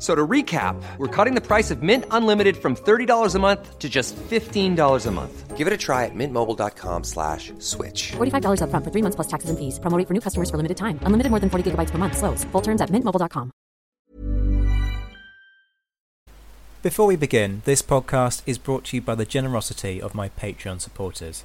F- 0.00 0.06
So 0.06 0.14
to 0.14 0.26
recap, 0.26 0.80
we're 0.96 1.08
cutting 1.24 1.34
the 1.34 1.46
price 1.46 1.70
of 1.70 1.82
Mint 1.82 2.06
Unlimited 2.10 2.56
from 2.56 2.74
$30 2.74 3.34
a 3.34 3.38
month 3.38 3.78
to 3.78 3.88
just 3.90 4.16
$15 4.16 5.06
a 5.06 5.10
month. 5.10 5.56
Give 5.58 5.66
it 5.66 5.74
a 5.74 5.76
try 5.76 6.06
at 6.06 6.14
mintmobile.com 6.14 7.04
slash 7.04 7.52
switch. 7.58 8.12
$45 8.16 8.62
upfront 8.62 8.82
for 8.82 8.90
three 8.90 9.02
months 9.02 9.16
plus 9.16 9.28
taxes 9.28 9.50
and 9.50 9.58
fees. 9.58 9.78
Promote 9.78 10.06
for 10.08 10.14
new 10.14 10.20
customers 10.22 10.48
for 10.48 10.56
limited 10.56 10.78
time. 10.78 10.98
Unlimited 11.02 11.28
more 11.30 11.38
than 11.40 11.50
40 11.50 11.70
gigabytes 11.70 11.90
per 11.90 11.98
month. 11.98 12.16
Slows. 12.16 12.44
Full 12.52 12.62
terms 12.62 12.80
at 12.80 12.88
mintmobile.com. 12.88 13.52
Before 16.82 17.06
we 17.06 17.16
begin, 17.16 17.60
this 17.66 17.82
podcast 17.82 18.40
is 18.46 18.56
brought 18.56 18.84
to 18.86 18.96
you 18.96 19.02
by 19.02 19.14
the 19.14 19.26
generosity 19.26 20.00
of 20.00 20.14
my 20.14 20.30
Patreon 20.30 20.80
supporters. 20.80 21.44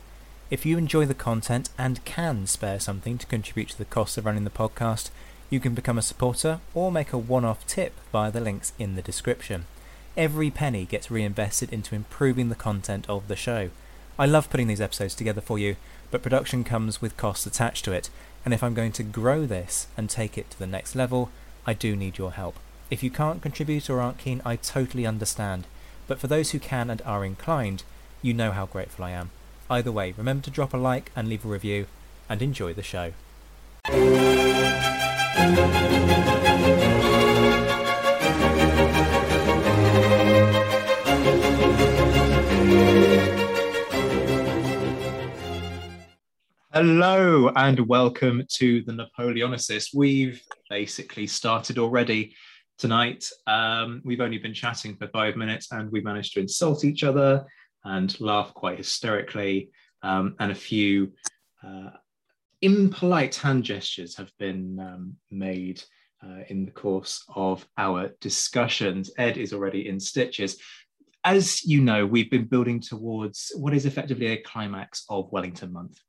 If 0.50 0.66
you 0.66 0.78
enjoy 0.78 1.06
the 1.06 1.14
content 1.14 1.70
and 1.78 2.00
can 2.06 2.48
spare 2.48 2.80
something 2.80 3.17
to 3.17 3.26
contribute 3.26 3.70
to 3.72 3.78
the 3.78 3.83
cost 3.83 4.17
of 4.17 4.26
running 4.26 4.45
the 4.45 4.50
podcast, 4.50 5.09
you 5.50 5.60
can 5.60 5.74
become 5.74 5.98
a 5.98 6.02
supporter 6.02 6.60
or 6.74 6.92
make 6.92 7.14
a 7.14 7.18
one 7.18 7.46
off 7.46 7.66
tip 7.68 7.94
via 8.12 8.32
the 8.32 8.40
links 8.40 8.74
in 8.80 8.96
the 8.96 9.02
description. 9.02 9.66
Every 10.18 10.50
penny 10.50 10.86
gets 10.86 11.12
reinvested 11.12 11.72
into 11.74 11.96
improving 11.96 12.50
the 12.50 12.56
content 12.56 13.06
of 13.10 13.28
the 13.28 13.36
show. 13.36 13.70
I 14.18 14.26
love 14.26 14.50
putting 14.50 14.68
these 14.68 14.82
episodes 14.82 15.14
together 15.14 15.42
for 15.42 15.60
you, 15.60 15.76
but 16.10 16.23
production 16.23 16.64
comes 16.64 17.02
with 17.02 17.18
costs 17.18 17.46
attached 17.46 17.84
to 17.86 17.92
it, 17.92 18.10
and 18.46 18.54
if 18.54 18.64
I'm 18.64 18.73
going 18.73 18.94
to 18.94 19.04
grow 19.04 19.46
this 19.46 19.88
and 19.98 20.10
take 20.10 20.38
it 20.38 20.50
to 20.52 20.60
the 20.60 20.68
next 20.68 20.96
level, 20.96 21.30
I 21.68 21.73
do 21.73 21.96
need 21.96 22.18
your 22.18 22.32
help. 22.32 22.56
If 22.90 23.04
you 23.04 23.10
can't 23.10 23.42
contribute 23.42 23.90
or 23.90 24.00
aren't 24.00 24.20
keen, 24.20 24.42
I 24.46 24.56
totally 24.56 25.06
understand. 25.06 25.66
But 26.08 26.20
for 26.20 26.28
those 26.28 26.52
who 26.52 26.60
can 26.60 26.90
and 26.90 27.02
are 27.02 27.26
inclined, 27.26 27.84
you 28.22 28.34
know 28.34 28.52
how 28.52 28.68
grateful 28.68 29.04
I 29.04 29.12
am. 29.12 29.32
Either 29.70 29.92
way, 29.92 30.14
remember 30.16 30.45
to 30.45 30.52
drop 30.52 30.73
a 30.73 30.78
like 30.78 31.11
and 31.16 31.28
leave 31.28 31.44
a 31.44 31.48
review, 31.48 31.88
and 32.30 32.42
enjoy 32.42 32.73
the 32.73 32.84
show. 32.84 33.14
Hello 33.88 34.02
and 47.56 47.80
welcome 47.88 48.42
to 48.54 48.82
the 48.82 48.92
Napoleonicist. 48.92 49.90
We've 49.94 50.42
basically 50.67 51.28
started 51.28 51.78
already 51.78 52.36
tonight. 52.80 53.30
Um, 53.46 54.02
we've 54.04 54.20
only 54.20 54.40
been 54.40 54.56
chatting 54.56 54.96
for 54.96 55.08
five 55.10 55.36
minutes 55.36 55.72
and 55.72 55.92
we 55.92 56.02
managed 56.02 56.34
to 56.34 56.40
insult 56.40 56.84
each 56.86 57.04
other 57.04 57.46
and 57.84 58.20
laugh 58.20 58.52
quite 58.56 58.78
hysterically. 58.78 59.70
Um, 60.02 60.36
and 60.40 60.52
a 60.52 60.56
few 60.56 61.14
uh, 61.64 61.92
impolite 62.61 63.36
hand 63.36 63.64
gestures 63.64 64.16
have 64.17 64.32
been 64.39 64.80
um, 64.80 65.16
made 65.32 65.83
uh, 66.23 66.43
in 66.49 66.66
the 66.66 66.71
course 66.71 67.23
of 67.36 67.67
our 67.77 68.11
discussions. 68.21 69.11
Ed 69.17 69.38
is 69.38 69.54
already 69.54 69.88
in 69.88 69.99
stitches. 69.99 70.58
As 71.23 71.66
you 71.66 71.82
know, 71.82 72.05
we've 72.05 72.30
been 72.30 72.45
building 72.45 72.80
towards 72.80 73.52
what 73.55 73.73
is 73.73 73.86
effectively 73.86 74.27
a 74.27 74.42
climax 74.42 75.05
of 75.10 75.32
Wellington 75.32 75.73
Month 75.73 75.99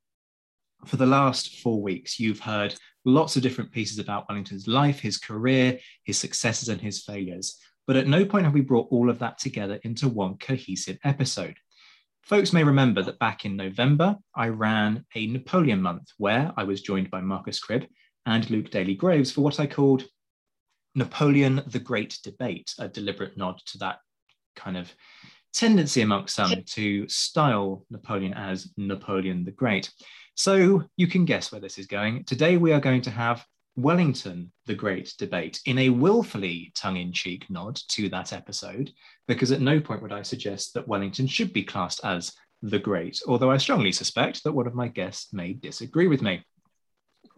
for 0.84 0.97
the 0.97 1.07
last 1.07 1.61
four 1.61 1.81
weeks, 1.83 2.21
you've 2.21 2.41
heard 2.41 2.75
lots 3.05 3.37
of 3.37 3.43
different 3.43 3.73
pieces 3.73 3.99
about 3.99 4.28
Wellington's 4.28 4.69
life, 4.69 5.01
his 5.01 5.19
career, 5.19 5.78
his 6.05 6.19
successes, 6.19 6.69
and 6.69 6.81
his 6.81 7.03
failures. 7.03 7.59
But 7.87 7.97
at 7.97 8.09
no 8.09 8.25
point 8.25 8.45
have 8.45 8.55
we 8.55 8.61
brought 8.61 8.89
all 8.91 9.11
of 9.11 9.19
that 9.21 9.39
together 9.39 9.78
into 9.83 10.09
one 10.09 10.37
cohesive 10.39 10.99
episode. 11.05 11.57
Folks 12.27 12.53
may 12.53 12.65
remember 12.65 13.05
that 13.05 13.21
back 13.21 13.45
in 13.45 13.55
November, 13.55 14.17
I 14.35 14.49
ran 14.49 15.05
a 15.15 15.29
Napoleon 15.29 15.81
month 15.81 16.09
where 16.19 16.53
I 16.57 16.65
was 16.65 16.83
joined 16.83 17.09
by 17.09 17.21
Marcus 17.21 17.61
Cribb 17.61 17.87
and 18.27 18.51
Luke 18.51 18.71
Daly 18.71 18.97
Groves 18.97 19.31
for 19.31 19.43
what 19.43 19.61
I 19.61 19.69
called 19.69 20.03
Napoleon 20.97 21.63
the 21.69 21.79
Great 21.79 22.19
Debate, 22.25 22.75
a 22.81 22.89
deliberate 22.89 23.37
nod 23.37 23.61
to 23.67 23.79
that 23.79 24.01
kind 24.57 24.77
of 24.77 24.93
tendency 25.55 26.01
amongst 26.01 26.35
some 26.35 26.65
to 26.65 27.09
style 27.09 27.87
Napoleon 27.91 28.35
as 28.35 28.73
Napoleon 28.77 29.45
the 29.45 29.53
Great. 29.53 29.93
So 30.35 30.83
you 30.97 31.07
can 31.07 31.27
guess 31.27 31.53
where 31.53 31.61
this 31.61 31.79
is 31.79 31.87
going. 31.87 32.25
Today 32.25 32.57
we 32.57 32.73
are 32.73 32.81
going 32.81 33.03
to 33.03 33.11
have 33.13 33.47
Wellington 33.77 34.51
the 34.65 34.75
Great 34.75 35.13
debate 35.19 35.61
in 35.67 35.79
a 35.79 35.91
willfully 35.91 36.73
tongue 36.75 36.97
in 36.97 37.13
cheek 37.13 37.49
nod 37.51 37.77
to 37.89 38.09
that 38.09 38.33
episode, 38.33 38.91
because 39.29 39.53
at 39.53 39.61
no 39.61 39.81
point 39.81 40.03
would 40.03 40.13
I 40.13 40.23
suggest 40.23 40.75
that 40.75 40.89
Wellington 40.89 41.27
should 41.27 41.53
be 41.53 41.63
classed 41.63 42.01
as 42.03 42.33
the 42.63 42.79
Great, 42.79 43.21
although 43.29 43.51
I 43.51 43.59
strongly 43.59 43.93
suspect 43.93 44.43
that 44.45 44.53
one 44.53 44.67
of 44.67 44.75
my 44.75 44.89
guests 44.89 45.33
may 45.33 45.53
disagree 45.53 46.07
with 46.07 46.23
me. 46.23 46.43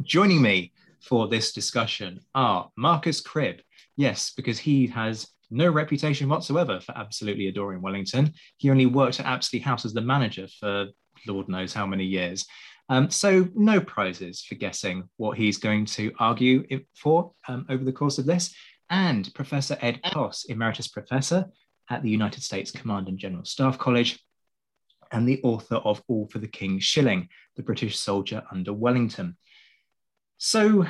Joining 0.02 0.40
me 0.40 0.72
for 1.00 1.26
this 1.26 1.52
discussion 1.52 2.20
are 2.34 2.70
Marcus 2.76 3.20
Cribb. 3.20 3.56
Yes, 3.96 4.32
because 4.36 4.58
he 4.58 4.86
has 4.86 5.26
no 5.50 5.68
reputation 5.70 6.28
whatsoever 6.28 6.78
for 6.78 6.96
absolutely 6.96 7.48
adoring 7.48 7.82
Wellington. 7.82 8.32
He 8.58 8.70
only 8.70 8.86
worked 8.86 9.18
at 9.18 9.26
Apsley 9.26 9.58
House 9.58 9.84
as 9.84 9.92
the 9.92 10.00
manager 10.00 10.46
for 10.60 10.86
Lord 11.26 11.48
knows 11.48 11.72
how 11.72 11.86
many 11.86 12.04
years. 12.04 12.46
Um, 12.88 13.10
so 13.10 13.48
no 13.54 13.80
prizes 13.80 14.42
for 14.42 14.54
guessing 14.54 15.08
what 15.16 15.36
he's 15.36 15.58
going 15.58 15.84
to 15.86 16.12
argue 16.18 16.64
for 16.94 17.32
um, 17.46 17.66
over 17.68 17.84
the 17.84 17.92
course 17.92 18.18
of 18.18 18.26
this. 18.26 18.54
And 18.90 19.32
Professor 19.34 19.76
Ed 19.80 20.00
Coss, 20.02 20.44
Emeritus 20.44 20.88
Professor 20.88 21.46
at 21.90 22.02
the 22.02 22.10
United 22.10 22.42
States 22.42 22.70
Command 22.70 23.08
and 23.08 23.18
General 23.18 23.44
Staff 23.44 23.78
College, 23.78 24.18
and 25.12 25.28
the 25.28 25.40
author 25.42 25.76
of 25.76 26.02
All 26.08 26.28
for 26.28 26.38
the 26.38 26.48
King's 26.48 26.84
Shilling, 26.84 27.28
The 27.56 27.62
British 27.62 27.98
Soldier 27.98 28.42
Under 28.50 28.72
Wellington. 28.72 29.36
So 30.38 30.86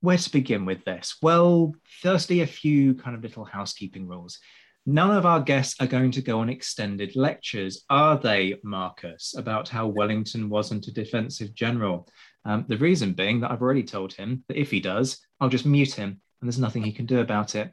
where 0.00 0.18
to 0.18 0.30
begin 0.30 0.64
with 0.64 0.84
this? 0.84 1.16
Well, 1.22 1.74
firstly, 2.02 2.40
a 2.40 2.46
few 2.46 2.94
kind 2.94 3.16
of 3.16 3.22
little 3.22 3.44
housekeeping 3.44 4.06
rules. 4.06 4.38
None 4.86 5.16
of 5.16 5.24
our 5.24 5.40
guests 5.40 5.80
are 5.80 5.86
going 5.86 6.10
to 6.12 6.20
go 6.22 6.40
on 6.40 6.50
extended 6.50 7.16
lectures, 7.16 7.84
are 7.88 8.18
they, 8.18 8.56
Marcus, 8.62 9.34
about 9.36 9.68
how 9.68 9.86
Wellington 9.86 10.50
wasn't 10.50 10.88
a 10.88 10.92
defensive 10.92 11.54
general? 11.54 12.06
Um, 12.44 12.66
the 12.68 12.76
reason 12.76 13.14
being 13.14 13.40
that 13.40 13.50
I've 13.50 13.62
already 13.62 13.82
told 13.82 14.12
him 14.12 14.44
that 14.48 14.60
if 14.60 14.70
he 14.70 14.80
does, 14.80 15.18
I'll 15.40 15.48
just 15.48 15.64
mute 15.64 15.94
him 15.94 16.20
and 16.40 16.48
there's 16.48 16.58
nothing 16.58 16.82
he 16.82 16.92
can 16.92 17.06
do 17.06 17.20
about 17.20 17.54
it. 17.54 17.70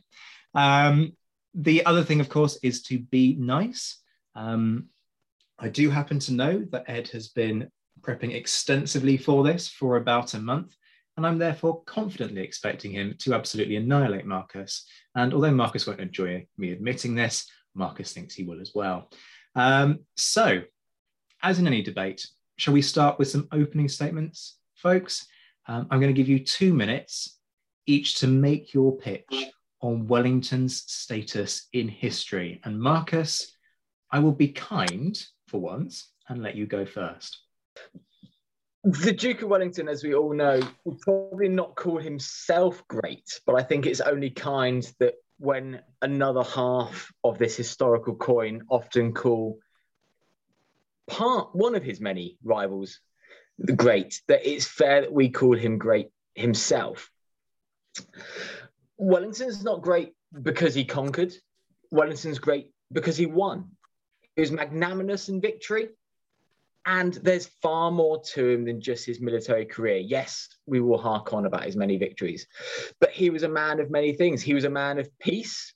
Um, 0.53 1.11
the 1.53 1.85
other 1.85 2.03
thing, 2.03 2.21
of 2.21 2.29
course, 2.29 2.57
is 2.63 2.81
to 2.83 2.99
be 2.99 3.35
nice. 3.37 3.99
Um, 4.33 4.85
I 5.59 5.67
do 5.67 5.89
happen 5.89 6.19
to 6.19 6.33
know 6.33 6.65
that 6.71 6.89
Ed 6.89 7.09
has 7.09 7.27
been 7.27 7.69
prepping 7.99 8.33
extensively 8.33 9.17
for 9.17 9.43
this 9.43 9.67
for 9.67 9.97
about 9.97 10.33
a 10.33 10.39
month 10.39 10.75
and 11.21 11.27
I'm 11.27 11.37
therefore 11.37 11.83
confidently 11.83 12.41
expecting 12.41 12.91
him 12.91 13.13
to 13.19 13.35
absolutely 13.35 13.75
annihilate 13.75 14.25
Marcus. 14.25 14.87
And 15.13 15.35
although 15.35 15.51
Marcus 15.51 15.85
won't 15.85 15.99
enjoy 15.99 16.47
me 16.57 16.71
admitting 16.71 17.13
this, 17.13 17.47
Marcus 17.75 18.11
thinks 18.11 18.33
he 18.33 18.43
will 18.43 18.59
as 18.59 18.71
well. 18.73 19.11
Um, 19.55 19.99
so, 20.17 20.63
as 21.43 21.59
in 21.59 21.67
any 21.67 21.83
debate, 21.83 22.25
shall 22.57 22.73
we 22.73 22.81
start 22.81 23.19
with 23.19 23.29
some 23.29 23.47
opening 23.51 23.87
statements, 23.87 24.57
folks? 24.73 25.27
Um, 25.67 25.85
I'm 25.91 25.99
going 25.99 26.13
to 26.13 26.19
give 26.19 26.27
you 26.27 26.39
two 26.39 26.73
minutes 26.73 27.37
each 27.85 28.15
to 28.21 28.27
make 28.27 28.73
your 28.73 28.97
pitch 28.97 29.31
on 29.81 30.07
Wellington's 30.07 30.83
status 30.91 31.67
in 31.73 31.87
history. 31.87 32.61
And 32.63 32.79
Marcus, 32.79 33.55
I 34.11 34.17
will 34.17 34.31
be 34.31 34.47
kind 34.47 35.23
for 35.47 35.61
once 35.61 36.09
and 36.29 36.41
let 36.41 36.55
you 36.55 36.65
go 36.65 36.83
first. 36.83 37.37
The 38.83 39.11
Duke 39.11 39.43
of 39.43 39.49
Wellington, 39.49 39.87
as 39.87 40.03
we 40.03 40.15
all 40.15 40.33
know, 40.33 40.59
would 40.85 40.99
probably 41.01 41.49
not 41.49 41.75
call 41.75 41.99
himself 41.99 42.83
great, 42.87 43.39
but 43.45 43.53
I 43.55 43.61
think 43.61 43.85
it's 43.85 44.01
only 44.01 44.31
kind 44.31 44.91
that 44.99 45.15
when 45.37 45.81
another 46.01 46.43
half 46.43 47.11
of 47.23 47.37
this 47.37 47.55
historical 47.55 48.15
coin 48.15 48.63
often 48.69 49.13
call 49.13 49.59
part 51.07 51.55
one 51.55 51.75
of 51.75 51.83
his 51.83 51.99
many 51.99 52.37
rivals 52.43 52.99
the 53.59 53.73
great, 53.73 54.21
that 54.27 54.49
it's 54.49 54.65
fair 54.65 55.01
that 55.01 55.13
we 55.13 55.29
call 55.29 55.55
him 55.55 55.77
great 55.77 56.09
himself. 56.33 57.11
Wellington's 58.97 59.63
not 59.63 59.83
great 59.83 60.13
because 60.41 60.73
he 60.73 60.85
conquered. 60.85 61.33
Wellington's 61.91 62.39
great 62.39 62.71
because 62.91 63.17
he 63.17 63.27
won. 63.27 63.71
He 64.35 64.41
was 64.41 64.51
magnanimous 64.51 65.29
in 65.29 65.41
victory. 65.41 65.89
And 66.85 67.13
there's 67.13 67.47
far 67.61 67.91
more 67.91 68.21
to 68.33 68.49
him 68.49 68.65
than 68.65 68.81
just 68.81 69.05
his 69.05 69.21
military 69.21 69.65
career. 69.65 69.97
Yes, 69.97 70.47
we 70.65 70.81
will 70.81 70.97
hark 70.97 71.31
on 71.31 71.45
about 71.45 71.65
his 71.65 71.75
many 71.75 71.97
victories, 71.97 72.47
but 72.99 73.11
he 73.11 73.29
was 73.29 73.43
a 73.43 73.49
man 73.49 73.79
of 73.79 73.91
many 73.91 74.13
things. 74.13 74.41
He 74.41 74.55
was 74.55 74.63
a 74.63 74.69
man 74.69 74.97
of 74.97 75.07
peace. 75.19 75.73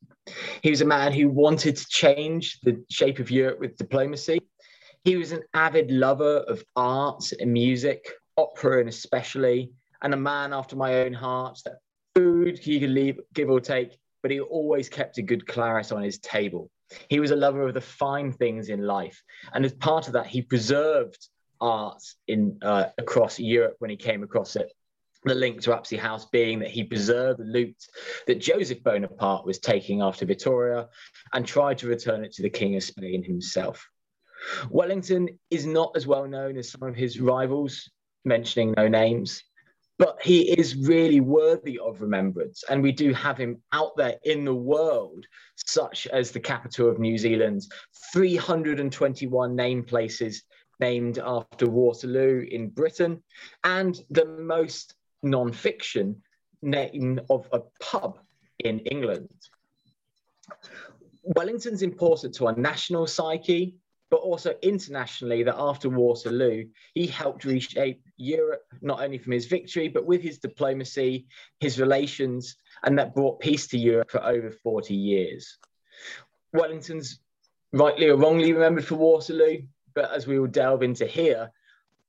He 0.64 0.72
was 0.72 0.82
a 0.82 0.86
man 0.86 1.12
who 1.12 1.30
wanted 1.30 1.78
to 1.78 1.86
change 1.88 2.60
the 2.62 2.84
shape 2.90 3.20
of 3.20 3.30
Europe 3.30 3.60
with 3.60 3.78
diplomacy. 3.78 4.40
He 5.04 5.18
was 5.18 5.32
an 5.32 5.44
avid 5.54 5.92
lover 5.92 6.38
of 6.48 6.64
arts 6.76 7.32
and 7.34 7.54
music, 7.54 8.12
opera 8.38 8.80
and 8.80 8.90
especially, 8.90 9.72
and 10.02 10.14
a 10.14 10.18
man 10.18 10.54
after 10.54 10.76
my 10.76 11.02
own 11.02 11.14
heart. 11.14 11.60
That 11.66 11.78
food 12.16 12.58
he 12.58 12.80
could 12.80 12.90
leave, 12.90 13.20
give 13.34 13.52
or 13.52 13.60
take, 13.60 13.96
but 14.24 14.32
he 14.32 14.40
always 14.40 14.90
kept 14.90 15.20
a 15.20 15.22
good 15.22 15.46
claret 15.46 15.92
on 15.92 16.02
his 16.02 16.18
table. 16.18 16.72
He 17.10 17.20
was 17.20 17.32
a 17.32 17.36
lover 17.36 17.68
of 17.68 17.74
the 17.74 17.82
fine 17.82 18.32
things 18.32 18.70
in 18.70 18.86
life, 18.86 19.22
and 19.54 19.66
as 19.66 19.74
part 19.74 20.08
of 20.08 20.14
that, 20.14 20.28
he 20.28 20.42
preserved 20.42 21.28
art 21.60 22.04
in 22.28 22.60
uh, 22.62 22.86
across 22.98 23.40
Europe 23.40 23.76
when 23.80 23.90
he 23.90 23.98
came 23.98 24.24
across 24.24 24.56
it. 24.56 24.72
The 25.24 25.34
link 25.34 25.62
to 25.62 25.74
Apsley 25.74 25.98
House 25.98 26.26
being 26.26 26.60
that 26.60 26.70
he 26.70 26.84
preserved 26.84 27.40
the 27.40 27.46
loot 27.46 27.76
that 28.28 28.40
Joseph 28.40 28.84
Bonaparte 28.84 29.46
was 29.46 29.58
taking 29.58 30.02
after 30.02 30.26
Vittoria 30.26 30.88
and 31.34 31.46
tried 31.46 31.80
to 31.80 31.88
return 31.88 32.24
it 32.24 32.34
to 32.34 32.44
the 32.44 32.50
King 32.50 32.76
of 32.76 32.84
Spain 32.84 33.24
himself. 33.24 33.88
Wellington 34.70 35.40
is 35.50 35.66
not 35.66 35.92
as 35.96 36.06
well 36.06 36.28
known 36.28 36.58
as 36.58 36.70
some 36.70 36.84
of 36.84 36.96
his 36.96 37.20
rivals, 37.20 37.90
mentioning 38.24 38.76
no 38.78 38.88
names, 38.88 39.44
but 39.98 40.18
he 40.22 40.52
is 40.52 40.76
really 40.76 41.22
worthy 41.22 41.80
of 41.80 42.02
remembrance. 42.02 42.64
And 42.70 42.82
we 42.82 42.92
do 42.92 43.14
have 43.14 43.38
him 43.38 43.62
out 43.72 43.96
there 43.96 44.18
in 44.24 44.44
the 44.44 44.56
world, 44.56 45.26
such 45.56 46.08
as 46.08 46.32
the 46.32 46.40
capital 46.40 46.90
of 46.90 47.00
New 47.00 47.18
Zealand, 47.18 47.64
321 48.14 49.56
name 49.56 49.84
places 49.84 50.44
named 50.80 51.20
after 51.20 51.70
Waterloo 51.70 52.46
in 52.50 52.70
Britain, 52.70 53.24
and 53.64 53.98
the 54.10 54.26
most 54.26 54.96
non-fiction 55.24 56.22
name 56.62 57.22
of 57.30 57.48
a 57.54 57.62
pub 57.80 58.20
in 58.60 58.80
England. 58.80 59.30
Wellington's 61.24 61.82
important 61.82 62.36
to 62.36 62.48
our 62.48 62.56
national 62.56 63.08
psyche, 63.08 63.76
but 64.10 64.18
also 64.18 64.54
internationally 64.62 65.44
that 65.44 65.56
after 65.58 65.90
Waterloo, 65.90 66.66
he 66.94 67.08
helped 67.08 67.46
reshape 67.46 68.04
Europe, 68.18 68.66
not 68.82 69.02
only 69.02 69.18
from 69.18 69.34
his 69.34 69.48
victory, 69.48 69.88
but 69.88 70.06
with 70.06 70.22
his 70.22 70.38
diplomacy, 70.38 71.26
his 71.60 71.80
relations, 71.80 72.56
and 72.84 72.98
that 73.00 73.16
brought 73.16 73.40
peace 73.40 73.68
to 73.68 73.78
Europe 73.78 74.12
for 74.12 74.24
over 74.24 74.52
40 74.52 74.94
years. 74.94 75.58
Wellington's 76.54 77.20
rightly 77.74 78.08
or 78.08 78.18
wrongly 78.18 78.54
remembered 78.54 78.86
for 78.86 78.96
Waterloo, 78.96 79.64
but 79.94 80.12
as 80.12 80.28
we 80.28 80.40
will 80.40 80.48
delve 80.48 80.84
into 80.84 81.06
here, 81.06 81.52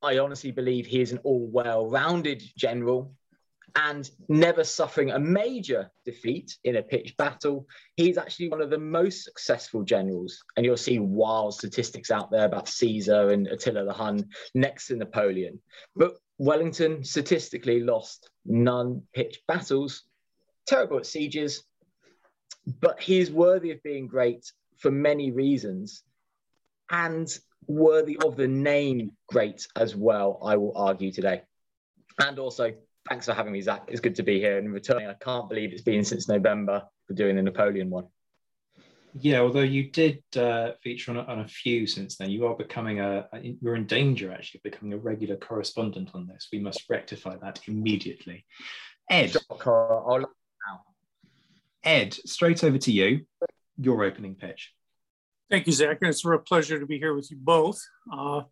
I 0.03 0.19
honestly 0.19 0.51
believe 0.51 0.87
he 0.87 1.01
is 1.01 1.13
an 1.13 1.19
all 1.25 1.47
well 1.47 1.89
rounded 1.89 2.43
general 2.57 3.15
and 3.77 4.11
never 4.29 4.65
suffering 4.65 5.11
a 5.11 5.19
major 5.19 5.91
defeat 6.05 6.57
in 6.65 6.77
a 6.77 6.83
pitched 6.83 7.17
battle. 7.19 7.67
He's 7.97 8.17
actually 8.17 8.49
one 8.49 8.63
of 8.63 8.71
the 8.71 8.79
most 8.79 9.25
successful 9.25 9.83
generals. 9.83 10.43
And 10.57 10.65
you'll 10.65 10.79
see 10.79 10.99
wild 10.99 11.55
statistics 11.55 12.11
out 12.11 12.31
there 12.31 12.47
about 12.47 12.69
Caesar 12.69 13.29
and 13.29 13.47
Attila 13.47 13.85
the 13.85 13.93
Hun 13.93 14.29
next 14.55 14.87
to 14.87 14.97
Napoleon. 14.97 15.61
But 15.95 16.15
Wellington 16.39 17.05
statistically 17.05 17.81
lost 17.81 18.31
none 18.47 19.03
pitched 19.15 19.47
battles, 19.47 20.05
terrible 20.67 20.99
at 20.99 21.07
sieges, 21.07 21.63
but 22.81 23.01
he 23.01 23.19
is 23.19 23.31
worthy 23.31 23.73
of 23.73 23.83
being 23.83 24.07
great 24.07 24.51
for 24.79 24.91
many 24.91 25.31
reasons 25.31 26.03
and 26.91 27.29
worthy 27.67 28.17
of 28.25 28.37
the 28.37 28.49
name 28.49 29.13
great 29.29 29.67
as 29.77 29.95
well, 29.95 30.41
I 30.43 30.57
will 30.57 30.73
argue 30.77 31.13
today. 31.13 31.43
And 32.19 32.39
also 32.39 32.73
thanks 33.09 33.27
for 33.27 33.35
having 33.35 33.53
me, 33.53 33.61
Zach. 33.61 33.85
It's 33.89 34.01
good 34.01 34.17
to 34.17 34.23
be 34.23 34.39
here 34.39 34.59
and 34.59 34.73
returning. 34.73 35.07
I 35.07 35.15
can't 35.15 35.49
believe 35.49 35.73
it's 35.73 35.83
been 35.83 36.05
since 36.05 36.29
November 36.29 36.83
for 37.07 37.15
doing 37.15 37.37
the 37.37 37.43
Napoleon 37.43 37.91
one. 37.91 38.07
Yeah, 39.19 39.41
although 39.41 39.61
you 39.61 39.91
did 39.91 40.23
uh, 40.37 40.73
feature 40.83 41.11
on 41.13 41.17
a, 41.17 41.23
on 41.23 41.41
a, 41.41 41.49
few 41.49 41.87
since 41.87 42.17
then, 42.17 42.31
you 42.31 42.47
are 42.47 42.55
becoming 42.55 43.01
a, 43.01 43.27
you're 43.63 43.77
in 43.77 43.87
danger 43.87 44.31
actually 44.31 44.59
of 44.59 44.65
becoming 44.65 44.93
a 44.93 44.99
regular 44.99 45.37
correspondent 45.37 46.11
on 46.13 46.27
this. 46.27 46.49
We 46.53 46.59
must 46.59 46.85
rectify 46.91 47.37
that 47.37 47.61
immediately. 47.67 48.45
Ed, 49.09 49.35
Ed, 51.83 52.13
straight 52.13 52.63
over 52.63 52.77
to 52.77 52.93
you. 52.93 53.25
Your 53.79 54.05
opening 54.05 54.35
pitch. 54.35 54.75
Thank 55.51 55.67
you, 55.67 55.73
Zach. 55.73 55.99
And 56.03 56.11
it's 56.11 56.25
a 56.25 56.29
real 56.29 56.41
pleasure 56.41 56.79
to 56.79 56.87
be 56.87 56.99
here 56.99 57.15
with 57.15 57.31
you 57.31 57.39
both. 57.41 57.81
Uh, 58.13 58.43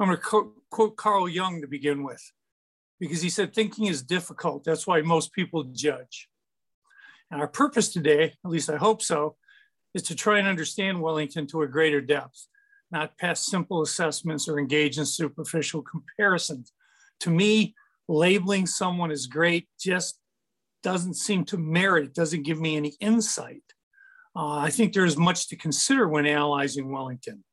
I'm 0.00 0.08
going 0.08 0.16
to 0.16 0.52
quote 0.70 0.96
Carl 0.96 1.28
Jung 1.28 1.60
to 1.60 1.68
begin 1.68 2.02
with 2.02 2.22
because 3.00 3.22
he 3.22 3.30
said 3.30 3.54
thinking 3.54 3.86
is 3.86 4.02
difficult. 4.02 4.64
That's 4.64 4.86
why 4.86 5.00
most 5.02 5.32
people 5.32 5.64
judge. 5.64 6.28
And 7.30 7.40
our 7.40 7.48
purpose 7.48 7.92
today, 7.92 8.34
at 8.44 8.50
least 8.50 8.70
I 8.70 8.76
hope 8.76 9.02
so, 9.02 9.36
is 9.94 10.02
to 10.04 10.14
try 10.14 10.38
and 10.38 10.48
understand 10.48 11.00
Wellington 11.00 11.46
to 11.48 11.62
a 11.62 11.68
greater 11.68 12.00
depth, 12.00 12.46
not 12.90 13.18
pass 13.18 13.46
simple 13.46 13.82
assessments 13.82 14.48
or 14.48 14.58
engage 14.58 14.98
in 14.98 15.06
superficial 15.06 15.82
comparisons. 15.82 16.72
To 17.20 17.30
me, 17.30 17.74
labeling 18.08 18.66
someone 18.66 19.10
as 19.10 19.26
great 19.26 19.68
just 19.78 20.18
doesn't 20.82 21.14
seem 21.14 21.44
to 21.46 21.58
merit, 21.58 22.06
it 22.06 22.14
doesn't 22.14 22.44
give 22.44 22.60
me 22.60 22.76
any 22.76 22.94
insight. 23.00 23.62
Uh, 24.36 24.58
I 24.58 24.70
think 24.70 24.92
there 24.92 25.04
is 25.04 25.16
much 25.16 25.48
to 25.48 25.56
consider 25.56 26.08
when 26.08 26.26
analyzing 26.26 26.92
Wellington. 26.92 27.44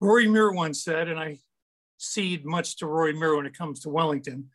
Rory 0.00 0.28
Muir 0.28 0.52
once 0.52 0.84
said, 0.84 1.08
and 1.08 1.18
I 1.18 1.38
cede 1.98 2.44
much 2.44 2.76
to 2.78 2.86
Rory 2.86 3.12
Muir 3.12 3.36
when 3.36 3.46
it 3.46 3.56
comes 3.56 3.80
to 3.80 3.90
Wellington, 3.90 4.50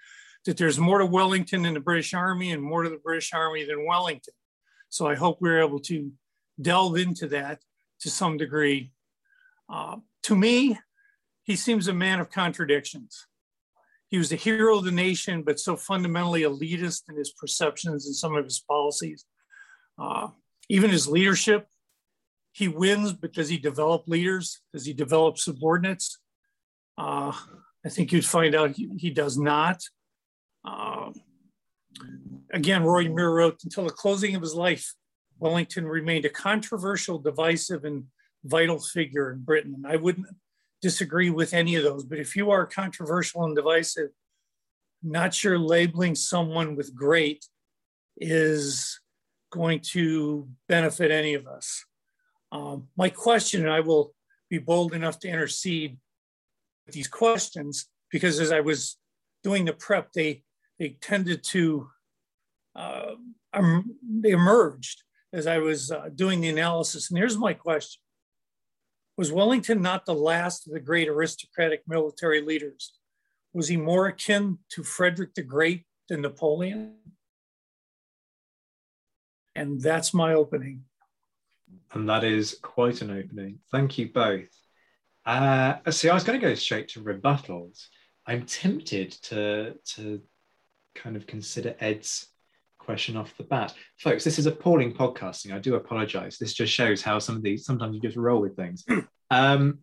that 0.45 0.57
there's 0.57 0.79
more 0.79 0.97
to 0.97 1.05
Wellington 1.05 1.62
than 1.62 1.75
the 1.75 1.79
British 1.79 2.13
Army 2.13 2.51
and 2.51 2.62
more 2.62 2.83
to 2.83 2.89
the 2.89 2.97
British 2.97 3.33
Army 3.33 3.65
than 3.65 3.85
Wellington. 3.85 4.33
So 4.89 5.07
I 5.07 5.15
hope 5.15 5.38
we're 5.39 5.63
able 5.63 5.79
to 5.81 6.12
delve 6.62 6.97
into 6.97 7.27
that 7.27 7.59
to 8.01 8.09
some 8.09 8.38
degree. 8.38 8.91
Uh, 9.69 9.97
to 10.23 10.35
me, 10.35 10.77
he 11.43 11.55
seems 11.55 11.88
a 11.88 11.93
man 11.93 12.19
of 12.19 12.29
contradictions. 12.29 13.27
He 14.09 14.17
was 14.17 14.31
a 14.31 14.35
hero 14.38 14.77
of 14.77 14.85
the 14.85 14.91
nation, 14.91 15.41
but 15.41 15.59
so 15.59 15.75
fundamentally 15.75 16.43
elitist 16.43 17.03
in 17.09 17.17
his 17.17 17.33
perceptions 17.33 18.05
and 18.05 18.15
some 18.15 18.35
of 18.35 18.43
his 18.43 18.63
policies. 18.67 19.25
Uh, 19.97 20.27
even 20.69 20.91
his 20.91 21.07
leadership, 21.07 21.67
he 22.51 22.67
wins, 22.67 23.13
but 23.13 23.33
does 23.33 23.50
he 23.50 23.57
develop 23.57 24.07
leaders? 24.07 24.62
Does 24.71 24.85
he 24.85 24.93
develop 24.93 25.38
subordinates? 25.38 26.19
Uh, 26.97 27.33
I 27.85 27.89
think 27.89 28.12
you'd 28.12 28.25
find 28.25 28.55
out 28.55 28.71
he, 28.71 28.89
he 28.97 29.09
does 29.09 29.38
not. 29.38 29.81
Uh, 30.65 31.12
again, 32.53 32.83
Rory 32.83 33.07
Muir 33.07 33.31
wrote, 33.31 33.59
until 33.63 33.85
the 33.85 33.91
closing 33.91 34.35
of 34.35 34.41
his 34.41 34.53
life, 34.53 34.93
Wellington 35.39 35.85
remained 35.85 36.25
a 36.25 36.29
controversial, 36.29 37.19
divisive, 37.19 37.83
and 37.83 38.05
vital 38.45 38.79
figure 38.79 39.31
in 39.31 39.39
Britain. 39.39 39.83
I 39.85 39.97
wouldn't 39.97 40.27
disagree 40.81 41.29
with 41.29 41.53
any 41.53 41.75
of 41.75 41.83
those, 41.83 42.03
but 42.03 42.19
if 42.19 42.35
you 42.35 42.51
are 42.51 42.65
controversial 42.65 43.43
and 43.43 43.55
divisive, 43.55 44.09
not 45.01 45.33
sure 45.33 45.57
labeling 45.59 46.15
someone 46.15 46.75
with 46.75 46.95
great 46.95 47.45
is 48.17 49.00
going 49.51 49.81
to 49.81 50.47
benefit 50.69 51.12
any 51.12 51.33
of 51.33 51.47
us. 51.47 51.85
Um, 52.51 52.88
my 52.95 53.09
question, 53.09 53.62
and 53.62 53.71
I 53.71 53.81
will 53.81 54.13
be 54.50 54.59
bold 54.59 54.93
enough 54.93 55.19
to 55.19 55.27
intercede, 55.27 55.97
these 56.91 57.07
questions 57.07 57.87
because 58.11 58.39
as 58.39 58.51
I 58.51 58.59
was 58.59 58.97
doing 59.43 59.65
the 59.65 59.73
prep, 59.73 60.11
they 60.13 60.43
they 60.79 60.97
tended 61.01 61.43
to 61.43 61.89
uh, 62.75 63.13
um, 63.53 63.95
they 64.03 64.31
emerged 64.31 65.03
as 65.31 65.47
I 65.47 65.59
was 65.59 65.91
uh, 65.91 66.09
doing 66.13 66.41
the 66.41 66.49
analysis. 66.49 67.09
And 67.09 67.17
here's 67.17 67.37
my 67.37 67.53
question: 67.53 68.01
Was 69.17 69.31
Wellington 69.31 69.81
not 69.81 70.05
the 70.05 70.15
last 70.15 70.67
of 70.67 70.73
the 70.73 70.79
great 70.79 71.07
aristocratic 71.07 71.83
military 71.87 72.41
leaders? 72.41 72.93
Was 73.53 73.67
he 73.67 73.77
more 73.77 74.07
akin 74.07 74.57
to 74.69 74.83
Frederick 74.83 75.35
the 75.35 75.43
Great 75.43 75.85
than 76.09 76.21
Napoleon? 76.21 76.95
And 79.55 79.79
that's 79.79 80.13
my 80.13 80.33
opening. 80.33 80.85
And 81.93 82.09
that 82.09 82.23
is 82.23 82.57
quite 82.63 83.01
an 83.01 83.11
opening. 83.11 83.59
Thank 83.71 83.99
you 83.99 84.09
both. 84.09 84.49
Uh, 85.25 85.75
see, 85.89 86.10
I 86.10 86.13
was 86.13 86.24
going 86.24 86.39
to 86.39 86.46
go 86.46 86.53
straight 86.53 86.89
to 86.89 87.01
rebuttals. 87.01 87.88
I'm 88.25 88.46
tempted 88.46 89.12
to 89.24 89.75
to 89.96 90.22
kind 90.96 91.15
of 91.15 91.27
consider 91.27 91.75
Ed's 91.80 92.27
question 92.77 93.15
off 93.15 93.36
the 93.38 93.44
bat. 93.44 93.74
Folks, 93.98 94.24
this 94.24 94.38
is 94.38 94.46
appalling 94.46 94.94
podcasting. 94.94 95.53
I 95.53 95.60
do 95.60 95.75
apologize. 95.75 96.38
This 96.38 96.53
just 96.53 96.74
shows 96.74 97.01
how 97.01 97.20
some 97.20 97.36
of 97.36 97.44
these 97.44 97.65
sometimes 97.65 97.96
you 97.96 98.01
just 98.01 98.18
roll 98.18 98.42
with 98.42 98.56
things. 98.56 98.86
Um, 99.32 99.80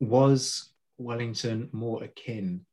was 0.00 0.72
Wellington 0.98 1.68
more 1.70 2.02
akin 2.02 2.66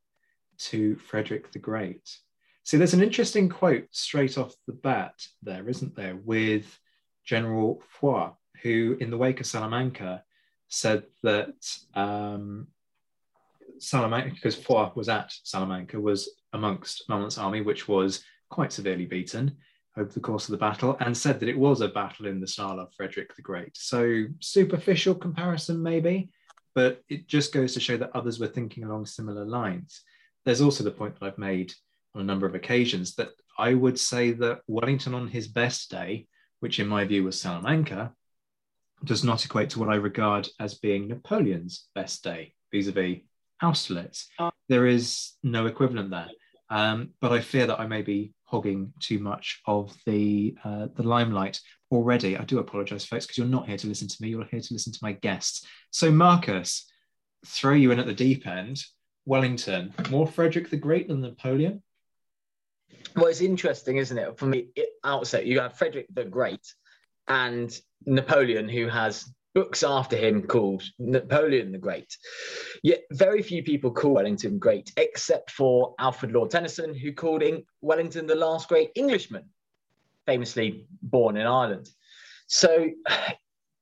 to 0.58 0.96
Frederick 0.96 1.52
the 1.52 1.60
Great? 1.60 2.18
See, 2.64 2.78
there's 2.78 2.96
an 2.96 3.04
interesting 3.04 3.48
quote 3.48 3.86
straight 3.92 4.40
off 4.40 4.56
the 4.66 4.74
bat 4.74 5.14
there, 5.44 5.70
isn't 5.70 5.96
there, 5.96 6.16
with 6.16 6.80
General 7.26 7.84
Foy, 7.90 8.30
who, 8.64 8.98
in 9.00 9.12
the 9.12 9.18
wake 9.18 9.40
of 9.40 9.46
Salamanca, 9.46 10.24
said 10.70 11.04
that 11.24 11.56
um, 11.96 12.68
Salamanca, 13.80 14.36
because 14.36 14.56
Foy 14.56 14.90
was 14.96 15.10
at 15.10 15.34
Salamanca, 15.44 16.00
was 16.00 16.30
amongst 16.54 17.08
Marmont's 17.10 17.38
army, 17.38 17.62
which 17.62 17.88
was 17.88 18.24
quite 18.50 18.72
severely 18.72 19.06
beaten 19.06 19.56
over 19.98 20.12
the 20.12 20.20
course 20.20 20.48
of 20.48 20.52
the 20.52 20.58
battle, 20.58 20.96
and 21.00 21.18
said 21.18 21.40
that 21.40 21.50
it 21.50 21.58
was 21.58 21.82
a 21.82 21.88
battle 21.88 22.28
in 22.28 22.40
the 22.40 22.48
style 22.48 22.80
of 22.80 22.94
Frederick 22.94 23.36
the 23.36 23.42
Great. 23.42 23.76
So, 23.76 24.26
superficial 24.40 25.16
comparison, 25.16 25.82
maybe, 25.82 26.30
but 26.76 27.02
it 27.10 27.28
just 27.28 27.52
goes 27.52 27.74
to 27.74 27.80
show 27.80 27.98
that 27.98 28.16
others 28.16 28.40
were 28.40 28.48
thinking 28.48 28.84
along 28.84 29.08
similar 29.08 29.44
lines. 29.44 30.02
There's 30.46 30.62
also 30.62 30.84
the 30.84 30.92
point 30.92 31.20
that 31.20 31.26
I've 31.26 31.38
made 31.40 31.74
on 32.14 32.22
a 32.22 32.26
number 32.26 32.46
of 32.46 32.56
occasions 32.56 33.16
that 33.16 33.30
I 33.58 33.74
would 33.74 34.00
say 34.00 34.32
that 34.34 34.62
Wellington 34.68 35.16
on 35.16 35.28
his 35.28 35.48
best 35.48 35.90
day, 35.90 36.28
which 36.60 36.80
in 36.80 36.88
my 36.88 37.04
view 37.06 37.24
was 37.24 37.42
Salamanca, 37.42 38.14
does 39.04 39.24
not 39.24 39.46
equate 39.46 39.70
to 39.72 39.80
what 39.80 39.89
I 39.89 39.96
regard 39.96 40.48
as 40.60 40.75
being 40.75 41.08
Napoleon's 41.08 41.88
best 41.96 42.24
day 42.24 42.54
vis 42.72 42.88
a 42.88 42.92
vis 42.92 43.20
Austerlitz. 43.62 44.27
Uh, 44.39 44.51
there 44.70 44.86
is 44.86 45.34
no 45.44 45.66
equivalent 45.66 46.12
there. 46.12 46.30
Um, 46.70 47.12
but 47.22 47.32
I 47.32 47.39
fear 47.39 47.66
that 47.68 47.80
I 47.80 47.88
may 47.88 48.01
be 48.01 48.34
hogging 48.44 48.94
too 49.00 49.20
much 49.20 49.62
of 49.66 49.96
the 50.06 50.56
uh, 50.63 50.88
the 50.96 51.04
limelight 51.04 51.60
already. 51.92 52.38
I 52.38 52.44
do 52.44 52.60
apologise, 52.60 53.06
folks, 53.06 53.25
because 53.25 53.38
you're 53.38 53.48
not 53.48 53.68
here 53.68 53.77
to 53.77 53.88
listen 53.88 54.08
to 54.08 54.18
me. 54.20 54.30
You're 54.30 54.46
here 54.46 54.60
to 54.60 54.74
listen 54.74 54.92
to 54.92 55.00
my 55.01 55.13
guests. 55.13 55.66
So, 55.92 56.12
Marcus, 56.12 56.86
throw 57.46 57.74
you 57.74 57.92
in 57.92 58.00
at 58.00 58.06
the 58.06 58.13
deep 58.13 58.46
end. 58.46 58.84
Wellington, 59.25 59.94
more 60.10 60.27
Frederick 60.27 60.70
the 60.70 60.77
Great 60.77 61.08
than 61.08 61.22
Napoleon? 61.22 61.84
Well, 63.16 63.25
it's 63.25 63.42
interesting, 63.42 63.98
isn't 63.98 64.18
it? 64.18 64.38
From 64.38 64.51
the 64.51 64.70
outset, 65.04 65.46
you 65.46 65.60
have 65.60 65.77
Frederick 65.77 66.08
the 66.13 66.24
Great 66.24 66.66
and 67.27 67.79
Napoleon, 68.05 68.69
who 68.69 68.88
has 68.88 69.31
books 69.57 69.81
after 69.81 70.15
him 70.15 70.43
called 70.43 70.84
Napoleon 71.00 71.72
the 71.72 71.79
Great. 71.79 72.15
Yet 72.84 73.05
very 73.12 73.41
few 73.41 73.63
people 73.63 73.91
call 73.91 74.13
Wellington 74.13 74.60
great, 74.60 74.91
except 74.98 75.50
for 75.50 75.96
Alfred 75.98 76.31
Lord 76.31 76.51
Tennyson, 76.51 76.93
who 76.93 77.12
called 77.12 77.41
Wellington 77.81 78.27
the 78.27 78.36
last 78.36 78.69
great 78.69 78.91
Englishman, 78.93 79.46
famously 80.27 80.86
born 81.01 81.38
in 81.38 81.48
Ireland. 81.48 81.89
So 82.46 82.89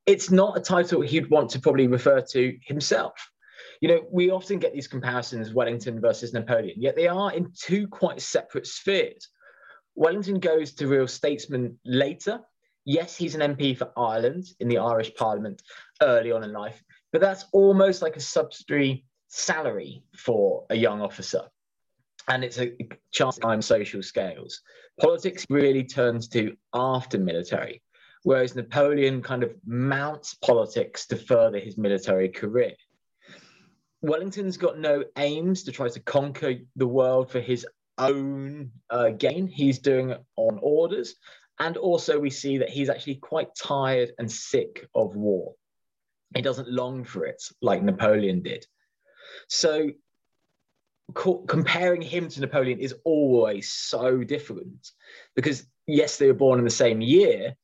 it's 0.06 0.32
not 0.32 0.58
a 0.58 0.62
title 0.62 1.02
he'd 1.02 1.30
want 1.30 1.50
to 1.52 1.60
probably 1.60 1.88
refer 1.88 2.22
to 2.22 2.58
himself. 2.62 3.14
You 3.82 3.90
know, 3.90 4.06
we 4.10 4.32
often 4.32 4.60
get 4.60 4.74
these 4.74 4.88
comparisons, 4.88 5.54
Wellington 5.54 6.00
versus 6.00 6.34
Napoleon, 6.34 6.82
yet 6.82 6.96
they 6.96 7.10
are 7.10 7.34
in 7.34 7.52
two 7.54 7.88
quite 7.90 8.22
separate 8.22 8.66
spheres. 8.66 9.28
Wellington 9.96 10.40
goes 10.40 10.74
to 10.76 10.88
real 10.88 11.08
statesman 11.08 11.78
later 11.84 12.40
yes, 12.86 13.18
he's 13.18 13.36
an 13.36 13.56
MP 13.56 13.78
for 13.78 13.92
Ireland 13.98 14.46
in 14.60 14.68
the 14.68 14.78
Irish 14.78 15.14
Parliament 15.16 15.62
early 16.02 16.32
on 16.32 16.44
in 16.44 16.54
life, 16.54 16.82
but 17.12 17.20
that's 17.20 17.46
almost 17.52 18.02
like 18.02 18.16
a 18.16 18.22
subsidiary 18.22 19.06
salary 19.28 20.04
for 20.16 20.66
a 20.70 20.76
young 20.76 21.02
officer. 21.02 21.42
And 22.28 22.44
it's 22.44 22.60
a 22.60 22.76
chance 23.12 23.36
to 23.36 23.42
climb 23.42 23.62
social 23.62 24.02
scales. 24.02 24.62
Politics 25.00 25.46
really 25.50 25.84
turns 25.84 26.28
to 26.30 26.56
after 26.74 27.20
military, 27.20 27.82
whereas 28.24 28.56
Napoleon 28.56 29.22
kind 29.22 29.44
of 29.44 29.54
mounts 29.66 30.34
politics 30.36 31.06
to 31.08 31.18
further 31.18 31.60
his 31.60 31.78
military 31.78 32.30
career. 32.30 32.74
Wellington's 34.02 34.58
got 34.58 34.80
no 34.80 35.04
aims 35.18 35.64
to 35.64 35.72
try 35.72 35.90
to 35.90 36.00
conquer 36.00 36.56
the 36.76 36.88
world 36.88 37.32
for 37.32 37.40
his 37.40 37.66
own 37.98 38.72
uh, 38.90 39.10
gain. 39.10 39.48
He's 39.48 39.80
doing 39.80 40.12
it 40.12 40.24
on 40.36 40.60
orders 40.62 41.16
and 41.60 41.78
also, 41.78 42.20
we 42.20 42.30
see 42.30 42.58
that 42.58 42.70
he's 42.70 42.90
actually 42.90 43.16
quite 43.16 43.56
tired 43.56 44.12
and 44.20 44.30
sick 44.30 44.88
of 44.94 45.16
war. 45.16 45.54
He 46.36 46.42
doesn't 46.42 46.70
long 46.70 47.06
for 47.06 47.26
it 47.26 47.42
like 47.62 47.82
Napoleon 47.82 48.42
did. 48.42 48.66
So, 49.48 49.92
co- 51.14 51.46
comparing 51.48 52.02
him 52.02 52.28
to 52.28 52.42
Napoleon 52.42 52.80
is 52.80 52.94
always 53.06 53.72
so 53.72 54.24
different 54.24 54.92
because, 55.36 55.66
yes, 55.88 56.18
they 56.18 56.28
were 56.28 56.34
born 56.34 56.60
in 56.60 56.66
the 56.66 56.72
same 56.72 57.00
year. 57.00 57.56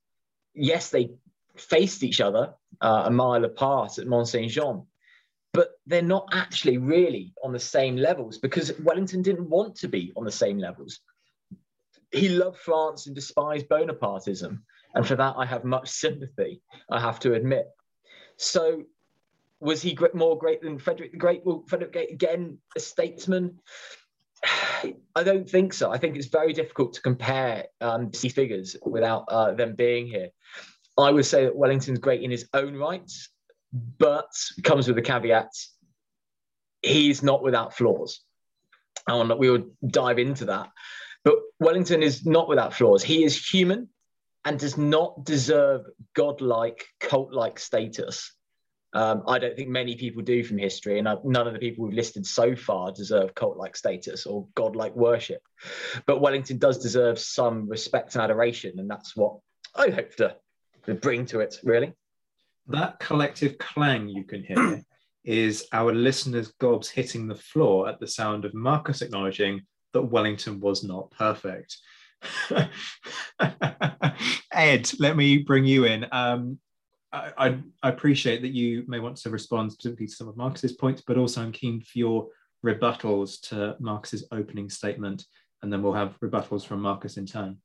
Yes, 0.53 0.89
they 0.89 1.09
faced 1.57 2.03
each 2.03 2.21
other 2.21 2.53
uh, 2.79 3.03
a 3.05 3.11
mile 3.11 3.43
apart 3.43 3.97
at 3.97 4.07
Mont 4.07 4.27
Saint 4.27 4.51
Jean, 4.51 4.85
but 5.51 5.71
they're 5.85 6.01
not 6.01 6.29
actually 6.31 6.77
really 6.77 7.33
on 7.43 7.51
the 7.51 7.59
same 7.59 7.97
levels 7.97 8.37
because 8.37 8.71
Wellington 8.79 9.21
didn't 9.21 9.49
want 9.49 9.75
to 9.77 9.89
be 9.89 10.13
on 10.15 10.23
the 10.23 10.31
same 10.31 10.57
levels 10.59 11.01
he 12.11 12.29
loved 12.29 12.57
France 12.57 13.07
and 13.07 13.15
despised 13.15 13.67
Bonapartism. 13.67 14.59
And 14.93 15.07
for 15.07 15.15
that, 15.15 15.35
I 15.37 15.45
have 15.45 15.63
much 15.63 15.89
sympathy, 15.89 16.61
I 16.89 16.99
have 16.99 17.19
to 17.21 17.33
admit. 17.33 17.67
So, 18.37 18.83
was 19.59 19.81
he 19.81 19.97
more 20.13 20.37
great 20.37 20.61
than 20.61 20.79
Frederick 20.79 21.11
the 21.11 21.17
Great? 21.17 21.45
Well, 21.45 21.63
Frederick 21.67 21.95
again, 21.95 22.57
a 22.75 22.79
statesman? 22.79 23.59
I 25.15 25.23
don't 25.23 25.49
think 25.49 25.73
so. 25.73 25.91
I 25.91 25.97
think 25.97 26.15
it's 26.15 26.27
very 26.27 26.51
difficult 26.51 26.93
to 26.93 27.01
compare 27.01 27.65
um, 27.79 28.11
figures 28.11 28.75
without 28.85 29.25
uh, 29.29 29.53
them 29.53 29.75
being 29.75 30.07
here. 30.07 30.29
I 30.97 31.11
would 31.11 31.25
say 31.25 31.45
that 31.45 31.55
Wellington's 31.55 31.99
great 31.99 32.21
in 32.21 32.31
his 32.31 32.49
own 32.53 32.75
right, 32.75 33.09
but 33.71 34.31
comes 34.63 34.87
with 34.87 34.97
a 34.97 35.01
caveat 35.01 35.51
he's 36.81 37.23
not 37.23 37.43
without 37.43 37.75
flaws. 37.75 38.21
And 39.07 39.31
we 39.39 39.49
will 39.49 39.65
dive 39.85 40.19
into 40.19 40.45
that. 40.45 40.69
But 41.23 41.35
Wellington 41.59 42.03
is 42.03 42.25
not 42.25 42.47
without 42.47 42.73
flaws. 42.73 43.03
He 43.03 43.23
is 43.23 43.37
human 43.45 43.89
and 44.45 44.59
does 44.59 44.77
not 44.77 45.23
deserve 45.23 45.85
godlike, 46.15 46.87
cult 46.99 47.31
like 47.31 47.59
status. 47.59 48.33
Um, 48.93 49.23
I 49.27 49.39
don't 49.39 49.55
think 49.55 49.69
many 49.69 49.95
people 49.95 50.21
do 50.21 50.43
from 50.43 50.57
history, 50.57 50.99
and 50.99 51.07
none 51.23 51.47
of 51.47 51.53
the 51.53 51.59
people 51.59 51.85
we've 51.85 51.93
listed 51.93 52.25
so 52.25 52.55
far 52.55 52.91
deserve 52.91 53.33
cult 53.35 53.55
like 53.55 53.77
status 53.77 54.25
or 54.25 54.47
godlike 54.55 54.95
worship. 54.95 55.41
But 56.05 56.19
Wellington 56.19 56.57
does 56.57 56.79
deserve 56.79 57.17
some 57.17 57.69
respect 57.69 58.15
and 58.15 58.23
adoration, 58.23 58.79
and 58.79 58.89
that's 58.89 59.15
what 59.15 59.37
I 59.75 59.89
hope 59.89 60.15
to, 60.17 60.35
to 60.85 60.93
bring 60.93 61.25
to 61.27 61.39
it, 61.39 61.55
really. 61.63 61.93
That 62.67 62.99
collective 62.99 63.57
clang 63.57 64.09
you 64.09 64.25
can 64.25 64.43
hear 64.43 64.83
is 65.23 65.67
our 65.71 65.93
listeners' 65.93 66.53
gobs 66.59 66.89
hitting 66.89 67.27
the 67.27 67.35
floor 67.35 67.87
at 67.87 67.99
the 67.99 68.07
sound 68.07 68.43
of 68.43 68.53
Marcus 68.53 69.01
acknowledging 69.01 69.61
that 69.93 70.01
Wellington 70.03 70.59
was 70.59 70.83
not 70.83 71.11
perfect. 71.11 71.77
Ed, 74.51 74.91
let 74.99 75.17
me 75.17 75.39
bring 75.39 75.65
you 75.65 75.85
in. 75.85 76.05
Um, 76.11 76.59
I, 77.11 77.31
I, 77.37 77.59
I, 77.83 77.89
appreciate 77.89 78.41
that 78.43 78.53
you 78.53 78.85
may 78.87 78.99
want 78.99 79.17
to 79.17 79.29
respond 79.29 79.71
specifically 79.71 80.07
to 80.07 80.13
some 80.13 80.27
of 80.27 80.37
Marcus's 80.37 80.73
points, 80.73 81.01
but 81.05 81.17
also 81.17 81.41
I'm 81.41 81.51
keen 81.51 81.81
for 81.81 81.97
your 81.97 82.27
rebuttals 82.65 83.41
to 83.49 83.75
Marcus's 83.79 84.25
opening 84.31 84.69
statement, 84.69 85.25
and 85.61 85.73
then 85.73 85.81
we'll 85.81 85.93
have 85.93 86.19
rebuttals 86.19 86.65
from 86.65 86.81
Marcus 86.81 87.17
in 87.17 87.25
turn. 87.25 87.57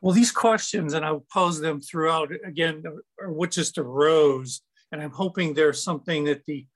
Well, 0.00 0.14
these 0.14 0.32
questions, 0.32 0.94
and 0.94 1.04
I'll 1.04 1.26
pose 1.32 1.60
them 1.60 1.80
throughout 1.80 2.30
again, 2.44 2.82
are 3.20 3.30
what 3.32 3.50
just 3.50 3.78
arose, 3.78 4.62
and 4.92 5.02
I'm 5.02 5.10
hoping 5.10 5.52
there's 5.52 5.82
something 5.82 6.24
that 6.24 6.44
the 6.46 6.66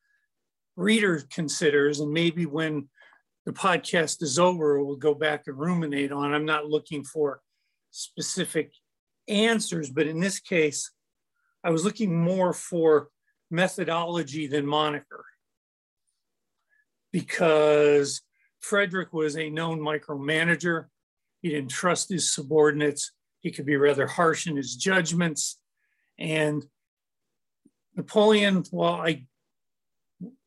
reader 0.77 1.23
considers, 1.31 2.01
and 2.01 2.13
maybe 2.13 2.47
when 2.47 2.89
the 3.47 3.53
podcast 3.53 4.23
is 4.23 4.39
over, 4.39 4.83
we'll 4.83 4.97
go 4.97 5.15
back 5.15 5.45
and 5.47 5.59
ruminate 5.59 6.13
on. 6.13 6.33
I'm 6.33 6.47
not 6.47 6.67
looking 6.67 7.05
for 7.05 7.41
specific 7.91 8.73
answers, 9.29 9.91
but 9.91 10.07
in 10.07 10.21
this 10.21 10.41
case, 10.41 10.91
I 11.63 11.71
was 11.71 11.85
looking 11.85 12.15
more 12.15 12.53
for 12.53 13.09
methodology 13.51 14.47
than 14.47 14.67
moniker 14.67 15.25
because 17.13 18.23
Frederick 18.61 19.13
was 19.13 19.37
a 19.37 19.51
known 19.51 19.79
micromanager. 19.79 20.87
He 21.43 21.51
didn't 21.51 21.71
trust 21.71 22.09
his 22.09 22.33
subordinates. 22.33 23.13
He 23.41 23.51
could 23.51 23.67
be 23.67 23.77
rather 23.77 24.07
harsh 24.07 24.47
in 24.47 24.57
his 24.57 24.75
judgments. 24.75 25.59
And 26.19 26.65
Napoleon, 27.95 28.65
well, 28.73 28.95
I 28.95 29.27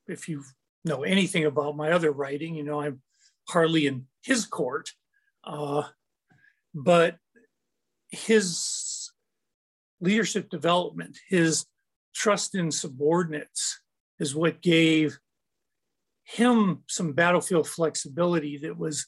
if 0.07 0.27
you 0.29 0.43
know 0.85 1.03
anything 1.03 1.45
about 1.45 1.75
my 1.75 1.91
other 1.91 2.11
writing, 2.11 2.55
you 2.55 2.63
know 2.63 2.81
I'm 2.81 3.01
hardly 3.49 3.87
in 3.87 4.07
his 4.23 4.45
court. 4.45 4.91
Uh, 5.43 5.83
but 6.73 7.17
his 8.09 9.11
leadership 9.99 10.49
development, 10.49 11.17
his 11.27 11.65
trust 12.13 12.55
in 12.55 12.71
subordinates 12.71 13.79
is 14.19 14.35
what 14.35 14.61
gave 14.61 15.17
him 16.23 16.83
some 16.87 17.13
battlefield 17.13 17.67
flexibility 17.67 18.57
that 18.57 18.77
was 18.77 19.07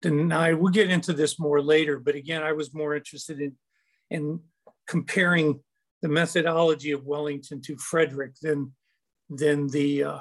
denied. 0.00 0.54
We'll 0.54 0.72
get 0.72 0.90
into 0.90 1.12
this 1.12 1.38
more 1.38 1.62
later, 1.62 1.98
but 1.98 2.16
again, 2.16 2.42
I 2.42 2.52
was 2.52 2.74
more 2.74 2.96
interested 2.96 3.40
in, 3.40 3.52
in 4.10 4.40
comparing 4.86 5.60
the 6.02 6.08
methodology 6.08 6.90
of 6.90 7.06
Wellington 7.06 7.62
to 7.62 7.76
Frederick 7.76 8.32
than, 8.42 8.72
than, 9.36 9.68
the, 9.68 10.04
uh, 10.04 10.20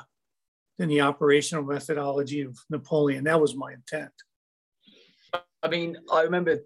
than 0.78 0.90
the 0.90 1.02
operational 1.02 1.64
methodology 1.64 2.42
of 2.42 2.58
Napoleon. 2.70 3.24
That 3.26 3.42
was 3.42 3.56
my 3.56 3.74
intent. 3.74 4.12
I 5.64 5.70
mean, 5.70 5.98
I 6.12 6.24
remember 6.24 6.60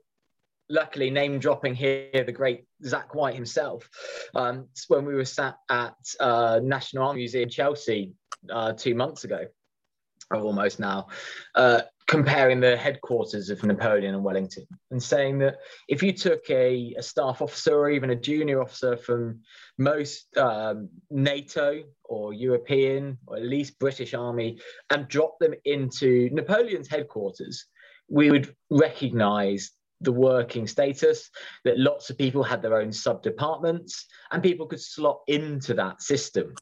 luckily 0.69 1.09
name 1.09 1.39
dropping 1.39 1.75
here 1.75 2.09
the 2.25 2.31
great 2.31 2.65
Zach 2.83 3.13
White 3.13 3.35
himself. 3.35 3.89
Um, 4.33 4.67
when 4.87 5.05
we 5.05 5.13
were 5.13 5.25
sat 5.25 5.57
at 5.69 5.95
uh, 6.19 6.59
National 6.63 7.07
Army 7.07 7.19
Museum 7.19 7.49
Chelsea 7.49 8.13
uh, 8.49 8.73
two 8.73 8.95
months 8.95 9.23
ago, 9.23 9.45
almost 10.33 10.79
now, 10.79 11.07
uh, 11.53 11.81
comparing 12.07 12.59
the 12.59 12.77
headquarters 12.77 13.49
of 13.49 13.63
Napoleon 13.63 14.13
and 14.13 14.23
Wellington 14.23 14.67
and 14.91 15.01
saying 15.01 15.39
that 15.39 15.57
if 15.87 16.03
you 16.03 16.13
took 16.13 16.47
a, 16.49 16.93
a 16.97 17.01
staff 17.01 17.41
officer 17.41 17.75
or 17.75 17.89
even 17.89 18.11
a 18.11 18.15
junior 18.15 18.61
officer 18.61 18.95
from 18.95 19.39
most 19.79 20.37
um, 20.37 20.89
NATO 21.09 21.83
or 22.03 22.33
European 22.33 23.17
or 23.25 23.37
at 23.37 23.43
least 23.43 23.79
British 23.79 24.13
Army 24.13 24.59
and 24.91 25.07
dropped 25.07 25.39
them 25.39 25.55
into 25.65 26.29
Napoleon's 26.31 26.87
headquarters, 26.87 27.65
we 28.07 28.29
would 28.29 28.55
recognize 28.69 29.71
the 30.01 30.11
working 30.11 30.67
status, 30.67 31.29
that 31.63 31.79
lots 31.79 32.09
of 32.09 32.17
people 32.17 32.43
had 32.43 32.61
their 32.61 32.77
own 32.77 32.91
sub 32.91 33.23
departments, 33.23 34.05
and 34.31 34.43
people 34.43 34.67
could 34.67 34.81
slot 34.81 35.21
into 35.27 35.73
that 35.73 36.01
system. 36.01 36.53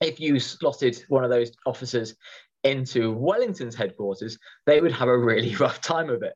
If 0.00 0.20
you 0.20 0.38
slotted 0.38 1.04
one 1.08 1.24
of 1.24 1.30
those 1.30 1.52
officers 1.66 2.14
into 2.64 3.12
Wellington's 3.12 3.74
headquarters, 3.74 4.38
they 4.66 4.80
would 4.80 4.92
have 4.92 5.08
a 5.08 5.18
really 5.18 5.54
rough 5.60 5.80
time 5.80 6.10
of 6.10 6.22
it 6.22 6.34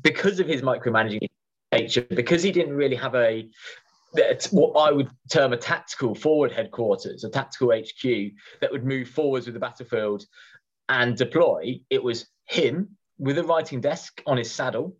because 0.00 0.40
of 0.40 0.46
his 0.46 0.62
micromanaging 0.62 1.28
nature, 1.72 2.06
because 2.10 2.42
he 2.42 2.52
didn't 2.52 2.74
really 2.74 2.96
have 2.96 3.14
a 3.14 3.48
what 4.50 4.72
I 4.72 4.92
would 4.92 5.08
term 5.30 5.54
a 5.54 5.56
tactical 5.56 6.14
forward 6.14 6.52
headquarters, 6.52 7.24
a 7.24 7.30
tactical 7.30 7.72
HQ 7.72 8.32
that 8.60 8.70
would 8.70 8.84
move 8.84 9.08
forwards 9.08 9.46
with 9.46 9.54
the 9.54 9.60
battlefield 9.60 10.26
and 10.90 11.16
deploy. 11.16 11.80
It 11.88 12.02
was 12.02 12.26
him 12.44 12.96
with 13.18 13.38
a 13.38 13.44
writing 13.44 13.80
desk 13.80 14.20
on 14.26 14.36
his 14.36 14.50
saddle 14.50 14.94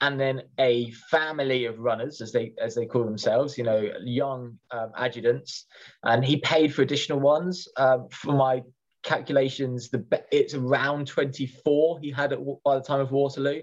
and 0.00 0.20
then 0.20 0.42
a 0.58 0.90
family 1.10 1.64
of 1.64 1.78
runners, 1.78 2.20
as 2.20 2.32
they 2.32 2.52
as 2.60 2.74
they 2.74 2.86
call 2.86 3.04
themselves, 3.04 3.56
you 3.56 3.64
know, 3.64 3.90
young 4.02 4.58
um, 4.70 4.92
adjutants, 4.96 5.64
and 6.02 6.24
he 6.24 6.36
paid 6.36 6.74
for 6.74 6.82
additional 6.82 7.18
ones. 7.18 7.68
Um, 7.76 8.08
for 8.10 8.34
my 8.34 8.62
calculations, 9.06 9.88
the 9.88 10.04
it's 10.30 10.54
around 10.54 11.06
twenty 11.06 11.46
four 11.46 11.98
he 12.00 12.10
had 12.10 12.32
at, 12.34 12.40
by 12.64 12.74
the 12.74 12.82
time 12.82 13.00
of 13.00 13.12
Waterloo, 13.12 13.62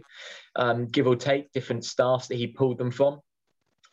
um, 0.55 0.88
give 0.88 1.05
or 1.05 1.15
take, 1.15 1.51
different 1.51 1.85
staffs 1.85 2.27
that 2.27 2.35
he 2.35 2.47
pulled 2.47 2.79
them 2.79 2.89
from, 2.89 3.19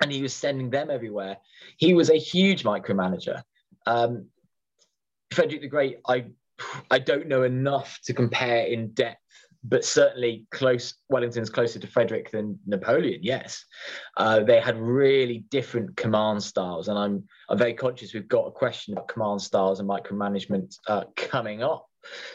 and 0.00 0.11
he 0.11 0.23
was 0.23 0.33
sending 0.33 0.71
them 0.71 0.90
everywhere. 0.90 1.37
He 1.76 1.92
was 1.92 2.09
a 2.09 2.16
huge 2.16 2.62
micromanager. 2.62 3.42
Um, 3.87 4.28
Frederick 5.33 5.61
the 5.61 5.69
Great, 5.69 5.99
I 6.07 6.26
I 6.90 6.99
don't 6.99 7.28
know 7.28 7.42
enough 7.42 7.99
to 8.04 8.14
compare 8.14 8.64
in 8.64 8.92
depth 8.92 9.21
but 9.62 9.85
certainly 9.85 10.47
close. 10.50 10.95
Wellington's 11.09 11.50
closer 11.50 11.79
to 11.79 11.87
Frederick 11.87 12.31
than 12.31 12.59
Napoleon. 12.67 13.21
Yes, 13.23 13.64
uh, 14.17 14.40
they 14.40 14.61
had 14.61 14.79
really 14.79 15.45
different 15.50 15.97
command 15.97 16.43
styles, 16.43 16.89
and 16.89 16.99
I'm 16.99 17.25
I'm 17.49 17.58
very 17.58 17.75
conscious 17.75 18.15
we've 18.15 18.28
got 18.28 18.47
a 18.47 18.52
question 18.52 18.95
about 18.95 19.08
command 19.08 19.43
styles 19.43 19.80
and 19.80 19.89
micromanagement 19.89 20.76
uh, 20.87 21.04
coming 21.17 21.63
up 21.63 21.87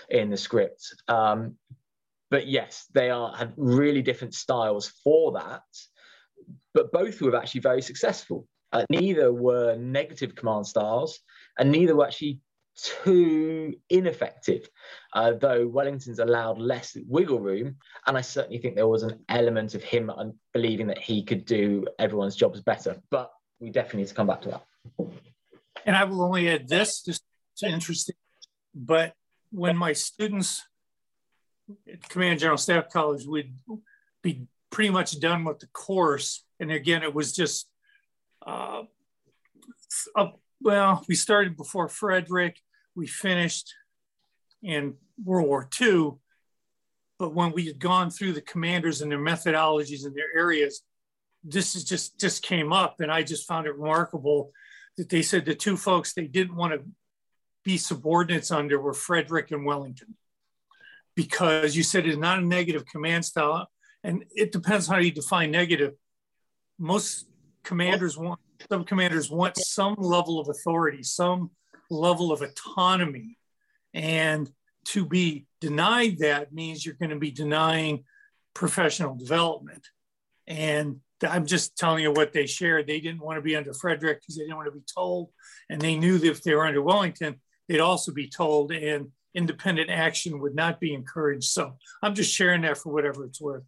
in 0.10 0.30
the 0.30 0.38
script. 0.38 0.84
Um, 1.08 1.56
but 2.30 2.48
yes, 2.48 2.88
they 2.94 3.10
are 3.10 3.36
had 3.36 3.54
really 3.58 4.02
different 4.02 4.34
styles 4.34 4.88
for 5.04 5.34
that, 5.34 5.64
but 6.74 6.92
both 6.92 7.22
were 7.22 7.36
actually 7.36 7.62
very 7.62 7.82
successful. 7.82 8.48
Uh, 8.72 8.86
neither 8.90 9.32
were 9.32 9.76
negative 9.78 10.36
command 10.36 10.68
styles, 10.68 11.20
and 11.58 11.72
neither 11.72 11.96
were 11.96 12.06
actually 12.06 12.40
too 12.76 13.76
ineffective, 13.90 14.70
uh, 15.14 15.34
though 15.34 15.68
Wellington's 15.68 16.20
allowed 16.20 16.60
less 16.60 16.98
wiggle 17.08 17.40
room. 17.40 17.78
And 18.06 18.18
I 18.18 18.22
certainly 18.22 18.60
think 18.60 18.76
there 18.76 18.88
was 18.88 19.04
an 19.04 19.20
element 19.30 19.76
of 19.76 19.84
him 19.84 20.12
believing 20.54 20.88
that 20.88 21.00
he 21.00 21.24
could 21.24 21.46
do 21.46 21.86
everyone's 22.00 22.36
jobs 22.36 22.62
better. 22.62 23.02
But 23.10 23.32
we 23.60 23.70
definitely 23.70 24.02
need 24.02 24.10
to 24.10 24.16
come 24.16 24.28
back 24.28 24.42
to 24.42 24.50
that. 24.50 24.66
And 25.86 25.96
I 25.96 26.04
will 26.04 26.24
only 26.24 26.50
add 26.50 26.68
this, 26.68 27.02
just 27.02 27.24
interesting. 27.64 28.16
But 28.74 29.14
when 29.52 29.78
my 29.78 29.94
students 29.94 30.64
at 31.92 32.08
Command 32.10 32.40
General 32.40 32.58
Staff 32.58 32.90
College 32.90 33.26
would 33.26 33.54
be 34.22 34.48
pretty 34.70 34.90
much 34.90 35.20
done 35.20 35.46
with 35.46 35.60
the 35.60 35.68
course, 35.68 36.44
and 36.60 36.72
again, 36.72 37.04
it 37.04 37.14
was 37.14 37.34
just 37.34 37.68
uh, 38.46 38.84
well, 40.66 41.06
we 41.08 41.14
started 41.14 41.56
before 41.56 41.88
Frederick, 41.88 42.60
we 42.96 43.06
finished 43.06 43.72
in 44.64 44.96
World 45.24 45.48
War 45.48 45.70
II. 45.80 46.14
But 47.20 47.36
when 47.36 47.52
we 47.52 47.68
had 47.68 47.78
gone 47.78 48.10
through 48.10 48.34
the 48.34 48.42
commanders 48.42 49.02
and 49.02 49.12
their 49.12 49.20
methodologies 49.20 50.06
and 50.06 50.16
their 50.16 50.36
areas, 50.36 50.82
this 51.44 51.76
is 51.76 51.84
just 51.84 52.20
just 52.20 52.42
came 52.42 52.74
up, 52.74 53.00
and 53.00 53.12
I 53.12 53.22
just 53.22 53.48
found 53.48 53.68
it 53.68 53.78
remarkable 53.78 54.52
that 54.98 55.10
they 55.10 55.22
said 55.22 55.46
the 55.46 55.54
two 55.54 55.78
folks 55.78 56.14
they 56.14 56.26
didn't 56.26 56.56
want 56.56 56.74
to 56.74 56.82
be 57.64 57.78
subordinates 57.78 58.50
under 58.50 58.82
were 58.82 58.94
Frederick 58.94 59.52
and 59.52 59.66
Wellington, 59.66 60.16
because 61.16 61.76
you 61.76 61.84
said 61.84 62.08
it's 62.08 62.18
not 62.18 62.40
a 62.40 62.46
negative 62.46 62.88
command 62.88 63.24
style, 63.24 63.70
and 64.04 64.26
it 64.36 64.52
depends 64.52 64.88
how 64.88 64.98
you 64.98 65.12
define 65.12 65.52
negative. 65.52 65.94
Most 66.80 67.28
commanders 67.64 68.18
want 68.18 68.40
some 68.70 68.84
commanders 68.84 69.30
want 69.30 69.58
some 69.58 69.96
level 69.98 70.40
of 70.40 70.50
authority, 70.50 71.04
some 71.04 71.52
level 71.90 72.32
of 72.32 72.42
autonomy. 72.42 73.38
And 73.94 74.50
to 74.86 75.06
be 75.06 75.48
denied 75.62 76.20
that 76.20 76.54
means 76.54 76.86
you're 76.86 76.96
going 76.96 77.10
to 77.10 77.16
be 77.16 77.32
denying 77.32 78.04
professional 78.54 79.16
development. 79.16 79.86
And 80.48 81.02
I'm 81.28 81.46
just 81.46 81.78
telling 81.78 82.04
you 82.04 82.12
what 82.12 82.34
they 82.34 82.46
shared. 82.46 82.88
They 82.88 83.00
didn't 83.00 83.22
want 83.22 83.38
to 83.38 83.42
be 83.42 83.56
under 83.56 83.74
Frederick 83.74 84.22
because 84.22 84.36
they 84.36 84.44
didn't 84.44 84.58
want 84.58 84.68
to 84.68 84.78
be 84.80 84.86
told. 84.94 85.30
And 85.70 85.82
they 85.82 85.96
knew 85.96 86.18
that 86.18 86.30
if 86.30 86.44
they 86.44 86.54
were 86.54 86.66
under 86.66 86.82
Wellington, 86.82 87.36
they'd 87.68 87.80
also 87.80 88.12
be 88.12 88.30
told, 88.30 88.72
and 88.72 89.12
independent 89.34 89.90
action 89.90 90.40
would 90.40 90.56
not 90.56 90.80
be 90.80 90.94
encouraged. 90.94 91.46
So 91.46 91.78
I'm 92.04 92.16
just 92.16 92.34
sharing 92.34 92.62
that 92.62 92.78
for 92.78 92.94
whatever 92.94 93.26
it's 93.26 93.42
worth. 93.42 93.64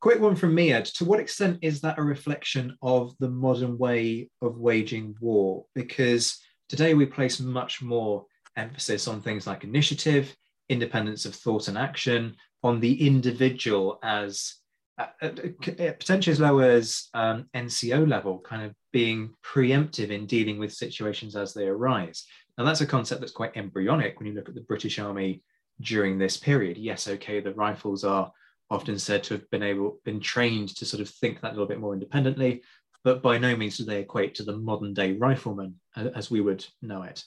Quick 0.00 0.20
one 0.20 0.36
from 0.36 0.54
me, 0.54 0.72
Ed. 0.72 0.84
To 0.84 1.04
what 1.04 1.20
extent 1.20 1.58
is 1.62 1.80
that 1.80 1.98
a 1.98 2.02
reflection 2.02 2.76
of 2.82 3.16
the 3.18 3.28
modern 3.28 3.78
way 3.78 4.30
of 4.40 4.58
waging 4.58 5.16
war? 5.20 5.64
Because 5.74 6.38
Today, 6.68 6.92
we 6.92 7.06
place 7.06 7.40
much 7.40 7.80
more 7.80 8.26
emphasis 8.56 9.08
on 9.08 9.22
things 9.22 9.46
like 9.46 9.64
initiative, 9.64 10.34
independence 10.68 11.24
of 11.24 11.34
thought 11.34 11.68
and 11.68 11.78
action, 11.78 12.36
on 12.62 12.78
the 12.80 13.06
individual 13.06 13.98
as 14.02 14.56
uh, 14.98 15.06
uh, 15.22 15.30
potentially 15.68 16.32
as 16.32 16.40
low 16.40 16.58
as 16.58 17.08
um, 17.14 17.46
NCO 17.54 18.06
level, 18.06 18.40
kind 18.40 18.64
of 18.64 18.74
being 18.92 19.32
preemptive 19.42 20.10
in 20.10 20.26
dealing 20.26 20.58
with 20.58 20.72
situations 20.72 21.36
as 21.36 21.54
they 21.54 21.66
arise. 21.66 22.24
Now, 22.58 22.64
that's 22.64 22.82
a 22.82 22.86
concept 22.86 23.20
that's 23.20 23.32
quite 23.32 23.56
embryonic 23.56 24.18
when 24.18 24.26
you 24.26 24.34
look 24.34 24.48
at 24.48 24.54
the 24.54 24.60
British 24.62 24.98
Army 24.98 25.42
during 25.80 26.18
this 26.18 26.36
period. 26.36 26.76
Yes, 26.76 27.08
okay, 27.08 27.40
the 27.40 27.54
rifles 27.54 28.04
are 28.04 28.30
often 28.70 28.98
said 28.98 29.22
to 29.24 29.34
have 29.34 29.50
been 29.50 29.62
able 29.62 29.98
been 30.04 30.20
trained 30.20 30.68
to 30.76 30.84
sort 30.84 31.00
of 31.00 31.08
think 31.08 31.40
that 31.40 31.48
a 31.48 31.54
little 31.54 31.66
bit 31.66 31.80
more 31.80 31.94
independently 31.94 32.62
but 33.04 33.22
by 33.22 33.38
no 33.38 33.56
means 33.56 33.78
do 33.78 33.84
they 33.84 34.00
equate 34.00 34.34
to 34.34 34.42
the 34.42 34.56
modern 34.56 34.92
day 34.92 35.12
rifleman 35.12 35.74
as 35.96 36.30
we 36.30 36.40
would 36.40 36.66
know 36.82 37.02
it. 37.02 37.24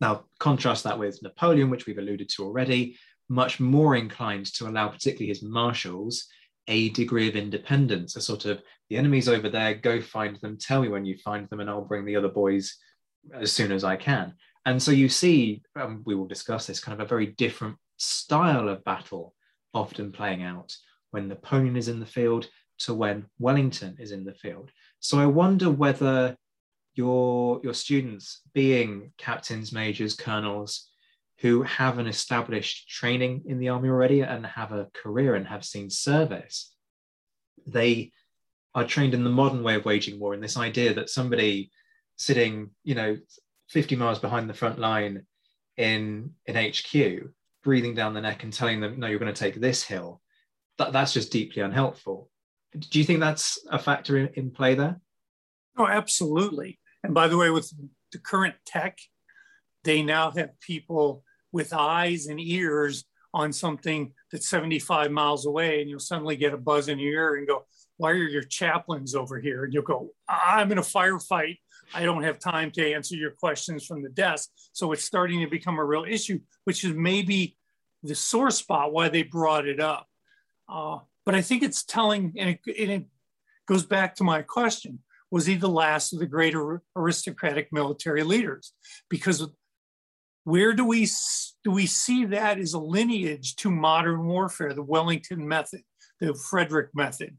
Now, 0.00 0.24
contrast 0.38 0.84
that 0.84 0.98
with 0.98 1.22
Napoleon, 1.22 1.70
which 1.70 1.86
we've 1.86 1.98
alluded 1.98 2.28
to 2.30 2.44
already, 2.44 2.96
much 3.28 3.60
more 3.60 3.96
inclined 3.96 4.46
to 4.54 4.68
allow, 4.68 4.88
particularly 4.88 5.28
his 5.28 5.42
marshals, 5.42 6.26
a 6.68 6.90
degree 6.90 7.28
of 7.28 7.36
independence, 7.36 8.16
a 8.16 8.20
sort 8.20 8.44
of 8.44 8.62
the 8.88 8.96
enemy's 8.96 9.28
over 9.28 9.48
there, 9.48 9.74
go 9.74 10.00
find 10.00 10.36
them, 10.40 10.58
tell 10.58 10.82
me 10.82 10.88
when 10.88 11.04
you 11.04 11.16
find 11.18 11.48
them, 11.48 11.60
and 11.60 11.70
I'll 11.70 11.84
bring 11.84 12.04
the 12.04 12.16
other 12.16 12.28
boys 12.28 12.76
as 13.32 13.50
soon 13.52 13.72
as 13.72 13.84
I 13.84 13.96
can. 13.96 14.34
And 14.66 14.82
so 14.82 14.90
you 14.90 15.08
see, 15.08 15.62
um, 15.76 16.02
we 16.04 16.14
will 16.14 16.26
discuss 16.26 16.66
this 16.66 16.80
kind 16.80 17.00
of 17.00 17.04
a 17.04 17.08
very 17.08 17.26
different 17.26 17.76
style 17.96 18.68
of 18.68 18.84
battle 18.84 19.34
often 19.76 20.12
playing 20.12 20.42
out 20.42 20.74
when 21.10 21.28
Napoleon 21.28 21.76
is 21.76 21.88
in 21.88 22.00
the 22.00 22.06
field 22.06 22.48
to 22.78 22.94
when 22.94 23.26
Wellington 23.38 23.96
is 23.98 24.12
in 24.12 24.24
the 24.24 24.34
field. 24.34 24.70
So 25.00 25.18
I 25.18 25.26
wonder 25.26 25.70
whether 25.70 26.36
your 26.94 27.60
your 27.62 27.74
students, 27.74 28.40
being 28.54 29.12
captains, 29.18 29.72
majors, 29.72 30.14
colonels, 30.14 30.88
who 31.40 31.62
have 31.62 31.98
an 31.98 32.06
established 32.06 32.88
training 32.88 33.42
in 33.46 33.58
the 33.58 33.68
army 33.68 33.88
already 33.88 34.22
and 34.22 34.44
have 34.46 34.72
a 34.72 34.88
career 34.94 35.34
and 35.34 35.46
have 35.46 35.64
seen 35.64 35.90
service, 35.90 36.74
they 37.66 38.12
are 38.74 38.86
trained 38.86 39.14
in 39.14 39.24
the 39.24 39.30
modern 39.30 39.62
way 39.62 39.74
of 39.74 39.84
waging 39.84 40.18
war, 40.18 40.34
and 40.34 40.42
this 40.42 40.56
idea 40.56 40.94
that 40.94 41.10
somebody 41.10 41.70
sitting, 42.16 42.70
you 42.84 42.94
know, 42.94 43.16
50 43.68 43.96
miles 43.96 44.18
behind 44.18 44.48
the 44.48 44.54
front 44.54 44.78
line 44.78 45.26
in 45.76 46.32
in 46.46 46.56
HQ, 46.56 47.30
breathing 47.66 47.94
down 47.96 48.14
the 48.14 48.20
neck 48.20 48.44
and 48.44 48.52
telling 48.52 48.78
them, 48.78 49.00
no, 49.00 49.08
you're 49.08 49.18
going 49.18 49.34
to 49.34 49.38
take 49.38 49.60
this 49.60 49.82
hill, 49.82 50.22
that, 50.78 50.92
that's 50.92 51.12
just 51.12 51.32
deeply 51.32 51.62
unhelpful. 51.62 52.30
Do 52.78 53.00
you 53.00 53.04
think 53.04 53.18
that's 53.18 53.58
a 53.72 53.78
factor 53.78 54.16
in, 54.16 54.28
in 54.34 54.50
play 54.52 54.76
there? 54.76 55.00
Oh, 55.76 55.88
absolutely. 55.88 56.78
And 57.02 57.12
by 57.12 57.26
the 57.26 57.36
way, 57.36 57.50
with 57.50 57.72
the 58.12 58.18
current 58.18 58.54
tech, 58.64 58.98
they 59.82 60.00
now 60.04 60.30
have 60.30 60.60
people 60.60 61.24
with 61.50 61.72
eyes 61.72 62.26
and 62.26 62.38
ears 62.38 63.04
on 63.34 63.52
something 63.52 64.12
that's 64.30 64.48
75 64.48 65.10
miles 65.10 65.44
away, 65.44 65.80
and 65.80 65.90
you'll 65.90 65.98
suddenly 65.98 66.36
get 66.36 66.54
a 66.54 66.56
buzz 66.56 66.86
in 66.86 67.00
your 67.00 67.12
ear 67.12 67.34
and 67.34 67.48
go, 67.48 67.64
Why 67.96 68.12
are 68.12 68.14
your 68.14 68.44
chaplains 68.44 69.16
over 69.16 69.40
here? 69.40 69.64
And 69.64 69.74
you'll 69.74 69.82
go, 69.82 70.10
I'm 70.28 70.70
in 70.70 70.78
a 70.78 70.82
firefight. 70.82 71.58
I 71.94 72.04
don't 72.04 72.22
have 72.22 72.38
time 72.38 72.70
to 72.72 72.92
answer 72.92 73.14
your 73.14 73.32
questions 73.32 73.86
from 73.86 74.02
the 74.02 74.08
desk. 74.08 74.50
So 74.72 74.92
it's 74.92 75.04
starting 75.04 75.40
to 75.40 75.46
become 75.46 75.78
a 75.78 75.84
real 75.84 76.04
issue, 76.04 76.40
which 76.64 76.84
is 76.84 76.92
maybe 76.94 77.56
the 78.02 78.14
sore 78.14 78.50
spot 78.50 78.92
why 78.92 79.08
they 79.08 79.22
brought 79.22 79.66
it 79.66 79.80
up. 79.80 80.06
Uh, 80.68 80.98
but 81.24 81.34
I 81.34 81.42
think 81.42 81.62
it's 81.62 81.84
telling, 81.84 82.34
and 82.38 82.50
it, 82.50 82.60
and 82.66 82.90
it, 82.90 83.06
goes 83.66 83.84
back 83.84 84.14
to 84.14 84.24
my 84.24 84.42
question 84.42 85.00
was 85.30 85.46
he 85.46 85.56
the 85.56 85.68
last 85.68 86.12
of 86.12 86.20
the 86.20 86.26
great 86.26 86.54
aristocratic 86.94 87.72
military 87.72 88.22
leaders? 88.22 88.72
Because 89.10 89.46
where 90.44 90.72
do 90.72 90.84
we 90.84 91.08
do 91.64 91.72
we 91.72 91.86
see 91.86 92.26
that 92.26 92.58
as 92.58 92.74
a 92.74 92.78
lineage 92.78 93.56
to 93.56 93.70
modern 93.70 94.24
warfare, 94.24 94.72
the 94.72 94.82
Wellington 94.82 95.46
method, 95.46 95.82
the 96.20 96.34
Frederick 96.34 96.90
method? 96.94 97.36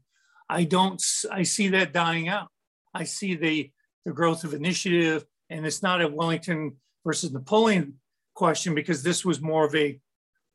I 0.50 0.64
don't. 0.64 1.02
I 1.30 1.44
see 1.44 1.68
that 1.68 1.94
dying 1.94 2.28
out. 2.28 2.48
I 2.94 3.04
see 3.04 3.34
the 3.34 3.70
the 4.08 4.14
growth 4.14 4.42
of 4.42 4.54
initiative, 4.54 5.26
and 5.50 5.66
it's 5.66 5.82
not 5.82 6.00
a 6.00 6.08
Wellington 6.08 6.76
versus 7.04 7.30
Napoleon 7.30 7.94
question 8.34 8.74
because 8.74 9.02
this 9.02 9.22
was 9.22 9.40
more 9.40 9.66
of 9.66 9.74
a 9.74 10.00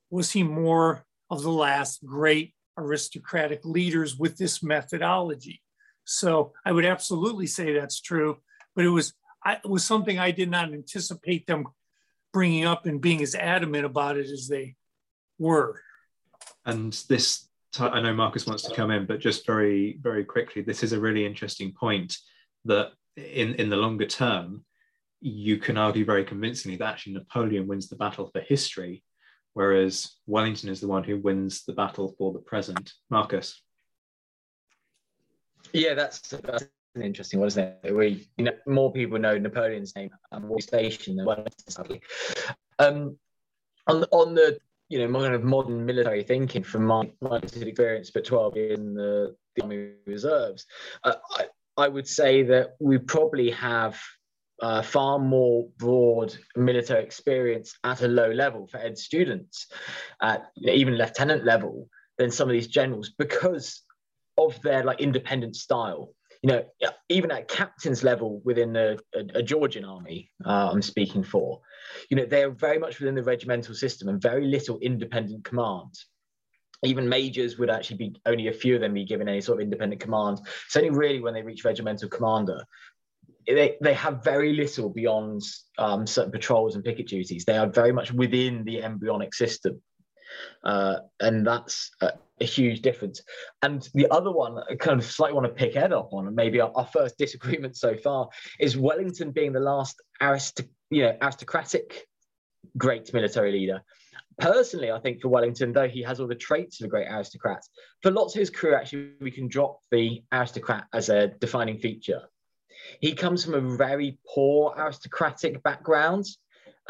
was 0.09 0.31
he 0.31 0.41
more 0.41 1.05
of 1.29 1.43
the 1.43 1.51
last 1.51 2.03
great 2.03 2.55
aristocratic 2.77 3.63
leaders 3.63 4.17
with 4.17 4.37
this 4.37 4.63
methodology? 4.63 5.61
So 6.03 6.53
I 6.65 6.71
would 6.71 6.85
absolutely 6.85 7.45
say 7.45 7.73
that's 7.73 8.01
true, 8.01 8.37
but 8.75 8.85
it 8.85 8.89
was 8.89 9.13
I, 9.45 9.53
it 9.53 9.69
was 9.69 9.85
something 9.85 10.17
I 10.17 10.31
did 10.31 10.49
not 10.49 10.73
anticipate 10.73 11.45
them 11.45 11.67
bringing 12.31 12.65
up 12.65 12.87
and 12.87 12.99
being 12.99 13.21
as 13.21 13.35
adamant 13.35 13.85
about 13.85 14.17
it 14.17 14.31
as 14.31 14.47
they 14.47 14.75
were. 15.37 15.79
And 16.65 16.91
this, 17.07 17.47
I 17.79 18.01
know 18.01 18.15
Marcus 18.15 18.47
wants 18.47 18.63
to 18.63 18.73
come 18.73 18.89
in, 18.89 19.05
but 19.05 19.19
just 19.19 19.45
very, 19.45 19.99
very 20.01 20.25
quickly, 20.25 20.63
this 20.63 20.81
is 20.81 20.93
a 20.93 20.99
really 20.99 21.25
interesting 21.25 21.71
point 21.71 22.17
that 22.65 22.93
in, 23.17 23.56
in 23.56 23.69
the 23.69 23.76
longer 23.76 24.06
term, 24.06 24.65
you 25.21 25.58
can 25.58 25.78
argue 25.78 26.06
very 26.06 26.26
convincingly 26.26 26.78
that 26.78 26.93
actually 26.93 27.13
Napoleon 27.13 27.67
wins 27.67 27.88
the 27.88 27.95
battle 27.95 28.28
for 28.28 28.41
history, 28.41 29.04
whereas 29.54 30.17
Wellington 30.28 30.69
is 30.69 30.82
the 30.82 30.88
one 30.88 31.04
who 31.04 31.17
wins 31.17 31.63
the 31.63 31.73
battle 31.73 32.13
for 32.17 32.34
the 32.34 32.39
present. 32.39 32.91
Marcus. 33.10 33.62
Yeah, 35.71 35.93
that's, 35.93 36.19
that's 36.21 36.65
an 36.95 37.02
interesting 37.02 37.39
one, 37.39 37.47
isn't 37.47 37.78
it? 37.84 37.95
We, 37.95 38.28
you 38.38 38.45
know, 38.45 38.52
more 38.67 38.91
people 38.91 39.17
know 39.17 39.38
Napoleon's 39.38 39.95
name 39.95 40.10
and 40.32 40.45
more 40.45 40.60
station 40.60 41.15
than 41.15 41.26
Wellington, 41.26 41.69
sadly. 41.69 42.02
Um, 42.80 43.17
on, 43.88 44.04
on 44.12 44.36
the 44.36 44.60
you 44.89 44.99
know, 44.99 45.19
kind 45.19 45.34
of 45.34 45.43
modern 45.43 45.86
military 45.86 46.23
thinking 46.23 46.63
from 46.63 46.86
my, 46.86 47.10
my 47.21 47.38
experience, 47.38 48.12
but 48.12 48.26
12 48.26 48.56
years 48.56 48.80
in 48.80 48.93
the, 48.93 49.36
the 49.56 49.63
Army 49.63 49.91
Reserves, 50.06 50.65
uh, 51.04 51.15
I, 51.32 51.45
I 51.77 51.88
would 51.88 52.07
say 52.07 52.43
that 52.43 52.75
we 52.79 52.97
probably 52.97 53.51
have 53.51 53.99
uh, 54.62 54.81
far 54.81 55.19
more 55.19 55.67
broad 55.77 56.36
military 56.55 57.03
experience 57.03 57.73
at 57.83 58.01
a 58.01 58.07
low 58.07 58.31
level 58.31 58.67
for 58.67 58.77
ed 58.77 58.97
students, 58.97 59.67
at 60.21 60.45
you 60.55 60.67
know, 60.67 60.73
even 60.73 60.97
lieutenant 60.97 61.43
level, 61.45 61.89
than 62.17 62.31
some 62.31 62.47
of 62.47 62.53
these 62.53 62.67
generals 62.67 63.12
because 63.17 63.81
of 64.38 64.62
their 64.62 64.83
like 64.83 65.01
independent 65.01 65.55
style. 65.55 66.13
You 66.43 66.49
know, 66.49 66.91
even 67.07 67.31
at 67.31 67.47
captain's 67.47 68.03
level 68.03 68.41
within 68.43 68.75
a, 68.75 68.97
a, 69.15 69.25
a 69.36 69.43
Georgian 69.43 69.86
army, 69.86 70.29
uh, 70.45 70.69
I'm 70.71 70.81
speaking 70.81 71.23
for, 71.23 71.62
you 72.09 72.17
know, 72.17 72.25
they're 72.25 72.51
very 72.51 72.77
much 72.77 72.99
within 72.99 73.15
the 73.15 73.23
regimental 73.23 73.73
system 73.73 74.09
and 74.09 74.21
very 74.21 74.45
little 74.45 74.77
independent 74.79 75.45
command 75.45 75.93
even 76.83 77.07
majors 77.07 77.57
would 77.57 77.69
actually 77.69 77.97
be 77.97 78.15
only 78.25 78.47
a 78.47 78.53
few 78.53 78.75
of 78.75 78.81
them 78.81 78.93
be 78.93 79.05
given 79.05 79.27
any 79.27 79.41
sort 79.41 79.59
of 79.59 79.63
independent 79.63 80.01
command. 80.01 80.39
It's 80.65 80.75
only 80.75 80.89
really 80.89 81.21
when 81.21 81.33
they 81.33 81.41
reach 81.41 81.65
regimental 81.65 82.09
commander. 82.09 82.65
They, 83.47 83.77
they 83.81 83.93
have 83.93 84.23
very 84.23 84.53
little 84.53 84.89
beyond 84.89 85.41
um, 85.77 86.07
certain 86.07 86.31
patrols 86.31 86.75
and 86.75 86.83
picket 86.83 87.07
duties. 87.07 87.45
They 87.45 87.57
are 87.57 87.67
very 87.67 87.91
much 87.91 88.11
within 88.11 88.63
the 88.63 88.83
embryonic 88.83 89.33
system. 89.33 89.81
Uh, 90.63 90.99
and 91.19 91.45
that's 91.45 91.91
a, 92.01 92.13
a, 92.41 92.45
huge 92.45 92.81
difference. 92.81 93.21
And 93.61 93.87
the 93.93 94.09
other 94.09 94.31
one, 94.31 94.57
I 94.69 94.75
kind 94.75 94.99
of 94.99 95.05
slightly 95.05 95.35
want 95.35 95.45
to 95.45 95.53
pick 95.53 95.75
Ed 95.75 95.93
up 95.93 96.09
on, 96.11 96.25
and 96.25 96.35
maybe 96.35 96.59
our, 96.59 96.71
our 96.75 96.87
first 96.87 97.17
disagreement 97.19 97.77
so 97.77 97.95
far, 97.97 98.29
is 98.59 98.75
Wellington 98.75 99.31
being 99.31 99.53
the 99.53 99.59
last 99.59 100.01
arist- 100.21 100.61
you 100.89 101.03
know, 101.03 101.17
aristocratic 101.21 102.07
great 102.77 103.13
military 103.13 103.51
leader 103.51 103.81
personally, 104.43 104.91
I 104.91 104.99
think 104.99 105.21
for 105.21 105.29
Wellington, 105.29 105.71
though 105.71 105.88
he 105.88 106.03
has 106.03 106.19
all 106.19 106.27
the 106.27 106.36
traits 106.36 106.82
of 106.82 106.86
a 106.86 106.89
great 106.89 107.08
aristocrat, 107.08 107.63
for 108.01 108.12
lots 108.12 108.36
of 108.36 108.39
his 108.39 108.49
career, 108.49 108.75
actually, 108.75 109.12
we 109.21 109.32
can 109.32 109.47
drop 109.47 109.79
the 109.89 110.21
aristocrat 110.34 110.86
as 110.93 111.08
a 111.08 111.29
defining 111.39 111.77
feature. 111.77 112.23
He 112.99 113.13
comes 113.13 113.45
from 113.45 113.53
a 113.53 113.77
very 113.77 114.19
poor 114.27 114.75
aristocratic 114.77 115.63
background. 115.63 116.25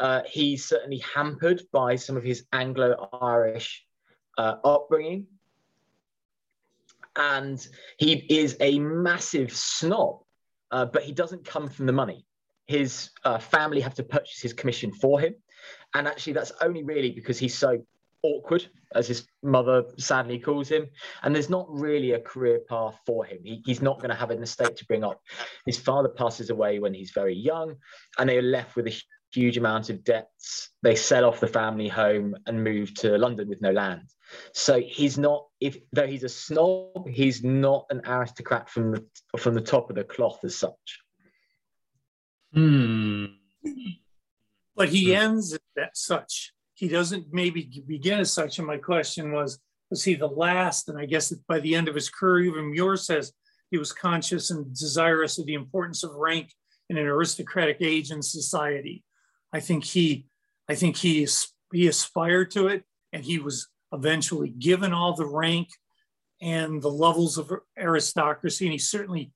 Uh, 0.00 0.22
he's 0.26 0.64
certainly 0.64 0.98
hampered 0.98 1.62
by 1.72 1.94
some 1.94 2.16
of 2.16 2.24
his 2.24 2.44
Anglo 2.52 3.08
Irish 3.22 3.86
uh, 4.36 4.56
upbringing. 4.64 5.28
And 7.14 7.64
he 7.98 8.14
is 8.28 8.56
a 8.58 8.80
massive 8.80 9.52
snob, 9.52 10.24
uh, 10.72 10.86
but 10.86 11.04
he 11.04 11.12
doesn't 11.12 11.44
come 11.44 11.68
from 11.68 11.86
the 11.86 11.92
money. 11.92 12.26
His 12.66 13.10
uh, 13.24 13.38
family 13.38 13.80
have 13.82 13.94
to 13.94 14.02
purchase 14.02 14.40
his 14.40 14.52
commission 14.52 14.92
for 14.92 15.20
him. 15.20 15.36
And 15.94 16.08
actually, 16.08 16.32
that's 16.34 16.52
only 16.60 16.82
really 16.82 17.10
because 17.10 17.38
he's 17.38 17.56
so 17.56 17.84
awkward, 18.22 18.66
as 18.94 19.06
his 19.06 19.26
mother 19.42 19.84
sadly 19.98 20.38
calls 20.38 20.68
him. 20.68 20.88
And 21.22 21.34
there's 21.34 21.50
not 21.50 21.66
really 21.68 22.12
a 22.12 22.20
career 22.20 22.60
path 22.68 22.98
for 23.06 23.24
him. 23.24 23.38
He, 23.44 23.62
he's 23.64 23.82
not 23.82 23.98
going 23.98 24.10
to 24.10 24.16
have 24.16 24.30
an 24.30 24.42
estate 24.42 24.76
to 24.76 24.86
bring 24.86 25.04
up. 25.04 25.20
His 25.66 25.78
father 25.78 26.08
passes 26.08 26.50
away 26.50 26.78
when 26.78 26.94
he's 26.94 27.12
very 27.12 27.34
young, 27.34 27.76
and 28.18 28.28
they 28.28 28.38
are 28.38 28.42
left 28.42 28.76
with 28.76 28.86
a 28.86 29.02
huge 29.32 29.58
amount 29.58 29.90
of 29.90 30.04
debts. 30.04 30.70
They 30.82 30.94
sell 30.94 31.24
off 31.24 31.40
the 31.40 31.46
family 31.46 31.88
home 31.88 32.36
and 32.46 32.64
move 32.64 32.94
to 32.94 33.18
London 33.18 33.48
with 33.48 33.60
no 33.60 33.72
land. 33.72 34.08
So 34.52 34.80
he's 34.80 35.18
not, 35.18 35.46
if 35.60 35.76
though 35.92 36.06
he's 36.06 36.24
a 36.24 36.28
snob, 36.28 37.08
he's 37.08 37.44
not 37.44 37.86
an 37.90 38.02
aristocrat 38.06 38.68
from 38.68 38.92
the 38.92 39.04
from 39.38 39.54
the 39.54 39.60
top 39.60 39.90
of 39.90 39.96
the 39.96 40.04
cloth 40.04 40.40
as 40.44 40.56
such. 40.56 41.00
Hmm. 42.52 43.13
But 44.76 44.88
he 44.88 45.08
mm. 45.08 45.16
ends 45.16 45.56
as 45.78 45.88
such. 45.94 46.52
He 46.74 46.88
doesn't 46.88 47.26
maybe 47.32 47.82
begin 47.86 48.20
as 48.20 48.32
such. 48.32 48.58
And 48.58 48.66
my 48.66 48.78
question 48.78 49.32
was, 49.32 49.58
was 49.90 50.02
he 50.02 50.14
the 50.14 50.26
last? 50.26 50.88
And 50.88 50.98
I 50.98 51.06
guess 51.06 51.32
by 51.48 51.60
the 51.60 51.74
end 51.74 51.88
of 51.88 51.94
his 51.94 52.10
career, 52.10 52.50
even 52.50 52.72
Muir 52.72 52.96
says 52.96 53.32
he 53.70 53.78
was 53.78 53.92
conscious 53.92 54.50
and 54.50 54.74
desirous 54.76 55.38
of 55.38 55.46
the 55.46 55.54
importance 55.54 56.02
of 56.02 56.14
rank 56.14 56.52
in 56.90 56.98
an 56.98 57.06
aristocratic 57.06 57.78
age 57.80 58.10
and 58.10 58.24
society. 58.24 59.04
I 59.52 59.60
think 59.60 59.84
he, 59.84 60.26
I 60.68 60.74
think 60.74 60.96
he 60.96 61.26
he 61.72 61.86
aspired 61.86 62.50
to 62.52 62.68
it, 62.68 62.84
and 63.12 63.24
he 63.24 63.38
was 63.38 63.68
eventually 63.92 64.50
given 64.50 64.92
all 64.92 65.14
the 65.14 65.26
rank 65.26 65.68
and 66.40 66.82
the 66.82 66.90
levels 66.90 67.38
of 67.38 67.52
aristocracy, 67.78 68.66
and 68.66 68.72
he 68.72 68.78
certainly 68.78 69.32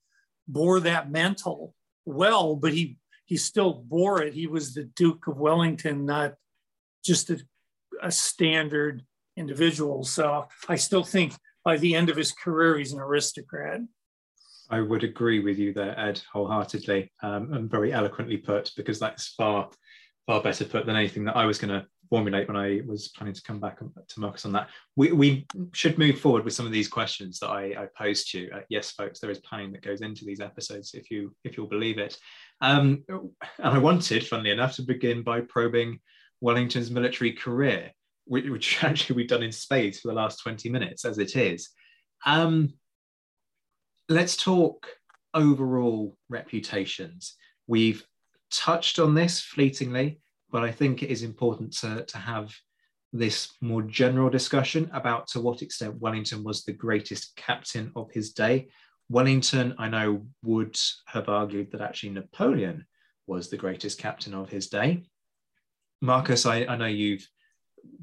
bore 0.47 0.79
that 0.81 1.11
mantle 1.11 1.73
well. 2.05 2.55
But 2.55 2.73
he 2.73 2.97
he 3.29 3.37
still 3.37 3.85
bore 3.87 4.23
it. 4.23 4.33
He 4.33 4.47
was 4.47 4.73
the 4.73 4.85
Duke 4.95 5.27
of 5.27 5.37
Wellington, 5.37 6.03
not 6.03 6.33
just 7.05 7.29
a, 7.29 7.39
a 8.01 8.11
standard 8.11 9.03
individual. 9.37 10.03
So 10.03 10.47
I 10.67 10.77
still 10.77 11.03
think 11.03 11.33
by 11.63 11.77
the 11.77 11.93
end 11.93 12.09
of 12.09 12.17
his 12.17 12.31
career, 12.31 12.79
he's 12.79 12.91
an 12.91 12.99
aristocrat. 12.99 13.81
I 14.71 14.81
would 14.81 15.03
agree 15.03 15.41
with 15.41 15.59
you 15.59 15.73
there, 15.73 15.97
Ed, 15.99 16.19
wholeheartedly, 16.33 17.11
um, 17.21 17.53
and 17.53 17.69
very 17.69 17.93
eloquently 17.93 18.37
put, 18.37 18.71
because 18.75 18.97
that's 18.97 19.27
far, 19.27 19.69
far 20.25 20.41
better 20.41 20.65
put 20.65 20.87
than 20.87 20.95
anything 20.95 21.25
that 21.25 21.37
I 21.37 21.45
was 21.45 21.59
going 21.59 21.79
to 21.79 21.85
formulate 22.09 22.47
when 22.47 22.57
I 22.57 22.81
was 22.85 23.09
planning 23.09 23.35
to 23.35 23.41
come 23.43 23.59
back 23.59 23.79
to 23.79 24.19
Marcus 24.19 24.45
on 24.45 24.51
that. 24.53 24.69
We, 24.95 25.11
we 25.11 25.47
should 25.73 25.97
move 25.97 26.19
forward 26.19 26.43
with 26.43 26.53
some 26.53 26.65
of 26.65 26.71
these 26.71 26.87
questions 26.87 27.39
that 27.39 27.49
I, 27.49 27.83
I 27.83 27.87
posed 27.95 28.31
to 28.31 28.39
you. 28.39 28.51
Uh, 28.53 28.61
yes, 28.69 28.91
folks, 28.91 29.19
there 29.19 29.29
is 29.29 29.39
planning 29.39 29.71
that 29.73 29.83
goes 29.83 30.01
into 30.01 30.25
these 30.25 30.39
episodes, 30.39 30.91
if 30.93 31.11
you 31.11 31.35
if 31.43 31.55
you'll 31.55 31.67
believe 31.67 31.99
it. 31.99 32.17
Um, 32.61 33.03
and 33.07 33.29
I 33.59 33.77
wanted, 33.77 34.25
funnily 34.27 34.51
enough, 34.51 34.75
to 34.75 34.81
begin 34.81 35.23
by 35.23 35.41
probing 35.41 35.99
Wellington's 36.41 36.91
military 36.91 37.33
career, 37.33 37.91
which, 38.25 38.49
which 38.49 38.83
actually 38.83 39.15
we've 39.15 39.27
done 39.27 39.43
in 39.43 39.51
spades 39.51 39.99
for 39.99 40.07
the 40.07 40.15
last 40.15 40.41
20 40.41 40.69
minutes 40.69 41.05
as 41.05 41.19
it 41.19 41.35
is. 41.35 41.69
Um, 42.25 42.73
let's 44.09 44.35
talk 44.35 44.87
overall 45.33 46.17
reputations. 46.27 47.35
We've 47.67 48.03
touched 48.51 48.97
on 48.97 49.13
this 49.13 49.39
fleetingly, 49.39 50.19
but 50.51 50.63
I 50.63 50.71
think 50.71 51.03
it 51.03 51.09
is 51.09 51.23
important 51.23 51.73
to, 51.77 52.05
to 52.05 52.17
have 52.17 52.53
this 53.11 53.55
more 53.61 53.81
general 53.81 54.29
discussion 54.29 54.89
about 54.93 55.27
to 55.27 55.41
what 55.41 55.61
extent 55.61 55.99
Wellington 55.99 56.43
was 56.43 56.63
the 56.63 56.73
greatest 56.73 57.35
captain 57.35 57.91
of 57.95 58.11
his 58.11 58.33
day. 58.33 58.69
Wellington, 59.09 59.73
I 59.79 59.89
know, 59.89 60.27
would 60.43 60.77
have 61.07 61.29
argued 61.29 61.71
that 61.71 61.81
actually 61.81 62.11
Napoleon 62.11 62.85
was 63.25 63.49
the 63.49 63.57
greatest 63.57 63.97
captain 63.97 64.33
of 64.33 64.49
his 64.49 64.69
day. 64.69 65.03
Marcus, 66.01 66.45
I, 66.45 66.65
I 66.65 66.77
know 66.77 66.85
you've 66.85 67.27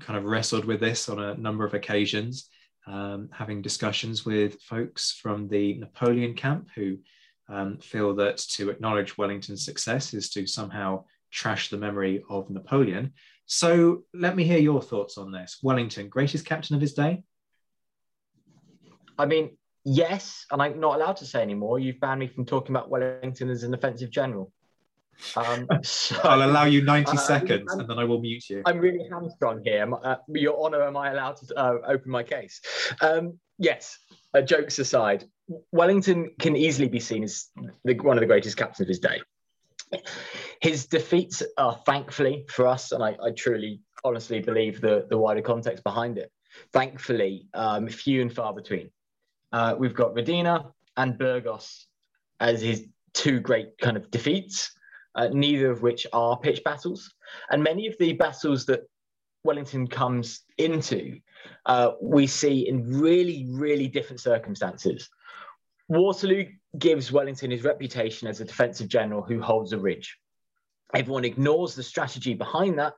kind 0.01 0.19
of 0.19 0.25
wrestled 0.25 0.65
with 0.65 0.81
this 0.81 1.09
on 1.09 1.21
a 1.21 1.37
number 1.37 1.65
of 1.65 1.75
occasions, 1.75 2.49
um, 2.87 3.29
having 3.33 3.63
discussions 3.63 4.25
with 4.25 4.61
folks 4.63 5.13
from 5.13 5.49
the 5.49 5.75
Napoleon 5.75 6.35
camp 6.35 6.69
who 6.75 6.99
um, 7.49 7.79
feel 7.79 8.15
that 8.17 8.39
to 8.39 8.71
acknowledge 8.71 9.17
Wellington's 9.17 9.65
success 9.65 10.15
is 10.15 10.31
to 10.31 10.47
somehow 10.47 11.05
trash 11.37 11.69
the 11.69 11.77
memory 11.77 12.25
of 12.31 12.49
Napoleon. 12.51 13.13
So 13.45 14.05
let 14.15 14.35
me 14.35 14.45
hear 14.45 14.59
your 14.59 14.83
thoughts 14.83 15.19
on 15.19 15.31
this. 15.31 15.59
Wellington, 15.63 16.09
greatest 16.09 16.47
captain 16.47 16.75
of 16.75 16.81
his 16.81 16.95
day? 16.95 17.23
I 19.19 19.27
mean, 19.27 19.57
yes, 19.85 20.47
and 20.51 20.61
I'm 20.61 20.81
not 20.81 20.97
allowed 20.97 21.19
to 21.19 21.27
say 21.27 21.43
anymore. 21.43 21.79
You've 21.79 22.01
banned 22.01 22.21
me 22.21 22.27
from 22.27 22.47
talking 22.47 22.75
about 22.75 22.91
Wellington 22.91 23.51
as 23.51 23.63
an 23.63 23.75
offensive 23.75 24.11
general. 24.11 24.51
Um, 25.37 25.69
so, 25.83 26.19
I'll 26.25 26.49
allow 26.51 26.65
you 26.65 26.83
90 26.83 27.13
uh, 27.13 27.17
seconds 27.17 27.73
and 27.73 27.89
then 27.89 27.99
I 27.99 28.05
will 28.05 28.21
mute 28.21 28.49
you. 28.49 28.63
I'm 28.65 28.79
really 28.79 29.07
hamstrung 29.11 29.63
here. 29.63 29.89
Uh, 30.03 30.17
Your 30.29 30.59
Honour, 30.59 30.83
am 30.83 30.97
I 30.97 31.13
allowed 31.13 31.37
to 31.37 31.55
uh, 31.55 31.79
open 31.87 32.11
my 32.11 32.23
case? 32.23 32.61
Um, 33.01 33.39
yes, 33.59 33.99
uh, 34.35 34.41
jokes 34.41 34.79
aside, 34.79 35.25
Wellington 35.71 36.31
can 36.41 36.57
easily 36.57 36.89
be 36.89 37.01
seen 37.01 37.25
as 37.25 37.51
the, 37.85 37.95
one 37.95 38.17
of 38.17 38.21
the 38.21 38.27
greatest 38.27 38.57
captains 38.57 38.81
of 38.81 38.89
his 38.89 39.01
day. 39.01 39.21
His 40.61 40.87
defeats 40.87 41.43
are 41.59 41.81
thankfully 41.87 42.45
for 42.49 42.67
us, 42.67 42.93
and 42.93 43.03
I, 43.03 43.17
I 43.23 43.31
truly, 43.31 43.81
honestly 44.05 44.41
believe 44.41 44.81
the, 44.81 45.07
the 45.09 45.19
wider 45.19 45.43
context 45.43 45.85
behind 45.85 46.19
it, 46.19 46.31
thankfully, 46.73 47.49
um, 47.55 47.89
few 47.89 48.23
and 48.23 48.33
far 48.33 48.55
between. 48.55 48.91
Uh, 49.53 49.75
we've 49.79 49.95
got 49.95 50.15
Radina 50.15 50.73
and 50.97 51.19
Burgos 51.19 51.87
as 52.41 52.61
his 52.63 52.87
two 53.15 53.41
great 53.41 53.79
kind 53.79 53.97
of 53.97 54.11
defeats 54.11 54.71
uh, 55.17 55.29
neither 55.33 55.71
of 55.71 55.83
which 55.83 56.07
are 56.13 56.39
pitched 56.39 56.63
battles. 56.63 57.13
And 57.51 57.63
many 57.63 57.89
of 57.89 57.97
the 57.99 58.13
battles 58.13 58.67
that 58.67 58.83
Wellington 59.43 59.89
comes 59.89 60.43
into, 60.59 61.19
uh, 61.65 61.93
we 62.01 62.27
see 62.27 62.69
in 62.69 63.01
really, 63.01 63.47
really 63.51 63.89
different 63.89 64.21
circumstances. 64.21 65.09
Waterloo 65.89 66.45
gives 66.79 67.11
Wellington 67.11 67.51
his 67.51 67.65
reputation 67.65 68.29
as 68.29 68.41
a 68.41 68.45
defensive 68.45 68.89
general 68.89 69.23
who 69.23 69.41
holds 69.41 69.73
a 69.73 69.79
ridge. 69.79 70.17
Everyone 70.97 71.27
ignores 71.27 71.75
the 71.75 71.83
strategy 71.83 72.33
behind 72.33 72.79
that, 72.79 72.95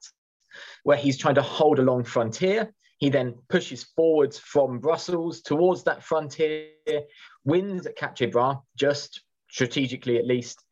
where 0.84 0.96
he's 0.96 1.18
trying 1.18 1.34
to 1.34 1.42
hold 1.42 1.80
a 1.80 1.82
long 1.82 2.04
frontier. 2.04 2.72
He 2.98 3.10
then 3.10 3.34
pushes 3.48 3.82
forwards 3.96 4.38
from 4.38 4.78
Brussels 4.78 5.40
towards 5.40 5.82
that 5.82 6.04
frontier, 6.04 6.68
wins 7.44 7.86
at 7.86 8.30
Bras, 8.30 8.56
just 8.76 9.22
strategically 9.50 10.16
at 10.16 10.26
least, 10.26 10.62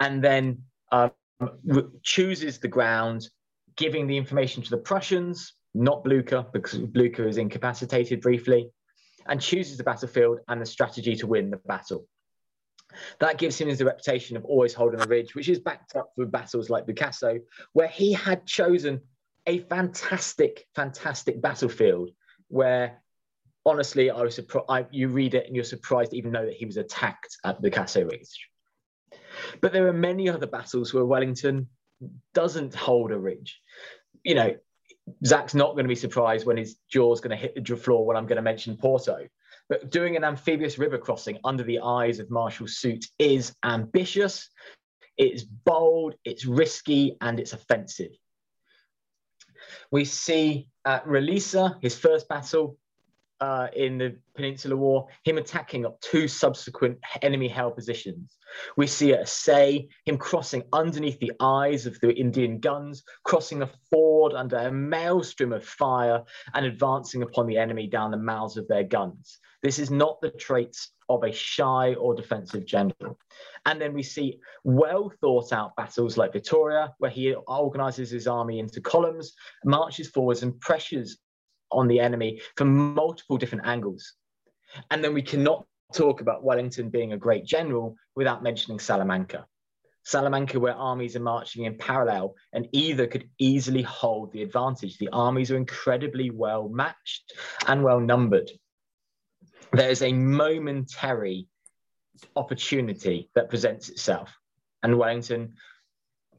and 0.00 0.22
then 0.22 0.62
um, 0.92 1.10
chooses 2.02 2.58
the 2.58 2.68
ground, 2.68 3.28
giving 3.76 4.06
the 4.06 4.18
information 4.18 4.62
to 4.62 4.70
the 4.70 4.76
Prussians, 4.76 5.54
not 5.74 6.04
Blucher, 6.04 6.44
because 6.52 6.78
Blucher 6.78 7.26
is 7.26 7.38
incapacitated 7.38 8.20
briefly, 8.20 8.70
and 9.26 9.40
chooses 9.40 9.78
the 9.78 9.84
battlefield 9.84 10.40
and 10.48 10.60
the 10.60 10.66
strategy 10.66 11.16
to 11.16 11.26
win 11.26 11.48
the 11.48 11.60
battle. 11.66 12.06
That 13.20 13.38
gives 13.38 13.58
him 13.58 13.74
the 13.74 13.84
reputation 13.84 14.36
of 14.36 14.44
always 14.44 14.74
holding 14.74 15.00
a 15.00 15.06
ridge, 15.06 15.34
which 15.34 15.48
is 15.48 15.58
backed 15.58 15.96
up 15.96 16.12
through 16.14 16.28
battles 16.28 16.70
like 16.70 16.86
Bussaco, 16.86 17.40
where 17.72 17.88
he 17.88 18.12
had 18.12 18.46
chosen 18.46 19.00
a 19.46 19.60
fantastic, 19.60 20.66
fantastic 20.74 21.40
battlefield 21.40 22.10
where 22.48 23.02
honestly, 23.66 24.10
I 24.10 24.22
was 24.22 24.34
surprised. 24.34 24.88
You 24.90 25.08
read 25.08 25.34
it 25.34 25.46
and 25.46 25.54
you're 25.54 25.64
surprised 25.64 26.12
to 26.12 26.16
even 26.16 26.32
know 26.32 26.46
that 26.46 26.54
he 26.54 26.64
was 26.64 26.76
attacked 26.76 27.36
at 27.44 27.60
Bussaco 27.60 28.10
Ridge. 28.10 28.48
But 29.60 29.72
there 29.72 29.86
are 29.86 29.92
many 29.92 30.28
other 30.28 30.46
battles 30.46 30.92
where 30.92 31.04
Wellington 31.04 31.68
doesn't 32.34 32.74
hold 32.74 33.12
a 33.12 33.18
ridge. 33.18 33.60
You 34.24 34.34
know, 34.34 34.56
Zach's 35.24 35.54
not 35.54 35.72
going 35.72 35.84
to 35.84 35.88
be 35.88 35.94
surprised 35.94 36.46
when 36.46 36.56
his 36.56 36.76
jaw's 36.90 37.20
going 37.20 37.30
to 37.30 37.36
hit 37.36 37.64
the 37.64 37.76
floor 37.76 38.04
when 38.06 38.16
I'm 38.16 38.26
going 38.26 38.36
to 38.36 38.42
mention 38.42 38.76
Porto. 38.76 39.26
But 39.68 39.90
doing 39.90 40.16
an 40.16 40.24
amphibious 40.24 40.78
river 40.78 40.98
crossing 40.98 41.38
under 41.44 41.62
the 41.62 41.80
eyes 41.80 42.18
of 42.20 42.30
Marshal 42.30 42.66
Soult 42.66 43.04
is 43.18 43.54
ambitious, 43.64 44.48
it's 45.16 45.42
bold, 45.42 46.14
it's 46.24 46.46
risky, 46.46 47.16
and 47.20 47.38
it's 47.38 47.52
offensive. 47.52 48.12
We 49.90 50.04
see 50.04 50.68
uh, 50.84 50.88
at 50.88 51.06
Roliça, 51.06 51.76
his 51.82 51.98
first 51.98 52.28
battle, 52.28 52.78
uh, 53.40 53.68
in 53.74 53.98
the 53.98 54.16
Peninsular 54.34 54.76
War, 54.76 55.06
him 55.24 55.38
attacking 55.38 55.86
up 55.86 56.00
two 56.00 56.28
subsequent 56.28 56.98
enemy 57.22 57.48
held 57.48 57.76
positions. 57.76 58.36
We 58.76 58.86
see 58.86 59.12
at 59.12 59.26
Assaye 59.26 59.88
him 60.04 60.18
crossing 60.18 60.64
underneath 60.72 61.20
the 61.20 61.32
eyes 61.40 61.86
of 61.86 61.98
the 62.00 62.12
Indian 62.12 62.58
guns, 62.60 63.02
crossing 63.24 63.62
a 63.62 63.70
ford 63.90 64.32
under 64.34 64.56
a 64.56 64.72
maelstrom 64.72 65.52
of 65.52 65.64
fire, 65.64 66.22
and 66.54 66.66
advancing 66.66 67.22
upon 67.22 67.46
the 67.46 67.58
enemy 67.58 67.86
down 67.86 68.10
the 68.10 68.16
mouths 68.16 68.56
of 68.56 68.66
their 68.68 68.84
guns. 68.84 69.38
This 69.62 69.78
is 69.78 69.90
not 69.90 70.20
the 70.20 70.30
traits 70.30 70.90
of 71.08 71.24
a 71.24 71.32
shy 71.32 71.94
or 71.94 72.14
defensive 72.14 72.66
general. 72.66 73.18
And 73.66 73.80
then 73.80 73.92
we 73.92 74.02
see 74.02 74.40
well 74.64 75.12
thought 75.20 75.52
out 75.52 75.74
battles 75.76 76.16
like 76.16 76.32
Vittoria, 76.32 76.94
where 76.98 77.10
he 77.10 77.34
organizes 77.34 78.10
his 78.10 78.26
army 78.26 78.58
into 78.58 78.80
columns, 78.80 79.34
marches 79.64 80.08
forwards, 80.08 80.42
and 80.42 80.58
pressures 80.60 81.18
on 81.70 81.88
the 81.88 82.00
enemy 82.00 82.40
from 82.56 82.94
multiple 82.94 83.36
different 83.36 83.66
angles. 83.66 84.14
And 84.90 85.02
then 85.02 85.14
we 85.14 85.22
cannot 85.22 85.66
talk 85.92 86.20
about 86.20 86.44
Wellington 86.44 86.90
being 86.90 87.12
a 87.12 87.16
great 87.16 87.44
general 87.44 87.96
without 88.14 88.42
mentioning 88.42 88.78
Salamanca. 88.78 89.46
Salamanca, 90.04 90.58
where 90.58 90.74
armies 90.74 91.16
are 91.16 91.20
marching 91.20 91.64
in 91.64 91.76
parallel 91.76 92.34
and 92.52 92.68
either 92.72 93.06
could 93.06 93.28
easily 93.38 93.82
hold 93.82 94.32
the 94.32 94.42
advantage. 94.42 94.96
The 94.96 95.10
armies 95.12 95.50
are 95.50 95.56
incredibly 95.56 96.30
well 96.30 96.68
matched 96.68 97.32
and 97.66 97.82
well 97.82 98.00
numbered. 98.00 98.50
There's 99.72 100.00
a 100.02 100.12
momentary 100.12 101.46
opportunity 102.36 103.30
that 103.34 103.50
presents 103.50 103.90
itself. 103.90 104.34
And 104.82 104.98
Wellington 104.98 105.54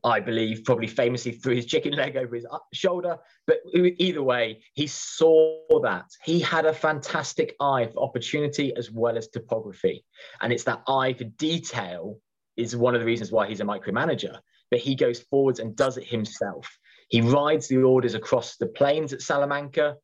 I 0.04 0.20
believe, 0.20 0.64
probably 0.64 0.88
famously 0.88 1.32
threw 1.34 1.56
his 1.56 1.66
chicken 1.66 1.94
leg 1.94 2.16
over 2.16 2.36
his 2.36 2.46
uh, 2.50 2.58
shoulder. 2.74 3.18
But 3.48 3.60
either 3.74 4.24
way, 4.24 4.62
he 4.74 4.88
saw 4.88 5.82
that. 5.84 6.06
He 6.24 6.40
had 6.40 6.66
a 6.66 6.74
fantastic 6.74 7.56
eye 7.60 7.88
for 7.88 8.04
opportunity 8.04 8.76
as 8.76 8.92
well 8.92 9.18
as 9.18 9.28
topography. 9.28 10.06
And 10.42 10.54
it's 10.54 10.64
that 10.66 10.84
eye 10.88 11.14
for 11.14 11.26
detail 11.26 12.20
is 12.58 12.76
one 12.76 12.96
of 12.96 13.02
the 13.02 13.06
reasons 13.06 13.32
why 13.32 13.48
he's 13.48 13.62
a 13.62 13.66
micromanager. 13.66 14.38
But 14.72 14.80
he 14.80 14.96
goes 14.96 15.20
forwards 15.22 15.60
and 15.60 15.76
does 15.76 15.98
it 15.98 16.06
himself. 16.06 16.70
He 17.10 17.22
rides 17.22 17.68
the 17.68 17.78
orders 17.78 18.14
across 18.14 18.58
the 18.58 18.68
plains 18.68 19.14
at 19.14 19.22
Salamanca, 19.22 19.96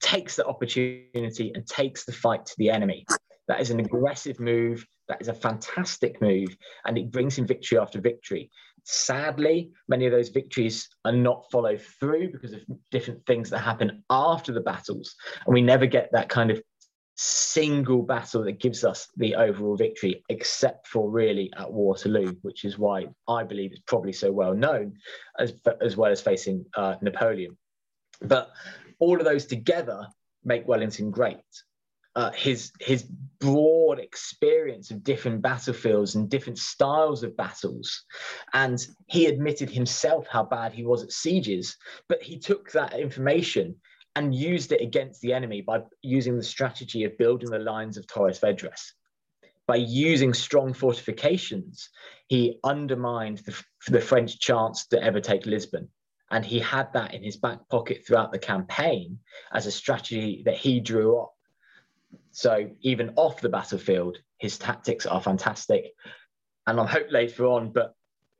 takes 0.00 0.36
the 0.36 0.46
opportunity 0.46 1.52
and 1.54 1.66
takes 1.66 2.04
the 2.04 2.12
fight 2.12 2.46
to 2.46 2.54
the 2.58 2.70
enemy. 2.70 3.06
That 3.46 3.60
is 3.60 3.70
an 3.70 3.80
aggressive 3.80 4.40
move. 4.40 4.84
That 5.08 5.20
is 5.20 5.28
a 5.28 5.34
fantastic 5.34 6.20
move. 6.20 6.56
And 6.84 6.96
it 6.98 7.10
brings 7.10 7.36
him 7.36 7.46
victory 7.46 7.78
after 7.78 8.00
victory. 8.00 8.50
Sadly, 8.84 9.70
many 9.88 10.06
of 10.06 10.12
those 10.12 10.28
victories 10.28 10.88
are 11.04 11.12
not 11.12 11.50
followed 11.50 11.80
through 11.80 12.32
because 12.32 12.52
of 12.52 12.60
different 12.90 13.24
things 13.26 13.50
that 13.50 13.58
happen 13.58 14.02
after 14.10 14.52
the 14.52 14.60
battles. 14.60 15.14
And 15.46 15.54
we 15.54 15.62
never 15.62 15.86
get 15.86 16.10
that 16.12 16.28
kind 16.28 16.50
of 16.50 16.62
single 17.16 18.02
battle 18.02 18.44
that 18.44 18.60
gives 18.60 18.82
us 18.84 19.08
the 19.16 19.34
overall 19.34 19.76
victory, 19.76 20.24
except 20.28 20.86
for 20.86 21.10
really 21.10 21.52
at 21.58 21.70
Waterloo, 21.70 22.34
which 22.42 22.64
is 22.64 22.78
why 22.78 23.06
I 23.28 23.44
believe 23.44 23.72
it's 23.72 23.82
probably 23.86 24.12
so 24.12 24.32
well 24.32 24.54
known, 24.54 24.96
as, 25.38 25.52
as 25.82 25.96
well 25.96 26.10
as 26.10 26.20
facing 26.20 26.64
uh, 26.74 26.96
Napoleon. 27.02 27.58
But 28.22 28.50
all 28.98 29.18
of 29.18 29.24
those 29.24 29.46
together 29.46 30.06
make 30.44 30.66
Wellington 30.66 31.10
great 31.10 31.38
uh, 32.16 32.30
his 32.32 32.72
his 32.80 33.04
broad 33.38 33.98
experience 33.98 34.90
of 34.90 35.04
different 35.04 35.40
battlefields 35.40 36.14
and 36.14 36.28
different 36.28 36.58
styles 36.58 37.22
of 37.22 37.36
battles, 37.36 38.04
and 38.52 38.86
he 39.06 39.26
admitted 39.26 39.70
himself 39.70 40.26
how 40.26 40.42
bad 40.42 40.72
he 40.72 40.84
was 40.84 41.02
at 41.02 41.12
sieges. 41.12 41.76
But 42.08 42.22
he 42.22 42.38
took 42.38 42.72
that 42.72 42.98
information 42.98 43.76
and 44.16 44.34
used 44.34 44.72
it 44.72 44.80
against 44.80 45.20
the 45.20 45.32
enemy 45.32 45.60
by 45.60 45.82
using 46.02 46.36
the 46.36 46.42
strategy 46.42 47.04
of 47.04 47.16
building 47.16 47.50
the 47.50 47.58
lines 47.58 47.96
of 47.96 48.06
Torres 48.06 48.40
Vedras. 48.40 48.92
By 49.66 49.76
using 49.76 50.34
strong 50.34 50.72
fortifications, 50.72 51.88
he 52.26 52.58
undermined 52.64 53.38
the, 53.38 53.62
the 53.86 54.00
French 54.00 54.40
chance 54.40 54.86
to 54.88 55.00
ever 55.00 55.20
take 55.20 55.46
Lisbon. 55.46 55.88
And 56.32 56.44
he 56.44 56.58
had 56.58 56.92
that 56.92 57.14
in 57.14 57.22
his 57.22 57.36
back 57.36 57.68
pocket 57.68 58.04
throughout 58.04 58.32
the 58.32 58.38
campaign 58.38 59.20
as 59.52 59.66
a 59.66 59.72
strategy 59.72 60.42
that 60.44 60.56
he 60.56 60.80
drew 60.80 61.20
up 61.20 61.34
So 62.32 62.70
even 62.80 63.12
off 63.16 63.40
the 63.40 63.48
battlefield, 63.48 64.18
his 64.38 64.58
tactics 64.58 65.06
are 65.06 65.20
fantastic. 65.20 65.92
And 66.66 66.78
I'm 66.78 66.86
hope 66.86 67.10
later 67.10 67.46
on, 67.46 67.72
but 67.72 67.94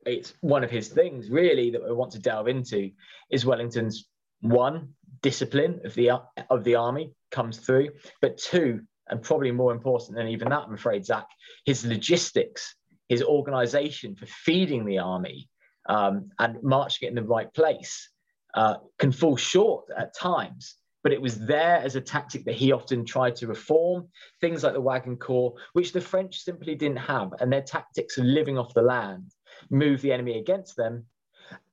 it's 0.05 0.33
one 0.41 0.63
of 0.63 0.71
his 0.71 0.87
things 0.87 1.29
really 1.29 1.71
that 1.71 1.83
we 1.83 1.91
want 1.91 2.11
to 2.13 2.19
delve 2.19 2.47
into 2.47 2.91
is 3.29 3.45
Wellington's 3.45 4.07
one 4.41 4.89
discipline 5.21 5.81
of 5.85 5.93
the 5.93 6.11
of 6.49 6.63
the 6.63 6.75
army 6.75 7.13
comes 7.29 7.59
through, 7.59 7.89
but 8.21 8.37
two, 8.37 8.81
and 9.07 9.21
probably 9.21 9.51
more 9.51 9.71
important 9.71 10.17
than 10.17 10.27
even 10.27 10.49
that, 10.49 10.63
I'm 10.67 10.73
afraid, 10.73 11.05
Zach, 11.05 11.27
his 11.65 11.85
logistics, 11.85 12.75
his 13.09 13.21
organization 13.21 14.15
for 14.15 14.25
feeding 14.25 14.85
the 14.85 14.99
army 14.99 15.49
um, 15.87 16.31
and 16.39 16.61
marching 16.63 17.07
it 17.07 17.09
in 17.09 17.15
the 17.15 17.23
right 17.23 17.53
place 17.53 18.09
uh, 18.53 18.75
can 18.97 19.11
fall 19.11 19.37
short 19.37 19.85
at 19.97 20.15
times. 20.15 20.75
But 21.03 21.13
it 21.13 21.21
was 21.21 21.39
there 21.39 21.77
as 21.77 21.95
a 21.95 22.01
tactic 22.01 22.45
that 22.45 22.55
he 22.55 22.71
often 22.71 23.05
tried 23.05 23.35
to 23.37 23.47
reform 23.47 24.07
things 24.39 24.63
like 24.63 24.73
the 24.73 24.81
wagon 24.81 25.17
corps, 25.17 25.55
which 25.73 25.93
the 25.93 26.01
French 26.01 26.39
simply 26.39 26.75
didn't 26.75 26.97
have, 26.97 27.33
and 27.39 27.51
their 27.51 27.61
tactics 27.61 28.17
of 28.17 28.25
living 28.25 28.57
off 28.57 28.73
the 28.73 28.81
land 28.81 29.31
move 29.69 30.01
the 30.01 30.13
enemy 30.13 30.37
against 30.39 30.75
them. 30.75 31.05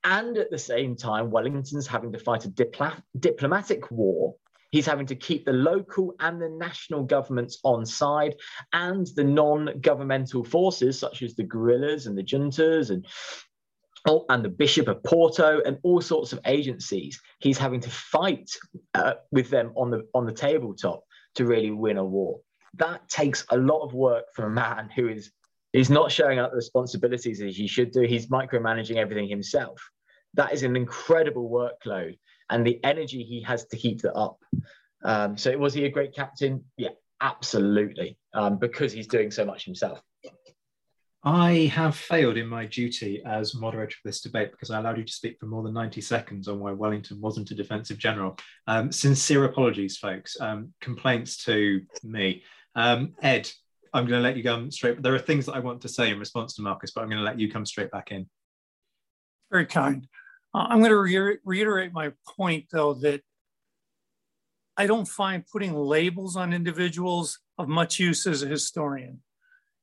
And 0.05 0.38
at 0.38 0.51
the 0.51 0.59
same 0.59 0.97
time, 0.97 1.31
Wellington's 1.31 1.87
having 1.87 2.12
to 2.12 2.19
fight 2.19 2.45
a 2.45 2.49
dipl- 2.49 3.03
diplomatic 3.19 3.91
war 3.91 4.35
He's 4.71 4.87
having 4.87 5.07
to 5.07 5.17
keep 5.17 5.45
the 5.45 5.53
local 5.53 6.14
and 6.21 6.41
the 6.41 6.51
national 6.51 7.05
governments 7.05 7.59
on 7.64 7.87
side 7.87 8.37
and 8.73 9.07
the 9.17 9.25
non 9.25 9.81
governmental 9.81 10.45
forces, 10.45 10.99
such 10.99 11.23
as 11.23 11.35
the 11.35 11.45
guerrillas 11.45 12.07
and 12.07 12.17
the 12.17 12.23
juntas 12.23 12.91
and 12.91 13.07
oh, 14.07 14.25
and 14.29 14.45
the 14.45 14.49
Bishop 14.49 14.89
of 14.89 15.03
Porto 15.03 15.61
and 15.65 15.79
all 15.83 16.01
sorts 16.01 16.33
of 16.33 16.41
agencies. 16.47 17.21
He's 17.41 17.59
having 17.59 17.81
to 17.81 17.91
fight 17.91 18.51
uh, 18.95 19.15
with 19.31 19.51
them 19.51 19.73
on 19.77 19.91
the 19.91 20.07
on 20.15 20.27
the 20.27 20.33
tabletop 20.33 21.03
to 21.37 21.45
really 21.45 21.71
win 21.71 21.97
a 21.97 22.05
war. 22.05 22.41
That 22.75 23.09
takes 23.09 23.45
a 23.51 23.57
lot 23.57 23.85
of 23.85 23.95
work 23.95 24.27
from 24.35 24.47
a 24.47 24.55
man 24.55 24.91
who 24.95 25.09
is 25.09 25.31
is 25.73 25.91
not 25.91 26.11
showing 26.11 26.39
up 26.39 26.51
the 26.51 26.57
responsibilities 26.57 27.41
as 27.41 27.57
he 27.57 27.67
should 27.67 27.91
do. 27.91 28.03
He's 28.03 28.29
micromanaging 28.29 28.97
everything 28.97 29.29
himself. 29.29 29.81
That 30.35 30.53
is 30.53 30.63
an 30.63 30.77
incredible 30.77 31.49
workload 31.51 32.19
and 32.51 32.67
the 32.67 32.83
energy 32.85 33.23
he 33.23 33.43
has 33.43 33.67
to 33.67 33.77
keep 33.77 34.03
that 34.03 34.15
up. 34.15 34.39
Um, 35.05 35.37
so 35.37 35.57
was 35.57 35.75
he 35.75 35.85
a 35.85 35.91
great 35.91 36.15
captain? 36.15 36.65
Yeah, 36.77 36.91
absolutely, 37.21 38.19
um, 38.35 38.59
because 38.59 38.93
he's 38.93 39.07
doing 39.07 39.31
so 39.31 39.45
much 39.45 39.65
himself. 39.65 40.01
I 41.24 41.70
have 41.74 41.96
failed 41.96 42.37
in 42.37 42.46
my 42.46 42.66
duty 42.66 43.22
as 43.26 43.54
moderator 43.54 43.96
of 43.96 44.04
this 44.04 44.20
debate 44.20 44.52
because 44.52 44.70
I 44.70 44.78
allowed 44.78 44.98
you 44.98 45.04
to 45.04 45.12
speak 45.12 45.38
for 45.38 45.46
more 45.46 45.64
than 45.64 45.74
90 45.74 46.00
seconds 46.00 46.46
on 46.46 46.61
why 46.61 46.70
Wellington 46.72 47.20
wasn't 47.20 47.50
a 47.50 47.57
defensive 47.57 47.98
general. 47.98 48.38
Um, 48.68 48.92
sincere 48.92 49.44
apologies, 49.44 49.96
folks. 49.96 50.40
Um, 50.40 50.72
complaints 50.81 51.44
to 51.44 51.83
me. 52.04 52.44
Um, 52.76 53.14
Ed, 53.20 53.50
I'm 53.92 54.07
going 54.07 54.22
to 54.22 54.26
let 54.26 54.37
you 54.37 54.44
come 54.44 54.70
straight. 54.70 55.02
There 55.02 55.14
are 55.14 55.18
things 55.18 55.46
that 55.46 55.57
I 55.57 55.59
want 55.59 55.81
to 55.83 55.88
say 55.88 56.11
in 56.11 56.20
response 56.20 56.54
to 56.54 56.62
Marcus, 56.62 56.92
but 56.92 57.00
I'm 57.00 57.09
going 57.09 57.18
to 57.18 57.24
let 57.24 57.40
you 57.40 57.50
come 57.50 57.66
straight 57.66 57.90
back 57.90 58.12
in. 58.12 58.28
Very 59.50 59.66
kind. 59.66 60.07
Uh, 60.54 60.66
I'm 60.68 60.78
going 60.78 60.90
to 60.90 60.98
re- 60.98 61.38
reiterate 61.44 61.92
my 61.92 62.12
point, 62.37 62.66
though, 62.70 62.94
that 62.94 63.22
I 64.76 64.87
don't 64.87 65.09
find 65.09 65.44
putting 65.46 65.74
labels 65.74 66.37
on 66.37 66.52
individuals 66.52 67.40
of 67.59 67.66
much 67.66 67.98
use 67.98 68.24
as 68.26 68.44
a 68.44 68.46
historian. 68.46 69.20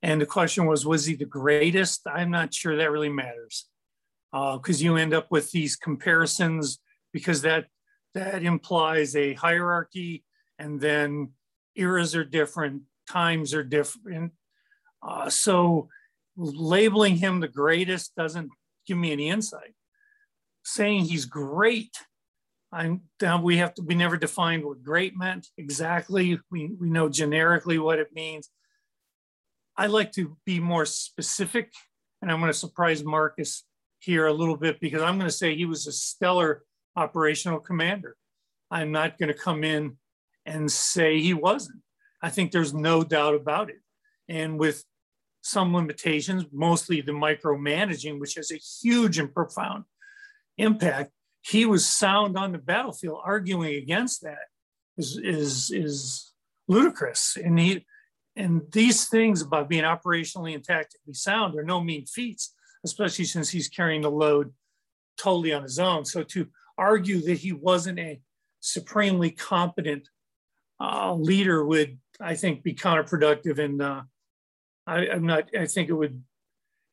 And 0.05 0.21
the 0.21 0.27
question 0.27 0.67
was, 0.67 0.85
was 0.85 1.07
he 1.07 1.15
the 1.15 1.25
greatest? 1.25 2.01
I'm 2.05 2.29
not 2.29 2.53
sure 2.53 2.77
that 2.77 2.91
really 2.91 3.09
matters 3.09 3.65
because 4.31 4.79
uh, 4.79 4.85
you 4.85 4.97
end 4.97 5.15
up 5.15 5.31
with 5.31 5.49
these 5.49 5.75
comparisons 5.75 6.77
because 7.11 7.41
that 7.41 7.65
that 8.13 8.43
implies 8.43 9.15
a 9.15 9.33
hierarchy 9.33 10.23
and 10.59 10.79
then 10.79 11.31
eras 11.75 12.15
are 12.15 12.23
different, 12.23 12.83
times 13.09 13.51
are 13.55 13.63
different. 13.63 14.33
Uh, 15.01 15.27
so 15.27 15.89
labeling 16.37 17.15
him 17.15 17.39
the 17.39 17.47
greatest 17.47 18.15
doesn't 18.15 18.51
give 18.85 18.99
me 18.99 19.11
any 19.11 19.27
insight 19.29 19.73
saying 20.63 21.05
he's 21.05 21.25
great. 21.25 21.97
I'm, 22.71 23.01
we 23.41 23.57
have 23.57 23.73
to, 23.73 23.81
we 23.81 23.95
never 23.95 24.17
defined 24.17 24.65
what 24.65 24.83
great 24.83 25.17
meant 25.17 25.47
exactly. 25.57 26.39
We, 26.51 26.75
we 26.79 26.91
know 26.91 27.09
generically 27.09 27.79
what 27.79 27.97
it 27.97 28.13
means. 28.13 28.51
I 29.77 29.87
like 29.87 30.11
to 30.13 30.37
be 30.45 30.59
more 30.59 30.85
specific, 30.85 31.71
and 32.21 32.31
I'm 32.31 32.39
going 32.39 32.51
to 32.51 32.57
surprise 32.57 33.03
Marcus 33.03 33.63
here 33.99 34.27
a 34.27 34.33
little 34.33 34.57
bit 34.57 34.79
because 34.79 35.01
I'm 35.01 35.17
going 35.17 35.29
to 35.29 35.35
say 35.35 35.55
he 35.55 35.65
was 35.65 35.87
a 35.87 35.91
stellar 35.91 36.63
operational 36.95 37.59
commander. 37.59 38.15
I'm 38.71 38.91
not 38.91 39.17
going 39.17 39.27
to 39.27 39.37
come 39.37 39.63
in 39.63 39.97
and 40.45 40.71
say 40.71 41.19
he 41.19 41.33
wasn't. 41.33 41.81
I 42.21 42.29
think 42.29 42.51
there's 42.51 42.73
no 42.73 43.03
doubt 43.03 43.35
about 43.35 43.69
it. 43.69 43.81
And 44.29 44.57
with 44.59 44.83
some 45.41 45.73
limitations, 45.73 46.45
mostly 46.51 47.01
the 47.01 47.11
micromanaging, 47.11 48.19
which 48.19 48.35
has 48.35 48.51
a 48.51 48.55
huge 48.55 49.19
and 49.19 49.33
profound 49.33 49.83
impact, 50.57 51.11
he 51.41 51.65
was 51.65 51.85
sound 51.85 52.37
on 52.37 52.51
the 52.51 52.57
battlefield. 52.57 53.19
Arguing 53.23 53.75
against 53.75 54.23
that 54.23 54.47
is 54.97 55.19
is 55.21 55.69
is 55.71 56.33
ludicrous. 56.67 57.37
And 57.37 57.59
he 57.59 57.85
and 58.35 58.61
these 58.71 59.07
things 59.07 59.41
about 59.41 59.69
being 59.69 59.83
operationally 59.83 60.55
and 60.55 60.63
tactically 60.63 61.13
sound 61.13 61.57
are 61.57 61.63
no 61.63 61.81
mean 61.81 62.05
feats, 62.05 62.53
especially 62.83 63.25
since 63.25 63.49
he's 63.49 63.69
carrying 63.69 64.01
the 64.01 64.11
load 64.11 64.53
totally 65.17 65.53
on 65.53 65.63
his 65.63 65.79
own. 65.79 66.05
So 66.05 66.23
to 66.23 66.47
argue 66.77 67.21
that 67.21 67.37
he 67.37 67.53
wasn't 67.53 67.99
a 67.99 68.19
supremely 68.59 69.31
competent 69.31 70.09
uh, 70.79 71.13
leader 71.13 71.65
would, 71.65 71.97
I 72.19 72.35
think, 72.35 72.63
be 72.63 72.73
counterproductive. 72.73 73.59
And 73.59 73.81
uh, 73.81 74.01
I, 74.85 75.07
I'm 75.07 75.25
not. 75.25 75.49
I 75.57 75.65
think 75.65 75.89
it 75.89 75.93
would 75.93 76.21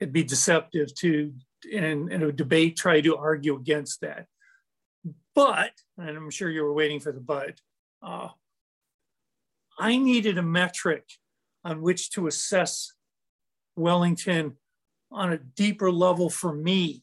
it'd 0.01 0.13
be 0.13 0.25
deceptive 0.25 0.95
to 0.97 1.33
in, 1.71 2.11
in 2.11 2.23
a 2.23 2.33
debate 2.33 2.77
try 2.77 3.01
to 3.01 3.17
argue 3.17 3.57
against 3.57 4.01
that. 4.01 4.27
But, 5.35 5.73
and 5.97 6.17
I'm 6.17 6.31
sure 6.31 6.51
you 6.51 6.63
were 6.63 6.75
waiting 6.75 7.01
for 7.01 7.13
the 7.13 7.21
but, 7.21 7.61
uh, 8.03 8.29
I 9.79 9.97
needed 9.97 10.39
a 10.39 10.43
metric 10.43 11.05
on 11.65 11.83
which 11.83 12.11
to 12.11 12.27
assess 12.27 12.93
Wellington 13.77 14.57
on 15.11 15.33
a 15.33 15.39
deeper 15.39 15.91
level 15.91 16.31
for 16.31 16.53
me. 16.53 17.03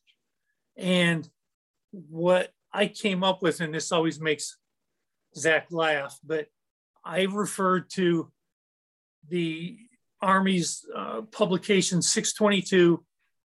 And 0.78 1.28
what 1.91 2.52
I 2.74 2.88
came 2.88 3.24
up 3.24 3.41
with, 3.41 3.62
and 3.62 3.74
this 3.74 3.91
always 3.91 4.19
makes 4.19 4.58
Zach 5.36 5.67
laugh, 5.72 6.17
but 6.24 6.48
I 7.04 7.24
referred 7.24 7.89
to 7.91 8.32
the 9.28 9.78
Army's 10.22 10.86
uh, 10.95 11.22
publication 11.32 12.02
622 12.02 13.04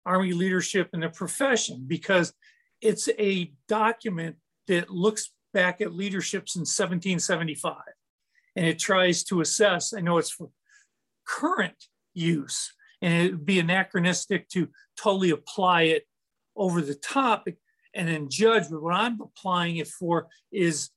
Army 0.07 0.33
leadership 0.33 0.91
in 0.93 1.01
the 1.01 1.09
profession 1.09 1.85
because 1.87 2.33
it's 2.81 3.09
a 3.19 3.53
document 3.69 4.37
that 4.67 4.91
looks 4.91 5.33
back 5.53 5.81
at 5.81 5.93
leadership 5.93 6.49
since 6.49 6.79
1775 6.79 7.75
and 8.57 8.67
it 8.67 8.79
tries 8.79 9.25
to 9.25 9.41
assess, 9.41 9.93
I 9.93 10.01
know 10.01 10.19
it's 10.19 10.31
for 10.31 10.51
current 11.31 11.85
use, 12.15 12.73
and 13.01 13.15
it 13.15 13.31
would 13.33 13.47
be 13.47 13.61
anachronistic 13.61 14.49
to 14.51 14.69
totally 15.01 15.31
apply 15.31 15.83
it 15.83 16.05
over 16.57 16.83
the 16.83 16.95
topic 16.95 17.57
and 17.95 18.09
then 18.09 18.29
judge. 18.29 18.65
But 18.71 18.83
what 18.83 18.95
I'm 18.95 19.21
applying 19.21 19.77
it 19.77 19.89
for 19.89 20.29
is 20.53 20.91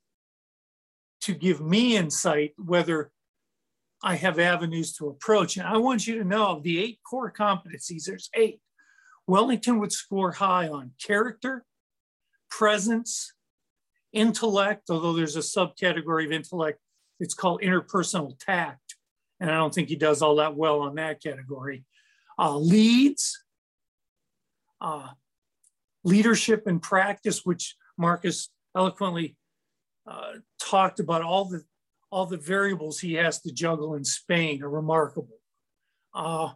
to 1.22 1.34
give 1.34 1.62
me 1.62 1.96
insight 1.96 2.54
whether 2.58 3.12
I 4.04 4.16
have 4.16 4.38
avenues 4.40 4.94
to 4.98 5.08
approach. 5.08 5.56
And 5.56 5.66
I 5.66 5.78
want 5.78 6.06
you 6.06 6.18
to 6.18 6.26
know 6.26 6.60
the 6.62 6.84
eight 6.84 7.00
core 7.10 7.32
competencies, 7.32 8.04
there's 8.06 8.30
eight. 8.36 8.60
Wellington 9.26 9.80
would 9.80 9.94
score 9.94 10.34
high 10.34 10.68
on 10.68 10.92
character, 11.02 11.64
presence, 12.52 13.32
intellect, 14.12 14.90
although 14.90 15.14
there's 15.14 15.38
a 15.38 15.40
subcategory 15.40 16.26
of 16.26 16.34
intellect, 16.34 16.80
it's 17.22 17.34
called 17.34 17.62
interpersonal 17.62 18.38
tact. 18.38 18.83
And 19.44 19.52
I 19.52 19.58
don't 19.58 19.74
think 19.74 19.90
he 19.90 19.98
does 19.98 20.22
all 20.22 20.38
that 20.38 20.56
well 20.56 20.80
on 20.80 20.96
that 20.96 21.22
category. 21.22 21.84
Uh, 22.40 22.58
leads, 22.58 23.44
uh, 24.80 25.10
leadership 26.06 26.66
and 26.66 26.82
practice, 26.82 27.42
which 27.44 27.76
Marcus 27.98 28.50
eloquently 28.74 29.36
uh, 30.10 30.36
talked 30.62 31.02
about 31.02 31.24
all 31.24 31.44
the 31.44 31.62
all 32.10 32.26
the 32.26 32.38
variables 32.38 33.00
he 33.00 33.16
has 33.16 33.42
to 33.42 33.52
juggle 33.52 33.96
in 33.96 34.06
Spain 34.06 34.64
are 34.64 34.70
remarkable. 34.70 35.40
Uh, 36.16 36.52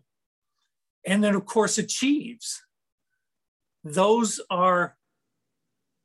and 1.06 1.22
then 1.22 1.36
of 1.36 1.46
course 1.46 1.78
achieves. 1.78 2.62
Those 3.84 4.40
are 4.50 4.96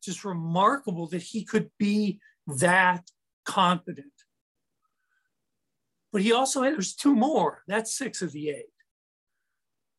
just 0.02 0.24
remarkable 0.24 1.06
that 1.08 1.22
he 1.22 1.44
could 1.44 1.70
be 1.78 2.18
that 2.48 3.08
confident. 3.44 4.11
But 6.12 6.22
he 6.22 6.32
also 6.32 6.62
had, 6.62 6.74
there's 6.74 6.94
two 6.94 7.14
more, 7.14 7.62
that's 7.66 7.96
six 7.96 8.20
of 8.20 8.32
the 8.32 8.50
eight. 8.50 8.66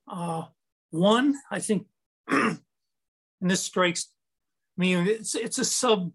Uh, 0.08 0.44
one, 0.92 1.36
I 1.50 1.60
think, 1.60 1.88
and 2.28 2.60
this 3.42 3.62
strikes 3.62 4.10
me, 4.78 4.94
it's, 4.94 5.34
it's 5.34 5.58
a 5.58 5.66
sub 5.66 6.12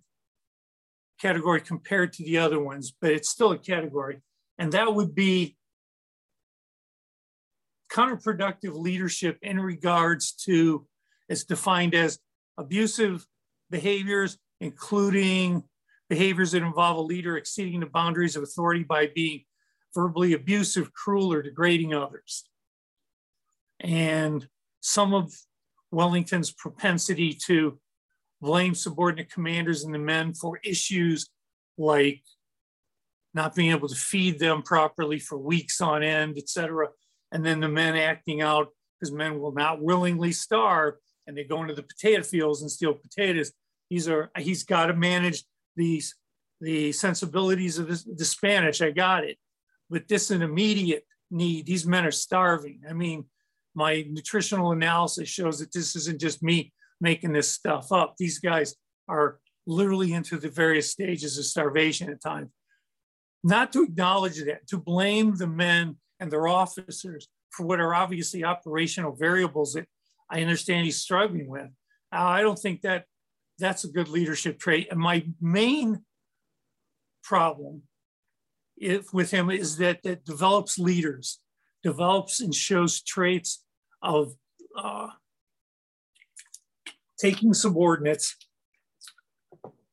category 1.21 1.61
compared 1.61 2.13
to 2.15 2.25
the 2.25 2.39
other 2.39 2.61
ones, 2.61 2.93
but 3.01 3.11
it's 3.11 3.29
still 3.29 3.51
a 3.51 3.59
category. 3.59 4.21
And 4.59 4.73
that 4.73 4.95
would 4.95 5.15
be 5.15 5.57
counterproductive 7.91 8.75
leadership 8.75 9.39
in 9.43 9.59
regards 9.61 10.33
to, 10.45 10.87
it's 11.29 11.45
defined 11.45 11.95
as 11.95 12.19
abusive 12.57 13.27
behaviors, 13.71 14.39
including 14.61 15.65
behaviors 16.09 16.53
that 16.53 16.63
involve 16.63 16.99
a 16.99 17.01
leader 17.03 17.37
exceeding 17.37 17.81
the 17.81 17.87
boundaries 17.87 18.37
of 18.37 18.43
authority 18.43 18.83
by 18.83 19.09
being 19.15 19.45
verbally 19.99 20.33
abusive, 20.33 20.93
cruel, 20.93 21.33
or 21.33 21.43
degrading 21.43 21.93
others. 21.93 22.45
And 23.81 24.47
some 24.79 25.13
of 25.13 25.35
Wellington's 25.91 26.53
propensity 26.53 27.33
to 27.47 27.81
blame 28.41 28.77
subordinate 28.77 29.33
commanders 29.33 29.83
and 29.83 29.93
the 29.93 29.99
men 29.99 30.35
for 30.35 30.61
issues 30.63 31.29
like 31.77 32.23
not 33.35 33.57
being 33.57 33.73
able 33.73 33.89
to 33.89 33.95
feed 34.13 34.39
them 34.39 34.63
properly 34.63 35.19
for 35.19 35.37
weeks 35.37 35.81
on 35.81 36.05
end, 36.05 36.35
et 36.39 36.49
cetera. 36.49 36.87
And 37.33 37.45
then 37.45 37.59
the 37.59 37.69
men 37.69 37.97
acting 37.97 38.41
out 38.41 38.69
because 39.01 39.13
men 39.13 39.41
will 39.41 39.53
not 39.53 39.83
willingly 39.83 40.31
starve 40.31 40.95
and 41.27 41.37
they 41.37 41.43
go 41.43 41.61
into 41.63 41.75
the 41.75 41.83
potato 41.83 42.23
fields 42.23 42.63
and 42.63 42.71
steal 42.71 42.95
potatoes. 42.95 43.51
These 43.91 44.07
are, 44.09 44.31
he's 44.39 44.63
got 44.63 44.87
to 44.87 44.95
manage 44.95 45.43
these, 45.75 46.15
the 46.61 46.93
sensibilities 46.93 47.79
of 47.79 47.89
the 47.89 48.25
Spanish. 48.25 48.81
I 48.81 48.93
got 48.93 49.25
it. 49.25 49.37
But 49.91 50.09
this 50.09 50.25
is 50.25 50.31
an 50.33 50.43
immediate 50.43 51.05
need. 51.31 51.67
These 51.67 51.87
men 51.87 52.05
are 52.05 52.11
starving. 52.11 52.83
I 52.89 52.93
mean, 52.93 53.25
my 53.75 54.05
nutritional 54.09 54.73
analysis 54.73 55.29
shows 55.29 55.59
that 55.61 55.73
this 55.73 55.97
isn't 55.97 56.21
just 56.21 56.43
me 56.43 56.73
making 57.01 57.33
this 57.33 57.51
stuff 57.51 57.93
up. 57.93 58.15
These 58.19 58.41
guys 58.41 58.75
are 59.09 59.39
literally 59.67 60.13
into 60.13 60.39
the 60.39 60.49
various 60.49 60.91
stages 60.91 61.39
of 61.39 61.45
starvation 61.45 62.11
at 62.11 62.23
times. 62.23 62.51
Not 63.45 63.73
to 63.73 63.85
acknowledge 63.85 64.43
that, 64.45 64.67
to 64.69 64.79
blame 64.79 65.37
the 65.37 65.47
men 65.47 65.97
and 66.19 66.31
their 66.31 66.49
officers 66.49 67.29
for 67.51 67.67
what 67.67 67.81
are 67.81 67.95
obviously 67.95 68.45
operational 68.45 69.15
variables 69.15 69.75
that 69.75 69.87
I 70.31 70.43
understand 70.43 70.85
he's 70.85 71.01
struggling 71.01 71.49
with. 71.49 71.69
Uh, 72.13 72.17
I 72.17 72.43
don't 72.43 72.59
think 72.59 72.83
that 72.83 73.05
that's 73.59 73.85
a 73.85 73.89
good 73.89 74.09
leadership 74.09 74.59
trait. 74.59 74.89
And 74.91 75.01
my 75.01 75.27
main 75.41 76.05
problem 77.23 77.83
if, 78.81 79.13
with 79.13 79.31
him 79.31 79.51
is 79.51 79.77
that 79.79 80.01
it 80.05 80.25
develops 80.25 80.79
leaders, 80.79 81.41
develops 81.83 82.41
and 82.41 82.55
shows 82.55 83.03
traits 83.03 83.65
of 84.03 84.35
uh, 84.77 85.09
taking 87.19 87.53
subordinates 87.53 88.37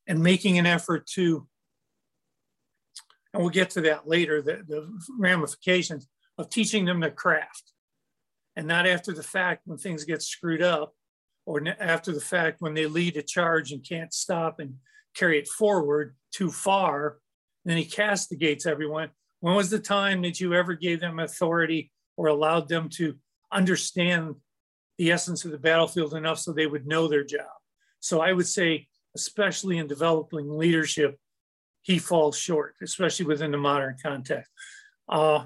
and 0.07 0.21
making 0.21 0.57
an 0.57 0.65
effort 0.65 1.07
to, 1.07 1.47
and 3.33 3.41
we'll 3.41 3.49
get 3.49 3.71
to 3.71 3.81
that 3.81 4.07
later, 4.07 4.41
the, 4.41 4.63
the 4.67 4.87
ramifications 5.19 6.07
of 6.37 6.49
teaching 6.49 6.85
them 6.85 6.99
their 6.99 7.11
craft 7.11 7.73
and 8.55 8.67
not 8.67 8.87
after 8.87 9.13
the 9.13 9.23
fact 9.23 9.61
when 9.65 9.77
things 9.77 10.03
get 10.03 10.21
screwed 10.21 10.61
up 10.61 10.93
or 11.45 11.61
after 11.79 12.11
the 12.11 12.21
fact 12.21 12.61
when 12.61 12.73
they 12.73 12.85
lead 12.85 13.17
a 13.17 13.21
charge 13.21 13.71
and 13.71 13.87
can't 13.87 14.13
stop 14.13 14.59
and 14.59 14.75
carry 15.15 15.39
it 15.39 15.47
forward 15.47 16.15
too 16.31 16.51
far. 16.51 17.17
Then 17.65 17.77
he 17.77 17.85
castigates 17.85 18.65
everyone. 18.65 19.09
When 19.41 19.55
was 19.55 19.69
the 19.69 19.79
time 19.79 20.21
that 20.21 20.39
you 20.39 20.53
ever 20.53 20.73
gave 20.73 20.99
them 20.99 21.19
authority 21.19 21.91
or 22.15 22.27
allowed 22.27 22.69
them 22.69 22.89
to 22.89 23.15
understand 23.51 24.35
the 24.97 25.11
essence 25.11 25.43
of 25.43 25.51
the 25.51 25.57
battlefield 25.57 26.13
enough 26.13 26.39
so 26.39 26.53
they 26.53 26.67
would 26.67 26.87
know 26.87 27.07
their 27.07 27.23
job? 27.23 27.47
So 27.99 28.21
I 28.21 28.33
would 28.33 28.47
say, 28.47 28.87
especially 29.15 29.77
in 29.79 29.87
developing 29.87 30.57
leadership, 30.57 31.17
he 31.81 31.99
falls 31.99 32.37
short, 32.37 32.75
especially 32.81 33.25
within 33.25 33.51
the 33.51 33.57
modern 33.57 33.95
context. 34.01 34.49
Uh, 35.09 35.45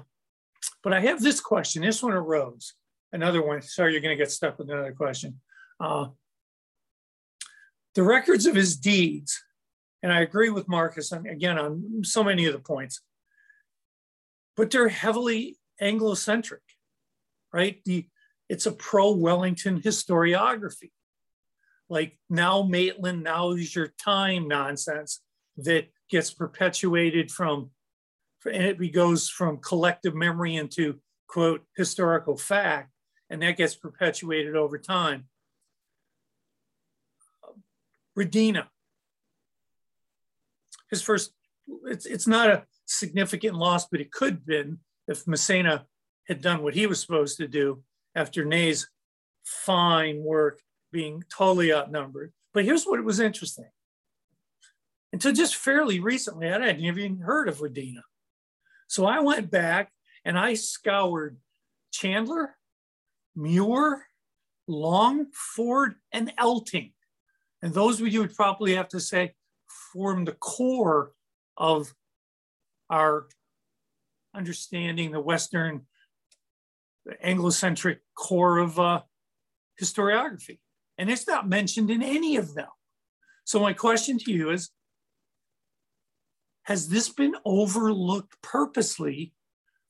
but 0.82 0.92
I 0.92 1.00
have 1.00 1.20
this 1.20 1.40
question. 1.40 1.82
This 1.82 2.02
one 2.02 2.12
arose. 2.12 2.74
Another 3.12 3.42
one. 3.42 3.60
Sorry, 3.62 3.92
you're 3.92 4.00
going 4.00 4.16
to 4.16 4.22
get 4.22 4.30
stuck 4.30 4.58
with 4.58 4.70
another 4.70 4.92
question. 4.92 5.40
Uh, 5.78 6.08
the 7.94 8.02
records 8.02 8.46
of 8.46 8.54
his 8.54 8.76
deeds, 8.76 9.42
and 10.02 10.12
I 10.12 10.20
agree 10.20 10.50
with 10.50 10.68
Marcus 10.68 11.12
again 11.12 11.58
on 11.58 12.02
so 12.04 12.24
many 12.24 12.46
of 12.46 12.52
the 12.52 12.58
points, 12.58 13.00
but 14.56 14.70
they're 14.70 14.88
heavily 14.88 15.58
Anglo-centric, 15.80 16.62
right? 17.52 17.80
The 17.84 18.06
it's 18.48 18.66
a 18.66 18.72
pro-Wellington 18.72 19.80
historiography. 19.80 20.90
Like 21.88 22.18
now 22.28 22.62
Maitland, 22.62 23.22
now 23.22 23.52
is 23.52 23.74
your 23.74 23.92
time 24.02 24.48
nonsense 24.48 25.20
that 25.56 25.86
gets 26.10 26.32
perpetuated 26.32 27.30
from, 27.30 27.70
and 28.44 28.64
it 28.64 28.92
goes 28.92 29.28
from 29.28 29.58
collective 29.58 30.14
memory 30.14 30.56
into 30.56 30.98
quote 31.28 31.64
historical 31.76 32.36
fact, 32.36 32.90
and 33.28 33.40
that 33.42 33.56
gets 33.56 33.76
perpetuated 33.76 34.56
over 34.56 34.78
time. 34.78 35.26
Redinha. 38.18 38.66
His 40.90 41.02
first, 41.02 41.32
it's, 41.86 42.06
it's 42.06 42.26
not 42.26 42.50
a 42.50 42.64
significant 42.86 43.54
loss, 43.54 43.86
but 43.88 44.00
it 44.00 44.12
could 44.12 44.34
have 44.34 44.46
been 44.46 44.78
if 45.08 45.26
Massena 45.26 45.86
had 46.26 46.40
done 46.40 46.62
what 46.62 46.74
he 46.74 46.86
was 46.86 47.00
supposed 47.00 47.36
to 47.38 47.48
do 47.48 47.82
after 48.14 48.44
Ney's 48.44 48.88
fine 49.44 50.22
work 50.22 50.60
being 50.92 51.22
totally 51.34 51.72
outnumbered. 51.72 52.32
But 52.52 52.64
here's 52.64 52.84
what 52.84 53.02
was 53.04 53.20
interesting. 53.20 53.70
Until 55.12 55.32
just 55.32 55.56
fairly 55.56 56.00
recently, 56.00 56.48
I 56.48 56.52
hadn't 56.52 56.84
even 56.84 57.18
heard 57.18 57.48
of 57.48 57.58
Redinha. 57.58 58.02
So 58.88 59.06
I 59.06 59.20
went 59.20 59.50
back 59.50 59.92
and 60.24 60.38
I 60.38 60.54
scoured 60.54 61.38
Chandler, 61.92 62.56
Muir, 63.34 64.06
Longford, 64.68 65.94
and 66.12 66.32
Elting 66.36 66.92
and 67.62 67.74
those 67.74 68.00
of 68.00 68.08
you 68.08 68.20
would 68.20 68.34
probably 68.34 68.74
have 68.74 68.88
to 68.88 69.00
say 69.00 69.34
form 69.92 70.24
the 70.24 70.32
core 70.32 71.12
of 71.56 71.94
our 72.88 73.26
understanding 74.34 75.10
the 75.10 75.20
Western 75.20 75.86
Anglo-centric 77.22 78.00
core 78.14 78.58
of 78.58 78.78
uh, 78.78 79.00
historiography. 79.80 80.58
And 80.98 81.10
it's 81.10 81.26
not 81.26 81.48
mentioned 81.48 81.90
in 81.90 82.02
any 82.02 82.36
of 82.36 82.54
them. 82.54 82.68
So 83.44 83.58
my 83.58 83.72
question 83.72 84.18
to 84.18 84.32
you 84.32 84.50
is, 84.50 84.70
has 86.64 86.88
this 86.88 87.08
been 87.08 87.34
overlooked 87.44 88.40
purposely 88.42 89.32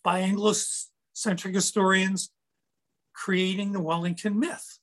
by 0.03 0.21
Anglo-centric 0.21 1.55
historians 1.55 2.31
creating 3.13 3.73
the 3.73 3.81
Wellington 3.83 4.39
myth? 4.39 4.79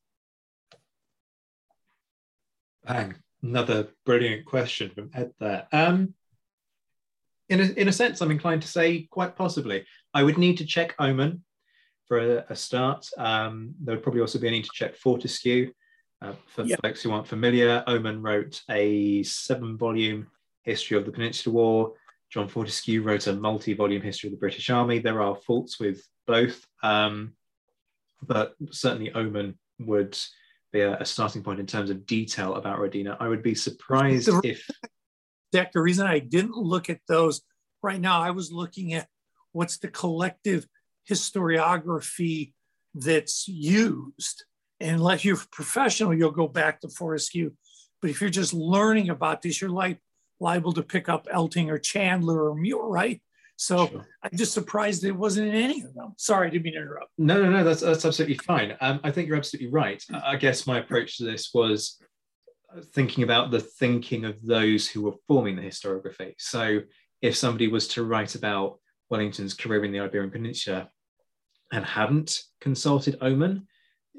Bang. 2.86 3.16
Another 3.44 3.88
brilliant 4.06 4.46
question 4.46 4.90
from 4.90 5.12
Ed 5.14 5.32
there. 5.40 5.68
Um, 5.72 6.14
in, 7.50 7.62
a, 7.62 7.64
in 7.64 7.88
a 7.88 7.94
sense, 7.94 8.22
I'm 8.22 8.32
inclined 8.32 8.64
to 8.64 8.68
say 8.68 9.08
quite 9.10 9.36
possibly. 9.36 9.86
I 10.14 10.24
would 10.24 10.38
need 10.38 10.58
to 10.58 10.66
check 10.66 10.96
Oman 11.00 11.44
for 12.08 12.18
a, 12.18 12.46
a 12.50 12.56
start. 12.56 13.08
Um, 13.18 13.76
there 13.80 13.96
would 13.96 14.04
probably 14.04 14.22
also 14.22 14.40
be 14.40 14.48
a 14.48 14.52
need 14.52 14.66
to 14.66 14.70
check 14.74 14.96
Fortescue. 14.96 15.72
Uh, 16.20 16.34
for 16.48 16.64
yep. 16.64 16.80
folks 16.82 17.04
who 17.04 17.12
aren't 17.12 17.28
familiar, 17.28 17.84
Oman 17.86 18.22
wrote 18.24 18.62
a 18.72 19.22
seven 19.24 19.78
volume 19.78 20.28
history 20.64 20.98
of 20.98 21.06
the 21.06 21.12
Peninsular 21.12 21.54
War. 21.54 21.94
John 22.32 22.48
Fortescue 22.48 23.04
wrote 23.04 23.28
a 23.28 23.34
multi 23.34 23.74
volume 23.74 24.02
history 24.02 24.28
of 24.28 24.32
the 24.32 24.40
British 24.40 24.70
Army. 24.70 25.00
There 25.00 25.22
are 25.22 25.36
faults 25.36 25.80
with 25.80 26.04
both, 26.26 26.66
um, 26.82 27.34
but 28.22 28.56
certainly 28.72 29.14
Oman 29.14 29.58
would 29.80 30.18
be 30.72 30.82
a, 30.82 30.98
a, 30.98 31.06
starting 31.06 31.44
point 31.44 31.60
in 31.60 31.66
terms 31.66 31.90
of 31.90 32.06
detail 32.06 32.56
about 32.56 32.80
Redinha. 32.80 33.18
I 33.20 33.28
would 33.28 33.44
be 33.44 33.56
surprised 33.56 34.28
the, 34.28 34.42
if. 34.44 34.70
Zach, 35.54 35.72
the 35.72 35.82
reason 35.82 36.06
I 36.06 36.20
didn't 36.20 36.58
look 36.58 36.90
at 36.90 37.00
those 37.08 37.42
right 37.82 38.02
now, 38.02 38.22
I 38.22 38.32
was 38.32 38.52
looking 38.52 38.94
at 38.94 39.08
what's 39.54 39.78
the 39.78 39.88
collective 39.88 40.68
historiography 41.10 42.54
that's 42.94 43.48
used. 43.48 44.44
And 44.80 44.98
unless 44.98 45.24
you're 45.24 45.40
professional, 45.52 46.14
you'll 46.14 46.32
go 46.32 46.48
back 46.48 46.82
to 46.82 46.90
Fortescue. 46.90 47.52
But 48.02 48.12
if 48.12 48.22
you're 48.22 48.30
just 48.30 48.54
learning 48.54 49.10
about 49.10 49.42
this, 49.42 49.62
you're 49.62 49.70
like 49.70 50.00
liable 50.40 50.74
to 50.74 50.84
pick 50.84 51.10
up 51.10 51.28
Elting 51.34 51.70
or 51.70 51.80
Chandler 51.80 52.50
or 52.50 52.56
Muir, 52.56 52.84
right? 52.84 53.22
So 53.58 53.88
sure. 53.88 54.08
I'm 54.24 54.38
just 54.38 54.54
surprised 54.54 55.04
it 55.04 55.12
wasn't 55.12 55.48
in 55.50 55.56
any 55.56 55.82
of 55.82 55.94
them. 55.94 56.14
Sorry, 56.18 56.48
I 56.48 56.50
didn't 56.52 56.64
mean 56.64 56.74
to 56.76 56.80
interrupt. 56.82 57.12
No, 57.18 57.42
no, 57.42 57.50
no, 57.50 57.64
that's, 57.64 57.82
that's 57.82 58.06
absolutely 58.06 58.38
fine. 58.38 58.78
Um, 58.82 59.00
I 59.04 59.12
think 59.12 59.28
you're 59.28 59.38
absolutely 59.38 59.72
right. 59.72 60.02
I 60.24 60.36
guess 60.36 60.68
my 60.68 60.78
approach 60.80 61.18
to 61.18 61.26
this 61.26 61.52
was 61.54 62.00
thinking 62.94 63.24
about 63.24 63.50
the 63.50 63.60
thinking 63.60 64.26
of 64.26 64.36
those 64.46 64.88
who 64.88 65.02
were 65.02 65.16
forming 65.28 65.56
the 65.56 65.64
historiography. 65.64 66.36
So 66.38 66.82
if 67.22 67.36
somebody 67.36 67.68
was 67.68 67.88
to 67.90 68.04
write 68.04 68.36
about 68.36 68.80
Wellington's 69.10 69.56
career 69.56 69.84
in 69.84 69.92
the 69.92 70.02
Iberian 70.02 70.32
Peninsula 70.32 70.90
and 71.72 71.84
hadn't 71.84 72.40
consulted 72.62 73.18
Oman, 73.22 73.68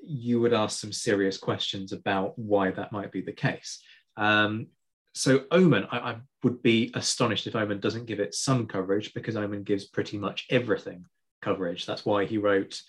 you 0.03 0.41
would 0.41 0.53
ask 0.53 0.81
some 0.81 0.93
serious 0.93 1.39
questions 1.39 1.93
about 1.93 2.37
why 2.37 2.71
that 2.73 2.91
might 2.91 3.13
be 3.13 3.21
the 3.21 3.33
case. 3.33 3.81
Um, 4.17 4.69
so 5.15 5.45
Oman, 5.51 5.87
I, 5.91 5.99
I, 5.99 6.17
would 6.45 6.63
be 6.63 6.93
astonished 6.95 7.49
if 7.49 7.57
Oman 7.57 7.81
doesn't 7.81 8.07
give 8.07 8.21
it 8.21 8.35
some 8.35 8.67
coverage 8.67 9.13
because 9.13 9.37
Oman 9.37 9.65
gives 9.65 9.87
pretty 9.87 10.17
much 10.17 10.47
everything 10.51 11.05
coverage. 11.43 11.85
That's 11.85 12.07
why 12.07 12.27
he 12.27 12.39
wrote 12.39 12.81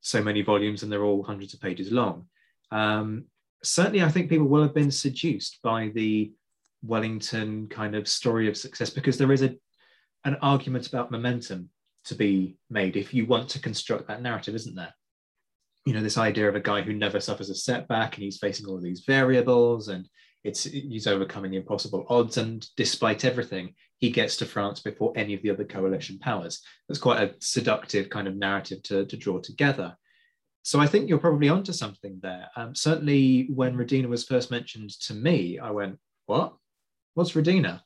so 0.00 0.22
many 0.22 0.40
volumes 0.42 0.82
and 0.82 0.90
they're 0.90 1.04
all 1.04 1.22
hundreds 1.22 1.52
of 1.52 1.60
pages 1.60 1.92
long. 1.92 2.26
Um, 2.70 3.24
certainly, 3.62 4.02
I 4.02 4.08
think 4.08 4.30
people 4.30 4.46
will 4.46 4.62
have 4.62 4.74
been 4.74 4.90
seduced 4.90 5.60
by 5.62 5.90
the 5.94 6.32
Wellington 6.82 7.68
kind 7.68 7.94
of 7.94 8.08
story 8.08 8.48
of 8.48 8.56
success 8.56 8.90
because 8.90 9.18
there 9.18 9.32
is 9.32 9.42
a 9.42 9.56
an 10.24 10.36
argument 10.40 10.86
about 10.86 11.10
momentum 11.10 11.68
to 12.06 12.14
be 12.14 12.56
made 12.70 12.96
if 12.96 13.12
you 13.12 13.26
want 13.26 13.48
to 13.50 13.58
construct 13.58 14.08
that 14.08 14.22
narrative, 14.22 14.54
isn't 14.54 14.74
there? 14.74 14.94
You 15.84 15.92
know, 15.92 16.02
this 16.02 16.18
idea 16.18 16.48
of 16.48 16.54
a 16.54 16.60
guy 16.60 16.80
who 16.80 16.94
never 16.94 17.20
suffers 17.20 17.50
a 17.50 17.54
setback 17.54 18.14
and 18.14 18.24
he's 18.24 18.38
facing 18.38 18.66
all 18.66 18.80
these 18.80 19.04
variables 19.06 19.88
and 19.88 20.08
it's 20.44 20.64
he's 20.64 21.06
overcoming 21.06 21.54
impossible 21.54 22.04
odds, 22.10 22.36
and 22.36 22.68
despite 22.76 23.24
everything, 23.24 23.74
he 23.98 24.10
gets 24.10 24.36
to 24.36 24.46
France 24.46 24.80
before 24.80 25.12
any 25.16 25.32
of 25.32 25.42
the 25.42 25.50
other 25.50 25.64
coalition 25.64 26.18
powers. 26.18 26.60
That's 26.86 27.00
quite 27.00 27.22
a 27.22 27.34
seductive 27.40 28.10
kind 28.10 28.28
of 28.28 28.36
narrative 28.36 28.82
to, 28.84 29.06
to 29.06 29.16
draw 29.16 29.40
together. 29.40 29.96
So 30.62 30.80
I 30.80 30.86
think 30.86 31.08
you're 31.08 31.18
probably 31.18 31.48
onto 31.48 31.72
something 31.72 32.20
there. 32.22 32.48
Um, 32.56 32.74
certainly, 32.74 33.48
when 33.54 33.76
Redinha 33.76 34.06
was 34.06 34.24
first 34.24 34.50
mentioned 34.50 34.90
to 35.00 35.14
me, 35.14 35.58
I 35.58 35.70
went, 35.70 35.98
"What? 36.26 36.54
What's 37.14 37.32
Redinha?" 37.32 37.80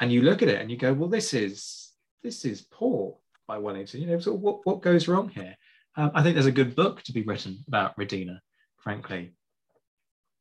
And 0.00 0.12
you 0.12 0.22
look 0.22 0.42
at 0.42 0.48
it 0.48 0.60
and 0.60 0.70
you 0.70 0.76
go, 0.76 0.94
"Well, 0.94 1.08
this 1.08 1.34
is 1.34 1.92
this 2.22 2.44
is 2.44 2.66
poor 2.70 3.18
by 3.48 3.58
Wellington. 3.58 4.00
You 4.00 4.06
know, 4.06 4.18
so 4.20 4.32
what 4.32 4.64
what 4.64 4.80
goes 4.80 5.08
wrong 5.08 5.28
here?" 5.28 5.56
Um, 5.96 6.12
I 6.14 6.22
think 6.22 6.34
there's 6.34 6.46
a 6.46 6.52
good 6.52 6.76
book 6.76 7.02
to 7.02 7.12
be 7.12 7.22
written 7.22 7.64
about 7.66 7.96
Redinha, 7.96 8.38
frankly. 8.78 9.32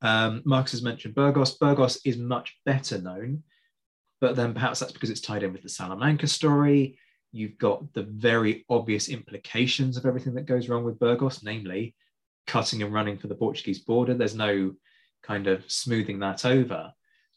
Um, 0.02 0.42
Marcus 0.46 0.72
has 0.74 0.84
mentioned 0.84 1.16
Burgos. 1.16 1.58
Burgos 1.58 2.00
is 2.06 2.18
much 2.18 2.58
better 2.66 3.00
known, 3.00 3.44
but 4.22 4.36
then 4.36 4.54
perhaps 4.54 4.80
that's 4.80 4.92
because 4.92 5.10
it's 5.10 5.22
tied 5.22 5.44
in 5.44 5.54
with 5.54 5.64
the 5.64 5.70
Salamanca 5.70 6.28
story. 6.28 7.00
You've 7.32 7.58
got 7.58 7.94
the 7.94 8.04
very 8.04 8.66
obvious 8.70 9.10
implications 9.10 9.98
of 9.98 10.06
everything 10.06 10.36
that 10.36 10.46
goes 10.46 10.70
wrong 10.70 10.84
with 10.84 11.00
Burgos, 11.00 11.44
namely 11.44 11.96
cutting 12.48 12.82
and 12.84 12.94
running 12.94 13.18
for 13.18 13.28
the 13.28 13.36
Portuguese 13.36 13.80
border. 13.80 14.14
There's 14.14 14.36
no 14.36 14.74
kind 15.24 15.48
of 15.48 15.70
smoothing 15.70 16.20
that 16.20 16.46
over. 16.46 16.94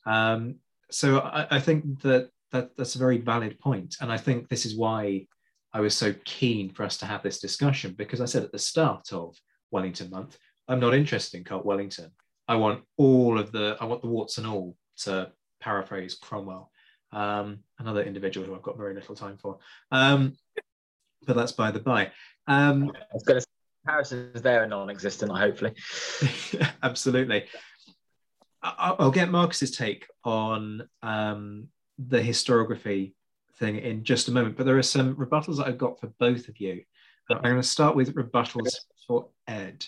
Um, 0.06 0.56
so 0.90 1.20
I, 1.20 1.46
I 1.52 1.60
think 1.60 2.02
that, 2.02 2.30
that 2.52 2.76
that's 2.76 2.94
a 2.94 2.98
very 2.98 3.18
valid 3.18 3.58
point, 3.58 3.96
and 4.00 4.12
I 4.12 4.18
think 4.18 4.48
this 4.48 4.64
is 4.64 4.76
why 4.76 5.26
I 5.72 5.80
was 5.80 5.96
so 5.96 6.14
keen 6.24 6.70
for 6.70 6.82
us 6.84 6.96
to 6.98 7.06
have 7.06 7.22
this 7.22 7.40
discussion 7.40 7.94
because 7.96 8.20
I 8.20 8.24
said 8.24 8.42
at 8.42 8.52
the 8.52 8.58
start 8.58 9.12
of 9.12 9.36
Wellington 9.70 10.10
Month, 10.10 10.38
I'm 10.66 10.80
not 10.80 10.94
interested 10.94 11.38
in 11.38 11.44
Colt 11.44 11.66
Wellington. 11.66 12.10
I 12.48 12.56
want 12.56 12.82
all 12.96 13.38
of 13.38 13.52
the, 13.52 13.76
I 13.80 13.84
want 13.84 14.02
the 14.02 14.08
warts 14.08 14.38
and 14.38 14.46
all 14.46 14.74
to 15.02 15.30
paraphrase 15.60 16.14
Cromwell, 16.14 16.70
um, 17.12 17.58
another 17.78 18.02
individual 18.02 18.46
who 18.46 18.54
I've 18.54 18.62
got 18.62 18.78
very 18.78 18.94
little 18.94 19.14
time 19.14 19.36
for. 19.36 19.58
Um, 19.92 20.36
but 21.26 21.36
that's 21.36 21.52
by 21.52 21.70
the 21.70 21.80
by. 21.80 22.10
Um, 22.46 22.90
I 22.94 23.14
was 23.14 23.22
going 23.24 23.36
to 23.36 23.42
say, 23.42 23.46
comparisons 23.84 24.42
there 24.42 24.62
are 24.62 24.66
non-existent, 24.66 25.30
hopefully. 25.30 25.74
absolutely. 26.82 27.44
I'll 28.62 29.12
get 29.12 29.30
Marcus's 29.30 29.70
take 29.70 30.06
on 30.24 30.88
um, 31.02 31.68
the 31.98 32.18
historiography 32.20 33.12
thing 33.58 33.76
in 33.76 34.04
just 34.04 34.28
a 34.28 34.32
moment, 34.32 34.56
but 34.56 34.66
there 34.66 34.78
are 34.78 34.82
some 34.82 35.14
rebuttals 35.14 35.58
that 35.58 35.66
I've 35.68 35.78
got 35.78 36.00
for 36.00 36.08
both 36.18 36.48
of 36.48 36.58
you. 36.60 36.82
I'm 37.30 37.42
going 37.42 37.56
to 37.56 37.62
start 37.62 37.94
with 37.94 38.14
rebuttals 38.14 38.74
for 39.06 39.28
Ed, 39.46 39.84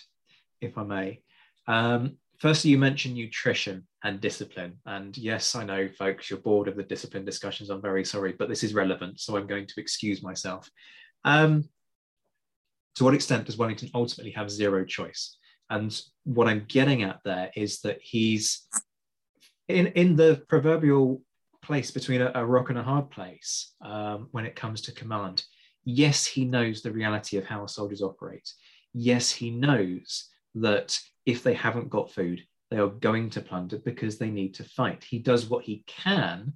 if 0.61 0.77
I 0.77 0.83
may. 0.83 1.21
Um, 1.67 2.17
firstly, 2.41 2.71
you 2.71 2.77
mentioned 2.79 3.13
nutrition 3.13 3.87
and 4.03 4.19
discipline. 4.19 4.73
And 4.87 5.15
yes, 5.15 5.55
I 5.55 5.63
know, 5.63 5.87
folks, 5.87 6.29
you're 6.29 6.39
bored 6.39 6.67
of 6.67 6.75
the 6.75 6.81
discipline 6.83 7.23
discussions. 7.23 7.69
I'm 7.69 7.83
very 7.83 8.03
sorry, 8.03 8.33
but 8.33 8.49
this 8.49 8.63
is 8.63 8.73
relevant. 8.73 9.19
So 9.19 9.37
I'm 9.37 9.45
going 9.45 9.67
to 9.67 9.79
excuse 9.79 10.23
myself. 10.23 10.67
Um, 11.23 11.69
to 12.95 13.03
what 13.03 13.13
extent 13.13 13.45
does 13.45 13.57
Wellington 13.57 13.91
ultimately 13.93 14.31
have 14.31 14.49
zero 14.49 14.83
choice? 14.83 15.37
And 15.69 15.97
what 16.23 16.47
I'm 16.47 16.65
getting 16.67 17.03
at 17.03 17.19
there 17.23 17.51
is 17.55 17.81
that 17.81 17.99
he's 18.01 18.67
in, 19.67 19.87
in 19.87 20.15
the 20.15 20.43
proverbial 20.49 21.21
place 21.61 21.91
between 21.91 22.21
a, 22.21 22.31
a 22.33 22.43
rock 22.43 22.71
and 22.71 22.79
a 22.79 22.83
hard 22.83 23.11
place 23.11 23.73
um, 23.85 24.29
when 24.31 24.47
it 24.47 24.55
comes 24.55 24.81
to 24.81 24.91
command. 24.91 25.43
Yes, 25.85 26.25
he 26.25 26.43
knows 26.43 26.81
the 26.81 26.91
reality 26.91 27.37
of 27.37 27.45
how 27.45 27.67
soldiers 27.67 28.01
operate. 28.01 28.51
Yes, 28.93 29.29
he 29.29 29.51
knows 29.51 30.30
that 30.55 30.99
if 31.25 31.43
they 31.43 31.53
haven't 31.53 31.89
got 31.89 32.11
food, 32.11 32.43
they 32.69 32.77
are 32.77 32.87
going 32.87 33.29
to 33.31 33.41
plunder 33.41 33.77
because 33.77 34.17
they 34.17 34.29
need 34.29 34.53
to 34.55 34.63
fight. 34.63 35.03
He 35.03 35.19
does 35.19 35.45
what 35.45 35.63
he 35.63 35.83
can 35.87 36.53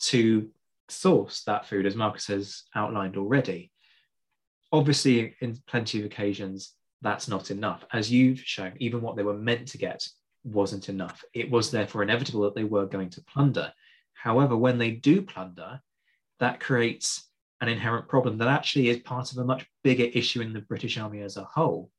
to 0.00 0.48
source 0.88 1.42
that 1.44 1.66
food, 1.66 1.86
as 1.86 1.96
Marcus 1.96 2.26
has 2.28 2.62
outlined 2.74 3.16
already. 3.16 3.70
Obviously, 4.72 5.34
in 5.40 5.56
plenty 5.66 5.98
of 6.00 6.06
occasions, 6.06 6.74
that's 7.02 7.28
not 7.28 7.50
enough. 7.50 7.84
As 7.92 8.10
you've 8.10 8.40
shown, 8.40 8.72
even 8.78 9.02
what 9.02 9.16
they 9.16 9.22
were 9.22 9.34
meant 9.34 9.68
to 9.68 9.78
get 9.78 10.06
wasn't 10.44 10.88
enough. 10.88 11.24
It 11.34 11.50
was 11.50 11.70
therefore 11.70 12.02
inevitable 12.02 12.42
that 12.42 12.54
they 12.54 12.64
were 12.64 12.86
going 12.86 13.10
to 13.10 13.24
plunder. 13.24 13.72
However, 14.14 14.56
when 14.56 14.78
they 14.78 14.92
do 14.92 15.22
plunder, 15.22 15.80
that 16.40 16.60
creates 16.60 17.28
an 17.60 17.68
inherent 17.68 18.08
problem 18.08 18.38
that 18.38 18.48
actually 18.48 18.88
is 18.88 18.98
part 18.98 19.32
of 19.32 19.38
a 19.38 19.44
much 19.44 19.66
bigger 19.82 20.04
issue 20.04 20.40
in 20.40 20.52
the 20.52 20.60
British 20.60 20.96
Army 20.96 21.20
as 21.20 21.36
a 21.36 21.44
whole, 21.44 21.90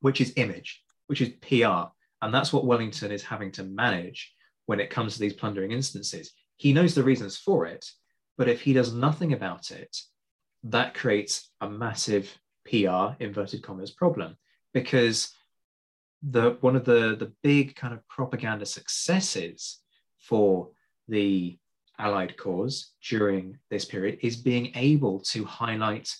which 0.00 0.20
is 0.20 0.32
image 0.36 0.82
which 1.08 1.20
is 1.20 1.30
PR. 1.40 1.90
And 2.22 2.32
that's 2.32 2.52
what 2.52 2.64
Wellington 2.64 3.10
is 3.10 3.24
having 3.24 3.50
to 3.52 3.64
manage 3.64 4.32
when 4.66 4.78
it 4.80 4.90
comes 4.90 5.14
to 5.14 5.20
these 5.20 5.32
plundering 5.32 5.72
instances. 5.72 6.32
He 6.56 6.72
knows 6.72 6.94
the 6.94 7.02
reasons 7.02 7.36
for 7.36 7.66
it, 7.66 7.84
but 8.36 8.48
if 8.48 8.60
he 8.60 8.72
does 8.72 8.92
nothing 8.94 9.32
about 9.32 9.70
it, 9.70 9.96
that 10.64 10.94
creates 10.94 11.50
a 11.60 11.68
massive 11.68 12.32
PR 12.64 13.14
inverted 13.20 13.62
commas 13.62 13.90
problem 13.90 14.36
because 14.74 15.32
the 16.22 16.58
one 16.60 16.76
of 16.76 16.84
the 16.84 17.16
the 17.16 17.32
big 17.42 17.76
kind 17.76 17.94
of 17.94 18.06
propaganda 18.08 18.66
successes 18.66 19.78
for 20.18 20.68
the 21.06 21.56
Allied 22.00 22.36
cause 22.36 22.92
during 23.08 23.58
this 23.70 23.84
period 23.84 24.18
is 24.22 24.36
being 24.36 24.72
able 24.74 25.20
to 25.20 25.44
highlight 25.44 26.12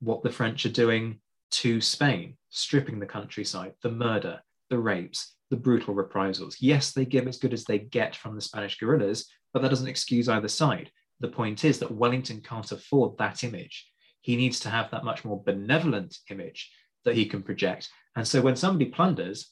what 0.00 0.22
the 0.22 0.30
French 0.30 0.66
are 0.66 0.70
doing 0.70 1.20
to 1.50 1.80
Spain, 1.80 2.36
stripping 2.54 3.00
the 3.00 3.06
countryside, 3.06 3.74
the 3.82 3.90
murder, 3.90 4.40
the 4.70 4.78
rapes, 4.78 5.34
the 5.50 5.56
brutal 5.56 5.92
reprisals. 5.92 6.56
Yes, 6.60 6.92
they 6.92 7.04
give 7.04 7.26
as 7.26 7.38
good 7.38 7.52
as 7.52 7.64
they 7.64 7.80
get 7.80 8.14
from 8.14 8.34
the 8.34 8.40
Spanish 8.40 8.78
guerrillas, 8.78 9.28
but 9.52 9.60
that 9.62 9.68
doesn't 9.68 9.88
excuse 9.88 10.28
either 10.28 10.48
side. 10.48 10.90
The 11.20 11.28
point 11.28 11.64
is 11.64 11.80
that 11.80 11.90
Wellington 11.90 12.40
can't 12.40 12.70
afford 12.70 13.18
that 13.18 13.44
image. 13.44 13.90
He 14.20 14.36
needs 14.36 14.60
to 14.60 14.70
have 14.70 14.90
that 14.90 15.04
much 15.04 15.24
more 15.24 15.42
benevolent 15.44 16.16
image 16.30 16.70
that 17.04 17.16
he 17.16 17.26
can 17.26 17.42
project. 17.42 17.90
And 18.16 18.26
so 18.26 18.40
when 18.40 18.56
somebody 18.56 18.86
plunders, 18.86 19.50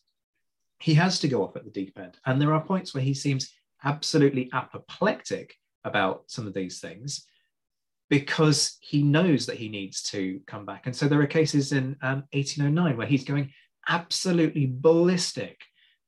he 0.79 0.95
has 0.95 1.19
to 1.21 1.29
go 1.29 1.43
off 1.43 1.57
at 1.57 1.65
the 1.65 1.71
deep 1.71 1.99
end. 1.99 2.17
And 2.25 2.41
there 2.41 2.55
are 2.55 2.65
points 2.65 2.95
where 2.95 3.03
he 3.03 3.15
seems 3.15 3.53
absolutely 3.85 4.49
apoplectic 4.53 5.55
about 5.85 6.25
some 6.29 6.47
of 6.47 6.55
these 6.55 6.81
things 6.81 7.27
because 8.13 8.77
he 8.81 9.03
knows 9.03 9.47
that 9.47 9.57
he 9.57 9.71
needs 9.71 10.03
to 10.03 10.39
come 10.47 10.67
back. 10.67 10.85
And 10.85 10.95
so 10.95 11.09
there 11.09 11.23
are 11.23 11.27
cases 11.27 11.73
in 11.73 11.97
um, 12.03 12.25
1809 12.33 12.99
where 12.99 13.07
he's 13.07 13.25
going 13.25 13.51
absolutely 13.89 14.67
ballistic 14.71 15.59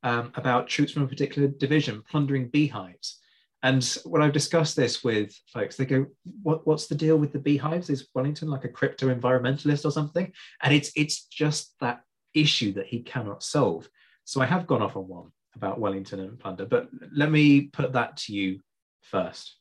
um, 0.02 0.30
about 0.34 0.68
troops 0.68 0.92
from 0.92 1.04
a 1.04 1.08
particular 1.08 1.48
division 1.48 2.02
plundering 2.10 2.48
beehives. 2.48 3.20
And 3.62 3.82
when 4.04 4.20
I've 4.20 4.34
discussed 4.34 4.76
this 4.76 5.02
with 5.02 5.34
folks, 5.50 5.76
they 5.76 5.86
go, 5.86 6.04
what, 6.42 6.66
what's 6.66 6.88
the 6.88 6.94
deal 6.94 7.16
with 7.16 7.32
the 7.32 7.38
beehives? 7.38 7.88
Is 7.88 8.06
Wellington 8.12 8.48
like 8.48 8.64
a 8.64 8.68
crypto 8.68 9.06
environmentalist 9.06 9.86
or 9.86 9.90
something? 9.90 10.30
And 10.62 10.74
it's, 10.74 10.92
it's 10.96 11.24
just 11.24 11.72
that 11.80 12.02
issue 12.34 12.74
that 12.74 12.84
he 12.84 13.00
cannot 13.00 13.42
solve. 13.42 13.88
So 14.24 14.42
I 14.42 14.44
have 14.44 14.66
gone 14.66 14.82
off 14.82 14.98
on 14.98 15.08
one 15.08 15.32
about 15.54 15.80
Wellington 15.80 16.20
and 16.20 16.38
plunder, 16.38 16.66
but 16.66 16.90
let 17.14 17.30
me 17.30 17.62
put 17.62 17.94
that 17.94 18.18
to 18.18 18.34
you 18.34 18.60
first. 19.00 19.56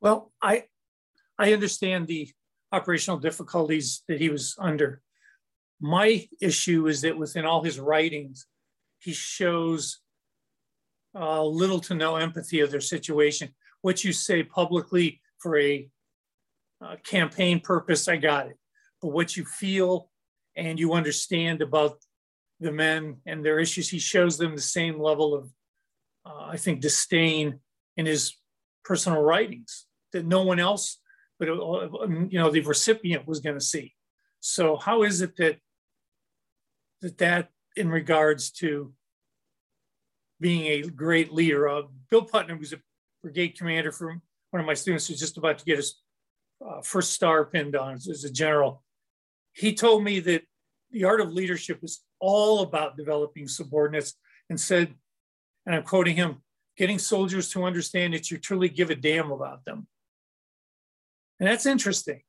Well, 0.00 0.32
I, 0.40 0.64
I 1.38 1.52
understand 1.52 2.06
the 2.06 2.30
operational 2.72 3.18
difficulties 3.18 4.02
that 4.08 4.20
he 4.20 4.28
was 4.28 4.54
under. 4.58 5.02
My 5.80 6.26
issue 6.40 6.86
is 6.86 7.02
that 7.02 7.18
within 7.18 7.44
all 7.44 7.62
his 7.62 7.78
writings, 7.78 8.46
he 8.98 9.12
shows 9.12 10.00
uh, 11.14 11.42
little 11.44 11.80
to 11.80 11.94
no 11.94 12.16
empathy 12.16 12.60
of 12.60 12.70
their 12.70 12.80
situation. 12.80 13.54
What 13.82 14.04
you 14.04 14.12
say 14.12 14.42
publicly 14.42 15.20
for 15.38 15.58
a 15.58 15.88
uh, 16.82 16.96
campaign 17.04 17.60
purpose, 17.60 18.08
I 18.08 18.16
got 18.16 18.48
it. 18.48 18.56
But 19.00 19.08
what 19.08 19.36
you 19.36 19.44
feel 19.44 20.10
and 20.56 20.78
you 20.78 20.94
understand 20.94 21.62
about 21.62 21.98
the 22.60 22.72
men 22.72 23.18
and 23.26 23.44
their 23.44 23.58
issues, 23.58 23.88
he 23.88 23.98
shows 23.98 24.38
them 24.38 24.54
the 24.54 24.62
same 24.62 24.98
level 24.98 25.34
of, 25.34 25.50
uh, 26.24 26.46
I 26.46 26.56
think, 26.56 26.80
disdain 26.80 27.60
in 27.96 28.06
his 28.06 28.34
personal 28.84 29.20
writings 29.20 29.86
that 30.12 30.26
no 30.26 30.42
one 30.42 30.58
else 30.58 30.98
but 31.38 31.48
uh, 31.48 31.88
um, 32.02 32.28
you 32.30 32.38
know 32.38 32.50
the 32.50 32.60
recipient 32.60 33.26
was 33.26 33.40
going 33.40 33.58
to 33.58 33.64
see. 33.64 33.94
So 34.40 34.76
how 34.76 35.02
is 35.02 35.20
it 35.20 35.36
that 35.36 35.58
that 37.02 37.18
that 37.18 37.48
in 37.76 37.90
regards 37.90 38.50
to 38.50 38.92
being 40.40 40.66
a 40.66 40.82
great 40.82 41.32
leader, 41.32 41.68
uh, 41.68 41.82
Bill 42.10 42.22
Putnam 42.22 42.58
was 42.58 42.72
a 42.72 42.80
brigade 43.22 43.58
commander 43.58 43.92
from 43.92 44.22
one 44.50 44.60
of 44.60 44.66
my 44.66 44.74
students 44.74 45.06
who's 45.06 45.20
just 45.20 45.38
about 45.38 45.58
to 45.58 45.64
get 45.64 45.76
his 45.76 46.00
uh, 46.66 46.80
first 46.82 47.12
star 47.12 47.44
pinned 47.44 47.76
on 47.76 47.94
as 47.94 48.24
a 48.24 48.30
general. 48.30 48.82
He 49.52 49.74
told 49.74 50.04
me 50.04 50.20
that 50.20 50.42
the 50.90 51.04
art 51.04 51.20
of 51.20 51.32
leadership 51.32 51.80
is 51.82 52.02
all 52.20 52.60
about 52.60 52.96
developing 52.96 53.48
subordinates 53.48 54.14
and 54.48 54.60
said, 54.60 54.94
and 55.64 55.74
I'm 55.74 55.82
quoting 55.82 56.16
him, 56.16 56.42
getting 56.76 56.98
soldiers 56.98 57.50
to 57.50 57.64
understand 57.64 58.14
that 58.14 58.30
you 58.30 58.38
truly 58.38 58.68
give 58.68 58.90
a 58.90 58.94
damn 58.94 59.30
about 59.30 59.64
them. 59.64 59.86
And 61.38 61.48
that's 61.48 61.66
interesting 61.66 62.22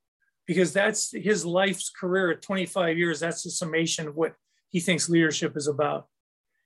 because 0.46 0.72
that's 0.72 1.12
his 1.12 1.44
life's 1.44 1.90
career 1.90 2.30
at 2.30 2.42
25 2.42 2.98
years. 2.98 3.20
That's 3.20 3.42
the 3.42 3.50
summation 3.50 4.08
of 4.08 4.16
what 4.16 4.34
he 4.70 4.80
thinks 4.80 5.08
leadership 5.08 5.56
is 5.56 5.66
about. 5.66 6.06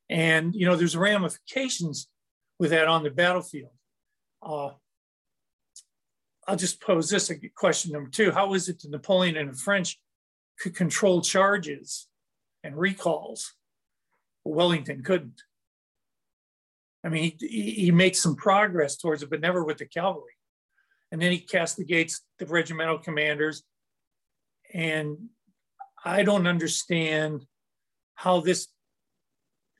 And, 0.08 0.54
you 0.54 0.66
know, 0.66 0.76
there's 0.76 0.96
ramifications 0.96 2.08
with 2.58 2.70
that 2.70 2.88
on 2.88 3.02
the 3.02 3.10
battlefield. 3.10 3.70
Uh, 4.42 4.70
I'll 6.46 6.56
just 6.56 6.80
pose 6.80 7.08
this 7.08 7.30
question 7.56 7.92
number 7.92 8.10
two. 8.10 8.32
How 8.32 8.54
is 8.54 8.68
it 8.68 8.80
that 8.82 8.90
Napoleon 8.90 9.36
and 9.36 9.50
the 9.52 9.56
French 9.56 10.00
could 10.58 10.74
control 10.74 11.22
charges 11.22 12.08
and 12.64 12.76
recalls? 12.76 13.54
Wellington 14.44 15.02
couldn't. 15.02 15.40
I 17.04 17.08
mean, 17.08 17.32
he, 17.38 17.70
he 17.72 17.90
makes 17.90 18.20
some 18.20 18.36
progress 18.36 18.96
towards 18.96 19.22
it, 19.22 19.30
but 19.30 19.40
never 19.40 19.64
with 19.64 19.78
the 19.78 19.86
cavalry. 19.86 20.31
And 21.12 21.20
then 21.20 21.30
he 21.30 21.38
castigates 21.38 22.22
the 22.38 22.46
regimental 22.46 22.98
commanders. 22.98 23.62
And 24.74 25.28
I 26.04 26.24
don't 26.24 26.48
understand 26.48 27.46
how 28.14 28.40
this 28.40 28.68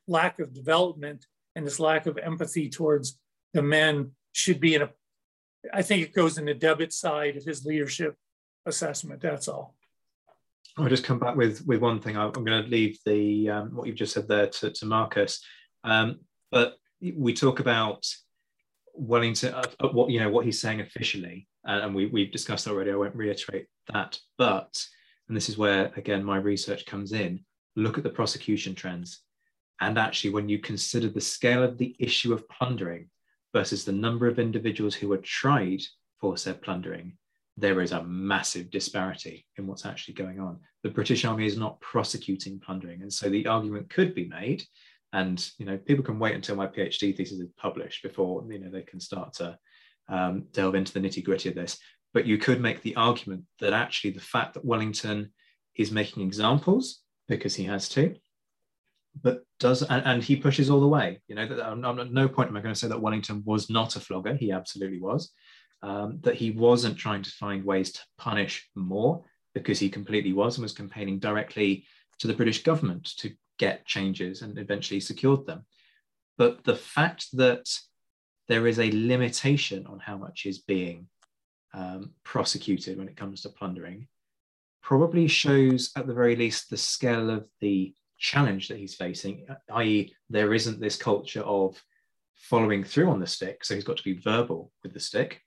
lack 0.07 0.39
of 0.39 0.53
development 0.53 1.27
and 1.57 1.67
this 1.67 1.81
lack 1.81 2.07
of 2.07 2.19
empathy 2.19 2.69
towards 2.69 3.19
the 3.55 3.63
men 3.63 4.13
should 4.33 4.61
be 4.61 4.75
in 4.75 4.83
a 4.83 4.91
I 5.73 5.83
think 5.83 6.03
it 6.03 6.15
goes 6.15 6.39
in 6.39 6.47
the 6.47 6.55
debit 6.55 6.93
side 6.93 7.37
of 7.37 7.45
his 7.45 7.65
leadership 7.65 8.17
assessment. 8.67 9.21
That's 9.21 9.49
all. 9.49 9.77
I'll 10.77 10.89
just 10.89 11.05
come 11.05 11.19
back 11.19 11.37
with 11.37 11.65
with 11.67 11.81
one 11.81 12.01
thing. 12.01 12.17
I'm 12.17 12.33
going 12.33 12.65
to 12.65 12.69
leave 12.69 12.99
the 13.07 13.51
um, 13.51 13.77
what 13.77 13.87
you've 13.87 13.97
just 13.97 14.15
said 14.15 14.29
there 14.29 14.49
to, 14.49 14.71
to 14.71 14.87
Marcus, 14.87 15.45
um, 15.85 16.21
but 16.51 16.77
we 17.01 17.33
talk 17.33 17.61
about 17.61 18.07
Wellington, 18.95 19.55
uh, 19.55 19.65
uh, 19.81 19.89
what 19.89 20.11
you 20.11 20.21
know, 20.21 20.31
what 20.31 20.45
he's 20.45 20.61
saying 20.61 20.81
officially, 20.81 21.49
uh, 21.67 21.81
and 21.83 21.95
we 21.95 22.07
we've 22.07 22.33
discussed 22.33 22.69
already. 22.69 22.91
I 22.91 22.97
won't 22.97 23.15
reiterate 23.15 23.67
that, 23.93 24.19
but 24.39 24.85
and 25.29 25.37
this 25.37 25.49
is 25.49 25.59
where 25.59 25.93
again 25.97 26.25
my 26.25 26.37
research 26.37 26.87
comes 26.87 27.13
in. 27.13 27.45
Look 27.77 27.97
at 27.97 28.05
the 28.05 28.11
prosecution 28.11 28.75
trends, 28.75 29.23
and 29.81 29.99
actually, 29.99 30.31
when 30.31 30.49
you 30.49 30.59
consider 30.59 31.09
the 31.09 31.21
scale 31.21 31.63
of 31.63 31.79
the 31.79 31.97
issue 31.99 32.33
of 32.33 32.49
plundering 32.49 33.09
versus 33.53 33.85
the 33.85 33.93
number 33.93 34.27
of 34.27 34.39
individuals 34.39 34.95
who 34.95 35.13
are 35.13 35.19
tried 35.19 35.83
for 36.21 36.37
said 36.37 36.63
plundering, 36.63 37.17
there 37.57 37.81
is 37.81 37.93
a 37.93 38.05
massive 38.05 38.71
disparity 38.71 39.47
in 39.59 39.67
what's 39.67 39.85
actually 39.85 40.15
going 40.15 40.41
on. 40.41 40.59
The 40.83 40.91
British 40.91 41.25
Army 41.25 41.47
is 41.47 41.59
not 41.59 41.81
prosecuting 41.81 42.59
plundering. 42.59 43.03
And 43.03 43.13
so 43.13 43.29
the 43.29 43.47
argument 43.47 43.91
could 43.91 44.15
be 44.15 44.27
made, 44.29 44.65
and 45.13 45.51
you 45.59 45.67
know, 45.67 45.77
people 45.77 46.05
can 46.05 46.19
wait 46.19 46.35
until 46.35 46.57
my 46.57 46.67
PhD 46.67 47.17
thesis 47.17 47.39
is 47.39 47.49
published 47.57 48.03
before 48.03 48.45
you 48.49 48.59
know 48.59 48.71
they 48.71 48.83
can 48.83 49.01
start 49.01 49.35
to 49.35 49.59
um, 50.09 50.45
delve 50.53 50.75
into 50.75 50.93
the 50.93 51.01
nitty 51.01 51.25
gritty 51.25 51.49
of 51.49 51.55
this. 51.55 51.79
But 52.15 52.27
you 52.27 52.39
could 52.39 52.61
make 52.61 52.83
the 52.83 52.97
argument 52.97 53.45
that 53.61 53.73
actually 53.73 54.11
the 54.11 54.21
fact 54.21 54.55
that 54.55 54.65
Wellington 54.65 55.33
is 55.77 55.91
making 55.91 56.23
examples 56.23 57.01
because 57.29 57.55
he 57.55 57.65
has 57.65 57.89
to, 57.91 58.15
but 59.21 59.43
does 59.59 59.83
and, 59.83 60.05
and, 60.05 60.23
he 60.23 60.37
pushes 60.37 60.71
all 60.71 60.81
the 60.81 60.89
way. 60.89 61.21
You 61.29 61.35
know, 61.35 61.47
that 61.47 61.67
I'm, 61.67 61.85
I'm, 61.85 61.99
at 62.01 62.13
no 62.13 62.29
point 62.29 62.49
am 62.49 62.57
I 62.57 62.61
going 62.61 62.75
to 62.75 62.79
say 62.79 62.89
that 62.89 63.01
Wellington 63.01 63.43
was 63.45 63.71
not 63.71 63.97
a 63.97 64.01
flogger. 64.01 64.35
He 64.35 64.53
absolutely 64.53 65.01
was. 65.01 65.31
Um, 65.83 66.21
that 66.23 66.37
he 66.37 66.53
wasn't 66.53 66.97
trying 66.97 67.23
to 67.23 67.31
find 67.31 67.65
ways 67.65 67.93
to 67.93 68.01
punish 68.17 68.69
more 68.77 69.25
because 69.55 69.79
he 69.79 69.89
completely 69.89 70.33
was 70.33 70.57
and 70.57 70.63
was 70.63 70.73
campaigning 70.73 71.19
directly 71.19 71.85
to 72.21 72.29
the 72.29 72.35
British 72.35 72.63
government 72.63 73.11
to 73.19 73.33
get 73.63 73.87
changes 73.87 74.43
and 74.43 74.59
eventually 74.59 74.99
secured 74.99 75.47
them. 75.47 75.65
But 76.37 76.65
the 76.65 76.75
fact 76.75 77.27
that 77.35 77.65
there 78.49 78.67
is 78.67 78.81
a 78.81 78.91
limitation 79.13 79.87
on 79.87 80.01
how 80.01 80.17
much 80.17 80.47
is 80.47 80.59
being 80.59 81.07
um, 81.73 82.11
prosecuted 82.25 82.99
when 82.99 83.09
it 83.09 83.17
comes 83.17 83.43
to 83.43 83.51
plundering 83.51 84.09
probably 84.83 85.29
shows, 85.29 85.93
at 85.97 86.09
the 86.09 86.19
very 86.23 86.35
least, 86.35 86.71
the 86.71 86.77
scale 86.77 87.31
of 87.31 87.47
the 87.61 87.95
challenge 88.19 88.67
that 88.67 88.79
he's 88.79 88.97
facing, 88.97 89.47
i.e., 89.75 90.13
there 90.29 90.53
isn't 90.53 90.81
this 90.81 90.97
culture 90.97 91.43
of 91.43 91.81
following 92.35 92.83
through 92.83 93.11
on 93.11 93.21
the 93.21 93.35
stick. 93.37 93.65
So 93.65 93.77
he's 93.77 93.85
got 93.91 93.99
to 93.99 94.11
be 94.11 94.25
verbal 94.33 94.73
with 94.83 94.93
the 94.93 95.07
stick. 95.11 95.41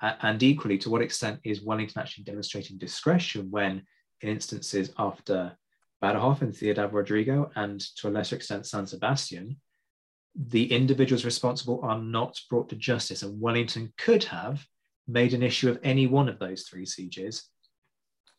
and 0.00 0.42
equally, 0.42 0.78
to 0.78 0.88
what 0.88 1.02
extent 1.02 1.40
is 1.44 1.62
Wellington 1.62 2.00
actually 2.00 2.24
demonstrating 2.24 2.78
discretion 2.78 3.50
when, 3.50 3.82
in 4.22 4.30
instances 4.30 4.86
after 4.96 5.54
Badajoz 6.02 6.40
and 6.40 6.54
Ciudad 6.54 6.92
Rodrigo, 6.92 7.50
and 7.56 7.80
to 7.96 8.08
a 8.08 8.10
lesser 8.10 8.36
extent 8.36 8.66
San 8.66 8.86
Sebastian, 8.86 9.60
the 10.34 10.72
individuals 10.72 11.24
responsible 11.24 11.80
are 11.82 11.98
not 11.98 12.38
brought 12.48 12.68
to 12.70 12.76
justice. 12.76 13.22
And 13.22 13.40
Wellington 13.40 13.92
could 13.98 14.24
have 14.24 14.64
made 15.06 15.34
an 15.34 15.42
issue 15.42 15.68
of 15.68 15.78
any 15.82 16.06
one 16.06 16.28
of 16.28 16.38
those 16.38 16.62
three 16.62 16.86
sieges 16.86 17.48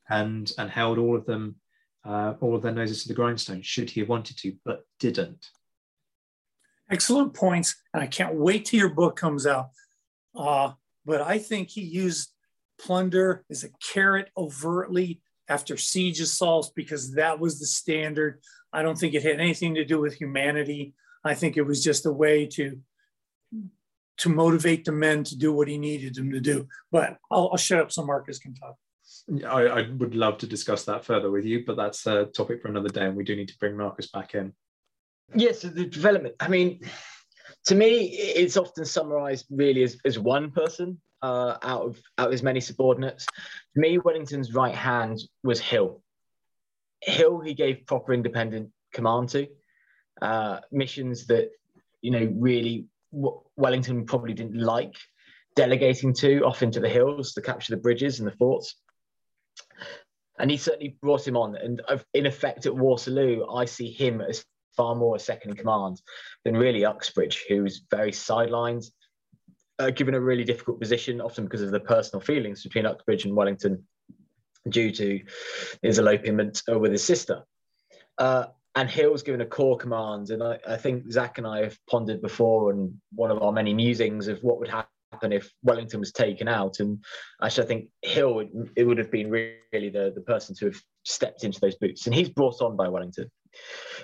and, 0.09 0.51
and 0.57 0.69
held 0.69 0.97
all 0.97 1.15
of 1.15 1.25
them 1.25 1.55
uh, 2.03 2.33
all 2.41 2.55
of 2.55 2.61
their 2.61 2.71
noses 2.71 3.03
to 3.03 3.07
the 3.07 3.13
grindstone, 3.13 3.61
should 3.61 3.89
he 3.89 3.99
have 3.99 4.09
wanted 4.09 4.37
to, 4.37 4.55
but 4.65 4.81
didn't. 4.99 5.45
Excellent 6.89 7.33
points. 7.33 7.75
And 7.93 8.03
I 8.03 8.07
can't 8.07 8.35
wait 8.35 8.65
till 8.65 8.79
your 8.79 8.89
book 8.89 9.15
comes 9.15 9.45
out. 9.45 9.69
Uh, 10.35 10.71
but 11.05 11.21
I 11.21 11.37
think 11.37 11.69
he 11.69 11.81
used 11.81 12.29
plunder 12.79 13.45
as 13.49 13.63
a 13.63 13.69
carrot 13.93 14.29
overtly 14.35 15.21
after 15.49 15.77
siege 15.77 16.19
assaults 16.19 16.71
because 16.75 17.13
that 17.13 17.39
was 17.39 17.59
the 17.59 17.65
standard. 17.65 18.41
I 18.73 18.81
don't 18.81 18.97
think 18.97 19.13
it 19.13 19.23
had 19.23 19.39
anything 19.39 19.75
to 19.75 19.85
do 19.85 19.99
with 19.99 20.13
humanity. 20.13 20.93
I 21.23 21.33
think 21.33 21.57
it 21.57 21.63
was 21.63 21.83
just 21.83 22.05
a 22.05 22.11
way 22.11 22.45
to 22.47 22.79
to 24.17 24.29
motivate 24.29 24.85
the 24.85 24.91
men 24.91 25.23
to 25.23 25.35
do 25.35 25.51
what 25.51 25.67
he 25.67 25.77
needed 25.77 26.13
them 26.13 26.31
to 26.31 26.39
do. 26.39 26.67
But 26.91 27.17
I'll, 27.31 27.49
I'll 27.51 27.57
shut 27.57 27.79
up 27.79 27.91
so 27.91 28.05
Marcus 28.05 28.37
can 28.37 28.53
talk. 28.53 28.75
I, 29.45 29.79
I, 29.79 29.89
would 29.97 30.13
love 30.13 30.37
to 30.39 30.47
discuss 30.47 30.85
that 30.85 31.03
further 31.03 31.31
with 31.31 31.43
you, 31.43 31.63
but 31.65 31.75
that's 31.75 32.05
a 32.05 32.25
topic 32.25 32.61
for 32.61 32.67
another 32.67 32.89
day, 32.89 33.05
and 33.05 33.15
we 33.15 33.23
do 33.23 33.35
need 33.35 33.47
to 33.47 33.57
bring 33.59 33.75
Marcus 33.75 34.07
back 34.07 34.35
in. 34.35 34.53
Yes, 35.33 35.61
the 35.61 35.85
development. 35.85 36.35
I 36.39 36.47
mean, 36.47 36.81
to 37.65 37.75
me, 37.75 38.05
it's 38.09 38.57
often 38.57 38.85
summarised 38.85 39.45
really 39.49 39.83
as, 39.83 39.97
as 40.05 40.19
one 40.19 40.51
person 40.51 40.99
uh, 41.21 41.57
out 41.61 41.83
of 41.83 41.99
out 42.17 42.27
of 42.27 42.31
his 42.31 42.43
many 42.43 42.59
subordinates. 42.59 43.25
To 43.25 43.79
me, 43.79 43.97
Wellington's 43.97 44.53
right 44.53 44.75
hand 44.75 45.19
was 45.43 45.59
Hill. 45.59 46.01
Hill, 47.01 47.39
he 47.39 47.53
gave 47.53 47.85
proper 47.85 48.13
independent 48.13 48.71
command 48.93 49.29
to 49.29 49.47
uh, 50.21 50.59
missions 50.71 51.27
that 51.27 51.49
you 52.01 52.11
know 52.11 52.31
really 52.35 52.87
Wellington 53.11 54.05
probably 54.05 54.33
didn't 54.33 54.59
like 54.59 54.95
delegating 55.55 56.13
to 56.13 56.41
off 56.45 56.63
into 56.63 56.79
the 56.79 56.87
hills 56.87 57.33
to 57.33 57.41
capture 57.41 57.75
the 57.75 57.81
bridges 57.81 58.19
and 58.19 58.27
the 58.27 58.35
forts 58.37 58.75
and 60.41 60.49
he 60.49 60.57
certainly 60.57 60.97
brought 61.01 61.27
him 61.27 61.37
on. 61.37 61.55
And 61.55 61.81
in 62.13 62.25
effect, 62.25 62.65
at 62.65 62.75
Waterloo, 62.75 63.45
I 63.47 63.65
see 63.65 63.91
him 63.91 64.21
as 64.21 64.43
far 64.75 64.95
more 64.95 65.15
a 65.15 65.19
second 65.19 65.51
in 65.51 65.57
command 65.57 66.01
than 66.43 66.57
really 66.57 66.83
Uxbridge, 66.83 67.45
who's 67.47 67.83
very 67.91 68.11
sidelined, 68.11 68.85
uh, 69.79 69.89
given 69.89 70.13
a 70.13 70.19
really 70.19 70.43
difficult 70.43 70.79
position, 70.79 71.21
often 71.21 71.45
because 71.45 71.61
of 71.61 71.71
the 71.71 71.79
personal 71.79 72.21
feelings 72.21 72.63
between 72.63 72.85
Uxbridge 72.85 73.25
and 73.25 73.35
Wellington 73.35 73.83
due 74.69 74.91
to 74.91 75.19
his 75.81 75.99
elopement 75.99 76.61
with 76.67 76.91
his 76.91 77.03
sister. 77.03 77.43
Uh, 78.17 78.45
and 78.75 78.89
Hill's 78.89 79.23
given 79.23 79.41
a 79.41 79.45
corps 79.45 79.77
command. 79.77 80.29
And 80.29 80.41
I, 80.43 80.57
I, 80.67 80.77
think 80.77 81.11
Zach 81.11 81.37
and 81.37 81.47
I 81.47 81.63
have 81.63 81.77
pondered 81.89 82.21
before, 82.21 82.71
and 82.71 82.93
one 83.13 83.31
of 83.31 83.41
our 83.41 83.51
many 83.51 83.73
musings 83.73 84.27
of 84.27 84.39
what 84.41 84.59
would 84.59 84.69
happen 84.69 85.33
if 85.33 85.51
Wellington 85.63 85.99
was 85.99 86.11
taken 86.11 86.47
out. 86.47 86.79
And 86.79 87.03
actually, 87.43 87.63
I 87.65 87.67
think 87.67 87.89
Hill, 88.01 88.47
it 88.75 88.83
would 88.83 88.97
have 88.97 89.11
been 89.11 89.29
really 89.29 89.89
the, 89.89 90.13
the 90.15 90.21
person 90.21 90.55
to 90.55 90.65
have 90.65 90.81
stepped 91.03 91.43
into 91.43 91.59
those 91.59 91.75
boots. 91.75 92.05
And 92.05 92.15
he's 92.15 92.29
brought 92.29 92.61
on 92.61 92.77
by 92.77 92.87
Wellington. 92.87 93.29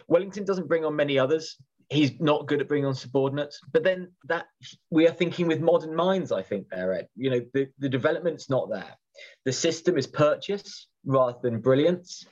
Wellington 0.07 0.43
doesn't 0.43 0.67
bring 0.67 0.83
on 0.83 0.95
many 0.95 1.17
others. 1.17 1.57
He's 1.89 2.19
not 2.19 2.47
good 2.47 2.59
at 2.59 2.67
bringing 2.67 2.85
on 2.85 2.95
subordinates. 2.95 3.59
But 3.71 3.83
then 3.83 4.11
that 4.25 4.47
we 4.89 5.07
are 5.07 5.11
thinking 5.11 5.47
with 5.47 5.61
modern 5.61 5.95
minds, 5.95 6.31
I 6.31 6.41
think, 6.41 6.67
there, 6.69 6.93
Ed. 6.93 7.07
You 7.15 7.29
know, 7.29 7.41
the, 7.53 7.69
the 7.79 7.89
development's 7.89 8.49
not 8.49 8.69
there. 8.69 8.97
The 9.45 9.53
system 9.53 9.97
is 9.97 10.05
purchase 10.05 10.87
rather 11.05 11.37
than 11.41 11.61
brilliance 11.61 12.25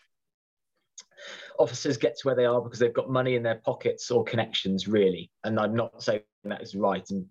officers 1.59 1.97
get 1.97 2.17
to 2.17 2.27
where 2.27 2.35
they 2.35 2.45
are 2.45 2.61
because 2.61 2.79
they've 2.79 2.93
got 2.93 3.09
money 3.09 3.35
in 3.35 3.43
their 3.43 3.61
pockets 3.65 4.11
or 4.11 4.23
connections, 4.23 4.87
really. 4.87 5.31
And 5.43 5.59
I'm 5.59 5.75
not 5.75 6.01
saying 6.01 6.21
that 6.43 6.61
is 6.61 6.75
right. 6.75 7.07
And 7.09 7.25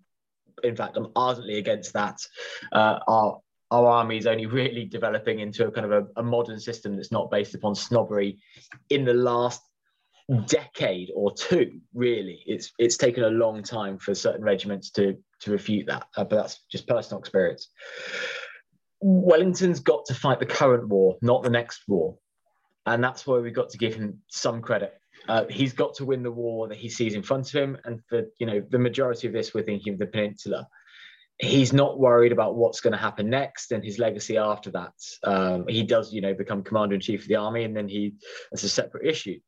in 0.63 0.75
fact, 0.75 0.97
I'm 0.97 1.11
ardently 1.15 1.57
against 1.57 1.93
that. 1.93 2.19
Uh, 2.71 2.99
our 3.07 3.39
our 3.71 3.87
army 3.87 4.17
is 4.17 4.27
only 4.27 4.45
really 4.45 4.85
developing 4.85 5.39
into 5.39 5.67
a 5.67 5.71
kind 5.71 5.91
of 5.91 5.91
a, 5.91 6.19
a 6.19 6.23
modern 6.23 6.59
system 6.59 6.95
that's 6.95 7.11
not 7.11 7.31
based 7.31 7.55
upon 7.55 7.73
snobbery. 7.73 8.37
In 8.89 9.05
the 9.05 9.13
last 9.13 9.61
decade 10.47 11.11
or 11.15 11.33
two, 11.33 11.79
really, 11.93 12.43
it's 12.45 12.71
it's 12.79 12.97
taken 12.97 13.23
a 13.23 13.29
long 13.29 13.63
time 13.63 13.97
for 13.97 14.15
certain 14.15 14.43
regiments 14.43 14.91
to 14.91 15.17
to 15.41 15.51
refute 15.51 15.87
that, 15.87 16.07
uh, 16.17 16.23
but 16.23 16.35
that's 16.37 16.63
just 16.71 16.87
personal 16.87 17.19
experience. 17.19 17.69
Wellington's 19.01 19.79
got 19.79 20.05
to 20.05 20.15
fight 20.15 20.39
the 20.39 20.45
current 20.45 20.87
war, 20.87 21.17
not 21.21 21.43
the 21.43 21.49
next 21.49 21.83
war. 21.87 22.17
And 22.85 23.03
that's 23.03 23.25
why 23.25 23.39
we've 23.39 23.53
got 23.53 23.69
to 23.69 23.77
give 23.77 23.95
him 23.95 24.21
some 24.27 24.61
credit. 24.61 24.93
Uh, 25.27 25.45
he's 25.49 25.73
got 25.73 25.95
to 25.95 26.05
win 26.05 26.23
the 26.23 26.31
war 26.31 26.67
that 26.67 26.77
he 26.77 26.89
sees 26.89 27.15
in 27.15 27.23
front 27.23 27.47
of 27.47 27.61
him. 27.61 27.77
And 27.83 27.99
for, 28.07 28.23
you 28.39 28.45
know, 28.45 28.63
the 28.69 28.79
majority 28.79 29.27
of 29.27 29.33
this, 29.33 29.53
we're 29.53 29.63
thinking 29.63 29.93
of 29.93 29.99
the 29.99 30.07
peninsula. 30.07 30.67
He's 31.39 31.73
not 31.73 31.99
worried 31.99 32.31
about 32.31 32.55
what's 32.55 32.79
going 32.79 32.93
to 32.93 32.99
happen 32.99 33.29
next 33.29 33.71
and 33.71 33.83
his 33.83 33.99
legacy 33.99 34.37
after 34.37 34.71
that. 34.71 34.93
Um, 35.23 35.67
he 35.67 35.83
does, 35.83 36.13
you 36.13 36.21
know, 36.21 36.33
become 36.33 36.63
commander 36.63 36.95
in 36.95 37.01
chief 37.01 37.23
of 37.23 37.27
the 37.27 37.35
army, 37.35 37.63
and 37.63 37.75
then 37.75 37.89
he, 37.89 38.13
it's 38.51 38.63
a 38.63 38.69
separate 38.69 39.05
issue. 39.05 39.39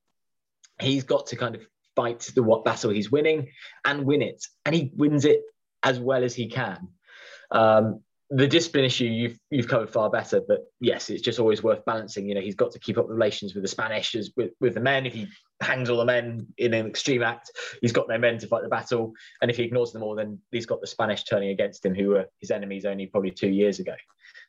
He's 0.82 1.04
got 1.04 1.28
to 1.28 1.36
kind 1.36 1.56
of 1.56 1.66
fight 1.96 2.32
the 2.36 2.44
what 2.44 2.64
battle 2.64 2.92
he's 2.92 3.12
winning 3.12 3.50
and 3.86 4.06
win 4.06 4.22
it, 4.22 4.46
and 4.66 4.76
he 4.76 4.92
wins 4.96 5.26
it 5.26 5.42
as 5.84 6.00
well 6.00 6.24
as 6.24 6.36
he 6.36 6.48
can. 6.48 6.88
Um, 7.52 8.02
the 8.30 8.48
discipline 8.48 8.84
issue 8.84 9.06
you've 9.06 9.40
you've 9.50 9.70
covered 9.70 9.90
far 9.90 10.10
better, 10.10 10.42
but 10.46 10.66
yes, 10.82 11.10
it's 11.10 11.22
just 11.22 11.40
always 11.40 11.64
worth 11.64 11.86
balancing. 11.86 12.28
You 12.28 12.36
know, 12.36 12.42
he's 12.42 12.56
got 12.56 12.72
to 12.72 12.80
keep 12.80 12.98
up 12.98 13.08
relations 13.08 13.54
with 13.54 13.64
the 13.64 13.70
Spanish 13.70 14.16
as 14.16 14.32
with, 14.36 14.52
with 14.60 14.74
the 14.74 14.82
men. 14.82 15.06
If 15.06 15.14
he 15.14 15.28
hangs 15.62 15.90
all 15.90 15.98
the 15.98 16.06
men 16.06 16.46
in 16.58 16.74
an 16.74 16.86
extreme 16.88 17.24
act, 17.24 17.52
he's 17.82 17.94
got 17.94 18.10
no 18.10 18.18
men 18.18 18.38
to 18.40 18.48
fight 18.48 18.64
the 18.64 18.70
battle. 18.70 19.14
And 19.42 19.50
if 19.50 19.56
he 19.56 19.64
ignores 19.64 19.94
them 19.94 20.04
all, 20.04 20.16
then 20.16 20.40
he's 20.52 20.66
got 20.66 20.82
the 20.82 20.88
Spanish 20.88 21.24
turning 21.24 21.50
against 21.50 21.86
him, 21.86 21.96
who 21.96 22.10
were 22.10 22.26
his 22.42 22.52
enemies 22.52 22.86
only 22.86 23.08
probably 23.08 23.32
two 23.32 23.50
years 23.50 23.80
ago. 23.80 23.96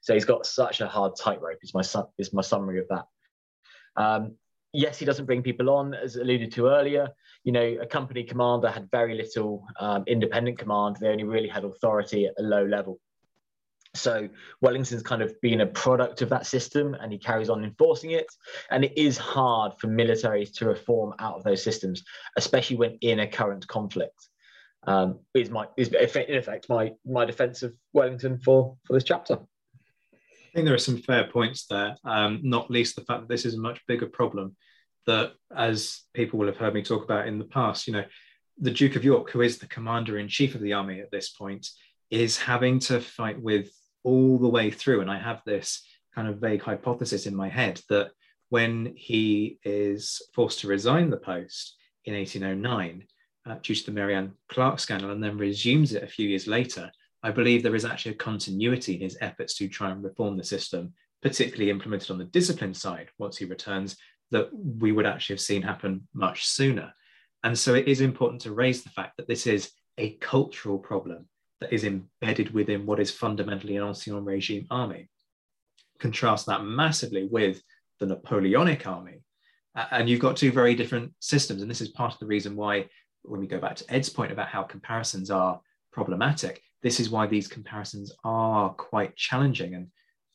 So 0.01 0.13
he's 0.13 0.25
got 0.25 0.45
such 0.45 0.81
a 0.81 0.89
hard 0.89 1.13
tightrope. 1.17 1.59
Is 1.63 1.73
my 1.73 1.85
is 2.19 2.33
my 2.33 2.43
summary 2.43 2.81
of 2.81 2.89
that. 2.89 3.07
Um, 3.97 4.35
yes, 4.73 4.99
he 4.99 5.05
doesn't 5.05 5.27
bring 5.27 5.43
people 5.43 5.71
on, 5.71 5.95
as 5.95 6.17
alluded 6.17 6.53
to 6.53 6.69
earlier. 6.69 7.09
You 7.45 7.53
know, 7.53 7.77
a 7.81 7.87
company 7.87 8.25
commander 8.25 8.71
had 8.71 8.91
very 8.91 9.15
little 9.15 9.65
um, 9.81 10.05
independent 10.07 10.59
command. 10.59 10.97
They 11.01 11.09
only 11.09 11.25
really 11.25 11.49
had 11.49 11.65
authority 11.65 12.27
at 12.27 12.35
a 12.39 12.43
low 12.43 12.65
level. 12.65 13.01
So 13.95 14.29
Wellington's 14.61 15.03
kind 15.03 15.23
of 15.23 15.41
been 15.41 15.63
a 15.63 15.67
product 15.67 16.23
of 16.23 16.29
that 16.29 16.47
system 16.47 16.95
and 16.95 17.11
he 17.11 17.19
carries 17.19 17.49
on 17.49 17.65
enforcing 17.65 18.11
it. 18.13 18.27
And 18.71 18.85
it 18.85 18.97
is 18.97 19.17
hard 19.17 19.73
for 19.79 19.89
militaries 19.89 20.53
to 20.57 20.67
reform 20.67 21.15
out 21.19 21.37
of 21.37 21.45
those 21.45 21.63
systems, 21.63 22.05
especially 22.37 22.77
when 22.77 22.99
in 23.01 23.21
a 23.21 23.27
current 23.27 23.67
conflict. 23.67 24.29
Um, 24.87 25.19
is 25.35 25.51
my 25.51 25.67
is 25.77 25.89
in 25.89 26.37
effect 26.37 26.69
my 26.69 26.93
my 27.05 27.25
defense 27.25 27.63
of 27.63 27.75
Wellington 27.93 28.39
for 28.39 28.77
for 28.87 28.93
this 28.93 29.05
chapter. 29.05 29.39
Think 30.59 30.67
there 30.67 30.75
are 30.75 30.79
some 30.79 30.97
fair 30.97 31.29
points 31.29 31.67
there, 31.67 31.95
um, 32.03 32.41
not 32.43 32.69
least 32.69 32.97
the 32.97 33.05
fact 33.05 33.21
that 33.21 33.29
this 33.29 33.47
is 33.47 33.55
a 33.55 33.61
much 33.61 33.81
bigger 33.87 34.07
problem 34.07 34.57
that, 35.07 35.35
as 35.57 36.01
people 36.15 36.37
will 36.37 36.49
have 36.49 36.57
heard 36.57 36.75
me 36.75 36.83
talk 36.83 37.05
about 37.05 37.29
in 37.29 37.39
the 37.39 37.45
past, 37.45 37.87
you 37.87 37.93
know, 37.93 38.03
the 38.59 38.73
Duke 38.73 38.97
of 38.97 39.05
York, 39.05 39.31
who 39.31 39.43
is 39.43 39.59
the 39.59 39.69
commander 39.69 40.19
in 40.19 40.27
chief 40.27 40.57
of 40.57 40.61
the 40.61 40.73
army 40.73 40.99
at 40.99 41.13
this 41.13 41.29
point, 41.29 41.69
is 42.11 42.39
having 42.39 42.81
to 42.81 43.01
fight 43.01 43.41
with 43.41 43.71
all 44.03 44.37
the 44.37 44.49
way 44.49 44.69
through. 44.69 45.01
And 45.01 45.09
I 45.09 45.21
have 45.21 45.41
this 45.47 45.81
kind 46.13 46.27
of 46.27 46.41
vague 46.41 46.63
hypothesis 46.63 47.27
in 47.27 47.37
my 47.37 47.49
head 47.49 47.81
that 47.89 48.11
when 48.49 48.95
he 48.97 49.61
is 49.63 50.21
forced 50.35 50.59
to 50.63 50.67
resign 50.67 51.09
the 51.09 51.19
post 51.19 51.77
in 52.05 52.15
1809 52.15 53.05
uh, 53.47 53.55
due 53.63 53.77
to 53.77 53.87
the 53.87 53.93
Mary 53.93 54.17
Ann 54.17 54.33
Clarke 54.49 54.81
scandal 54.81 55.13
and 55.13 55.23
then 55.23 55.39
resumes 55.39 55.93
it 55.93 56.03
a 56.03 56.09
few 56.09 56.29
years 56.29 56.49
later, 56.49 56.91
I 57.23 57.31
believe 57.31 57.63
there 57.63 57.75
is 57.75 57.85
actually 57.85 58.13
a 58.13 58.19
continuity 58.19 58.95
in 58.95 59.01
his 59.01 59.19
efforts 59.21 59.57
to 59.57 59.69
try 59.69 59.91
and 59.91 60.03
reform 60.03 60.37
the 60.37 60.45
system, 60.45 60.93
particularly 61.23 61.71
implemented 61.71 62.11
on 62.11 62.19
the 62.19 62.25
discipline 62.25 62.75
side 62.75 63.09
once 63.19 63.37
he 63.37 63.45
returns, 63.45 63.97
that 64.31 64.49
we 64.53 64.93
would 64.93 65.07
actually 65.07 65.35
have 65.35 65.41
seen 65.41 65.63
happen 65.63 66.07
much 66.15 66.47
sooner. 66.47 66.93
And 67.43 67.59
so 67.59 67.75
it 67.75 67.89
is 67.89 68.01
important 68.01 68.43
to 68.43 68.53
raise 68.53 68.83
the 68.83 68.91
fact 68.91 69.17
that 69.17 69.29
this 69.29 69.47
is 69.47 69.73
a 69.97 70.15
cultural 70.17 70.79
problem 70.79 71.29
that 71.61 71.73
is 71.73 71.85
embedded 71.85 72.53
within 72.53 72.87
what 72.87 73.01
is 73.01 73.11
fundamentally 73.11 73.77
an 73.77 73.83
ancien 73.83 74.25
regime 74.25 74.67
army. 74.71 75.09
Contrast 75.99 76.47
that 76.47 76.65
massively 76.65 77.27
with 77.31 77.61
the 77.99 78.07
Napoleonic 78.07 78.87
army. 78.87 79.23
and 79.91 80.09
you've 80.09 80.21
got 80.21 80.37
two 80.37 80.53
very 80.53 80.75
different 80.75 81.13
systems. 81.21 81.63
And 81.63 81.71
this 81.71 81.81
is 81.81 81.89
part 81.89 82.13
of 82.13 82.19
the 82.19 82.27
reason 82.27 82.57
why, 82.57 82.89
when 83.23 83.41
we 83.41 83.47
go 83.47 83.59
back 83.59 83.77
to 83.77 83.93
Ed's 83.93 84.09
point 84.09 84.33
about 84.33 84.49
how 84.49 84.63
comparisons 84.63 85.31
are 85.31 85.61
problematic, 85.93 86.63
this 86.83 87.01
is 87.01 87.11
why 87.11 87.27
these 87.27 87.49
comparisons 87.49 88.13
are 88.25 88.71
quite 88.71 89.17
challenging 89.17 89.75
and 89.75 89.89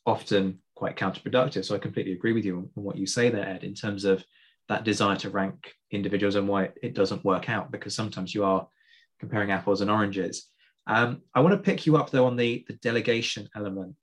often 0.06 0.58
quite 0.74 0.96
counterproductive. 0.96 1.64
So 1.64 1.74
I 1.74 1.78
completely 1.78 2.12
agree 2.12 2.32
with 2.32 2.44
you 2.44 2.58
on, 2.58 2.70
what 2.74 2.96
you 2.96 3.06
say 3.06 3.30
there, 3.30 3.48
Ed, 3.48 3.64
in 3.64 3.74
terms 3.74 4.04
of 4.04 4.24
that 4.68 4.84
desire 4.84 5.16
to 5.16 5.30
rank 5.30 5.72
individuals 5.90 6.34
and 6.34 6.48
why 6.48 6.70
it 6.82 6.94
doesn't 6.94 7.24
work 7.24 7.48
out, 7.48 7.70
because 7.70 7.94
sometimes 7.94 8.34
you 8.34 8.44
are 8.44 8.66
comparing 9.20 9.50
apples 9.50 9.80
and 9.80 9.90
oranges. 9.90 10.48
Um, 10.86 11.22
I 11.34 11.40
want 11.40 11.52
to 11.52 11.58
pick 11.58 11.86
you 11.86 11.96
up 11.96 12.10
though 12.10 12.26
on 12.26 12.36
the, 12.36 12.64
the 12.68 12.74
delegation 12.74 13.48
element, 13.56 13.96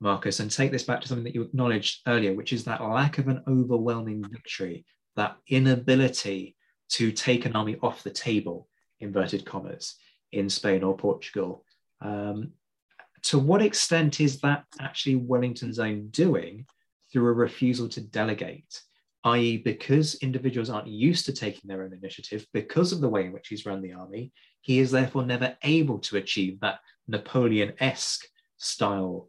Marcus, 0.00 0.40
and 0.40 0.50
take 0.50 0.72
this 0.72 0.82
back 0.82 1.00
to 1.00 1.08
something 1.08 1.24
that 1.24 1.34
you 1.34 1.42
acknowledged 1.42 2.00
earlier, 2.06 2.34
which 2.34 2.52
is 2.52 2.64
that 2.64 2.82
lack 2.82 3.18
of 3.18 3.28
an 3.28 3.42
overwhelming 3.48 4.22
victory, 4.30 4.84
that 5.16 5.36
inability 5.48 6.56
to 6.90 7.12
take 7.12 7.46
an 7.46 7.56
army 7.56 7.76
off 7.82 8.02
the 8.02 8.10
table, 8.10 8.68
inverted 9.00 9.44
commas, 9.44 9.96
in 10.32 10.48
Spain 10.50 10.82
or 10.82 10.96
Portugal. 10.96 11.64
Um, 12.00 12.52
to 13.24 13.38
what 13.38 13.62
extent 13.62 14.20
is 14.20 14.40
that 14.40 14.64
actually 14.80 15.16
Wellington's 15.16 15.78
own 15.78 16.08
doing 16.08 16.66
through 17.12 17.28
a 17.28 17.32
refusal 17.32 17.88
to 17.90 18.00
delegate? 18.00 18.82
i.e., 19.24 19.58
because 19.58 20.14
individuals 20.16 20.70
aren't 20.70 20.86
used 20.86 21.26
to 21.26 21.32
taking 21.32 21.68
their 21.68 21.82
own 21.82 21.92
initiative 21.92 22.46
because 22.52 22.92
of 22.92 23.00
the 23.00 23.08
way 23.08 23.26
in 23.26 23.32
which 23.32 23.48
he's 23.48 23.66
run 23.66 23.82
the 23.82 23.92
army, 23.92 24.32
he 24.60 24.78
is 24.78 24.90
therefore 24.90 25.24
never 25.24 25.56
able 25.62 25.98
to 25.98 26.16
achieve 26.16 26.60
that 26.60 26.80
Napoleon 27.08 27.72
esque 27.80 28.24
style 28.58 29.28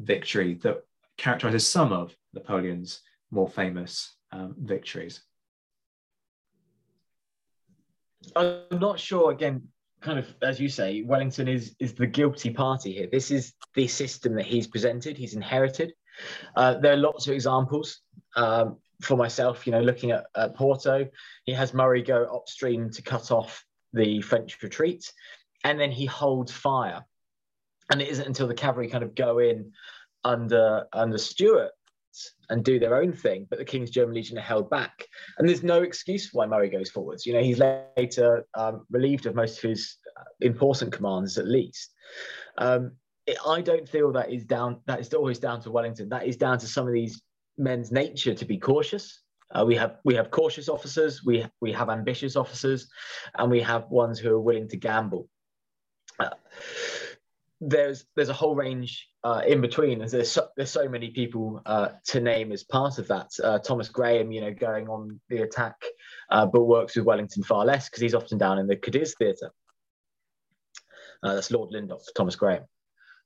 victory 0.00 0.54
that 0.54 0.82
characterizes 1.16 1.66
some 1.66 1.92
of 1.92 2.14
Napoleon's 2.32 3.00
more 3.30 3.48
famous 3.48 4.16
um, 4.32 4.54
victories. 4.58 5.20
I'm 8.34 8.62
not 8.72 8.98
sure, 8.98 9.30
again, 9.30 9.68
kind 10.00 10.18
of 10.18 10.34
as 10.42 10.60
you 10.60 10.68
say, 10.68 11.02
Wellington 11.02 11.48
is 11.48 11.74
is 11.78 11.94
the 11.94 12.06
guilty 12.06 12.50
party 12.50 12.92
here. 12.92 13.08
This 13.10 13.30
is 13.30 13.54
the 13.74 13.86
system 13.86 14.34
that 14.34 14.46
he's 14.46 14.66
presented, 14.66 15.16
he's 15.16 15.34
inherited. 15.34 15.92
Uh, 16.56 16.74
there 16.74 16.92
are 16.92 16.96
lots 16.96 17.26
of 17.26 17.34
examples. 17.34 18.00
Um, 18.36 18.78
for 19.00 19.16
myself, 19.16 19.64
you 19.64 19.70
know, 19.70 19.80
looking 19.80 20.10
at, 20.10 20.26
at 20.34 20.56
Porto, 20.56 21.08
he 21.44 21.52
has 21.52 21.72
Murray 21.72 22.02
go 22.02 22.24
upstream 22.24 22.90
to 22.90 23.02
cut 23.02 23.30
off 23.30 23.64
the 23.92 24.20
French 24.22 24.60
retreat, 24.60 25.12
and 25.64 25.78
then 25.78 25.92
he 25.92 26.04
holds 26.04 26.50
fire. 26.50 27.04
And 27.90 28.02
it 28.02 28.08
isn't 28.08 28.26
until 28.26 28.48
the 28.48 28.54
cavalry 28.54 28.88
kind 28.88 29.04
of 29.04 29.14
go 29.14 29.38
in 29.38 29.72
under 30.24 30.86
under 30.92 31.18
Stewart 31.18 31.70
and 32.50 32.64
do 32.64 32.78
their 32.78 32.96
own 32.96 33.12
thing, 33.12 33.46
but 33.50 33.58
the 33.58 33.64
King's 33.64 33.90
German 33.90 34.14
Legion 34.14 34.38
are 34.38 34.42
held 34.42 34.70
back. 34.70 35.06
And 35.38 35.48
there's 35.48 35.62
no 35.62 35.82
excuse 35.82 36.30
why 36.32 36.46
Murray 36.46 36.70
goes 36.70 36.90
forwards. 36.90 37.26
You 37.26 37.34
know, 37.34 37.42
he's 37.42 37.58
later 37.58 38.46
um, 38.54 38.86
relieved 38.90 39.26
of 39.26 39.34
most 39.34 39.62
of 39.62 39.70
his 39.70 39.96
uh, 40.18 40.24
important 40.40 40.92
commands, 40.92 41.38
at 41.38 41.46
least. 41.46 41.94
Um, 42.56 42.92
it, 43.26 43.36
I 43.46 43.60
don't 43.60 43.88
feel 43.88 44.12
that 44.12 44.32
is 44.32 44.44
down. 44.44 44.80
That 44.86 45.00
is 45.00 45.12
always 45.12 45.38
down 45.38 45.60
to 45.62 45.70
Wellington. 45.70 46.08
That 46.08 46.26
is 46.26 46.36
down 46.36 46.58
to 46.58 46.66
some 46.66 46.86
of 46.86 46.92
these 46.92 47.22
men's 47.56 47.92
nature 47.92 48.34
to 48.34 48.44
be 48.44 48.58
cautious. 48.58 49.22
Uh, 49.54 49.64
we 49.66 49.74
have 49.74 49.96
we 50.04 50.14
have 50.14 50.30
cautious 50.30 50.68
officers, 50.68 51.24
we 51.24 51.46
we 51.60 51.72
have 51.72 51.88
ambitious 51.88 52.36
officers, 52.36 52.88
and 53.36 53.50
we 53.50 53.60
have 53.60 53.88
ones 53.90 54.18
who 54.18 54.30
are 54.30 54.40
willing 54.40 54.68
to 54.68 54.76
gamble. 54.76 55.28
Uh, 56.20 56.30
there's 57.60 58.04
there's 58.14 58.28
a 58.28 58.34
whole 58.34 58.54
range 58.54 59.08
uh, 59.24 59.42
in 59.46 59.60
between. 59.60 59.98
There's 59.98 60.30
so, 60.30 60.48
there's 60.56 60.70
so 60.70 60.88
many 60.88 61.10
people 61.10 61.60
uh, 61.66 61.90
to 62.06 62.20
name 62.20 62.52
as 62.52 62.62
part 62.64 62.98
of 62.98 63.08
that. 63.08 63.30
Uh, 63.42 63.58
Thomas 63.58 63.88
Graham, 63.88 64.30
you 64.30 64.40
know, 64.40 64.52
going 64.52 64.88
on 64.88 65.20
the 65.28 65.42
attack, 65.42 65.76
uh, 66.30 66.46
but 66.46 66.64
works 66.64 66.96
with 66.96 67.04
Wellington 67.04 67.42
far 67.42 67.64
less 67.64 67.88
because 67.88 68.00
he's 68.00 68.14
often 68.14 68.38
down 68.38 68.58
in 68.58 68.66
the 68.66 68.76
Cadiz 68.76 69.14
theatre. 69.18 69.50
that's 71.22 71.50
Lord 71.50 71.72
Lynedoch, 71.72 72.02
Thomas 72.16 72.36
Graham. 72.36 72.64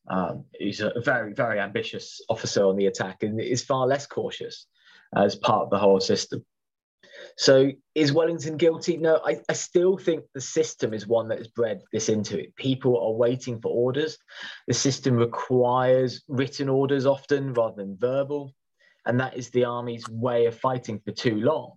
Um, 0.09 0.47
he's 0.59 0.81
a 0.81 0.93
very, 1.05 1.33
very 1.33 1.61
ambitious 1.61 2.21
officer 2.29 2.65
on 2.65 2.77
the 2.77 2.87
attack 2.87 3.23
and 3.23 3.41
is 3.41 3.63
far 3.63 3.87
less 3.87 4.07
cautious 4.07 4.67
as 5.15 5.37
part 5.37 5.63
of 5.63 5.71
the 5.71 5.79
whole 5.79 6.01
system. 6.01 6.45
So 7.37 7.71
is 7.95 8.13
Wellington 8.13 8.57
guilty? 8.57 8.97
No, 8.97 9.21
I, 9.25 9.39
I, 9.49 9.53
still 9.53 9.97
think 9.97 10.25
the 10.35 10.41
system 10.41 10.95
is 10.95 11.07
one 11.07 11.29
that 11.29 11.39
has 11.39 11.49
bred 11.49 11.83
this 11.93 12.09
into 12.09 12.39
it. 12.39 12.55
People 12.57 13.01
are 13.01 13.13
waiting 13.13 13.61
for 13.61 13.69
orders. 13.69 14.19
The 14.67 14.75
system 14.75 15.17
requires 15.17 16.23
written 16.29 16.69
orders 16.69 17.07
often 17.07 17.53
rather 17.55 17.77
than 17.77 17.97
verbal. 17.99 18.55
And 19.07 19.19
that 19.21 19.37
is 19.37 19.51
the 19.51 19.65
army's 19.65 20.09
way 20.09 20.47
of 20.47 20.59
fighting 20.59 21.01
for 21.05 21.13
too 21.13 21.41
long. 21.41 21.73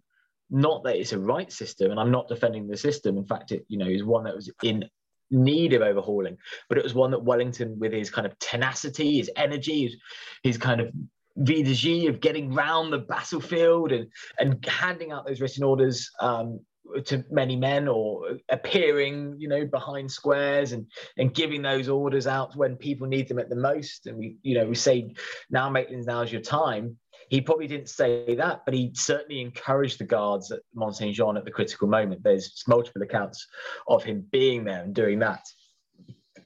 Not 0.50 0.84
that 0.84 0.98
it's 0.98 1.14
a 1.14 1.20
right 1.20 1.52
system, 1.52 1.92
and 1.92 2.00
I'm 2.00 2.12
not 2.12 2.28
defending 2.28 2.68
the 2.68 2.78
system. 2.78 3.18
In 3.18 3.26
fact, 3.26 3.52
it 3.52 3.66
you 3.68 3.80
know 3.80 3.88
is 3.88 4.04
one 4.04 4.26
that 4.26 4.36
was 4.36 4.52
in 4.62 4.86
need 5.32 5.74
of 5.74 5.82
overhauling, 5.82 6.38
but 6.70 6.78
it 6.78 6.84
was 6.84 6.94
one 6.94 7.12
that 7.12 7.24
Wellington, 7.24 7.80
with 7.80 7.92
his 7.92 8.12
kind 8.12 8.28
of 8.28 8.38
tenacity, 8.38 9.18
his 9.18 9.32
energy, 9.36 9.84
his, 9.84 9.98
his 10.44 10.58
kind 10.58 10.82
of 10.82 10.94
vie 11.38 12.08
of 12.08 12.22
getting 12.22 12.54
round 12.54 12.94
the 12.94 13.00
battlefield 13.00 13.92
and, 13.92 14.08
and 14.40 14.66
handing 14.66 15.12
out 15.12 15.26
those 15.26 15.42
written 15.42 15.64
orders 15.64 16.10
um, 16.20 16.60
to 17.06 17.26
many 17.30 17.56
men 17.56 17.88
or 17.88 18.38
appearing, 18.50 19.36
you 19.38 19.48
know, 19.48 19.66
behind 19.66 20.10
squares 20.12 20.72
and 20.72 20.86
and 21.18 21.34
giving 21.34 21.62
those 21.62 21.90
orders 21.90 22.28
out 22.28 22.56
when 22.56 22.76
people 22.76 23.08
need 23.08 23.28
them 23.28 23.40
at 23.40 23.50
the 23.50 23.56
most. 23.56 24.08
And 24.08 24.18
we, 24.18 24.38
you 24.44 24.56
know, 24.56 24.66
we 24.66 24.76
say 24.76 25.14
now, 25.50 25.70
Maitland, 25.70 26.06
now's 26.06 26.32
your 26.32 26.42
time. 26.42 26.98
He 27.30 27.42
probably 27.42 27.68
didn't 27.68 27.90
say 27.90 28.36
that, 28.36 28.62
but 28.66 28.76
he 28.76 28.92
certainly 28.94 29.42
encouraged 29.42 30.00
the 30.00 30.06
guards 30.06 30.52
at 30.52 30.60
Mont 30.76 30.96
Saint 30.96 31.16
Jean 31.16 31.38
at 31.38 31.44
the 31.46 31.52
critical 31.52 31.88
moment. 31.88 32.22
There's 32.24 32.64
multiple 32.68 33.02
accounts 33.02 33.48
of 33.88 34.04
him 34.04 34.26
being 34.32 34.64
there 34.64 34.84
and 34.84 34.94
doing 34.94 35.20
that. 35.20 35.44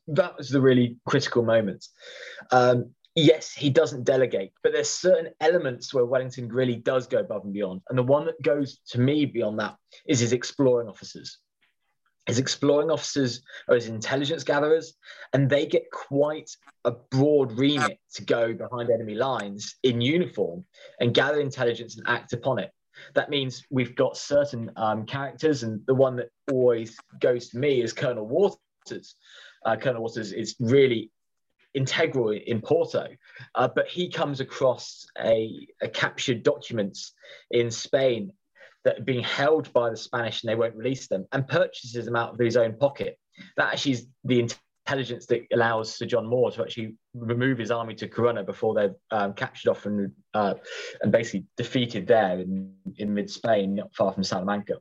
That 0.08 0.38
was 0.38 0.50
the 0.50 0.62
really 0.62 0.98
critical 1.06 1.44
moment. 1.44 1.86
Um, 2.52 2.92
yes, 3.22 3.54
he 3.54 3.70
doesn't 3.70 4.04
delegate, 4.04 4.52
but 4.64 4.72
there's 4.72 4.90
certain 4.90 5.34
elements 5.42 5.94
where 5.94 6.06
Wellington 6.06 6.50
really 6.50 6.76
does 6.76 7.08
go 7.08 7.20
above 7.20 7.44
and 7.44 7.54
beyond. 7.54 7.82
And 7.90 7.98
the 7.98 8.04
one 8.04 8.26
that 8.26 8.42
goes 8.42 8.80
to 8.90 9.00
me 9.00 9.26
beyond 9.26 9.60
that 9.60 9.76
is 10.08 10.20
his 10.20 10.34
exploring 10.34 10.88
officers. 10.88 11.38
His 12.28 12.38
exploring 12.38 12.92
officers 12.92 13.42
are 13.68 13.76
his 13.76 13.88
intelligence 13.88 14.44
gatherers, 14.44 14.94
and 15.34 15.50
they 15.50 15.66
get 15.66 15.90
quite 15.92 16.52
a 16.86 16.92
broad 16.92 17.52
remit 17.54 18.00
to 18.14 18.24
go 18.24 18.54
behind 18.54 18.90
enemy 18.92 19.16
lines 19.16 19.76
in 19.82 20.02
uniform 20.02 20.66
and 21.00 21.14
gather 21.14 21.40
intelligence 21.40 21.98
and 21.98 22.08
act 22.08 22.34
upon 22.34 22.60
it. 22.60 22.72
That 23.16 23.30
means 23.30 23.64
we've 23.72 23.96
got 23.96 24.18
certain 24.18 24.72
um, 24.76 25.06
characters, 25.06 25.64
and 25.64 25.82
the 25.88 25.96
one 25.96 26.18
that 26.18 26.30
always 26.52 26.98
goes 27.20 27.50
to 27.50 27.58
me 27.58 27.82
is 27.82 27.94
Colonel 27.94 28.28
Waters. 28.28 29.16
Uh, 29.66 29.76
Colonel 29.78 30.04
Waters 30.04 30.32
is 30.32 30.56
really 30.60 31.12
integral 31.74 32.32
in 32.32 32.62
Porto, 32.62 33.08
uh, 33.56 33.68
but 33.74 33.88
he 33.88 34.10
comes 34.10 34.40
across 34.40 35.06
a, 35.20 35.68
a, 35.82 35.88
captured 35.88 36.44
documents 36.44 37.14
in 37.52 37.70
Spain 37.72 38.34
that 38.84 39.00
are 39.00 39.04
being 39.04 39.24
held 39.24 39.72
by 39.74 39.90
the 39.90 39.98
Spanish 39.98 40.44
and 40.44 40.50
they 40.50 40.56
won't 40.56 40.76
release 40.76 41.08
them 41.08 41.26
and 41.32 41.48
purchases 41.48 42.06
them 42.06 42.16
out 42.16 42.34
of 42.34 42.40
his 42.40 42.58
own 42.58 42.76
pocket. 42.78 43.18
That 43.58 43.74
actually 43.74 43.94
is 43.94 44.08
the 44.24 44.40
intelligence 44.40 45.26
that 45.28 45.46
allows 45.54 45.96
Sir 45.96 46.06
John 46.06 46.26
Moore 46.26 46.52
to 46.52 46.64
actually 46.64 46.96
remove 47.14 47.58
his 47.58 47.72
army 47.72 47.94
to 47.96 48.08
Corunna 48.08 48.46
before 48.46 48.74
they're 48.74 48.96
um, 49.12 49.34
captured 49.34 49.70
off 49.70 49.86
and, 49.86 50.12
uh, 50.34 50.56
and 51.02 51.12
basically 51.12 51.46
defeated 51.58 52.08
there 52.08 52.40
in, 52.40 52.74
in 52.98 53.14
mid 53.14 53.30
Spain, 53.30 53.76
not 53.76 53.94
far 53.94 54.12
from 54.14 54.24
Salamanca. 54.24 54.76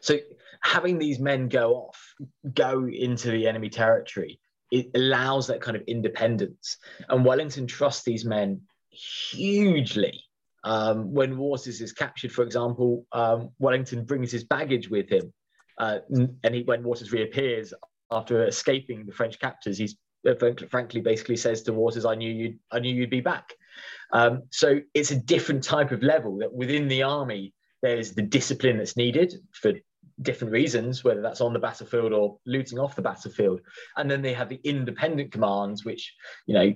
So 0.00 0.18
having 0.62 0.98
these 0.98 1.18
men 1.18 1.48
go 1.48 1.74
off, 1.74 2.14
go 2.54 2.86
into 2.86 3.30
the 3.30 3.48
enemy 3.48 3.68
territory, 3.68 4.40
it 4.72 4.90
allows 4.94 5.46
that 5.46 5.60
kind 5.60 5.76
of 5.76 5.82
independence. 5.86 6.78
And 7.08 7.24
Wellington 7.24 7.66
trusts 7.66 8.04
these 8.04 8.24
men 8.24 8.62
hugely. 8.90 10.24
Um, 10.64 11.12
when 11.12 11.36
Waters 11.36 11.80
is 11.80 11.92
captured, 11.92 12.32
for 12.32 12.42
example, 12.42 13.06
um, 13.12 13.50
Wellington 13.58 14.04
brings 14.04 14.32
his 14.32 14.44
baggage 14.44 14.88
with 14.88 15.10
him. 15.10 15.32
Uh, 15.76 15.98
and 16.42 16.54
he, 16.54 16.62
when 16.62 16.82
Waters 16.82 17.12
reappears 17.12 17.74
after 18.10 18.46
escaping 18.46 19.04
the 19.04 19.12
French 19.12 19.38
captors, 19.38 19.76
he's 19.76 19.96
uh, 20.26 20.34
frankly 20.70 21.00
basically 21.00 21.36
says 21.36 21.62
to 21.62 21.72
Waters, 21.72 22.04
"I 22.04 22.14
knew 22.14 22.32
you'd, 22.32 22.58
I 22.70 22.78
knew 22.78 22.94
you'd 22.94 23.10
be 23.10 23.20
back." 23.20 23.52
Um, 24.12 24.44
so 24.50 24.80
it's 24.94 25.10
a 25.10 25.16
different 25.16 25.64
type 25.64 25.90
of 25.90 26.02
level 26.02 26.38
that 26.38 26.52
within 26.52 26.88
the 26.88 27.02
army 27.02 27.54
there's 27.82 28.12
the 28.12 28.22
discipline 28.22 28.78
that's 28.78 28.96
needed 28.96 29.34
for 29.52 29.72
different 30.20 30.52
reasons, 30.52 31.02
whether 31.04 31.20
that's 31.20 31.40
on 31.40 31.52
the 31.52 31.58
battlefield 31.58 32.12
or 32.12 32.38
looting 32.46 32.78
off 32.78 32.96
the 32.96 33.02
battlefield. 33.02 33.60
And 33.96 34.10
then 34.10 34.22
they 34.22 34.32
have 34.32 34.48
the 34.48 34.60
independent 34.64 35.32
commands, 35.32 35.84
which 35.84 36.14
you 36.46 36.54
know 36.54 36.72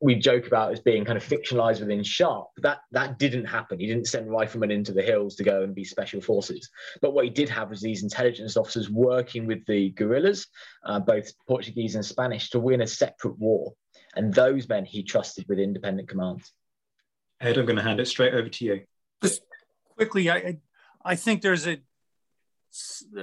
we 0.00 0.14
joke 0.14 0.46
about 0.46 0.72
as 0.72 0.80
being 0.80 1.04
kind 1.04 1.16
of 1.16 1.24
fictionalized 1.24 1.80
within 1.80 2.02
Sharpe. 2.02 2.48
That 2.58 2.80
that 2.92 3.18
didn't 3.18 3.46
happen. 3.46 3.78
He 3.78 3.86
didn't 3.86 4.06
send 4.06 4.30
riflemen 4.30 4.70
into 4.70 4.92
the 4.92 5.02
hills 5.02 5.36
to 5.36 5.44
go 5.44 5.62
and 5.62 5.74
be 5.74 5.84
special 5.84 6.20
forces. 6.20 6.70
But 7.00 7.14
what 7.14 7.24
he 7.24 7.30
did 7.30 7.48
have 7.48 7.70
was 7.70 7.80
these 7.80 8.02
intelligence 8.02 8.56
officers 8.56 8.90
working 8.90 9.46
with 9.46 9.64
the 9.66 9.90
guerrillas, 9.90 10.46
uh, 10.84 11.00
both 11.00 11.32
Portuguese 11.46 11.94
and 11.94 12.04
Spanish, 12.04 12.50
to 12.50 12.60
win 12.60 12.82
a 12.82 12.86
separate 12.86 13.38
war. 13.38 13.72
And 14.14 14.32
those 14.32 14.68
men 14.68 14.84
he 14.84 15.02
trusted 15.02 15.46
with 15.48 15.58
independent 15.58 16.08
commands. 16.08 16.52
Ed, 17.40 17.58
I'm 17.58 17.66
going 17.66 17.76
to 17.76 17.82
hand 17.82 17.98
it 17.98 18.06
straight 18.06 18.34
over 18.34 18.48
to 18.48 18.64
you. 18.64 18.82
Just 19.22 19.42
quickly, 19.96 20.30
I 20.30 20.58
I 21.04 21.16
think 21.16 21.42
there's 21.42 21.66
a 21.66 21.72
a 21.72 21.78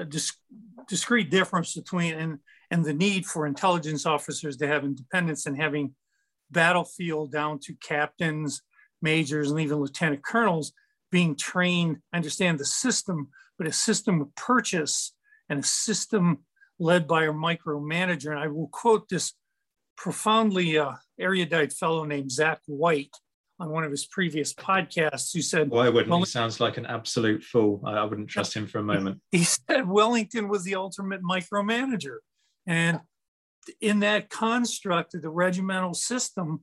dis- 0.08 0.38
discrete 0.88 1.30
difference 1.30 1.76
between 1.76 2.14
and, 2.14 2.40
and 2.72 2.86
the 2.86 2.94
need 2.94 3.26
for 3.26 3.46
intelligence 3.46 4.06
officers 4.06 4.58
to 4.58 4.68
have 4.68 4.84
independence 4.84 5.46
and 5.46 5.60
having 5.60 5.94
battlefield 6.52 7.32
down 7.32 7.60
to 7.60 7.74
captains, 7.76 8.62
majors, 9.02 9.52
and 9.52 9.60
even 9.60 9.80
lieutenant 9.80 10.24
colonels 10.24 10.74
being 11.12 11.36
trained. 11.36 11.98
I 12.14 12.18
understand 12.18 12.60
the 12.60 12.66
system, 12.66 13.30
but 13.58 13.68
a 13.68 13.72
system 13.72 14.22
of 14.22 14.34
purchase 14.36 15.14
and 15.50 15.60
a 15.60 15.64
system 15.68 16.40
led 16.80 17.08
by 17.08 17.26
a 17.26 17.34
micromanager. 17.34 18.32
And 18.32 18.40
I 18.40 18.48
will 18.48 18.70
quote 18.70 19.10
this 19.10 19.34
profoundly 19.98 20.78
uh, 20.78 20.94
erudite 21.20 21.74
fellow 21.74 22.06
named 22.06 22.32
Zach 22.32 22.60
White, 22.68 23.16
on 23.60 23.70
one 23.70 23.84
of 23.84 23.92
his 23.92 24.06
previous 24.06 24.54
podcasts 24.54 25.34
who 25.34 25.42
said, 25.42 25.70
Why 25.70 25.90
wouldn't 25.90 26.10
well, 26.10 26.20
he? 26.20 26.26
Sounds 26.26 26.60
like 26.60 26.78
an 26.78 26.86
absolute 26.86 27.44
fool. 27.44 27.82
I, 27.86 27.94
I 27.94 28.04
wouldn't 28.06 28.30
trust 28.30 28.54
him 28.54 28.68
for 28.68 28.80
a 28.80 28.84
moment. 28.84 29.20
He 29.32 29.44
said 29.44 29.88
Wellington 29.88 30.48
was 30.48 30.64
the 30.64 30.76
ultimate 30.76 31.22
micromanager. 31.22 32.18
And 32.66 33.02
in 33.82 34.00
that 34.00 34.30
construct 34.30 35.14
of 35.14 35.22
the 35.22 35.30
regimental 35.30 35.94
system, 35.94 36.62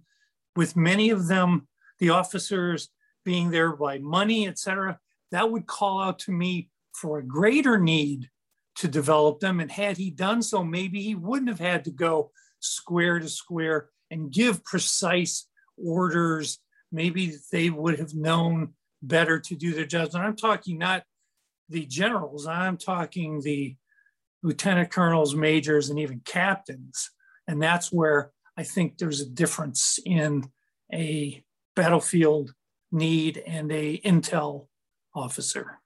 with 0.55 0.77
many 0.77 1.11
of 1.11 1.29
them, 1.29 1.69
the 1.99 2.11
officers 2.11 2.89
being 3.25 3.51
there 3.51 3.77
by 3.77 3.99
money, 3.99 4.49
etc., 4.49 4.99
that 5.33 5.51
would 5.51 5.67
call 5.67 6.01
out 6.01 6.19
to 6.21 6.33
me 6.33 6.71
for 6.95 7.19
a 7.19 7.27
greater 7.27 7.79
need 7.79 8.31
to 8.77 8.89
develop 8.89 9.41
them. 9.41 9.61
And 9.61 9.71
had 9.71 9.97
he 9.97 10.11
done 10.11 10.43
so, 10.43 10.65
maybe 10.65 11.03
he 11.03 11.15
wouldn't 11.15 11.49
have 11.49 11.61
had 11.61 11.85
to 11.85 11.91
go 11.91 12.31
square 12.61 13.19
to 13.19 13.29
square 13.29 13.91
and 14.11 14.31
give 14.31 14.65
precise 14.65 15.47
orders 15.77 16.59
maybe 16.93 17.35
they 17.53 17.71
would 17.71 17.99
have 17.99 18.15
known 18.15 18.75
better 19.03 19.39
to 19.41 19.55
do 19.55 19.75
their 19.75 19.87
jobs. 19.87 20.15
And 20.15 20.25
I'm 20.25 20.37
talking 20.37 20.79
not 20.79 21.03
the 21.69 21.87
generals, 21.87 22.47
I'm 22.47 22.77
talking 22.77 23.41
the 23.41 23.77
lieutenant 24.43 24.91
colonels, 24.91 25.35
majors, 25.35 25.91
and 25.91 25.99
even 25.99 26.21
captains. 26.25 27.11
And 27.49 27.63
that's 27.63 27.93
where 27.93 28.31
I 28.57 28.63
think 28.63 28.99
there's 28.99 29.21
a 29.21 29.29
difference 29.29 29.99
in 30.05 30.45
a 30.93 31.45
battlefield 31.75 32.53
need 32.93 33.43
and 33.47 33.71
a 33.73 33.99
intel 33.99 34.69
officer. 35.15 35.81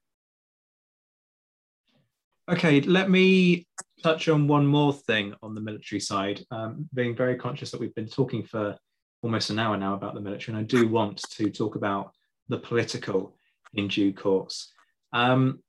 Okay, 2.49 2.81
let 2.81 3.09
me 3.09 3.65
touch 4.03 4.27
on 4.27 4.47
one 4.47 4.65
more 4.65 4.93
thing 4.93 5.33
on 5.41 5.55
the 5.55 5.61
military 5.61 5.99
side, 5.99 6.43
um, 6.51 6.89
being 6.93 7.15
very 7.15 7.35
conscious 7.35 7.71
that 7.71 7.79
we've 7.79 7.95
been 7.95 8.09
talking 8.09 8.43
for 8.43 8.77
almost 9.21 9.49
an 9.49 9.59
hour 9.59 9.77
now 9.77 9.93
about 9.93 10.13
the 10.13 10.21
military, 10.21 10.57
and 10.57 10.63
I 10.63 10.67
do 10.67 10.87
want 10.87 11.17
to 11.17 11.49
talk 11.49 11.75
about 11.75 12.11
the 12.49 12.57
political 12.57 13.35
in 13.73 13.87
due 13.87 14.13
course. 14.13 14.71
Um, 15.13 15.59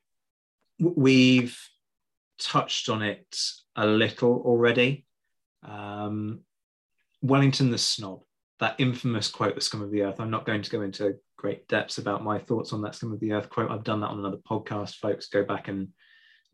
we've 0.78 1.58
touched 2.38 2.88
on 2.88 3.02
it 3.02 3.36
a 3.76 3.86
little 3.86 4.42
already. 4.44 5.06
Um, 5.62 6.40
Wellington 7.22 7.70
the 7.70 7.78
Snob, 7.78 8.22
that 8.58 8.74
infamous 8.78 9.28
quote, 9.28 9.54
The 9.54 9.60
Scum 9.60 9.82
of 9.82 9.90
the 9.90 10.02
Earth. 10.02 10.18
I'm 10.18 10.30
not 10.30 10.44
going 10.44 10.62
to 10.62 10.70
go 10.70 10.82
into 10.82 11.14
great 11.36 11.68
depths 11.68 11.98
about 11.98 12.24
my 12.24 12.38
thoughts 12.38 12.72
on 12.72 12.82
that 12.82 12.94
Scum 12.94 13.12
of 13.12 13.20
the 13.20 13.32
Earth 13.32 13.48
quote. 13.48 13.70
I've 13.70 13.84
done 13.84 14.00
that 14.00 14.10
on 14.10 14.18
another 14.18 14.38
podcast, 14.48 14.96
folks. 14.96 15.28
Go 15.28 15.44
back 15.44 15.68
and 15.68 15.88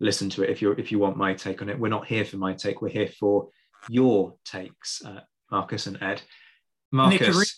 listen 0.01 0.31
to 0.31 0.43
it 0.43 0.51
if 0.51 0.63
you 0.63 0.73
if 0.73 0.93
you 0.93 0.99
want 0.99 1.17
my 1.17 1.35
take 1.35 1.63
on 1.63 1.69
it. 1.69 1.79
We're 1.79 1.89
not 1.89 2.07
here 2.07 2.25
for 2.25 2.37
my 2.37 2.55
take. 2.55 2.83
We're 2.83 2.89
here 2.89 3.09
for 3.09 3.49
your 3.89 4.35
takes, 4.45 5.03
uh, 5.05 5.21
Marcus 5.51 5.87
and 5.87 6.03
Ed. 6.03 6.23
Marcus. 6.91 7.19
They 7.19 7.27
could, 7.27 7.37
read, 7.37 7.49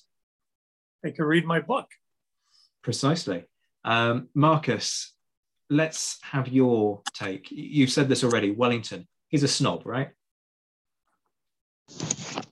they 1.02 1.24
read 1.24 1.44
my 1.44 1.60
book. 1.60 1.86
Precisely. 2.82 3.44
Um, 3.84 4.28
Marcus, 4.34 5.14
let's 5.68 6.18
have 6.22 6.48
your 6.48 7.02
take. 7.14 7.48
You've 7.50 7.90
said 7.90 8.08
this 8.08 8.24
already. 8.24 8.50
Wellington, 8.50 9.06
he's 9.28 9.42
a 9.42 9.48
snob, 9.48 9.86
right? 9.86 10.10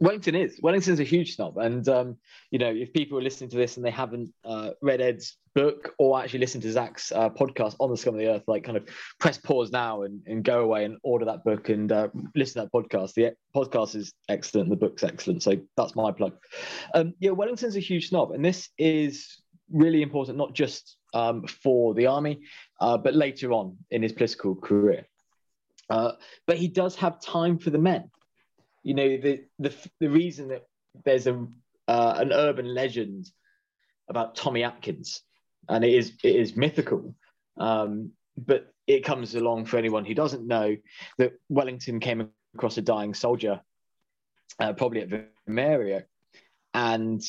Wellington 0.01 0.35
is. 0.35 0.59
Wellington's 0.63 1.01
a 1.01 1.05
huge 1.05 1.35
snob, 1.37 1.59
and 1.59 1.89
um, 1.89 2.17
you 2.51 2.59
know, 2.59 2.71
if 2.71 2.93
people 2.93 3.19
are 3.19 3.23
listening 3.23 3.51
to 3.51 3.57
this 3.57 3.77
and 3.77 3.85
they 3.85 3.91
haven't 3.91 4.33
uh, 4.45 4.71
read 4.81 5.01
Ed's 5.01 5.37
book 5.55 5.93
or 5.99 6.21
actually 6.21 6.39
listened 6.39 6.63
to 6.63 6.71
Zach's 6.71 7.11
uh, 7.11 7.29
podcast 7.31 7.75
on 7.81 7.91
the 7.91 7.97
scum 7.97 8.15
of 8.15 8.21
the 8.21 8.29
earth, 8.29 8.45
like 8.47 8.65
kind 8.65 8.77
of 8.77 8.89
press 9.19 9.39
pause 9.39 9.73
now 9.73 10.03
and, 10.03 10.23
and 10.27 10.45
go 10.45 10.61
away 10.61 10.85
and 10.85 10.99
order 11.03 11.25
that 11.25 11.43
book 11.45 11.69
and 11.69 11.91
uh, 11.91 12.09
listen 12.37 12.63
to 12.63 12.69
that 12.69 12.73
podcast. 12.73 13.15
The 13.15 13.35
podcast 13.55 13.97
is 13.97 14.13
excellent. 14.29 14.71
The 14.71 14.77
book's 14.77 15.03
excellent. 15.03 15.43
So 15.43 15.57
that's 15.77 15.97
my 15.97 16.13
plug. 16.13 16.35
Um, 16.95 17.15
yeah, 17.19 17.33
Wellington's 17.33 17.77
a 17.77 17.81
huge 17.81 18.09
snob, 18.11 18.33
and 18.33 18.45
this 18.45 18.71
is 18.79 19.43
really 19.71 20.03
important, 20.03 20.39
not 20.39 20.55
just 20.55 20.97
um, 21.13 21.45
for 21.47 21.95
the 21.95 22.07
army, 22.07 22.41
uh, 22.81 22.97
but 22.97 23.15
later 23.15 23.53
on 23.53 23.77
in 23.91 24.03
his 24.03 24.13
political 24.13 24.55
career. 24.55 25.07
Uh, 25.91 26.13
but 26.47 26.59
he 26.59 26.69
does 26.69 26.95
have 26.97 27.21
time 27.21 27.59
for 27.59 27.71
the 27.71 27.79
men 27.79 28.11
you 28.83 28.95
know 28.95 29.17
the 29.17 29.45
the 29.59 29.75
the 30.01 30.11
reason 30.11 30.49
that 30.49 30.65
there's 31.05 31.27
a 31.27 31.47
uh, 31.87 32.15
an 32.19 32.33
urban 32.33 32.75
legend 32.75 33.31
about 34.09 34.37
Tommy 34.37 34.65
Atkins, 34.65 35.23
and 35.69 35.85
it 35.85 35.93
is 35.93 36.13
it 36.23 36.37
is 36.37 36.57
mythical. 36.57 37.15
Um, 37.57 38.13
but 38.37 38.73
it 38.87 39.05
comes 39.05 39.35
along 39.35 39.67
for 39.67 39.77
anyone 39.79 40.05
who 40.05 40.15
doesn't 40.15 40.47
know 40.47 40.77
that 41.19 41.33
Wellington 41.49 42.01
came 42.01 42.31
across 42.55 42.79
a 42.79 42.83
dying 42.83 43.15
soldier, 43.15 43.61
uh, 44.61 44.73
probably 44.75 45.01
at 45.01 45.29
Vimeiro, 45.49 46.05
and 46.73 47.23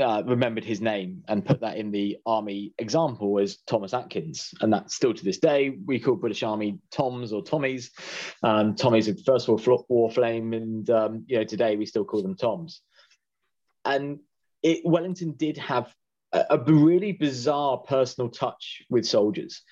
uh, 0.00 0.22
remembered 0.26 0.64
his 0.64 0.80
name 0.80 1.22
and 1.28 1.44
put 1.44 1.60
that 1.60 1.76
in 1.76 1.90
the 1.90 2.18
army 2.26 2.72
example 2.78 3.38
as 3.38 3.58
Thomas 3.66 3.94
Atkins. 3.94 4.52
And 4.60 4.72
that's 4.72 4.94
still 4.94 5.14
to 5.14 5.24
this 5.24 5.38
day, 5.38 5.76
we 5.86 6.00
call 6.00 6.16
British 6.16 6.42
Army 6.42 6.78
Toms 6.90 7.32
or 7.32 7.42
Tommies. 7.42 7.90
Um, 8.42 8.74
Tommy's 8.74 9.08
a 9.08 9.14
First 9.14 9.48
World 9.48 9.84
War 9.88 10.10
flame, 10.10 10.52
and 10.52 10.88
um, 10.90 11.24
you 11.26 11.38
know 11.38 11.44
today 11.44 11.76
we 11.76 11.86
still 11.86 12.04
call 12.04 12.22
them 12.22 12.36
Toms. 12.36 12.80
And 13.84 14.20
it, 14.62 14.80
Wellington 14.84 15.32
did 15.32 15.58
have 15.58 15.94
a, 16.32 16.44
a, 16.50 16.58
really 16.58 17.12
bizarre 17.12 17.78
personal 17.78 18.30
touch 18.30 18.82
with 18.88 19.06
soldiers. 19.06 19.62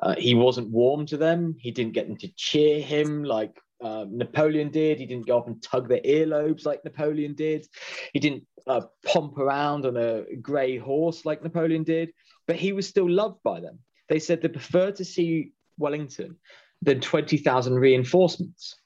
Uh, 0.00 0.14
he 0.16 0.34
wasn't 0.34 0.70
warm 0.70 1.06
to 1.06 1.16
them. 1.16 1.56
He 1.58 1.70
didn't 1.70 1.94
get 1.94 2.06
them 2.06 2.18
to 2.18 2.28
cheer 2.36 2.80
him 2.80 3.24
like 3.24 3.58
uh, 3.80 4.06
Napoleon 4.08 4.70
did. 4.70 4.98
He 4.98 5.06
didn't 5.06 5.26
go 5.26 5.38
up 5.38 5.46
and 5.46 5.62
tug 5.62 5.88
their 5.88 6.00
earlobes 6.00 6.64
like 6.64 6.84
Napoleon 6.84 7.34
did. 7.34 7.66
He 8.12 8.20
didn't 8.20 8.46
uh, 8.66 8.82
pomp 9.04 9.38
around 9.38 9.86
on 9.86 9.96
a 9.96 10.24
grey 10.36 10.76
horse 10.76 11.24
like 11.24 11.42
Napoleon 11.42 11.84
did, 11.84 12.12
but 12.46 12.56
he 12.56 12.72
was 12.72 12.88
still 12.88 13.10
loved 13.10 13.42
by 13.42 13.60
them. 13.60 13.78
They 14.08 14.18
said 14.18 14.42
they 14.42 14.48
preferred 14.48 14.96
to 14.96 15.04
see 15.04 15.52
Wellington 15.78 16.36
than 16.82 17.00
20,000 17.00 17.74
reinforcements. 17.74 18.76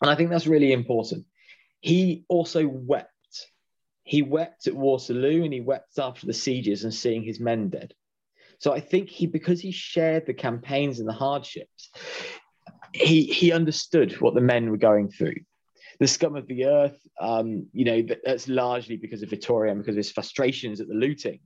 And 0.00 0.10
I 0.10 0.16
think 0.16 0.30
that's 0.30 0.46
really 0.46 0.72
important. 0.72 1.24
He 1.80 2.24
also 2.28 2.66
wept. 2.66 3.10
He 4.02 4.22
wept 4.22 4.66
at 4.66 4.74
Waterloo 4.74 5.44
and 5.44 5.52
he 5.52 5.60
wept 5.60 5.98
after 5.98 6.26
the 6.26 6.32
sieges 6.32 6.84
and 6.84 6.92
seeing 6.92 7.22
his 7.22 7.40
men 7.40 7.70
dead. 7.70 7.94
So 8.58 8.72
I 8.72 8.80
think 8.80 9.08
he, 9.08 9.26
because 9.26 9.60
he 9.60 9.72
shared 9.72 10.26
the 10.26 10.34
campaigns 10.34 10.98
and 10.98 11.08
the 11.08 11.12
hardships, 11.12 11.90
he 12.94 13.24
he 13.24 13.52
understood 13.52 14.20
what 14.20 14.34
the 14.34 14.40
men 14.40 14.70
were 14.70 14.76
going 14.76 15.10
through. 15.10 15.34
The 16.00 16.06
scum 16.06 16.36
of 16.36 16.46
the 16.46 16.66
earth, 16.66 16.96
um, 17.20 17.66
you 17.72 17.84
know, 17.84 18.02
that's 18.24 18.48
largely 18.48 18.96
because 18.96 19.22
of 19.22 19.30
Vittoria 19.30 19.72
and 19.72 19.80
because 19.80 19.94
of 19.94 19.98
his 19.98 20.10
frustrations 20.10 20.80
at 20.80 20.88
the 20.88 20.94
looting. 20.94 21.40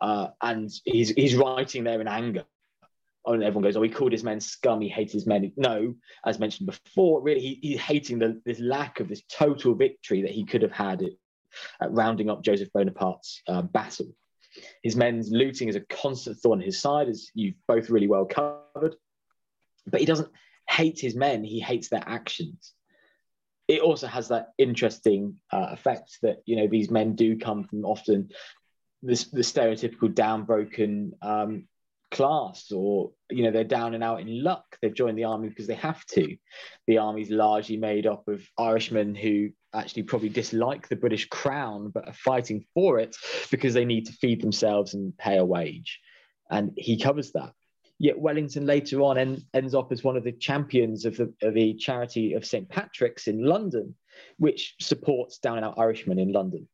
Uh, 0.00 0.28
and 0.40 0.70
he's 0.84 1.10
he's 1.10 1.34
writing 1.34 1.84
there 1.84 2.00
in 2.00 2.08
anger. 2.08 2.44
And 3.26 3.42
everyone 3.42 3.64
goes, 3.64 3.76
"Oh, 3.76 3.82
he 3.82 3.88
called 3.88 4.12
his 4.12 4.24
men 4.24 4.40
scum. 4.40 4.80
He 4.80 4.88
hates 4.88 5.12
his 5.12 5.26
men." 5.26 5.52
No, 5.56 5.94
as 6.26 6.38
mentioned 6.38 6.66
before, 6.66 7.22
really, 7.22 7.40
he, 7.40 7.58
he's 7.62 7.80
hating 7.80 8.18
the, 8.18 8.40
this 8.44 8.60
lack 8.60 9.00
of 9.00 9.08
this 9.08 9.22
total 9.30 9.74
victory 9.74 10.22
that 10.22 10.30
he 10.30 10.44
could 10.44 10.62
have 10.62 10.72
had 10.72 11.02
at, 11.02 11.12
at 11.80 11.92
rounding 11.92 12.28
up 12.28 12.42
Joseph 12.42 12.70
Bonaparte's 12.72 13.42
uh, 13.48 13.62
battle. 13.62 14.08
His 14.82 14.96
men's 14.96 15.30
looting 15.30 15.68
is 15.68 15.76
a 15.76 15.80
constant 15.80 16.38
thorn 16.38 16.60
in 16.60 16.66
his 16.66 16.80
side, 16.80 17.08
as 17.08 17.30
you've 17.34 17.56
both 17.66 17.90
really 17.90 18.08
well 18.08 18.26
covered. 18.26 18.96
But 19.86 20.00
he 20.00 20.06
doesn't 20.06 20.28
hate 20.68 21.00
his 21.00 21.14
men, 21.14 21.44
he 21.44 21.60
hates 21.60 21.88
their 21.88 22.02
actions. 22.06 22.72
It 23.66 23.80
also 23.80 24.06
has 24.06 24.28
that 24.28 24.48
interesting 24.58 25.36
uh, 25.50 25.68
effect 25.70 26.18
that 26.22 26.38
you 26.44 26.56
know 26.56 26.66
these 26.66 26.90
men 26.90 27.14
do 27.14 27.38
come 27.38 27.64
from 27.64 27.84
often 27.84 28.30
this 29.02 29.24
the 29.24 29.42
stereotypical 29.42 30.12
downbroken 30.12 31.12
um, 31.22 31.68
class, 32.10 32.70
or 32.72 33.12
you 33.30 33.42
know 33.42 33.50
they're 33.50 33.64
down 33.64 33.94
and 33.94 34.02
out 34.02 34.20
in 34.20 34.42
luck. 34.42 34.64
They've 34.80 34.94
joined 34.94 35.18
the 35.18 35.24
army 35.24 35.48
because 35.48 35.66
they 35.66 35.74
have 35.74 36.04
to. 36.06 36.36
The 36.86 36.98
army's 36.98 37.30
largely 37.30 37.76
made 37.76 38.06
up 38.06 38.26
of 38.28 38.42
Irishmen 38.58 39.14
who 39.14 39.50
actually 39.74 40.04
probably 40.04 40.28
dislike 40.28 40.88
the 40.88 40.96
British 40.96 41.28
crown, 41.28 41.90
but 41.90 42.08
are 42.08 42.14
fighting 42.14 42.64
for 42.74 42.98
it 42.98 43.16
because 43.50 43.74
they 43.74 43.84
need 43.84 44.06
to 44.06 44.12
feed 44.12 44.40
themselves 44.40 44.94
and 44.94 45.16
pay 45.16 45.36
a 45.36 45.44
wage. 45.44 46.00
And 46.50 46.72
he 46.76 46.98
covers 46.98 47.32
that. 47.32 47.52
Yet 47.98 48.18
Wellington 48.18 48.66
later 48.66 49.00
on 49.02 49.18
en- 49.18 49.42
ends 49.54 49.74
up 49.74 49.92
as 49.92 50.02
one 50.02 50.16
of 50.16 50.24
the 50.24 50.32
champions 50.32 51.04
of 51.04 51.16
the, 51.16 51.32
of 51.42 51.54
the 51.54 51.74
charity 51.74 52.34
of 52.34 52.44
St. 52.44 52.68
Patrick's 52.68 53.28
in 53.28 53.44
London, 53.44 53.94
which 54.38 54.74
supports 54.80 55.38
down 55.38 55.58
and 55.58 55.66
out 55.66 55.78
Irishmen 55.78 56.18
in 56.18 56.32
London. 56.32 56.68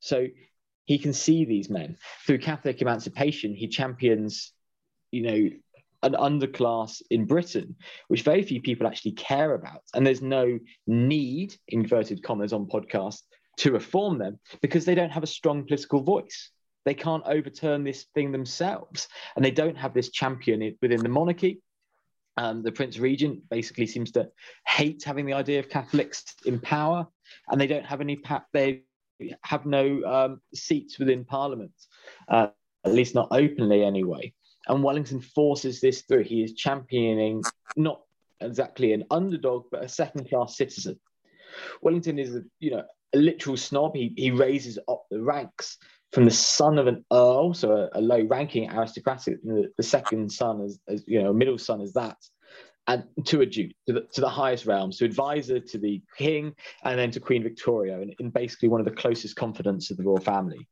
So 0.00 0.26
he 0.84 0.98
can 0.98 1.12
see 1.12 1.44
these 1.44 1.70
men. 1.70 1.96
Through 2.26 2.38
Catholic 2.38 2.82
emancipation, 2.82 3.54
he 3.54 3.68
champions, 3.68 4.52
you 5.10 5.22
know, 5.22 5.50
an 6.02 6.12
underclass 6.12 7.00
in 7.10 7.24
Britain, 7.24 7.76
which 8.08 8.22
very 8.22 8.42
few 8.42 8.60
people 8.60 8.86
actually 8.86 9.12
care 9.12 9.54
about. 9.54 9.82
And 9.94 10.06
there's 10.06 10.20
no 10.20 10.58
need, 10.86 11.56
inverted 11.68 12.22
commas 12.22 12.52
on 12.52 12.66
podcast, 12.66 13.22
to 13.58 13.72
reform 13.72 14.18
them 14.18 14.38
because 14.60 14.84
they 14.84 14.94
don't 14.94 15.12
have 15.12 15.22
a 15.22 15.28
strong 15.28 15.66
political 15.66 16.02
voice. 16.02 16.50
They 16.84 16.94
can't 16.94 17.22
overturn 17.26 17.84
this 17.84 18.06
thing 18.14 18.32
themselves, 18.32 19.08
and 19.36 19.44
they 19.44 19.50
don't 19.50 19.76
have 19.76 19.94
this 19.94 20.10
champion 20.10 20.76
within 20.82 21.02
the 21.02 21.08
monarchy. 21.08 21.62
Um, 22.36 22.62
the 22.62 22.72
Prince 22.72 22.98
Regent 22.98 23.48
basically 23.48 23.86
seems 23.86 24.10
to 24.12 24.28
hate 24.66 25.02
having 25.04 25.24
the 25.24 25.34
idea 25.34 25.60
of 25.60 25.68
Catholics 25.68 26.24
in 26.44 26.58
power, 26.58 27.06
and 27.48 27.60
they 27.60 27.66
don't 27.66 27.86
have 27.86 28.00
any. 28.00 28.16
Pa- 28.16 28.44
they 28.52 28.82
have 29.42 29.64
no 29.64 30.02
um, 30.04 30.40
seats 30.54 30.98
within 30.98 31.24
Parliament, 31.24 31.72
uh, 32.28 32.48
at 32.84 32.92
least 32.92 33.14
not 33.14 33.28
openly 33.30 33.84
anyway. 33.84 34.34
And 34.66 34.82
Wellington 34.82 35.20
forces 35.20 35.80
this 35.80 36.02
through. 36.02 36.24
He 36.24 36.42
is 36.42 36.54
championing 36.54 37.42
not 37.76 38.02
exactly 38.40 38.92
an 38.92 39.04
underdog, 39.10 39.66
but 39.70 39.84
a 39.84 39.88
second-class 39.88 40.56
citizen. 40.56 40.98
Wellington 41.82 42.18
is, 42.18 42.34
a, 42.34 42.42
you 42.58 42.72
know, 42.72 42.82
a 43.14 43.18
literal 43.18 43.56
snob. 43.56 43.94
He 43.94 44.12
he 44.16 44.30
raises 44.32 44.78
up 44.88 45.06
the 45.10 45.22
ranks 45.22 45.78
from 46.14 46.24
the 46.24 46.30
son 46.30 46.78
of 46.78 46.86
an 46.86 47.04
earl, 47.12 47.52
so 47.52 47.72
a, 47.72 47.98
a 47.98 48.00
low-ranking 48.00 48.70
aristocratic, 48.70 49.42
the, 49.42 49.68
the, 49.76 49.82
second 49.82 50.30
son 50.30 50.62
as, 50.62 50.78
you 51.08 51.20
know, 51.20 51.32
middle 51.32 51.58
son 51.58 51.80
as 51.80 51.92
that, 51.94 52.16
and 52.86 53.02
to 53.24 53.40
a 53.40 53.46
duke, 53.46 53.72
to 53.88 53.94
the, 53.94 54.02
to 54.12 54.20
the 54.20 54.28
highest 54.28 54.64
realms, 54.64 54.98
to 54.98 55.04
advisor 55.04 55.58
to 55.58 55.76
the 55.76 56.00
king, 56.16 56.54
and 56.84 56.98
then 56.98 57.10
to 57.10 57.18
Queen 57.18 57.42
Victoria, 57.42 58.00
and 58.00 58.14
in 58.20 58.30
basically 58.30 58.68
one 58.68 58.80
of 58.80 58.84
the 58.84 58.92
closest 58.92 59.34
confidants 59.34 59.90
of 59.90 59.96
the 59.96 60.04
royal 60.04 60.20
family. 60.20 60.68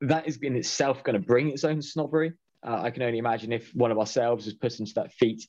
That 0.00 0.26
is 0.26 0.38
in 0.38 0.56
itself 0.56 1.04
going 1.04 1.20
to 1.20 1.26
bring 1.26 1.50
its 1.50 1.64
own 1.64 1.82
snobbery. 1.82 2.32
Uh, 2.66 2.80
I 2.80 2.90
can 2.90 3.02
only 3.02 3.18
imagine 3.18 3.52
if 3.52 3.74
one 3.74 3.90
of 3.90 3.98
ourselves 3.98 4.46
was 4.46 4.54
put 4.54 4.80
into 4.80 4.94
that 4.94 5.12
feat, 5.12 5.46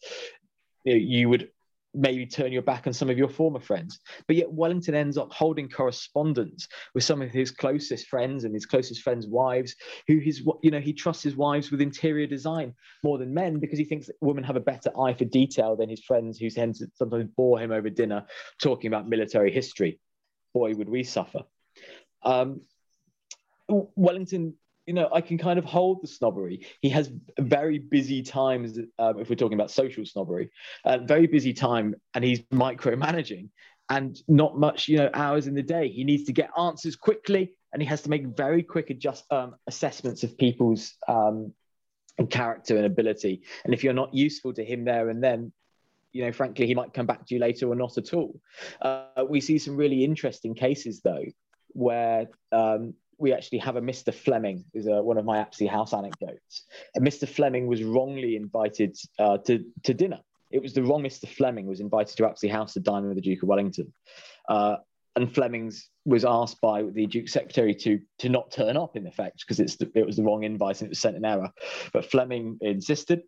you, 0.83 0.93
know, 0.93 0.99
you 0.99 1.29
would 1.29 1.49
maybe 1.93 2.25
turn 2.25 2.51
your 2.51 2.61
back 2.61 2.87
on 2.87 2.93
some 2.93 3.09
of 3.09 3.17
your 3.17 3.27
former 3.27 3.59
friends. 3.59 3.99
But 4.27 4.35
yet 4.35 4.51
Wellington 4.51 4.95
ends 4.95 5.17
up 5.17 5.31
holding 5.31 5.69
correspondence 5.69 6.67
with 6.93 7.03
some 7.03 7.21
of 7.21 7.31
his 7.31 7.51
closest 7.51 8.07
friends 8.07 8.43
and 8.43 8.53
his 8.53 8.65
closest 8.65 9.01
friends' 9.01 9.27
wives, 9.27 9.75
who 10.07 10.19
his 10.19 10.43
you 10.63 10.71
know 10.71 10.79
he 10.79 10.93
trusts 10.93 11.23
his 11.23 11.35
wives 11.35 11.71
with 11.71 11.81
interior 11.81 12.27
design 12.27 12.73
more 13.03 13.17
than 13.17 13.33
men 13.33 13.59
because 13.59 13.79
he 13.79 13.85
thinks 13.85 14.09
women 14.21 14.43
have 14.43 14.55
a 14.55 14.61
better 14.61 14.91
eye 14.99 15.13
for 15.13 15.25
detail 15.25 15.75
than 15.75 15.89
his 15.89 16.03
friends 16.03 16.37
who 16.37 16.49
tend 16.49 16.75
to 16.75 16.87
sometimes 16.95 17.29
bore 17.35 17.59
him 17.59 17.71
over 17.71 17.89
dinner 17.89 18.25
talking 18.61 18.87
about 18.87 19.09
military 19.09 19.51
history. 19.51 19.99
Boy, 20.53 20.73
would 20.73 20.89
we 20.89 21.03
suffer. 21.03 21.43
Um, 22.23 22.61
Wellington 23.69 24.55
you 24.85 24.93
know, 24.93 25.09
I 25.13 25.21
can 25.21 25.37
kind 25.37 25.59
of 25.59 25.65
hold 25.65 26.01
the 26.01 26.07
snobbery. 26.07 26.65
He 26.81 26.89
has 26.89 27.11
very 27.39 27.79
busy 27.79 28.23
times, 28.23 28.79
um, 28.99 29.19
if 29.19 29.29
we're 29.29 29.35
talking 29.35 29.57
about 29.57 29.71
social 29.71 30.05
snobbery, 30.05 30.51
uh, 30.85 30.99
very 30.99 31.27
busy 31.27 31.53
time, 31.53 31.95
and 32.13 32.23
he's 32.23 32.41
micromanaging 32.53 33.49
and 33.89 34.17
not 34.27 34.57
much, 34.57 34.87
you 34.87 34.97
know, 34.97 35.09
hours 35.13 35.47
in 35.47 35.53
the 35.53 35.61
day. 35.61 35.89
He 35.89 36.03
needs 36.03 36.23
to 36.25 36.33
get 36.33 36.49
answers 36.57 36.95
quickly, 36.95 37.53
and 37.73 37.81
he 37.81 37.87
has 37.87 38.01
to 38.03 38.09
make 38.09 38.25
very 38.25 38.63
quick 38.63 38.89
adjust 38.89 39.25
um, 39.31 39.55
assessments 39.67 40.23
of 40.23 40.37
people's 40.37 40.93
um, 41.07 41.53
character 42.29 42.75
and 42.75 42.85
ability. 42.85 43.43
And 43.63 43.73
if 43.73 43.83
you're 43.83 43.93
not 43.93 44.13
useful 44.13 44.53
to 44.53 44.63
him 44.63 44.85
there 44.85 45.09
and 45.09 45.23
then, 45.23 45.51
you 46.11 46.25
know, 46.25 46.31
frankly, 46.31 46.67
he 46.67 46.75
might 46.75 46.93
come 46.93 47.05
back 47.05 47.25
to 47.27 47.33
you 47.33 47.39
later 47.39 47.67
or 47.67 47.75
not 47.75 47.97
at 47.97 48.13
all. 48.13 48.39
Uh, 48.81 49.25
we 49.29 49.39
see 49.39 49.57
some 49.57 49.77
really 49.77 50.03
interesting 50.03 50.53
cases 50.53 51.01
though, 51.01 51.23
where 51.69 52.27
um, 52.51 52.93
we 53.21 53.31
actually 53.31 53.59
have 53.59 53.75
a 53.75 53.81
Mr. 53.81 54.13
Fleming, 54.13 54.65
is 54.73 54.87
a, 54.87 55.01
one 55.01 55.17
of 55.17 55.25
my 55.25 55.37
Apsley 55.37 55.67
House 55.67 55.93
anecdotes. 55.93 56.65
And 56.95 57.05
Mr. 57.05 57.29
Fleming 57.29 57.67
was 57.67 57.83
wrongly 57.83 58.35
invited 58.35 58.97
uh, 59.19 59.37
to, 59.45 59.63
to 59.83 59.93
dinner. 59.93 60.19
It 60.49 60.61
was 60.61 60.73
the 60.73 60.83
wrong 60.83 61.03
Mr. 61.03 61.27
Fleming 61.27 61.67
was 61.67 61.79
invited 61.79 62.17
to 62.17 62.27
Apsley 62.27 62.49
House 62.49 62.73
to 62.73 62.79
dine 62.79 63.07
with 63.07 63.15
the 63.15 63.21
Duke 63.21 63.43
of 63.43 63.49
Wellington. 63.49 63.93
Uh, 64.49 64.77
and 65.15 65.33
Fleming's 65.33 65.89
was 66.05 66.25
asked 66.25 66.59
by 66.61 66.83
the 66.83 67.05
Duke's 67.05 67.33
secretary 67.33 67.75
to 67.75 67.99
to 68.19 68.29
not 68.29 68.49
turn 68.49 68.77
up 68.77 68.95
in 68.95 69.05
effect 69.05 69.43
because 69.45 69.59
it 69.59 70.05
was 70.05 70.15
the 70.15 70.23
wrong 70.23 70.43
invite 70.43 70.79
and 70.79 70.87
it 70.87 70.89
was 70.89 70.99
sent 70.99 71.17
in 71.17 71.25
error. 71.25 71.51
But 71.93 72.09
Fleming 72.09 72.57
insisted 72.61 73.23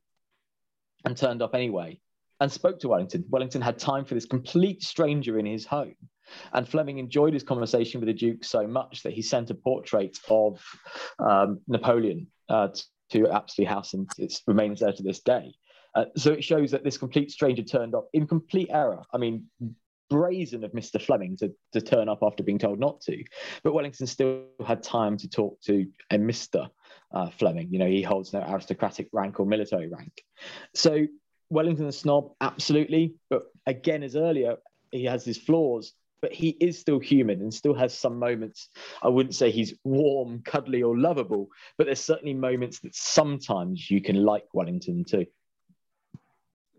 and 1.05 1.15
turned 1.15 1.41
up 1.41 1.53
anyway 1.53 1.99
and 2.39 2.49
spoke 2.49 2.79
to 2.79 2.87
Wellington. 2.87 3.25
Wellington 3.29 3.61
had 3.61 3.77
time 3.77 4.05
for 4.05 4.15
this 4.15 4.25
complete 4.25 4.81
stranger 4.81 5.37
in 5.37 5.45
his 5.45 5.65
home 5.65 5.95
and 6.53 6.67
Fleming 6.67 6.97
enjoyed 6.97 7.33
his 7.33 7.43
conversation 7.43 7.99
with 7.99 8.07
the 8.07 8.13
Duke 8.13 8.43
so 8.43 8.67
much 8.67 9.03
that 9.03 9.13
he 9.13 9.21
sent 9.21 9.49
a 9.49 9.55
portrait 9.55 10.17
of 10.29 10.63
um, 11.19 11.61
Napoleon 11.67 12.27
uh, 12.49 12.69
to 13.11 13.27
Apsley 13.27 13.65
House, 13.65 13.93
and 13.93 14.09
it 14.17 14.33
remains 14.47 14.79
there 14.79 14.93
to 14.93 15.03
this 15.03 15.21
day. 15.21 15.55
Uh, 15.95 16.05
so 16.17 16.31
it 16.31 16.43
shows 16.43 16.71
that 16.71 16.83
this 16.83 16.97
complete 16.97 17.31
stranger 17.31 17.61
turned 17.61 17.93
up 17.93 18.07
in 18.13 18.25
complete 18.25 18.69
error. 18.71 19.03
I 19.13 19.17
mean, 19.17 19.45
brazen 20.09 20.63
of 20.63 20.71
Mr. 20.73 21.01
Fleming 21.01 21.37
to, 21.37 21.51
to 21.73 21.81
turn 21.81 22.09
up 22.09 22.19
after 22.21 22.43
being 22.43 22.59
told 22.59 22.79
not 22.79 23.01
to. 23.01 23.23
But 23.63 23.73
Wellington 23.73 24.07
still 24.07 24.43
had 24.65 24.83
time 24.83 25.17
to 25.17 25.29
talk 25.29 25.59
to 25.61 25.87
a 26.11 26.17
Mr. 26.17 26.69
Uh, 27.11 27.29
Fleming. 27.31 27.69
You 27.71 27.79
know, 27.79 27.87
he 27.87 28.01
holds 28.01 28.33
no 28.33 28.41
aristocratic 28.41 29.09
rank 29.11 29.39
or 29.39 29.45
military 29.45 29.87
rank. 29.87 30.13
So 30.75 31.05
Wellington 31.49 31.87
a 31.87 31.91
snob, 31.91 32.33
absolutely. 32.41 33.15
But 33.29 33.43
again, 33.65 34.03
as 34.03 34.15
earlier, 34.15 34.57
he 34.91 35.05
has 35.05 35.25
his 35.25 35.37
flaws, 35.37 35.93
but 36.23 36.31
he 36.31 36.55
is 36.61 36.79
still 36.79 36.99
human 36.99 37.41
and 37.41 37.53
still 37.53 37.73
has 37.73 37.93
some 37.93 38.17
moments. 38.17 38.69
I 39.01 39.09
wouldn't 39.09 39.35
say 39.35 39.51
he's 39.51 39.73
warm, 39.83 40.41
cuddly, 40.45 40.81
or 40.81 40.97
lovable, 40.97 41.49
but 41.77 41.83
there's 41.83 41.99
certainly 41.99 42.33
moments 42.33 42.79
that 42.79 42.95
sometimes 42.95 43.91
you 43.91 43.99
can 43.99 44.23
like 44.23 44.45
Wellington 44.53 45.03
too. 45.03 45.25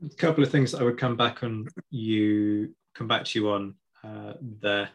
A 0.03 0.15
couple 0.17 0.43
of 0.43 0.51
things 0.51 0.75
I 0.75 0.83
would 0.83 0.97
come 0.97 1.15
back 1.19 1.45
on 1.45 1.69
you 1.91 2.75
come 2.95 3.07
back 3.07 3.27
to 3.27 3.39
you 3.39 3.51
on 3.51 3.75
uh, 4.03 4.33
there. 4.41 4.89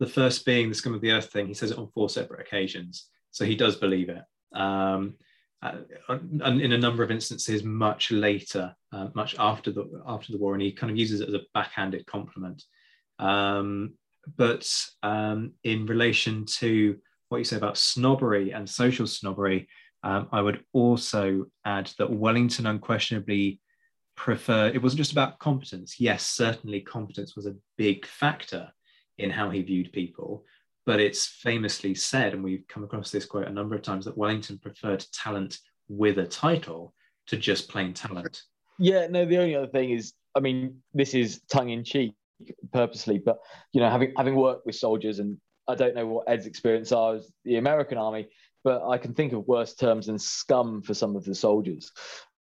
The 0.00 0.06
first 0.06 0.44
being 0.44 0.68
the 0.68 0.74
scum 0.74 0.92
of 0.92 1.00
the 1.00 1.12
earth 1.12 1.32
thing. 1.32 1.46
He 1.46 1.54
says 1.54 1.70
it 1.70 1.78
on 1.78 1.88
four 1.94 2.10
separate 2.10 2.46
occasions, 2.46 3.06
so 3.30 3.46
he 3.46 3.56
does 3.56 3.76
believe 3.76 4.10
it. 4.10 4.22
Um, 4.54 5.14
uh, 5.62 5.78
and 6.10 6.60
in 6.60 6.72
a 6.72 6.78
number 6.78 7.02
of 7.02 7.10
instances, 7.10 7.64
much 7.64 8.10
later, 8.10 8.76
uh, 8.92 9.08
much 9.14 9.34
after 9.38 9.72
the 9.72 10.02
after 10.06 10.30
the 10.30 10.38
war, 10.38 10.52
and 10.52 10.62
he 10.62 10.72
kind 10.72 10.90
of 10.90 10.98
uses 10.98 11.22
it 11.22 11.28
as 11.28 11.34
a 11.34 11.46
backhanded 11.54 12.04
compliment. 12.04 12.64
Um, 13.18 13.94
but 14.36 14.68
um, 15.02 15.52
in 15.64 15.86
relation 15.86 16.46
to 16.58 16.96
what 17.28 17.38
you 17.38 17.44
say 17.44 17.56
about 17.56 17.78
snobbery 17.78 18.52
and 18.52 18.68
social 18.68 19.06
snobbery, 19.06 19.68
um, 20.02 20.28
I 20.32 20.40
would 20.42 20.64
also 20.72 21.46
add 21.64 21.90
that 21.98 22.10
Wellington 22.10 22.66
unquestionably 22.66 23.60
preferred, 24.16 24.74
it 24.74 24.82
wasn't 24.82 24.98
just 24.98 25.12
about 25.12 25.38
competence. 25.38 25.98
Yes, 25.98 26.26
certainly 26.26 26.80
competence 26.80 27.34
was 27.34 27.46
a 27.46 27.56
big 27.76 28.06
factor 28.06 28.70
in 29.18 29.30
how 29.30 29.50
he 29.50 29.62
viewed 29.62 29.92
people, 29.92 30.44
but 30.86 31.00
it's 31.00 31.26
famously 31.26 31.94
said, 31.94 32.34
and 32.34 32.44
we've 32.44 32.66
come 32.68 32.84
across 32.84 33.10
this 33.10 33.24
quote 33.24 33.48
a 33.48 33.52
number 33.52 33.74
of 33.74 33.82
times, 33.82 34.04
that 34.04 34.16
Wellington 34.16 34.58
preferred 34.58 35.04
talent 35.12 35.58
with 35.88 36.18
a 36.18 36.26
title 36.26 36.94
to 37.26 37.36
just 37.36 37.68
plain 37.68 37.94
talent. 37.94 38.42
Yeah, 38.78 39.06
no, 39.06 39.24
the 39.24 39.38
only 39.38 39.54
other 39.54 39.68
thing 39.68 39.90
is, 39.90 40.12
I 40.34 40.40
mean, 40.40 40.82
this 40.92 41.14
is 41.14 41.40
tongue 41.50 41.70
in 41.70 41.84
cheek 41.84 42.14
purposely, 42.72 43.18
but 43.18 43.38
you 43.72 43.80
know, 43.80 43.90
having 43.90 44.12
having 44.16 44.34
worked 44.34 44.66
with 44.66 44.74
soldiers, 44.74 45.18
and 45.18 45.38
I 45.68 45.74
don't 45.74 45.94
know 45.94 46.06
what 46.06 46.28
Ed's 46.28 46.46
experience 46.46 46.92
are 46.92 47.16
as 47.16 47.30
the 47.44 47.56
American 47.56 47.98
Army, 47.98 48.28
but 48.62 48.86
I 48.88 48.98
can 48.98 49.14
think 49.14 49.32
of 49.32 49.46
worse 49.46 49.74
terms 49.74 50.06
than 50.06 50.18
scum 50.18 50.82
for 50.82 50.94
some 50.94 51.16
of 51.16 51.24
the 51.24 51.34
soldiers 51.34 51.92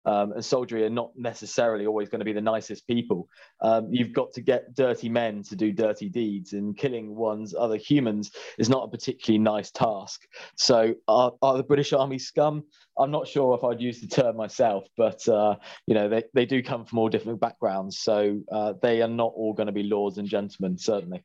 um, 0.05 0.33
and 0.33 0.45
soldiery 0.45 0.85
are 0.85 0.91
not 0.91 1.13
necessarily 1.17 1.87
always 1.87 2.09
going 2.09 2.21
to 2.21 2.25
be 2.25 2.33
the 2.33 2.41
nicest 2.41 2.87
people. 2.87 3.29
Um, 3.61 3.89
you've 3.91 4.13
got 4.13 4.33
to 4.33 4.41
get 4.41 4.75
dirty 4.75 5.09
men 5.09 5.43
to 5.45 5.57
do 5.57 5.73
dirty 5.73 6.09
deeds, 6.09 6.53
and 6.53 6.77
killing 6.77 7.15
one's 7.15 7.55
other 7.55 7.77
humans 7.77 8.31
is 8.59 8.69
not 8.69 8.85
a 8.85 8.89
particularly 8.89 9.39
nice 9.39 9.71
task. 9.71 10.23
So, 10.57 10.95
are, 11.09 11.33
are 11.43 11.57
the 11.57 11.63
British 11.63 11.93
Army 11.93 12.19
scum? 12.19 12.65
I'm 12.99 13.11
not 13.11 13.29
sure 13.29 13.57
if 13.57 13.65
I'd 13.65 13.81
use 13.81 14.01
the 14.01 14.07
term 14.07 14.37
myself, 14.37 14.85
but 14.97 15.27
uh, 15.29 15.57
you 15.87 15.95
know 15.95 16.09
they, 16.09 16.25
they 16.35 16.47
do 16.47 16.63
come 16.63 16.85
from 16.85 16.99
all 16.99 17.09
different 17.09 17.41
backgrounds, 17.41 17.99
so 17.99 18.41
uh, 18.51 18.75
they 18.81 19.03
are 19.03 19.09
not 19.09 19.33
all 19.35 19.53
going 19.53 19.67
to 19.67 19.73
be 19.73 19.83
lords 19.83 20.19
and 20.19 20.29
gentlemen, 20.29 20.79
certainly. 20.79 21.25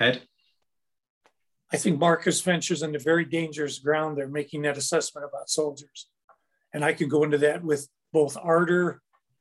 Ed. 0.00 0.22
I 1.70 1.76
think 1.76 1.98
Marcus 1.98 2.40
ventures 2.40 2.82
into 2.82 2.98
very 2.98 3.26
dangerous 3.26 3.78
ground 3.78 4.16
there, 4.16 4.26
making 4.26 4.62
that 4.62 4.78
assessment 4.78 5.26
about 5.28 5.50
soldiers 5.50 6.06
and 6.72 6.84
I 6.84 6.92
could 6.92 7.10
go 7.10 7.24
into 7.24 7.38
that 7.38 7.62
with 7.64 7.88
both 8.12 8.36
ardor 8.36 9.00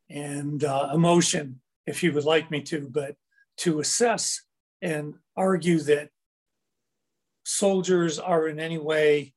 and 0.09 0.63
uh, 0.63 0.89
emotion 0.93 1.59
if 1.85 2.03
you 2.03 2.11
would 2.13 2.25
like 2.25 2.51
me 2.51 2.61
to, 2.61 2.87
but 2.89 3.15
to 3.57 3.79
assess 3.79 4.41
and 4.81 5.15
argue 5.35 5.79
that 5.79 6.09
soldiers 7.43 8.19
are 8.19 8.47
in 8.47 8.59
any 8.59 8.77
way. 8.77 9.33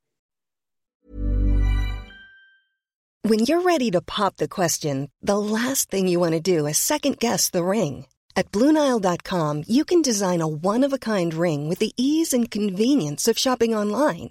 When 3.22 3.40
you're 3.40 3.62
ready 3.62 3.90
to 3.92 4.00
pop 4.00 4.36
the 4.36 4.48
question, 4.48 5.10
the 5.22 5.38
last 5.38 5.90
thing 5.90 6.08
you 6.08 6.18
want 6.18 6.32
to 6.32 6.40
do 6.40 6.66
is 6.66 6.78
second 6.78 7.18
guess 7.18 7.50
the 7.50 7.62
ring. 7.62 8.06
At 8.34 8.50
Bluenile.com, 8.52 9.64
you 9.66 9.84
can 9.84 10.02
design 10.02 10.40
a 10.40 10.48
one 10.48 10.84
of 10.84 10.92
a 10.92 10.98
kind 10.98 11.34
ring 11.34 11.68
with 11.68 11.78
the 11.78 11.92
ease 11.96 12.32
and 12.32 12.50
convenience 12.50 13.28
of 13.28 13.38
shopping 13.38 13.74
online. 13.74 14.30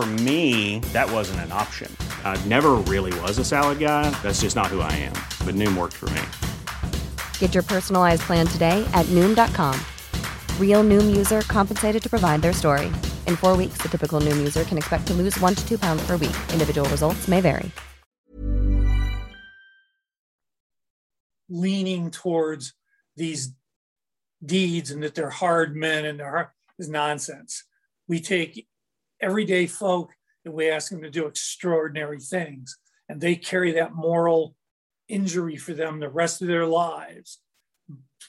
For 0.00 0.06
me, 0.06 0.78
that 0.94 1.10
wasn't 1.12 1.40
an 1.40 1.52
option. 1.52 1.94
I 2.24 2.42
never 2.46 2.76
really 2.88 3.12
was 3.20 3.36
a 3.36 3.44
salad 3.44 3.78
guy. 3.78 4.08
That's 4.22 4.40
just 4.40 4.56
not 4.56 4.68
who 4.68 4.80
I 4.80 4.90
am. 4.92 5.12
But 5.44 5.54
Noom 5.56 5.76
worked 5.76 5.92
for 5.92 6.08
me. 6.16 6.22
Get 7.38 7.52
your 7.52 7.62
personalized 7.62 8.22
plan 8.22 8.46
today 8.46 8.82
at 8.94 9.04
Noom.com. 9.12 9.78
Real 10.58 10.82
Noom 10.82 11.14
user 11.14 11.42
compensated 11.42 12.02
to 12.02 12.08
provide 12.08 12.40
their 12.40 12.54
story. 12.54 12.86
In 13.26 13.36
four 13.36 13.58
weeks, 13.58 13.76
the 13.82 13.90
typical 13.90 14.22
Noom 14.22 14.38
user 14.38 14.64
can 14.64 14.78
expect 14.78 15.06
to 15.08 15.12
lose 15.12 15.38
one 15.38 15.54
to 15.54 15.68
two 15.68 15.76
pounds 15.76 16.02
per 16.06 16.16
week. 16.16 16.36
Individual 16.50 16.88
results 16.88 17.28
may 17.28 17.42
vary. 17.42 17.70
Leaning 21.50 22.10
towards 22.10 22.72
these 23.16 23.52
deeds 24.42 24.90
and 24.90 25.02
that 25.02 25.14
they're 25.14 25.28
hard 25.28 25.76
men 25.76 26.06
and 26.06 26.18
they're 26.18 26.30
hard, 26.30 26.48
is 26.78 26.88
nonsense. 26.88 27.64
We 28.08 28.18
take 28.20 28.66
everyday 29.20 29.66
folk 29.66 30.10
and 30.44 30.54
we 30.54 30.70
ask 30.70 30.90
them 30.90 31.02
to 31.02 31.10
do 31.10 31.26
extraordinary 31.26 32.20
things. 32.20 32.76
And 33.08 33.20
they 33.20 33.36
carry 33.36 33.72
that 33.72 33.94
moral 33.94 34.54
injury 35.08 35.56
for 35.56 35.74
them 35.74 35.98
the 35.98 36.08
rest 36.08 36.40
of 36.42 36.48
their 36.48 36.66
lives. 36.66 37.40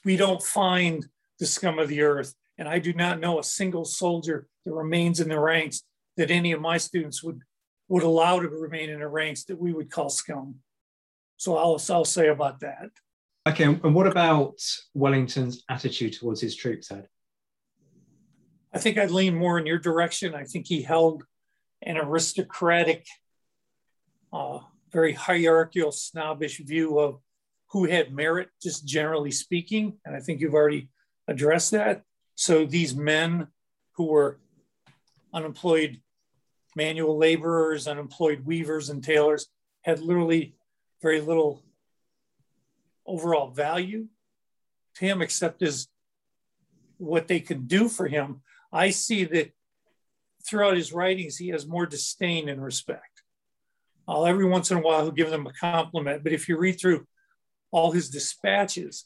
We 0.04 0.18
don't 0.18 0.42
find 0.42 1.06
the 1.40 1.46
scum 1.46 1.80
of 1.80 1.88
the 1.88 2.02
earth. 2.02 2.34
And 2.58 2.68
I 2.68 2.80
do 2.80 2.94
not 2.94 3.20
know 3.20 3.40
a 3.40 3.44
single 3.44 3.86
soldier 3.86 4.48
that 4.66 4.74
remains 4.74 5.20
in 5.20 5.30
the 5.30 5.40
ranks 5.40 5.84
that 6.18 6.32
any 6.32 6.52
of 6.52 6.62
my 6.62 6.78
students 6.78 7.24
would, 7.24 7.42
would 7.88 8.04
allow 8.04 8.40
to 8.40 8.48
remain 8.48 8.90
in 8.90 9.00
the 9.00 9.08
ranks 9.08 9.46
that 9.46 9.60
we 9.60 9.74
would 9.74 9.90
call 9.90 10.10
scum. 10.10 10.56
So 11.38 11.58
I'll, 11.58 11.82
I'll 11.90 12.06
say 12.06 12.28
about 12.28 12.60
that. 12.60 12.90
Okay, 13.48 13.64
and 13.64 13.96
what 13.96 14.06
about 14.06 14.60
Wellington's 14.94 15.64
attitude 15.70 16.14
towards 16.14 16.42
his 16.42 16.56
troops, 16.56 16.92
Ed? 16.92 17.08
I 18.74 18.80
think 18.80 18.98
I'd 18.98 19.12
lean 19.12 19.36
more 19.36 19.60
in 19.60 19.66
your 19.66 19.80
direction. 19.80 20.34
I 20.34 20.46
think 20.46 20.68
he 20.68 20.82
held 20.82 21.24
an 21.82 21.98
aristocratic, 21.98 23.06
uh, 24.32 24.60
very 24.92 25.14
hierarchical, 25.14 25.92
snobbish 25.92 26.60
view 26.60 27.00
of 27.00 27.20
who 27.72 27.86
had 27.86 28.14
merit, 28.14 28.50
just 28.62 28.86
generally 28.86 29.32
speaking. 29.32 29.98
And 30.06 30.16
I 30.16 30.20
think 30.20 30.40
you've 30.40 30.54
already 30.54 30.90
addressed 31.28 31.72
that. 31.72 32.04
So 32.36 32.66
these 32.66 32.96
men 32.96 33.48
who 33.94 34.08
were 34.08 34.40
unemployed 35.34 36.02
manual 36.76 37.18
laborers, 37.18 37.88
unemployed 37.88 38.46
weavers 38.46 38.90
and 38.90 39.04
tailors 39.04 39.48
had 39.82 40.00
literally 40.00 40.56
very 41.02 41.20
little 41.20 41.64
overall 43.06 43.50
value 43.50 44.08
to 44.96 45.06
him 45.06 45.22
except 45.22 45.62
as 45.62 45.88
what 46.98 47.28
they 47.28 47.40
could 47.40 47.68
do 47.68 47.90
for 47.90 48.08
him 48.08 48.42
I 48.72 48.90
see 48.92 49.26
that 49.26 49.52
throughout 50.46 50.76
his 50.76 50.94
writings, 50.94 51.38
he 51.38 51.50
has 51.50 51.68
more 51.68 51.86
disdain 51.86 52.50
and 52.50 52.64
respect. 52.64 53.24
Uh, 54.08 54.24
every 54.24 54.46
once 54.46 54.72
in 54.72 54.78
a 54.78 54.82
while, 54.82 55.04
he'll 55.04 55.12
give 55.12 55.30
them 55.30 55.48
a 55.48 55.54
compliment, 55.54 56.24
but 56.24 56.34
if 56.34 56.50
you 56.50 56.58
read 56.58 56.80
through 56.80 57.06
all 57.72 57.92
his 57.92 58.10
dispatches, 58.10 59.06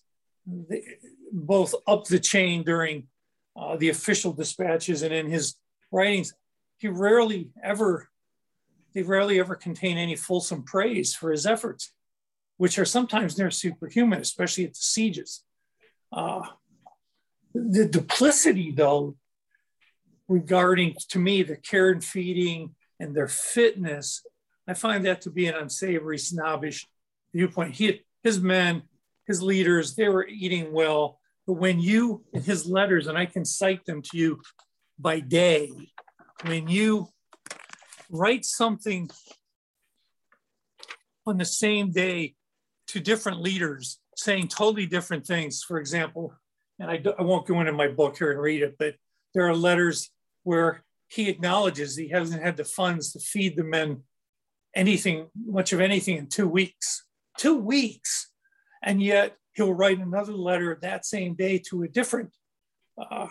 both 1.31 1.75
up 1.87 2.05
the 2.05 2.19
chain 2.19 2.63
during 2.63 3.07
uh, 3.55 3.75
the 3.77 3.89
official 3.89 4.33
dispatches 4.33 5.01
and 5.01 5.13
in 5.13 5.29
his 5.29 5.55
writings, 5.91 6.33
he 6.77 6.87
rarely 6.87 7.49
ever, 7.63 8.09
they 8.93 9.03
rarely 9.03 9.39
ever 9.39 9.55
contain 9.55 9.97
any 9.97 10.15
fulsome 10.15 10.63
praise 10.63 11.13
for 11.13 11.31
his 11.31 11.45
efforts, 11.45 11.91
which 12.57 12.79
are 12.79 12.85
sometimes 12.85 13.37
near 13.37 13.51
superhuman, 13.51 14.21
especially 14.21 14.65
at 14.65 14.73
the 14.73 14.79
sieges. 14.79 15.43
Uh, 16.11 16.41
the 17.53 17.85
duplicity, 17.85 18.71
though, 18.71 19.15
regarding 20.27 20.95
to 21.09 21.19
me 21.19 21.43
the 21.43 21.55
care 21.55 21.89
and 21.89 22.03
feeding 22.03 22.75
and 22.99 23.15
their 23.15 23.27
fitness, 23.27 24.25
I 24.67 24.73
find 24.73 25.05
that 25.05 25.21
to 25.21 25.29
be 25.29 25.47
an 25.47 25.55
unsavory, 25.55 26.17
snobbish 26.17 26.87
viewpoint. 27.33 27.75
He, 27.75 28.01
his 28.23 28.39
men, 28.39 28.83
his 29.27 29.41
leaders, 29.41 29.95
they 29.95 30.09
were 30.09 30.27
eating 30.27 30.73
well. 30.73 31.19
But 31.45 31.53
when 31.53 31.79
you, 31.79 32.23
in 32.33 32.41
his 32.41 32.65
letters, 32.65 33.07
and 33.07 33.17
I 33.17 33.25
can 33.27 33.45
cite 33.45 33.85
them 33.85 34.01
to 34.01 34.17
you 34.17 34.41
by 34.97 35.19
day, 35.19 35.71
when 36.45 36.67
you 36.67 37.09
write 38.09 38.45
something 38.45 39.09
on 41.27 41.37
the 41.37 41.45
same 41.45 41.91
day 41.91 42.35
to 42.87 42.99
different 42.99 43.41
leaders 43.41 43.99
saying 44.15 44.47
totally 44.47 44.85
different 44.85 45.25
things. 45.25 45.63
For 45.63 45.79
example, 45.79 46.33
and 46.79 46.89
I, 46.89 47.01
I 47.17 47.21
won't 47.23 47.47
go 47.47 47.59
into 47.59 47.73
my 47.73 47.87
book 47.87 48.17
here 48.17 48.31
and 48.31 48.39
read 48.39 48.61
it, 48.61 48.75
but 48.77 48.95
there 49.33 49.47
are 49.47 49.55
letters 49.55 50.09
where 50.45 50.85
he 51.07 51.27
acknowledges 51.27 51.95
he 51.95 52.09
hasn't 52.09 52.41
had 52.41 52.55
the 52.55 52.63
funds 52.63 53.11
to 53.11 53.19
feed 53.19 53.57
the 53.57 53.63
men 53.63 54.03
anything, 54.75 55.27
much 55.45 55.73
of 55.73 55.81
anything 55.81 56.17
in 56.17 56.27
two 56.27 56.47
weeks. 56.47 57.05
Two 57.37 57.57
weeks. 57.57 58.31
And 58.83 59.01
yet 59.01 59.35
he'll 59.53 59.73
write 59.73 59.99
another 59.99 60.33
letter 60.33 60.77
that 60.81 61.05
same 61.05 61.33
day 61.33 61.61
to 61.69 61.83
a 61.83 61.87
different 61.87 62.31
uh, 62.97 63.27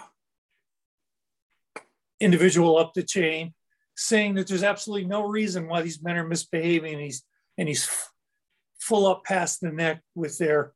individual 2.21 2.77
up 2.77 2.95
the 2.95 3.03
chain 3.03 3.55
saying 3.97 4.35
that 4.35 4.49
there's 4.49 4.65
absolutely 4.65 5.07
no 5.07 5.23
reason 5.23 5.69
why 5.69 5.83
these 5.83 6.03
men 6.03 6.17
are 6.17 6.27
misbehaving 6.27 6.95
and 6.95 7.03
he's 7.03 7.23
and 7.57 7.69
he's 7.69 7.89
full 8.81 9.07
up 9.07 9.25
past 9.25 9.61
the 9.61 9.71
neck 9.71 10.03
with 10.15 10.37
their 10.39 10.73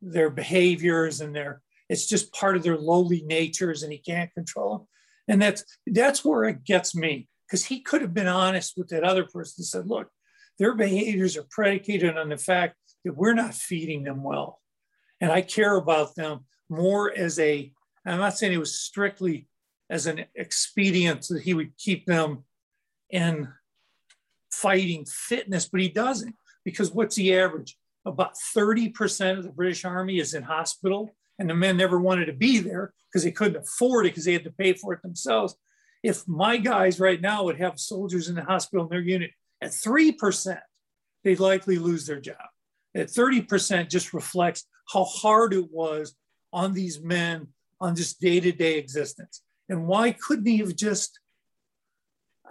their 0.00 0.30
behaviors 0.30 1.20
and 1.20 1.36
their 1.36 1.60
it's 1.88 2.06
just 2.06 2.32
part 2.32 2.56
of 2.56 2.62
their 2.62 2.78
lowly 2.78 3.22
natures 3.26 3.82
and 3.82 3.92
he 3.92 3.98
can't 3.98 4.32
control 4.32 4.78
them 4.78 4.88
and 5.28 5.40
that's 5.40 5.64
that's 5.86 6.24
where 6.24 6.44
it 6.44 6.64
gets 6.64 6.94
me 6.94 7.28
because 7.46 7.64
he 7.64 7.80
could 7.80 8.02
have 8.02 8.14
been 8.14 8.26
honest 8.26 8.74
with 8.76 8.88
that 8.88 9.04
other 9.04 9.24
person 9.24 9.54
and 9.58 9.66
said 9.66 9.86
look 9.86 10.08
their 10.58 10.74
behaviors 10.74 11.36
are 11.36 11.46
predicated 11.50 12.16
on 12.16 12.28
the 12.28 12.36
fact 12.36 12.76
that 13.04 13.16
we're 13.16 13.34
not 13.34 13.54
feeding 13.54 14.02
them 14.02 14.22
well 14.22 14.60
and 15.20 15.30
i 15.30 15.40
care 15.40 15.76
about 15.76 16.14
them 16.14 16.40
more 16.68 17.12
as 17.16 17.38
a 17.38 17.72
i'm 18.06 18.18
not 18.18 18.36
saying 18.36 18.52
it 18.52 18.58
was 18.58 18.78
strictly 18.78 19.46
as 19.92 20.06
an 20.06 20.24
expedient 20.34 21.22
that 21.28 21.42
he 21.42 21.52
would 21.52 21.76
keep 21.76 22.06
them 22.06 22.44
in 23.10 23.46
fighting 24.50 25.04
fitness, 25.04 25.68
but 25.68 25.80
he 25.80 25.88
doesn't 25.88 26.34
because 26.64 26.90
what's 26.90 27.16
the 27.16 27.36
average? 27.36 27.76
About 28.04 28.34
30% 28.56 29.38
of 29.38 29.44
the 29.44 29.50
British 29.50 29.84
Army 29.84 30.18
is 30.18 30.34
in 30.34 30.42
hospital, 30.42 31.14
and 31.42 31.50
the 31.50 31.54
men 31.54 31.76
never 31.76 31.98
wanted 31.98 32.26
to 32.26 32.32
be 32.32 32.60
there 32.60 32.94
because 33.10 33.24
they 33.24 33.32
couldn't 33.32 33.56
afford 33.56 34.06
it 34.06 34.10
because 34.10 34.24
they 34.24 34.32
had 34.32 34.44
to 34.44 34.52
pay 34.52 34.74
for 34.74 34.92
it 34.92 35.02
themselves. 35.02 35.56
If 36.04 36.26
my 36.28 36.56
guys 36.56 37.00
right 37.00 37.20
now 37.20 37.42
would 37.42 37.58
have 37.58 37.80
soldiers 37.80 38.28
in 38.28 38.36
the 38.36 38.44
hospital 38.44 38.84
in 38.84 38.90
their 38.90 39.00
unit 39.00 39.32
at 39.60 39.72
3%, 39.72 40.60
they'd 41.24 41.40
likely 41.40 41.78
lose 41.78 42.06
their 42.06 42.20
job. 42.20 42.36
At 42.94 43.08
30% 43.08 43.90
just 43.90 44.14
reflects 44.14 44.66
how 44.92 45.02
hard 45.02 45.52
it 45.52 45.68
was 45.68 46.14
on 46.52 46.74
these 46.74 47.02
men 47.02 47.48
on 47.80 47.94
this 47.94 48.14
day 48.14 48.38
to 48.38 48.52
day 48.52 48.78
existence. 48.78 49.42
And 49.68 49.88
why 49.88 50.12
couldn't 50.12 50.46
he 50.46 50.58
have 50.58 50.76
just 50.76 51.18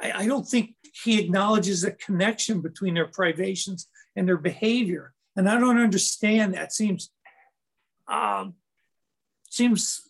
I, 0.01 0.23
I 0.23 0.27
don't 0.27 0.47
think 0.47 0.75
he 1.03 1.17
acknowledges 1.21 1.85
a 1.85 1.91
connection 1.91 2.59
between 2.59 2.95
their 2.95 3.07
privations 3.07 3.87
and 4.17 4.27
their 4.27 4.37
behavior. 4.37 5.13
And 5.37 5.47
I 5.47 5.57
don't 5.59 5.79
understand 5.79 6.55
that. 6.55 6.73
Seems 6.73 7.09
um, 8.09 8.55
seems 9.51 10.01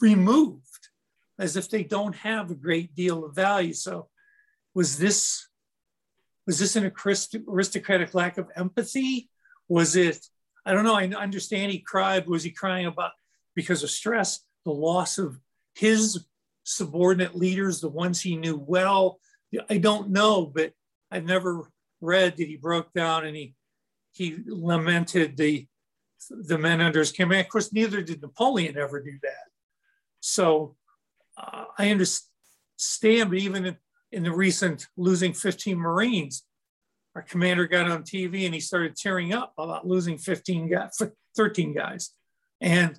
removed 0.00 0.88
as 1.38 1.56
if 1.56 1.68
they 1.68 1.82
don't 1.82 2.14
have 2.14 2.50
a 2.50 2.54
great 2.54 2.94
deal 2.94 3.24
of 3.24 3.34
value. 3.34 3.74
So 3.74 4.08
was 4.74 4.96
this 4.96 5.46
was 6.46 6.58
this 6.58 6.74
an 6.76 6.90
aristocratic 7.46 8.14
lack 8.14 8.38
of 8.38 8.50
empathy? 8.56 9.28
Was 9.68 9.94
it, 9.94 10.26
I 10.64 10.72
don't 10.72 10.84
know, 10.84 10.96
I 10.96 11.04
understand 11.04 11.70
he 11.70 11.78
cried. 11.78 12.26
Was 12.26 12.42
he 12.42 12.50
crying 12.50 12.86
about 12.86 13.12
because 13.54 13.82
of 13.82 13.90
stress, 13.90 14.40
the 14.64 14.72
loss 14.72 15.18
of 15.18 15.38
his 15.74 16.26
subordinate 16.64 17.36
leaders, 17.36 17.80
the 17.80 17.88
ones 17.88 18.20
he 18.20 18.36
knew 18.36 18.56
well. 18.56 19.20
I 19.68 19.78
don't 19.78 20.10
know, 20.10 20.46
but 20.46 20.72
I've 21.10 21.24
never 21.24 21.70
read 22.00 22.36
that 22.36 22.48
he 22.48 22.56
broke 22.56 22.92
down 22.92 23.26
and 23.26 23.36
he 23.36 23.54
he 24.12 24.38
lamented 24.46 25.36
the 25.36 25.66
the 26.28 26.58
men 26.58 26.80
under 26.80 26.98
his 26.98 27.12
command. 27.12 27.46
Of 27.46 27.48
course, 27.48 27.72
neither 27.72 28.02
did 28.02 28.22
Napoleon 28.22 28.76
ever 28.76 29.02
do 29.02 29.18
that. 29.22 29.48
So 30.20 30.76
uh, 31.36 31.64
I 31.78 31.90
understand, 31.90 33.30
but 33.30 33.38
even 33.38 33.66
in, 33.66 33.76
in 34.12 34.22
the 34.24 34.32
recent 34.32 34.86
losing 34.96 35.32
15 35.32 35.78
Marines, 35.78 36.44
our 37.14 37.22
commander 37.22 37.66
got 37.66 37.90
on 37.90 38.02
TV 38.02 38.44
and 38.44 38.54
he 38.54 38.60
started 38.60 38.96
tearing 38.96 39.32
up 39.32 39.52
about 39.58 39.86
losing 39.86 40.18
15 40.18 40.70
guys, 40.70 41.00
13 41.36 41.74
guys. 41.74 42.10
And 42.60 42.98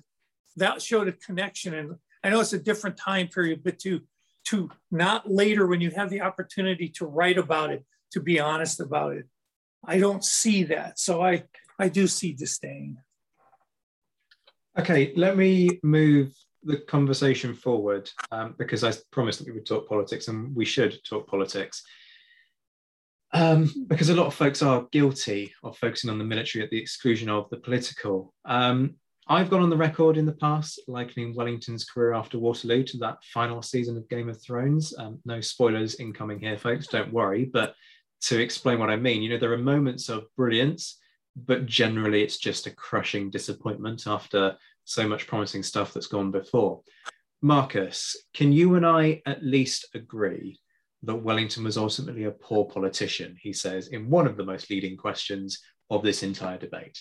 that 0.56 0.82
showed 0.82 1.08
a 1.08 1.12
connection. 1.12 1.74
And 1.74 1.96
I 2.22 2.30
know 2.30 2.40
it's 2.40 2.52
a 2.52 2.58
different 2.58 2.96
time 2.96 3.28
period, 3.28 3.62
but 3.64 3.78
to 3.80 4.02
to 4.44 4.68
not 4.90 5.30
later 5.30 5.68
when 5.68 5.80
you 5.80 5.92
have 5.92 6.10
the 6.10 6.20
opportunity 6.20 6.88
to 6.88 7.06
write 7.06 7.38
about 7.38 7.70
it, 7.70 7.84
to 8.10 8.18
be 8.18 8.40
honest 8.40 8.80
about 8.80 9.12
it. 9.12 9.26
I 9.84 9.98
don't 9.98 10.24
see 10.24 10.64
that. 10.64 10.98
So 10.98 11.22
I 11.22 11.44
I 11.78 11.88
do 11.88 12.06
see 12.06 12.32
disdain. 12.32 12.98
Okay, 14.78 15.12
let 15.16 15.36
me 15.36 15.80
move 15.82 16.32
the 16.64 16.78
conversation 16.78 17.54
forward 17.54 18.10
um, 18.30 18.54
because 18.58 18.84
I 18.84 18.92
promised 19.10 19.40
that 19.40 19.46
we 19.46 19.52
would 19.52 19.66
talk 19.66 19.88
politics 19.88 20.28
and 20.28 20.54
we 20.54 20.64
should 20.64 20.98
talk 21.04 21.26
politics. 21.26 21.82
Um, 23.34 23.72
because 23.86 24.10
a 24.10 24.14
lot 24.14 24.26
of 24.26 24.34
folks 24.34 24.62
are 24.62 24.86
guilty 24.92 25.52
of 25.62 25.76
focusing 25.78 26.10
on 26.10 26.18
the 26.18 26.24
military 26.24 26.62
at 26.62 26.70
the 26.70 26.78
exclusion 26.78 27.28
of 27.28 27.48
the 27.50 27.56
political. 27.56 28.32
Um, 28.44 28.96
I've 29.28 29.50
gone 29.50 29.62
on 29.62 29.70
the 29.70 29.76
record 29.76 30.16
in 30.16 30.26
the 30.26 30.32
past 30.32 30.80
likening 30.88 31.34
Wellington's 31.34 31.84
career 31.84 32.12
after 32.12 32.38
Waterloo 32.38 32.82
to 32.84 32.98
that 32.98 33.18
final 33.32 33.62
season 33.62 33.96
of 33.96 34.08
Game 34.08 34.28
of 34.28 34.42
Thrones. 34.42 34.94
Um, 34.98 35.20
no 35.24 35.40
spoilers 35.40 35.94
incoming 35.96 36.40
here, 36.40 36.58
folks, 36.58 36.88
don't 36.88 37.12
worry. 37.12 37.44
But 37.44 37.74
to 38.22 38.40
explain 38.40 38.78
what 38.78 38.90
I 38.90 38.96
mean, 38.96 39.22
you 39.22 39.30
know, 39.30 39.38
there 39.38 39.52
are 39.52 39.58
moments 39.58 40.08
of 40.08 40.24
brilliance, 40.36 40.98
but 41.36 41.66
generally 41.66 42.22
it's 42.22 42.38
just 42.38 42.66
a 42.66 42.70
crushing 42.70 43.30
disappointment 43.30 44.06
after 44.06 44.56
so 44.84 45.08
much 45.08 45.26
promising 45.26 45.62
stuff 45.62 45.92
that's 45.92 46.06
gone 46.06 46.30
before. 46.30 46.82
Marcus, 47.40 48.16
can 48.34 48.52
you 48.52 48.74
and 48.74 48.86
I 48.86 49.22
at 49.26 49.42
least 49.42 49.88
agree 49.94 50.60
that 51.02 51.16
Wellington 51.16 51.64
was 51.64 51.76
ultimately 51.76 52.24
a 52.24 52.30
poor 52.30 52.64
politician, 52.64 53.36
he 53.40 53.52
says, 53.52 53.88
in 53.88 54.08
one 54.08 54.26
of 54.26 54.36
the 54.36 54.44
most 54.44 54.70
leading 54.70 54.96
questions 54.96 55.60
of 55.90 56.02
this 56.02 56.22
entire 56.22 56.58
debate? 56.58 56.98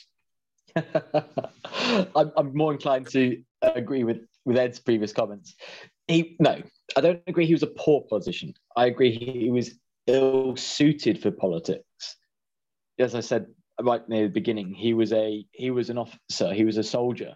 I'm, 0.76 2.32
I'm 2.36 2.56
more 2.56 2.74
inclined 2.74 3.08
to 3.10 3.42
agree 3.62 4.04
with, 4.04 4.22
with 4.46 4.58
Ed's 4.58 4.80
previous 4.80 5.14
comments. 5.14 5.56
He 6.08 6.36
no, 6.40 6.62
I 6.98 7.02
don't 7.02 7.22
agree 7.28 7.46
he 7.46 7.54
was 7.54 7.64
a 7.64 7.68
poor 7.68 8.04
politician. 8.10 8.54
I 8.76 8.88
agree 8.88 9.12
he 9.12 9.50
was 9.52 9.76
ill 10.08 10.56
suited 10.56 11.22
for 11.22 11.32
politics. 11.32 12.18
As 12.98 13.16
I 13.16 13.20
said 13.20 13.46
right 13.82 14.08
near 14.10 14.24
the 14.24 14.34
beginning, 14.34 14.74
he 14.74 14.94
was 14.94 15.14
a 15.14 15.46
he 15.52 15.72
was 15.72 15.90
an 15.90 15.98
officer, 15.98 16.54
he 16.54 16.66
was 16.66 16.78
a 16.78 16.84
soldier. 16.84 17.36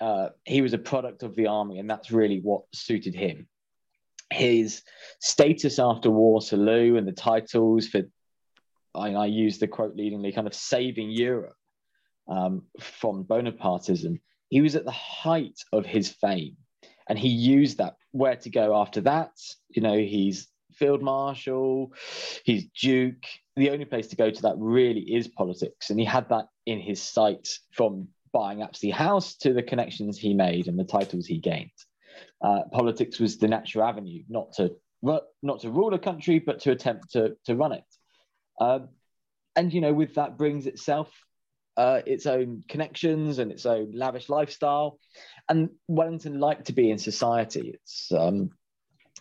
Uh, 0.00 0.30
he 0.44 0.62
was 0.62 0.72
a 0.72 0.78
product 0.78 1.22
of 1.22 1.36
the 1.36 1.46
army, 1.46 1.78
and 1.78 1.88
that's 1.88 2.10
really 2.10 2.40
what 2.40 2.62
suited 2.74 3.14
him. 3.14 3.46
His 4.32 4.82
status 5.20 5.78
after 5.78 6.10
war 6.10 6.34
Waterloo 6.34 6.96
and 6.96 7.06
the 7.06 7.12
titles 7.12 7.86
for 7.86 8.02
I, 8.94 9.14
I 9.14 9.26
use 9.26 9.58
the 9.58 9.68
quote 9.68 9.96
leadingly, 9.96 10.32
kind 10.32 10.46
of 10.46 10.54
saving 10.54 11.10
Europe 11.10 11.56
um, 12.28 12.64
from 12.80 13.24
Bonapartism, 13.24 14.20
he 14.48 14.60
was 14.60 14.76
at 14.76 14.84
the 14.84 14.90
height 14.90 15.58
of 15.72 15.86
his 15.86 16.08
fame. 16.08 16.56
And 17.08 17.18
he 17.18 17.28
used 17.28 17.78
that. 17.78 17.96
Where 18.12 18.36
to 18.36 18.50
go 18.50 18.80
after 18.80 19.00
that? 19.02 19.32
You 19.70 19.82
know, 19.82 19.96
he's 19.96 20.48
field 20.82 21.02
marshal, 21.02 21.92
he's 22.44 22.66
duke. 22.80 23.24
The 23.54 23.70
only 23.70 23.84
place 23.84 24.08
to 24.08 24.16
go 24.16 24.30
to 24.30 24.42
that 24.42 24.56
really 24.58 25.00
is 25.00 25.28
politics. 25.28 25.90
And 25.90 26.00
he 26.00 26.04
had 26.04 26.28
that 26.30 26.46
in 26.66 26.80
his 26.80 27.00
sight 27.00 27.48
from 27.70 28.08
buying 28.32 28.62
Apsley 28.62 28.90
House 28.90 29.36
to 29.36 29.52
the 29.52 29.62
connections 29.62 30.18
he 30.18 30.34
made 30.34 30.66
and 30.66 30.78
the 30.78 30.84
titles 30.84 31.26
he 31.26 31.38
gained. 31.38 31.70
Uh, 32.42 32.62
politics 32.72 33.20
was 33.20 33.38
the 33.38 33.46
natural 33.46 33.84
avenue, 33.84 34.24
not 34.28 34.54
to 34.54 34.72
not 35.42 35.60
to 35.60 35.70
rule 35.70 35.94
a 35.94 35.98
country, 35.98 36.38
but 36.38 36.60
to 36.60 36.72
attempt 36.72 37.12
to 37.12 37.36
to 37.44 37.54
run 37.54 37.72
it. 37.72 37.84
Um, 38.60 38.88
and 39.54 39.72
you 39.72 39.80
know, 39.80 39.92
with 39.92 40.14
that 40.14 40.36
brings 40.36 40.66
itself 40.66 41.08
uh, 41.76 42.00
its 42.06 42.26
own 42.26 42.62
connections 42.68 43.38
and 43.38 43.52
its 43.52 43.66
own 43.66 43.92
lavish 43.92 44.28
lifestyle. 44.28 44.98
And 45.48 45.70
Wellington 45.88 46.40
liked 46.40 46.66
to 46.66 46.72
be 46.72 46.90
in 46.90 46.98
society. 46.98 47.72
It's 47.74 48.10
um, 48.12 48.50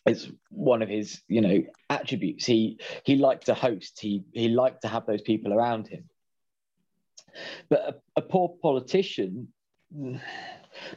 it's 0.06 0.28
one 0.50 0.82
of 0.82 0.90
his 0.90 1.22
you 1.28 1.42
know 1.42 1.64
attributes. 1.90 2.46
He 2.46 2.80
he 3.04 3.16
liked 3.16 3.46
to 3.48 3.54
host. 3.54 4.00
He 4.00 4.24
he 4.34 4.50
liked 4.50 4.82
to 4.84 4.88
have 4.88 5.06
those 5.06 5.22
people 5.22 5.54
around 5.54 5.88
him. 5.88 6.10
But 7.70 7.80
a, 7.82 8.20
a 8.20 8.22
poor 8.22 8.56
politician, 8.62 9.48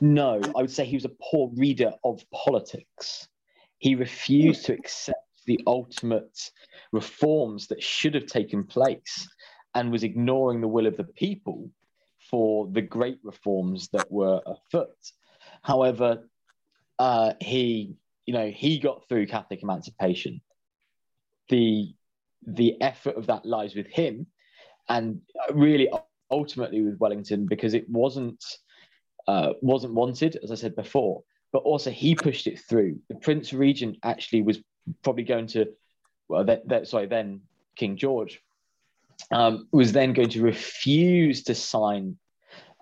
no, 0.00 0.40
I 0.56 0.60
would 0.60 0.70
say 0.70 0.84
he 0.84 0.96
was 0.96 1.04
a 1.04 1.16
poor 1.30 1.50
reader 1.54 1.92
of 2.02 2.22
politics. 2.32 3.28
He 3.78 3.94
refused 3.94 4.64
to 4.66 4.72
accept 4.72 5.18
the 5.46 5.60
ultimate 5.66 6.50
reforms 6.92 7.66
that 7.68 7.82
should 7.82 8.14
have 8.14 8.26
taken 8.26 8.64
place 8.64 9.28
and 9.74 9.92
was 9.92 10.04
ignoring 10.04 10.60
the 10.60 10.68
will 10.68 10.86
of 10.86 10.96
the 10.96 11.04
people 11.04 11.70
for 12.30 12.68
the 12.72 12.82
great 12.82 13.18
reforms 13.22 13.88
that 13.92 14.10
were 14.10 14.40
afoot. 14.46 14.96
However, 15.62 16.28
uh, 16.98 17.34
he, 17.40 17.96
you 18.26 18.34
know, 18.34 18.50
he 18.50 18.78
got 18.78 19.08
through 19.08 19.26
Catholic 19.26 19.62
emancipation. 19.62 20.40
The 21.48 21.94
the 22.46 22.80
effort 22.80 23.16
of 23.16 23.26
that 23.26 23.46
lies 23.46 23.74
with 23.74 23.86
him, 23.86 24.26
and 24.88 25.20
really 25.52 25.88
ultimately 26.30 26.82
with 26.82 26.98
Wellington 26.98 27.46
because 27.46 27.74
it 27.74 27.88
wasn't 27.88 28.42
uh, 29.26 29.52
wasn't 29.62 29.94
wanted, 29.94 30.38
as 30.42 30.50
I 30.50 30.54
said 30.54 30.76
before, 30.76 31.22
but 31.52 31.62
also 31.62 31.90
he 31.90 32.14
pushed 32.14 32.46
it 32.46 32.60
through. 32.60 32.98
The 33.08 33.14
Prince 33.14 33.52
Regent 33.52 33.98
actually 34.02 34.42
was 34.42 34.58
probably 35.02 35.22
going 35.22 35.46
to, 35.48 35.66
well, 36.28 36.44
that, 36.44 36.68
that 36.68 36.88
sorry, 36.88 37.06
then 37.06 37.40
King 37.76 37.96
George 37.96 38.42
um, 39.30 39.68
was 39.72 39.92
then 39.92 40.12
going 40.12 40.30
to 40.30 40.42
refuse 40.42 41.44
to 41.44 41.54
sign 41.54 42.18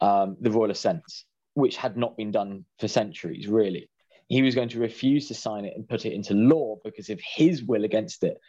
um, 0.00 0.36
the 0.40 0.50
royal 0.50 0.70
assent, 0.70 1.04
which 1.54 1.76
had 1.76 1.96
not 1.96 2.16
been 2.16 2.32
done 2.32 2.64
for 2.80 2.88
centuries, 2.88 3.46
really. 3.46 3.88
He 4.32 4.40
was 4.40 4.54
going 4.54 4.70
to 4.70 4.78
refuse 4.78 5.28
to 5.28 5.34
sign 5.34 5.66
it 5.66 5.74
and 5.76 5.86
put 5.86 6.06
it 6.06 6.14
into 6.14 6.32
law 6.32 6.76
because 6.82 7.10
of 7.10 7.20
his 7.20 7.62
will 7.62 7.84
against 7.84 8.24
it. 8.24 8.40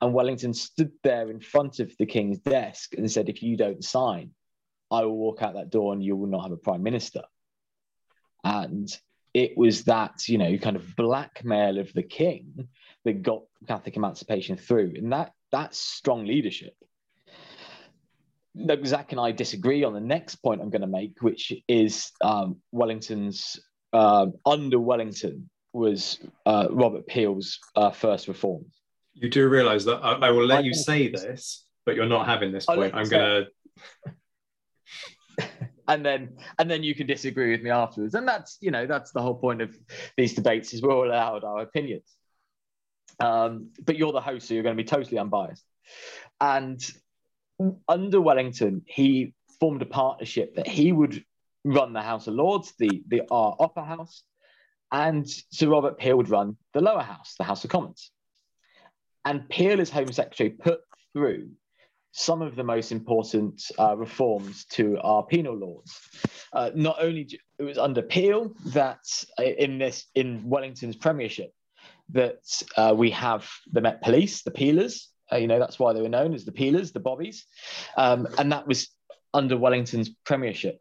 And 0.00 0.14
Wellington 0.14 0.54
stood 0.54 0.92
there 1.02 1.32
in 1.32 1.40
front 1.40 1.80
of 1.80 1.92
the 1.98 2.06
king's 2.06 2.38
desk 2.38 2.94
and 2.96 3.10
said, 3.10 3.28
If 3.28 3.42
you 3.42 3.56
don't 3.56 3.82
sign, 3.82 4.30
I 4.88 5.04
will 5.04 5.16
walk 5.16 5.42
out 5.42 5.54
that 5.54 5.70
door 5.70 5.94
and 5.94 6.00
you 6.00 6.14
will 6.14 6.28
not 6.28 6.44
have 6.44 6.52
a 6.52 6.56
prime 6.56 6.84
minister. 6.84 7.22
And 8.44 8.88
it 9.34 9.58
was 9.58 9.82
that, 9.86 10.28
you 10.28 10.38
know, 10.38 10.56
kind 10.58 10.76
of 10.76 10.94
blackmail 10.94 11.78
of 11.78 11.92
the 11.92 12.04
king 12.04 12.68
that 13.04 13.22
got 13.22 13.42
Catholic 13.66 13.96
emancipation 13.96 14.56
through. 14.56 14.92
And 14.94 15.12
that 15.12 15.32
that's 15.50 15.76
strong 15.76 16.24
leadership. 16.24 16.76
Zack 18.84 19.10
and 19.10 19.20
I 19.20 19.32
disagree 19.32 19.82
on 19.82 19.92
the 19.92 19.98
next 19.98 20.36
point 20.36 20.60
I'm 20.60 20.70
going 20.70 20.82
to 20.82 20.86
make, 20.86 21.20
which 21.20 21.52
is 21.66 22.12
um, 22.20 22.58
Wellington's 22.70 23.58
uh, 23.92 24.26
under 24.46 24.78
Wellington 24.78 25.48
was 25.72 26.18
uh, 26.46 26.68
Robert 26.70 27.06
Peel's 27.06 27.58
uh, 27.76 27.90
first 27.90 28.28
reforms. 28.28 28.80
You 29.14 29.28
do 29.28 29.48
realise 29.48 29.84
that 29.84 29.96
I, 30.02 30.12
I, 30.12 30.30
will 30.30 30.46
let 30.46 30.64
you 30.64 30.74
say 30.74 31.08
this, 31.08 31.64
but 31.84 31.96
you're 31.96 32.06
not 32.06 32.26
having 32.26 32.52
this 32.52 32.66
point. 32.66 32.94
I'm 32.94 33.08
going 33.08 33.46
to. 35.38 35.48
and 35.88 36.04
then 36.04 36.36
and 36.58 36.70
then 36.70 36.82
you 36.82 36.94
can 36.94 37.06
disagree 37.06 37.50
with 37.50 37.62
me 37.62 37.70
afterwards 37.70 38.14
and 38.14 38.28
that's 38.28 38.58
you 38.60 38.70
know 38.70 38.86
that's 38.86 39.12
the 39.12 39.20
whole 39.20 39.34
point 39.34 39.62
of 39.62 39.74
these 40.16 40.34
debates 40.34 40.74
is 40.74 40.82
we're 40.82 40.94
all 40.94 41.06
allowed 41.06 41.42
our 41.42 41.62
opinions 41.62 42.04
um, 43.18 43.70
but 43.82 43.96
you're 43.96 44.12
the 44.12 44.20
host 44.20 44.46
so 44.46 44.54
you're 44.54 44.62
going 44.62 44.76
to 44.76 44.82
be 44.82 44.86
totally 44.86 45.18
unbiased 45.18 45.64
and 46.40 46.80
under 47.88 48.20
Wellington, 48.20 48.82
he 48.86 49.34
formed 49.60 49.82
a 49.82 49.86
partnership 49.86 50.56
that 50.56 50.66
he 50.66 50.92
would 50.92 51.24
run 51.64 51.92
the 51.92 52.02
House 52.02 52.26
of 52.26 52.34
Lords, 52.34 52.72
the, 52.78 53.02
the 53.08 53.22
our 53.30 53.56
upper 53.60 53.82
house, 53.82 54.22
and 54.90 55.28
Sir 55.28 55.68
Robert 55.68 55.98
Peel 55.98 56.16
would 56.16 56.28
run 56.28 56.56
the 56.74 56.80
lower 56.80 57.02
house, 57.02 57.34
the 57.38 57.44
House 57.44 57.64
of 57.64 57.70
Commons. 57.70 58.10
And 59.24 59.48
Peel, 59.48 59.80
as 59.80 59.90
Home 59.90 60.12
Secretary, 60.12 60.50
put 60.50 60.80
through 61.12 61.50
some 62.12 62.42
of 62.42 62.56
the 62.56 62.64
most 62.64 62.92
important 62.92 63.62
uh, 63.78 63.96
reforms 63.96 64.66
to 64.66 64.98
our 65.02 65.24
penal 65.24 65.56
laws. 65.56 65.98
Uh, 66.52 66.70
not 66.74 66.96
only 67.00 67.26
it 67.58 67.62
was 67.62 67.78
under 67.78 68.02
Peel 68.02 68.54
that 68.66 69.00
uh, 69.38 69.44
in 69.44 69.78
this 69.78 70.06
in 70.14 70.42
Wellington's 70.44 70.96
premiership 70.96 71.52
that 72.10 72.42
uh, 72.76 72.92
we 72.94 73.10
have 73.10 73.48
the 73.72 73.80
Met 73.80 74.02
Police, 74.02 74.42
the 74.42 74.50
Peelers, 74.50 75.08
uh, 75.32 75.36
you 75.36 75.46
know, 75.46 75.58
that's 75.58 75.78
why 75.78 75.92
they 75.92 76.02
were 76.02 76.08
known 76.08 76.34
as 76.34 76.44
the 76.44 76.52
Peelers, 76.52 76.92
the 76.92 77.00
Bobbies. 77.00 77.46
Um, 77.96 78.28
and 78.36 78.52
that 78.52 78.66
was 78.66 78.88
under 79.32 79.56
Wellington's 79.56 80.10
premiership. 80.24 80.80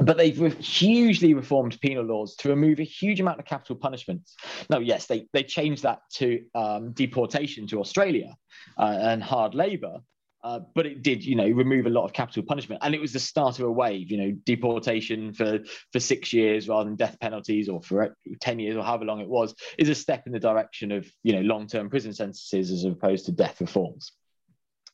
But 0.00 0.16
they've 0.16 0.40
re- 0.40 0.50
hugely 0.50 1.34
reformed 1.34 1.78
penal 1.80 2.04
laws 2.04 2.34
to 2.36 2.48
remove 2.48 2.80
a 2.80 2.84
huge 2.84 3.20
amount 3.20 3.38
of 3.38 3.44
capital 3.44 3.76
punishments. 3.76 4.34
No, 4.70 4.78
yes, 4.78 5.06
they, 5.06 5.26
they 5.32 5.42
changed 5.42 5.82
that 5.82 6.00
to 6.14 6.42
um, 6.54 6.92
deportation 6.92 7.66
to 7.68 7.80
Australia 7.80 8.34
uh, 8.78 8.98
and 9.00 9.22
hard 9.22 9.54
labour, 9.54 9.98
uh, 10.42 10.60
but 10.74 10.86
it 10.86 11.02
did, 11.02 11.22
you 11.22 11.36
know, 11.36 11.48
remove 11.48 11.84
a 11.84 11.90
lot 11.90 12.04
of 12.04 12.14
capital 12.14 12.42
punishment, 12.42 12.80
and 12.82 12.94
it 12.94 13.00
was 13.00 13.12
the 13.12 13.18
start 13.18 13.58
of 13.58 13.66
a 13.66 13.70
wave. 13.70 14.10
You 14.10 14.16
know, 14.16 14.32
deportation 14.46 15.34
for 15.34 15.60
for 15.92 16.00
six 16.00 16.32
years 16.32 16.66
rather 16.66 16.84
than 16.84 16.96
death 16.96 17.18
penalties, 17.20 17.68
or 17.68 17.82
for 17.82 18.16
ten 18.40 18.58
years, 18.58 18.76
or 18.76 18.82
however 18.82 19.04
long 19.04 19.20
it 19.20 19.28
was, 19.28 19.54
is 19.76 19.90
a 19.90 19.94
step 19.94 20.22
in 20.26 20.32
the 20.32 20.40
direction 20.40 20.92
of 20.92 21.06
you 21.22 21.34
know 21.34 21.42
long 21.42 21.66
term 21.66 21.90
prison 21.90 22.14
sentences 22.14 22.70
as 22.70 22.84
opposed 22.84 23.26
to 23.26 23.32
death 23.32 23.60
reforms. 23.60 24.12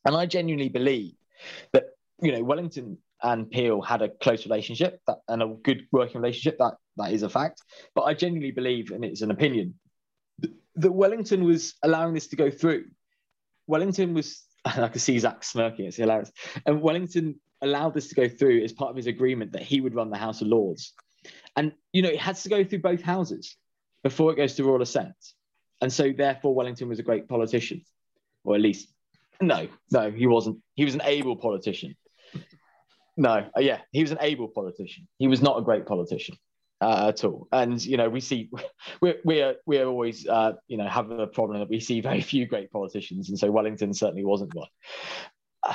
And 0.04 0.16
I 0.16 0.26
genuinely 0.26 0.68
believe 0.68 1.14
that 1.72 1.90
you 2.20 2.32
know 2.32 2.42
Wellington 2.42 2.98
and 3.22 3.50
Peel 3.50 3.80
had 3.80 4.02
a 4.02 4.08
close 4.08 4.44
relationship 4.44 5.00
that, 5.06 5.18
and 5.28 5.42
a 5.42 5.46
good 5.62 5.86
working 5.92 6.20
relationship. 6.20 6.58
That 6.58 6.74
that 6.96 7.12
is 7.12 7.22
a 7.22 7.28
fact. 7.28 7.62
But 7.94 8.02
I 8.02 8.14
genuinely 8.14 8.52
believe, 8.52 8.90
and 8.90 9.04
it's 9.04 9.22
an 9.22 9.30
opinion, 9.30 9.74
that 10.76 10.92
Wellington 10.92 11.44
was 11.44 11.74
allowing 11.82 12.14
this 12.14 12.28
to 12.28 12.36
go 12.36 12.50
through. 12.50 12.86
Wellington 13.66 14.14
was 14.14 14.42
I 14.66 14.88
can 14.88 14.98
see 14.98 15.18
Zack 15.18 15.44
smirking. 15.44 15.86
It's 15.86 15.96
hilarious. 15.96 16.32
And 16.64 16.82
Wellington 16.82 17.40
allowed 17.62 17.94
this 17.94 18.08
to 18.08 18.14
go 18.14 18.28
through 18.28 18.62
as 18.64 18.72
part 18.72 18.90
of 18.90 18.96
his 18.96 19.06
agreement 19.06 19.52
that 19.52 19.62
he 19.62 19.80
would 19.80 19.94
run 19.94 20.10
the 20.10 20.18
House 20.18 20.42
of 20.42 20.48
Lords. 20.48 20.92
And, 21.56 21.72
you 21.92 22.02
know, 22.02 22.08
it 22.08 22.20
has 22.20 22.42
to 22.42 22.48
go 22.48 22.64
through 22.64 22.80
both 22.80 23.00
houses 23.00 23.56
before 24.02 24.32
it 24.32 24.36
goes 24.36 24.54
to 24.54 24.64
royal 24.64 24.82
assent. 24.82 25.14
And 25.80 25.92
so, 25.92 26.12
therefore, 26.12 26.54
Wellington 26.54 26.88
was 26.88 26.98
a 26.98 27.02
great 27.02 27.28
politician, 27.28 27.84
or 28.44 28.54
at 28.54 28.60
least, 28.60 28.88
no, 29.40 29.68
no, 29.90 30.10
he 30.10 30.26
wasn't. 30.26 30.58
He 30.74 30.84
was 30.84 30.94
an 30.94 31.02
able 31.04 31.36
politician. 31.36 31.94
No, 33.16 33.48
uh, 33.56 33.60
yeah, 33.60 33.80
he 33.92 34.02
was 34.02 34.10
an 34.10 34.18
able 34.20 34.48
politician. 34.48 35.08
He 35.18 35.28
was 35.28 35.40
not 35.40 35.58
a 35.58 35.62
great 35.62 35.86
politician 35.86 36.36
uh, 36.80 37.08
at 37.08 37.24
all. 37.24 37.48
And 37.52 37.84
you 37.84 37.96
know, 37.96 38.08
we 38.08 38.20
see 38.20 38.50
we're 39.00 39.16
we're 39.24 39.56
we're 39.66 39.86
always 39.86 40.26
uh, 40.26 40.52
you 40.68 40.76
know 40.76 40.88
have 40.88 41.10
a 41.10 41.26
problem 41.26 41.58
that 41.60 41.68
we 41.68 41.80
see 41.80 42.00
very 42.00 42.20
few 42.20 42.46
great 42.46 42.70
politicians, 42.70 43.28
and 43.28 43.38
so 43.38 43.50
Wellington 43.50 43.94
certainly 43.94 44.24
wasn't 44.24 44.54
one. 44.54 44.68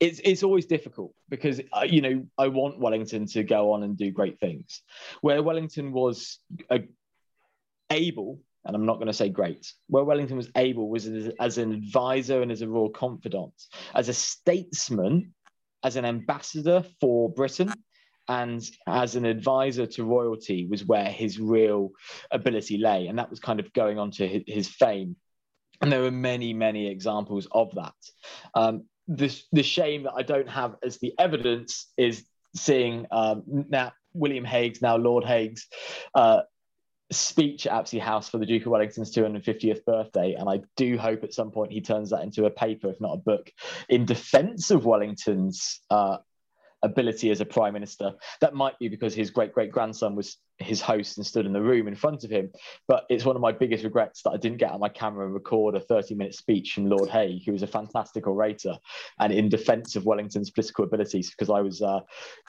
it's 0.00 0.20
it's 0.24 0.42
always 0.42 0.66
difficult 0.66 1.14
because 1.28 1.60
uh, 1.72 1.86
you 1.88 2.02
know 2.02 2.26
I 2.38 2.48
want 2.48 2.78
Wellington 2.78 3.26
to 3.26 3.42
go 3.42 3.72
on 3.72 3.82
and 3.82 3.96
do 3.96 4.10
great 4.10 4.38
things. 4.38 4.82
Where 5.20 5.42
Wellington 5.42 5.92
was 5.92 6.38
a, 6.70 6.80
able, 7.90 8.40
and 8.64 8.76
I'm 8.76 8.86
not 8.86 8.96
going 8.96 9.06
to 9.06 9.14
say 9.14 9.30
great, 9.30 9.72
where 9.88 10.04
Wellington 10.04 10.36
was 10.36 10.50
able 10.56 10.90
was 10.90 11.06
as, 11.06 11.32
as 11.40 11.58
an 11.58 11.72
advisor 11.72 12.42
and 12.42 12.52
as 12.52 12.62
a 12.62 12.68
royal 12.68 12.90
confidant, 12.90 13.54
as 13.94 14.08
a 14.08 14.14
statesman, 14.14 15.32
as 15.86 15.94
an 15.94 16.04
ambassador 16.04 16.84
for 17.00 17.32
Britain 17.32 17.72
and 18.28 18.60
as 18.88 19.14
an 19.14 19.24
advisor 19.24 19.86
to 19.86 20.02
royalty 20.04 20.66
was 20.68 20.84
where 20.84 21.08
his 21.08 21.38
real 21.38 21.90
ability 22.32 22.76
lay. 22.76 23.06
And 23.06 23.16
that 23.20 23.30
was 23.30 23.38
kind 23.38 23.60
of 23.60 23.72
going 23.72 23.96
on 23.96 24.10
to 24.12 24.42
his, 24.46 24.68
fame. 24.68 25.14
And 25.80 25.92
there 25.92 26.00
were 26.00 26.10
many 26.10 26.52
many 26.52 26.88
examples 26.88 27.46
of 27.52 27.72
that. 27.76 27.94
Um, 28.54 28.84
the, 29.08 29.32
the 29.52 29.62
shame 29.62 30.02
that 30.02 30.14
i 30.16 30.22
don't 30.22 30.48
have 30.48 30.74
as 30.82 30.98
the 30.98 31.14
evidence 31.18 31.92
is 31.96 32.24
seeing 32.56 33.06
um, 33.12 33.42
now 33.46 33.92
william 34.14 34.44
hague's 34.44 34.82
now 34.82 34.96
lord 34.96 35.22
hague's 35.24 35.68
uh, 36.14 36.40
speech 37.10 37.66
at 37.66 37.72
Apsley 37.72 37.98
House 37.98 38.28
for 38.28 38.38
the 38.38 38.46
Duke 38.46 38.66
of 38.66 38.72
Wellington's 38.72 39.14
250th 39.14 39.84
birthday. 39.84 40.34
And 40.34 40.48
I 40.48 40.60
do 40.76 40.98
hope 40.98 41.24
at 41.24 41.34
some 41.34 41.50
point 41.50 41.72
he 41.72 41.80
turns 41.80 42.10
that 42.10 42.22
into 42.22 42.46
a 42.46 42.50
paper, 42.50 42.88
if 42.88 43.00
not 43.00 43.14
a 43.14 43.18
book, 43.18 43.50
in 43.88 44.04
defense 44.04 44.70
of 44.70 44.84
Wellington's 44.84 45.80
uh, 45.90 46.18
ability 46.82 47.30
as 47.30 47.40
a 47.40 47.44
prime 47.44 47.74
minister. 47.74 48.12
That 48.40 48.54
might 48.54 48.78
be 48.78 48.88
because 48.88 49.14
his 49.14 49.30
great 49.30 49.52
great 49.52 49.70
grandson 49.70 50.14
was 50.14 50.38
his 50.58 50.80
host 50.80 51.18
and 51.18 51.26
stood 51.26 51.44
in 51.44 51.52
the 51.52 51.62
room 51.62 51.86
in 51.86 51.94
front 51.94 52.24
of 52.24 52.30
him. 52.30 52.50
But 52.88 53.04
it's 53.10 53.24
one 53.24 53.36
of 53.36 53.42
my 53.42 53.52
biggest 53.52 53.84
regrets 53.84 54.22
that 54.22 54.30
I 54.30 54.38
didn't 54.38 54.58
get 54.58 54.72
on 54.72 54.80
my 54.80 54.88
camera 54.88 55.26
and 55.26 55.34
record 55.34 55.74
a 55.74 55.80
30 55.80 56.14
minute 56.14 56.34
speech 56.34 56.72
from 56.72 56.88
Lord 56.88 57.10
Hague, 57.10 57.44
who 57.44 57.52
was 57.52 57.62
a 57.62 57.66
fantastic 57.66 58.26
orator 58.26 58.74
and 59.20 59.32
in 59.32 59.48
defense 59.48 59.96
of 59.96 60.06
Wellington's 60.06 60.50
political 60.50 60.84
abilities, 60.84 61.30
because 61.30 61.50
I 61.50 61.60
was 61.60 61.82
uh, 61.82 62.00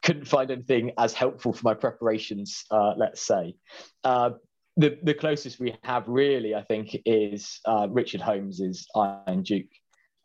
couldn't 0.04 0.28
find 0.28 0.52
anything 0.52 0.94
as 0.98 1.14
helpful 1.14 1.54
for 1.54 1.62
my 1.64 1.74
preparations, 1.74 2.64
uh, 2.72 2.94
let's 2.96 3.22
say. 3.22 3.56
Uh, 4.04 4.32
the, 4.78 4.98
the 5.04 5.14
closest 5.14 5.60
we 5.60 5.76
have 5.84 6.08
really, 6.08 6.56
I 6.56 6.62
think, 6.62 6.96
is 7.06 7.60
uh, 7.66 7.88
Richard 7.90 8.22
Holmes's 8.22 8.88
Iron 8.96 9.44
Duke 9.44 9.72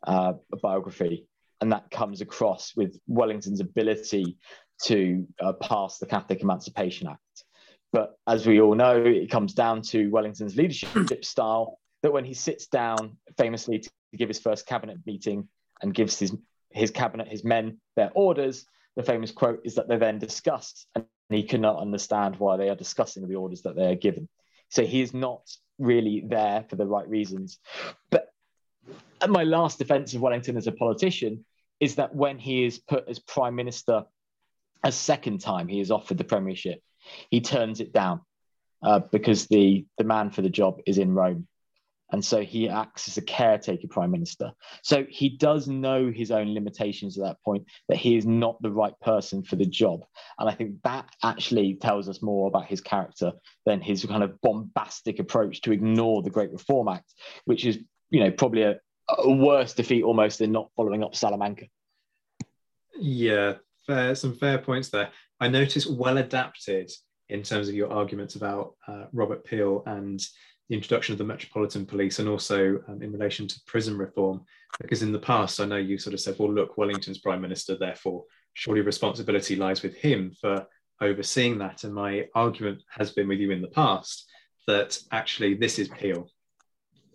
uh, 0.07 0.33
biography 0.61 1.27
and 1.63 1.71
that 1.71 1.89
comes 1.89 2.19
across 2.19 2.75
with 2.75 2.99
Wellington's 3.07 3.61
ability 3.61 4.37
to 4.83 5.25
uh, 5.41 5.53
pass 5.53 5.97
the 5.97 6.05
Catholic 6.05 6.41
Emancipation 6.41 7.07
Act. 7.07 7.45
But 7.93 8.17
as 8.27 8.45
we 8.45 8.59
all 8.59 8.75
know, 8.75 9.01
it 9.01 9.31
comes 9.31 9.53
down 9.53 9.81
to 9.83 10.09
Wellington's 10.09 10.57
leadership 10.57 11.23
style 11.23 11.79
that 12.01 12.11
when 12.11 12.25
he 12.25 12.33
sits 12.33 12.67
down 12.67 13.15
famously 13.37 13.79
to 13.79 13.89
give 14.17 14.27
his 14.27 14.41
first 14.41 14.65
cabinet 14.65 14.97
meeting 15.05 15.47
and 15.81 15.93
gives 15.93 16.19
his, 16.19 16.35
his 16.69 16.91
cabinet, 16.91 17.29
his 17.29 17.45
men, 17.45 17.77
their 17.95 18.11
orders, 18.13 18.65
the 18.97 19.03
famous 19.03 19.31
quote 19.31 19.61
is 19.63 19.75
that 19.75 19.87
they're 19.87 19.97
then 19.97 20.19
discussed 20.19 20.87
and 20.95 21.05
he 21.29 21.43
cannot 21.43 21.79
understand 21.79 22.35
why 22.35 22.57
they 22.57 22.67
are 22.67 22.75
discussing 22.75 23.25
the 23.25 23.35
orders 23.35 23.61
that 23.61 23.77
they 23.77 23.85
are 23.85 23.95
given. 23.95 24.27
So 24.73 24.83
he 24.83 25.01
is 25.01 25.13
not 25.13 25.55
really 25.77 26.23
there 26.25 26.65
for 26.67 26.75
the 26.77 26.87
right 26.87 27.07
reasons. 27.07 27.59
But 28.09 28.33
my 29.29 29.43
last 29.43 29.77
defense 29.77 30.15
of 30.15 30.21
Wellington 30.21 30.57
as 30.57 30.65
a 30.65 30.71
politician 30.71 31.45
is 31.79 31.95
that 31.95 32.15
when 32.15 32.39
he 32.39 32.65
is 32.65 32.79
put 32.79 33.07
as 33.07 33.19
prime 33.19 33.53
minister 33.53 34.03
a 34.83 34.91
second 34.91 35.41
time 35.41 35.67
he 35.67 35.79
is 35.79 35.91
offered 35.91 36.17
the 36.17 36.23
premiership, 36.23 36.81
he 37.29 37.39
turns 37.39 37.81
it 37.81 37.93
down 37.93 38.21
uh, 38.81 38.99
because 39.11 39.45
the 39.45 39.85
the 39.99 40.03
man 40.03 40.31
for 40.31 40.41
the 40.41 40.49
job 40.49 40.79
is 40.87 40.97
in 40.97 41.13
Rome, 41.13 41.47
And 42.11 42.23
so 42.23 42.41
he 42.41 42.69
acts 42.69 43.07
as 43.07 43.17
a 43.17 43.21
caretaker 43.21 43.87
prime 43.87 44.11
minister. 44.11 44.51
So 44.83 45.05
he 45.09 45.29
does 45.29 45.67
know 45.67 46.11
his 46.11 46.29
own 46.29 46.53
limitations 46.53 47.17
at 47.17 47.23
that 47.23 47.43
point, 47.43 47.65
that 47.89 47.97
he 47.97 48.15
is 48.15 48.25
not 48.25 48.61
the 48.61 48.71
right 48.71 48.93
person 49.01 49.41
for 49.43 49.55
the 49.55 49.65
job. 49.65 50.01
And 50.37 50.47
I 50.47 50.53
think 50.53 50.75
that 50.83 51.09
actually 51.23 51.75
tells 51.75 52.07
us 52.07 52.21
more 52.21 52.47
about 52.47 52.67
his 52.67 52.81
character 52.81 53.33
than 53.65 53.81
his 53.81 54.05
kind 54.05 54.21
of 54.21 54.39
bombastic 54.41 55.17
approach 55.19 55.61
to 55.61 55.71
ignore 55.71 56.21
the 56.21 56.29
Great 56.29 56.51
Reform 56.51 56.87
Act, 56.87 57.11
which 57.45 57.65
is, 57.65 57.79
you 58.11 58.19
know, 58.19 58.29
probably 58.31 58.61
a, 58.61 58.79
a 59.09 59.31
worse 59.31 59.73
defeat 59.73 60.03
almost 60.03 60.39
than 60.39 60.51
not 60.51 60.69
following 60.75 61.03
up 61.03 61.15
Salamanca. 61.15 61.65
Yeah, 62.95 63.53
fair, 63.87 64.13
some 64.13 64.35
fair 64.35 64.59
points 64.59 64.89
there. 64.89 65.09
I 65.39 65.47
noticed 65.47 65.89
well 65.89 66.19
adapted 66.19 66.91
in 67.29 67.41
terms 67.41 67.69
of 67.69 67.75
your 67.75 67.91
arguments 67.91 68.35
about 68.35 68.75
uh, 68.87 69.05
Robert 69.11 69.43
Peel 69.45 69.81
and 69.87 70.23
the 70.73 70.77
introduction 70.77 71.13
of 71.13 71.19
the 71.19 71.23
Metropolitan 71.23 71.85
Police 71.85 72.17
and 72.17 72.27
also 72.27 72.81
um, 72.87 73.03
in 73.03 73.11
relation 73.11 73.47
to 73.47 73.61
prison 73.67 73.95
reform. 73.95 74.43
Because 74.81 75.03
in 75.03 75.11
the 75.11 75.19
past, 75.19 75.59
I 75.59 75.65
know 75.65 75.77
you 75.77 75.99
sort 75.99 76.15
of 76.15 76.19
said, 76.19 76.35
well, 76.39 76.51
look, 76.51 76.79
Wellington's 76.79 77.19
Prime 77.19 77.41
Minister, 77.41 77.77
therefore, 77.77 78.23
surely 78.55 78.81
responsibility 78.81 79.55
lies 79.55 79.83
with 79.83 79.93
him 79.95 80.31
for 80.41 80.65
overseeing 80.99 81.59
that. 81.59 81.83
And 81.83 81.93
my 81.93 82.25
argument 82.33 82.81
has 82.89 83.11
been 83.11 83.27
with 83.27 83.37
you 83.37 83.51
in 83.51 83.61
the 83.61 83.67
past 83.67 84.27
that 84.65 84.97
actually 85.11 85.53
this 85.53 85.77
is 85.77 85.89
Peel. 85.89 86.27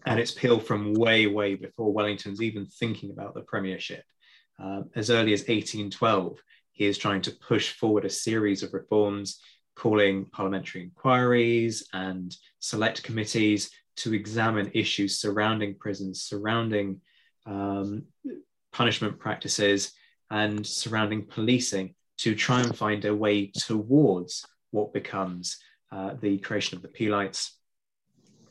And 0.07 0.21
it's 0.21 0.31
Peel 0.31 0.61
from 0.61 0.95
way, 0.95 1.27
way 1.27 1.57
before 1.57 1.93
Wellington's 1.93 2.41
even 2.41 2.65
thinking 2.65 3.11
about 3.11 3.35
the 3.35 3.41
Premiership. 3.41 4.05
Um, 4.61 4.89
as 4.95 5.11
early 5.11 5.33
as 5.33 5.41
1812, 5.41 6.39
he 6.71 6.87
is 6.87 6.97
trying 6.97 7.23
to 7.23 7.33
push 7.33 7.73
forward 7.73 8.05
a 8.05 8.11
series 8.11 8.63
of 8.63 8.73
reforms 8.73 9.41
calling 9.75 10.27
parliamentary 10.27 10.83
inquiries 10.83 11.89
and 11.93 12.37
select 12.61 13.03
committees 13.03 13.71
to 13.97 14.15
examine 14.15 14.71
issues 14.75 15.21
surrounding 15.21 15.75
prisons, 15.75 16.23
surrounding 16.23 17.01
um, 17.47 18.05
punishment 18.73 19.19
practices, 19.19 19.93
and 20.31 20.67
surrounding 20.67 21.25
policing 21.25 21.95
to 22.19 22.35
try 22.35 22.61
and 22.61 22.77
find 22.77 23.05
a 23.05 23.15
way 23.15 23.47
towards 23.47 24.45
what 24.71 24.93
becomes 24.93 25.59
uh, 25.91 26.15
the 26.21 26.39
creation 26.39 26.77
of 26.77 26.83
the 26.83 26.89
Peelites 26.89 27.59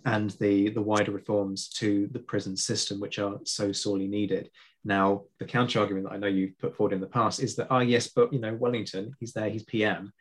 and 0.05 0.31
the, 0.39 0.69
the 0.69 0.81
wider 0.81 1.11
reforms 1.11 1.67
to 1.67 2.07
the 2.11 2.19
prison 2.19 2.55
system, 2.55 2.99
which 2.99 3.19
are 3.19 3.39
so 3.43 3.71
sorely 3.71 4.07
needed. 4.07 4.49
Now, 4.85 5.23
the 5.38 5.45
counter 5.45 5.79
argument 5.81 6.05
that 6.05 6.13
I 6.13 6.17
know 6.17 6.27
you've 6.27 6.57
put 6.59 6.75
forward 6.75 6.93
in 6.93 7.01
the 7.01 7.07
past 7.07 7.41
is 7.41 7.55
that, 7.57 7.67
ah, 7.69 7.77
oh, 7.77 7.79
yes, 7.79 8.07
but 8.07 8.31
you 8.31 8.39
know, 8.39 8.53
Wellington, 8.53 9.11
he's 9.19 9.34
there, 9.34 9.49
he's 9.49 9.63
PM, 9.63 10.13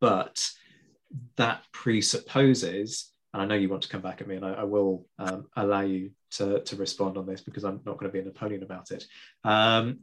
but 0.00 0.42
that 1.36 1.62
presupposes, 1.72 3.12
and 3.36 3.42
I 3.42 3.46
know 3.46 3.60
you 3.60 3.68
want 3.68 3.82
to 3.82 3.90
come 3.90 4.00
back 4.00 4.22
at 4.22 4.26
me, 4.26 4.36
and 4.36 4.46
I, 4.46 4.54
I 4.54 4.64
will 4.64 5.04
um, 5.18 5.46
allow 5.56 5.82
you 5.82 6.10
to, 6.32 6.60
to 6.60 6.76
respond 6.76 7.18
on 7.18 7.26
this 7.26 7.42
because 7.42 7.64
I'm 7.64 7.82
not 7.84 7.98
going 7.98 8.10
to 8.10 8.12
be 8.12 8.20
a 8.20 8.24
Napoleon 8.24 8.62
about 8.62 8.90
it. 8.92 9.04
Um, 9.44 10.00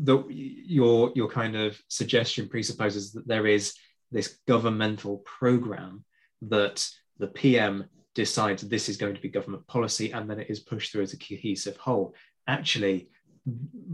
the, 0.00 0.22
your 0.28 1.10
your 1.16 1.30
kind 1.30 1.56
of 1.56 1.80
suggestion 1.88 2.46
presupposes 2.46 3.12
that 3.12 3.26
there 3.26 3.46
is 3.46 3.74
this 4.12 4.38
governmental 4.46 5.18
program 5.18 6.04
that 6.42 6.86
the 7.18 7.26
PM 7.26 7.86
decides 8.14 8.62
this 8.62 8.90
is 8.90 8.98
going 8.98 9.14
to 9.14 9.20
be 9.22 9.30
government 9.30 9.66
policy 9.66 10.12
and 10.12 10.28
then 10.28 10.38
it 10.38 10.50
is 10.50 10.60
pushed 10.60 10.92
through 10.92 11.02
as 11.02 11.14
a 11.14 11.18
cohesive 11.18 11.78
whole. 11.78 12.14
Actually, 12.46 13.08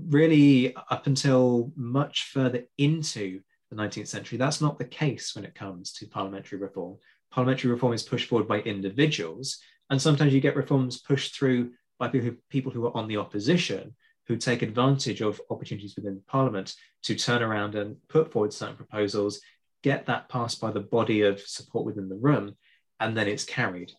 really 0.08 0.74
up 0.90 1.06
until 1.06 1.72
much 1.76 2.30
further 2.32 2.64
into 2.76 3.40
the 3.70 3.76
19th 3.76 4.08
century, 4.08 4.36
that's 4.36 4.60
not 4.60 4.78
the 4.78 4.84
case 4.84 5.36
when 5.36 5.44
it 5.44 5.54
comes 5.54 5.92
to 5.92 6.08
parliamentary 6.08 6.58
reform. 6.58 6.96
Parliamentary 7.34 7.72
reform 7.72 7.92
is 7.92 8.04
pushed 8.04 8.28
forward 8.28 8.46
by 8.46 8.60
individuals, 8.60 9.58
and 9.90 10.00
sometimes 10.00 10.32
you 10.32 10.40
get 10.40 10.54
reforms 10.54 10.98
pushed 10.98 11.34
through 11.34 11.72
by 11.98 12.06
people 12.06 12.28
who, 12.28 12.36
people 12.48 12.70
who 12.70 12.86
are 12.86 12.96
on 12.96 13.08
the 13.08 13.16
opposition 13.16 13.92
who 14.28 14.36
take 14.36 14.62
advantage 14.62 15.20
of 15.20 15.40
opportunities 15.50 15.96
within 15.96 16.22
Parliament 16.28 16.76
to 17.02 17.16
turn 17.16 17.42
around 17.42 17.74
and 17.74 17.96
put 18.08 18.30
forward 18.30 18.52
certain 18.52 18.76
proposals, 18.76 19.40
get 19.82 20.06
that 20.06 20.28
passed 20.28 20.60
by 20.60 20.70
the 20.70 20.78
body 20.78 21.22
of 21.22 21.40
support 21.40 21.84
within 21.84 22.08
the 22.08 22.14
room, 22.14 22.54
and 23.00 23.16
then 23.16 23.26
it's 23.26 23.44
carried. 23.44 23.90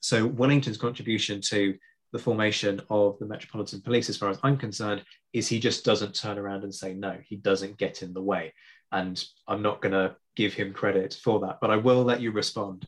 So 0.00 0.26
Wellington's 0.26 0.76
contribution 0.76 1.40
to 1.46 1.78
the 2.14 2.18
formation 2.20 2.80
of 2.90 3.18
the 3.18 3.26
Metropolitan 3.26 3.80
Police, 3.80 4.08
as 4.08 4.16
far 4.16 4.30
as 4.30 4.38
I'm 4.44 4.56
concerned, 4.56 5.02
is 5.32 5.48
he 5.48 5.58
just 5.58 5.84
doesn't 5.84 6.14
turn 6.14 6.38
around 6.38 6.62
and 6.62 6.72
say 6.72 6.94
no. 6.94 7.18
He 7.26 7.34
doesn't 7.34 7.76
get 7.76 8.04
in 8.04 8.14
the 8.14 8.22
way. 8.22 8.54
And 8.92 9.22
I'm 9.48 9.62
not 9.62 9.82
going 9.82 9.94
to 9.94 10.14
give 10.36 10.54
him 10.54 10.72
credit 10.72 11.18
for 11.20 11.40
that, 11.40 11.58
but 11.60 11.72
I 11.72 11.76
will 11.76 12.04
let 12.04 12.20
you 12.20 12.30
respond. 12.30 12.86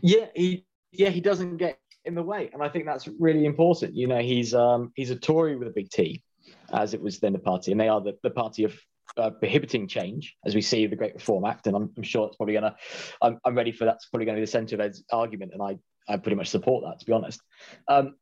Yeah, 0.00 0.26
he 0.36 0.66
yeah 0.92 1.10
he 1.10 1.20
doesn't 1.20 1.56
get 1.56 1.78
in 2.04 2.14
the 2.14 2.22
way, 2.22 2.48
and 2.52 2.62
I 2.62 2.68
think 2.68 2.86
that's 2.86 3.08
really 3.18 3.44
important. 3.44 3.96
You 3.96 4.06
know, 4.06 4.20
he's 4.20 4.54
um, 4.54 4.92
he's 4.94 5.10
a 5.10 5.16
Tory 5.16 5.56
with 5.56 5.66
a 5.66 5.72
big 5.72 5.90
T, 5.90 6.22
as 6.72 6.94
it 6.94 7.02
was 7.02 7.18
then 7.18 7.32
the 7.32 7.40
party, 7.40 7.72
and 7.72 7.80
they 7.80 7.88
are 7.88 8.00
the, 8.00 8.16
the 8.22 8.30
party 8.30 8.62
of 8.62 8.78
uh, 9.16 9.30
prohibiting 9.30 9.88
change, 9.88 10.36
as 10.46 10.54
we 10.54 10.62
see 10.62 10.86
the 10.86 10.96
Great 10.96 11.14
Reform 11.14 11.44
Act, 11.44 11.66
and 11.66 11.74
I'm, 11.74 11.90
I'm 11.96 12.04
sure 12.04 12.28
it's 12.28 12.36
probably 12.36 12.54
gonna. 12.54 12.76
I'm, 13.20 13.40
I'm 13.44 13.56
ready 13.56 13.72
for 13.72 13.84
that's 13.84 14.06
probably 14.06 14.26
going 14.26 14.36
to 14.36 14.40
be 14.40 14.46
the 14.46 14.50
centre 14.52 14.76
of 14.76 14.80
Ed's 14.80 15.02
argument, 15.10 15.52
and 15.54 15.62
I 15.62 15.76
I 16.08 16.18
pretty 16.18 16.36
much 16.36 16.48
support 16.48 16.84
that 16.84 17.00
to 17.00 17.04
be 17.04 17.12
honest. 17.12 17.40
Um, 17.88 18.14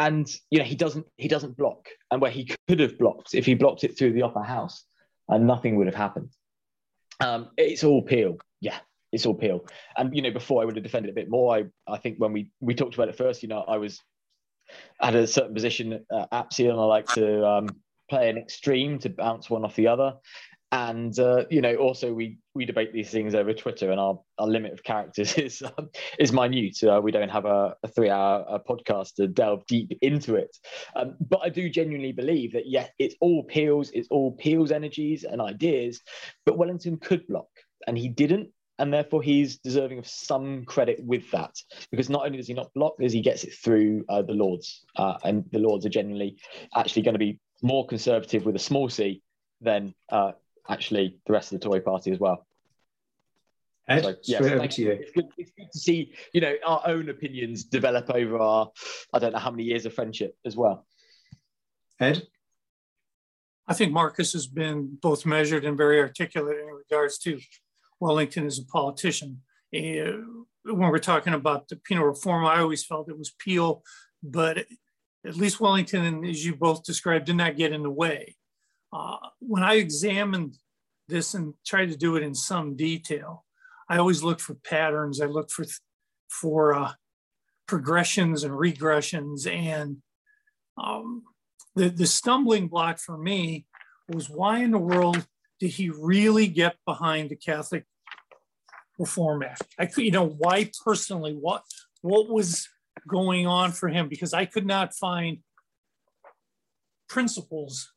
and 0.00 0.28
you 0.50 0.58
know 0.58 0.64
he 0.64 0.74
doesn't 0.74 1.06
he 1.16 1.28
doesn't 1.28 1.56
block. 1.56 1.88
And 2.10 2.20
where 2.20 2.30
he 2.30 2.50
could 2.66 2.80
have 2.80 2.98
blocked 2.98 3.34
if 3.34 3.46
he 3.46 3.54
blocked 3.54 3.84
it 3.84 3.96
through 3.96 4.14
the 4.14 4.24
upper 4.24 4.42
house 4.42 4.84
and 5.28 5.46
nothing 5.46 5.76
would 5.76 5.86
have 5.86 5.94
happened. 5.94 6.30
Um, 7.20 7.50
it's 7.56 7.84
all 7.84 8.02
peel. 8.02 8.38
Yeah 8.60 8.78
it's 9.12 9.26
all 9.26 9.34
peel. 9.34 9.64
And 9.96 10.14
you 10.14 10.22
know 10.22 10.30
before 10.30 10.62
i 10.62 10.64
would 10.64 10.76
have 10.76 10.84
defended 10.84 11.10
a 11.10 11.14
bit 11.14 11.28
more 11.28 11.56
i 11.56 11.64
i 11.86 11.98
think 11.98 12.18
when 12.18 12.32
we 12.32 12.50
we 12.60 12.74
talked 12.74 12.94
about 12.94 13.08
it 13.08 13.16
first 13.16 13.42
you 13.42 13.48
know 13.48 13.64
i 13.66 13.76
was 13.76 14.00
at 15.00 15.16
a 15.16 15.26
certain 15.26 15.54
position 15.54 16.04
at 16.12 16.28
Apsley 16.32 16.68
and 16.68 16.78
i 16.78 16.84
like 16.84 17.06
to 17.08 17.44
um, 17.44 17.68
play 18.08 18.30
an 18.30 18.38
extreme 18.38 18.98
to 19.00 19.08
bounce 19.08 19.50
one 19.50 19.64
off 19.64 19.74
the 19.74 19.88
other 19.88 20.14
and 20.72 21.18
uh, 21.18 21.44
you 21.50 21.60
know 21.60 21.74
also 21.76 22.12
we 22.12 22.38
we 22.54 22.64
debate 22.64 22.92
these 22.92 23.10
things 23.10 23.34
over 23.34 23.52
twitter 23.52 23.90
and 23.90 23.98
our, 23.98 24.18
our 24.38 24.46
limit 24.46 24.72
of 24.72 24.82
characters 24.84 25.34
is 25.38 25.62
um, 25.62 25.90
is 26.18 26.32
minute. 26.32 26.76
Uh, 26.82 27.00
we 27.02 27.10
don't 27.10 27.28
have 27.28 27.44
a, 27.44 27.74
a 27.82 27.88
three 27.88 28.10
hour 28.10 28.44
a 28.48 28.60
podcast 28.60 29.14
to 29.14 29.26
delve 29.26 29.66
deep 29.66 29.96
into 30.02 30.36
it. 30.36 30.56
Um, 30.94 31.16
but 31.28 31.40
i 31.42 31.48
do 31.48 31.68
genuinely 31.68 32.12
believe 32.12 32.52
that 32.52 32.66
yes 32.66 32.90
it's 32.98 33.16
all 33.20 33.44
peels 33.44 33.90
it's 33.90 34.08
all 34.10 34.32
peels 34.32 34.70
energies 34.70 35.24
and 35.24 35.40
ideas 35.40 36.00
but 36.46 36.56
wellington 36.56 36.98
could 36.98 37.26
block 37.26 37.48
and 37.86 37.96
he 37.96 38.08
didn't. 38.08 38.50
And 38.78 38.90
therefore 38.90 39.22
he's 39.22 39.58
deserving 39.58 39.98
of 39.98 40.06
some 40.06 40.64
credit 40.64 41.04
with 41.04 41.30
that 41.32 41.54
because 41.90 42.08
not 42.08 42.24
only 42.24 42.38
does 42.38 42.46
he 42.46 42.54
not 42.54 42.72
block 42.72 42.94
as 43.02 43.12
he 43.12 43.20
gets 43.20 43.44
it 43.44 43.52
through 43.52 44.06
uh, 44.08 44.22
the 44.22 44.32
lords 44.32 44.86
uh, 44.96 45.18
and 45.22 45.44
the 45.52 45.58
lords 45.58 45.84
are 45.84 45.90
genuinely 45.90 46.38
actually 46.74 47.02
going 47.02 47.14
to 47.14 47.18
be 47.18 47.38
more 47.62 47.86
conservative 47.86 48.46
with 48.46 48.56
a 48.56 48.58
small 48.58 48.88
c 48.88 49.20
than 49.60 49.94
uh, 50.08 50.32
actually 50.68 51.18
the 51.26 51.32
rest 51.32 51.52
of 51.52 51.60
the 51.60 51.66
Tory 51.66 51.80
party 51.80 52.10
as 52.10 52.18
well. 52.18 52.46
Ed, 53.88 54.02
so, 54.02 54.14
yes, 54.22 54.42
over 54.42 54.66
to 54.66 54.82
you. 54.82 54.90
It's 54.92 55.10
good, 55.10 55.28
it's 55.36 55.50
good 55.56 55.72
to 55.72 55.78
see, 55.78 56.14
you 56.32 56.40
know, 56.40 56.54
our 56.64 56.82
own 56.86 57.08
opinions 57.08 57.64
develop 57.64 58.08
over 58.10 58.38
our, 58.38 58.70
I 59.12 59.18
don't 59.18 59.32
know 59.32 59.38
how 59.38 59.50
many 59.50 59.64
years 59.64 59.84
of 59.84 59.94
friendship 59.94 60.36
as 60.44 60.56
well. 60.56 60.86
Ed? 61.98 62.22
I 63.66 63.74
think 63.74 63.92
Marcus 63.92 64.32
has 64.32 64.46
been 64.46 64.96
both 65.00 65.26
measured 65.26 65.64
and 65.64 65.76
very 65.76 66.00
articulate 66.00 66.58
in 66.58 66.66
regards 66.66 67.18
to 67.18 67.40
Wellington 67.98 68.46
as 68.46 68.58
a 68.58 68.64
politician. 68.64 69.42
Uh, 69.74 70.22
when 70.64 70.90
we're 70.90 70.98
talking 70.98 71.34
about 71.34 71.68
the 71.68 71.76
penal 71.76 72.04
reform, 72.04 72.44
I 72.44 72.60
always 72.60 72.84
felt 72.84 73.08
it 73.08 73.18
was 73.18 73.34
Peel, 73.38 73.82
but 74.22 74.58
at 75.26 75.36
least 75.36 75.60
Wellington, 75.60 76.24
as 76.24 76.44
you 76.44 76.54
both 76.54 76.84
described, 76.84 77.26
did 77.26 77.36
not 77.36 77.56
get 77.56 77.72
in 77.72 77.82
the 77.82 77.90
way. 77.90 78.36
Uh, 78.92 79.16
when 79.40 79.62
I 79.62 79.74
examined 79.74 80.56
this 81.08 81.34
and 81.34 81.54
tried 81.64 81.90
to 81.90 81.96
do 81.96 82.16
it 82.16 82.22
in 82.22 82.34
some 82.34 82.76
detail, 82.76 83.44
I 83.88 83.98
always 83.98 84.22
look 84.22 84.40
for 84.40 84.54
patterns. 84.54 85.20
I 85.20 85.26
look 85.26 85.50
for 85.50 85.64
for 86.28 86.74
uh, 86.74 86.92
progressions 87.66 88.44
and 88.44 88.52
regressions, 88.52 89.46
and 89.50 89.98
um, 90.76 91.24
the 91.74 91.88
the 91.88 92.06
stumbling 92.06 92.68
block 92.68 92.98
for 92.98 93.16
me 93.16 93.66
was 94.08 94.28
why 94.28 94.58
in 94.58 94.70
the 94.72 94.78
world 94.78 95.26
did 95.60 95.70
he 95.70 95.90
really 95.90 96.46
get 96.46 96.76
behind 96.86 97.30
the 97.30 97.36
Catholic 97.36 97.84
Reform 98.98 99.42
Act? 99.42 99.62
I 99.78 99.86
could, 99.86 100.04
you 100.04 100.10
know, 100.10 100.26
why 100.26 100.70
personally? 100.84 101.34
What 101.34 101.62
what 102.02 102.28
was 102.28 102.68
going 103.06 103.46
on 103.46 103.72
for 103.72 103.88
him? 103.88 104.08
Because 104.08 104.32
I 104.32 104.46
could 104.46 104.66
not 104.66 104.94
find 104.94 105.38
principles 107.08 107.92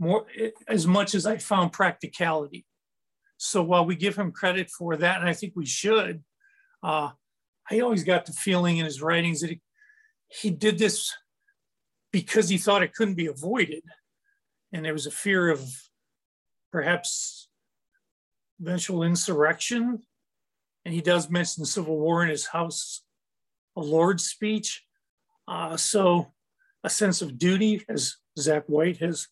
more 0.00 0.26
as 0.66 0.86
much 0.86 1.14
as 1.14 1.26
I 1.26 1.36
found 1.36 1.72
practicality. 1.72 2.64
So 3.36 3.62
while 3.62 3.84
we 3.84 3.94
give 3.94 4.16
him 4.16 4.32
credit 4.32 4.70
for 4.70 4.96
that, 4.96 5.20
and 5.20 5.28
I 5.28 5.34
think 5.34 5.52
we 5.54 5.66
should, 5.66 6.24
uh, 6.82 7.10
I 7.70 7.80
always 7.80 8.02
got 8.02 8.24
the 8.24 8.32
feeling 8.32 8.78
in 8.78 8.86
his 8.86 9.02
writings 9.02 9.40
that 9.42 9.50
he, 9.50 9.60
he 10.28 10.50
did 10.50 10.78
this 10.78 11.12
because 12.12 12.48
he 12.48 12.58
thought 12.58 12.82
it 12.82 12.94
couldn't 12.94 13.14
be 13.14 13.26
avoided. 13.26 13.84
And 14.72 14.84
there 14.84 14.94
was 14.94 15.06
a 15.06 15.10
fear 15.10 15.50
of 15.50 15.62
perhaps 16.72 17.48
eventual 18.60 19.02
insurrection. 19.02 20.00
And 20.84 20.94
he 20.94 21.02
does 21.02 21.30
mention 21.30 21.62
the 21.62 21.66
Civil 21.66 21.98
War 21.98 22.22
in 22.22 22.30
his 22.30 22.46
house 22.46 23.02
a 23.76 23.80
Lord's 23.80 24.24
speech. 24.24 24.82
Uh, 25.46 25.76
so 25.76 26.32
a 26.82 26.90
sense 26.90 27.20
of 27.22 27.38
duty, 27.38 27.84
as 27.88 28.16
Zack 28.38 28.64
White 28.66 28.98
has 28.98 29.28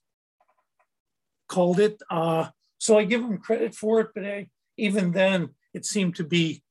called 1.49 1.81
it. 1.81 2.01
Uh, 2.11 2.49
so 2.79 2.99
I 2.99 3.05
give 3.05 3.23
him 3.23 3.39
credit 3.39 3.75
for 3.75 4.01
it, 4.01 4.09
but 4.15 4.25
I, 4.25 4.49
even 4.77 5.13
then, 5.13 5.51
it 5.75 5.85
seemed 5.85 6.17
to 6.17 6.25
be 6.25 6.63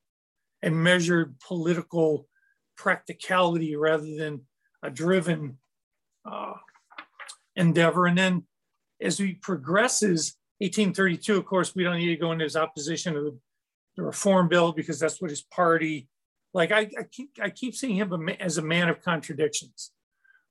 a 0.62 0.70
measured 0.70 1.36
political 1.46 2.26
practicality 2.76 3.76
rather 3.76 4.14
than 4.16 4.42
a 4.82 4.90
driven 4.90 5.58
uh, 6.24 6.54
endeavor. 7.56 8.06
And 8.06 8.16
then 8.16 8.46
as 9.00 9.18
he 9.18 9.34
progresses, 9.34 10.36
1832, 10.58 11.36
of 11.36 11.46
course, 11.46 11.74
we 11.74 11.84
don't 11.84 11.98
need 11.98 12.08
to 12.08 12.16
go 12.16 12.32
into 12.32 12.44
his 12.44 12.56
opposition 12.56 13.14
to 13.14 13.20
the, 13.20 13.38
the 13.96 14.02
Reform 14.02 14.48
Bill 14.48 14.72
because 14.72 14.98
that's 14.98 15.20
what 15.20 15.30
his 15.30 15.42
party, 15.42 16.08
like 16.54 16.72
I, 16.72 16.90
I, 16.98 17.02
keep, 17.10 17.30
I 17.40 17.50
keep 17.50 17.74
seeing 17.74 17.96
him 17.96 18.28
as 18.40 18.58
a 18.58 18.62
man 18.62 18.88
of 18.88 19.02
contradictions. 19.02 19.92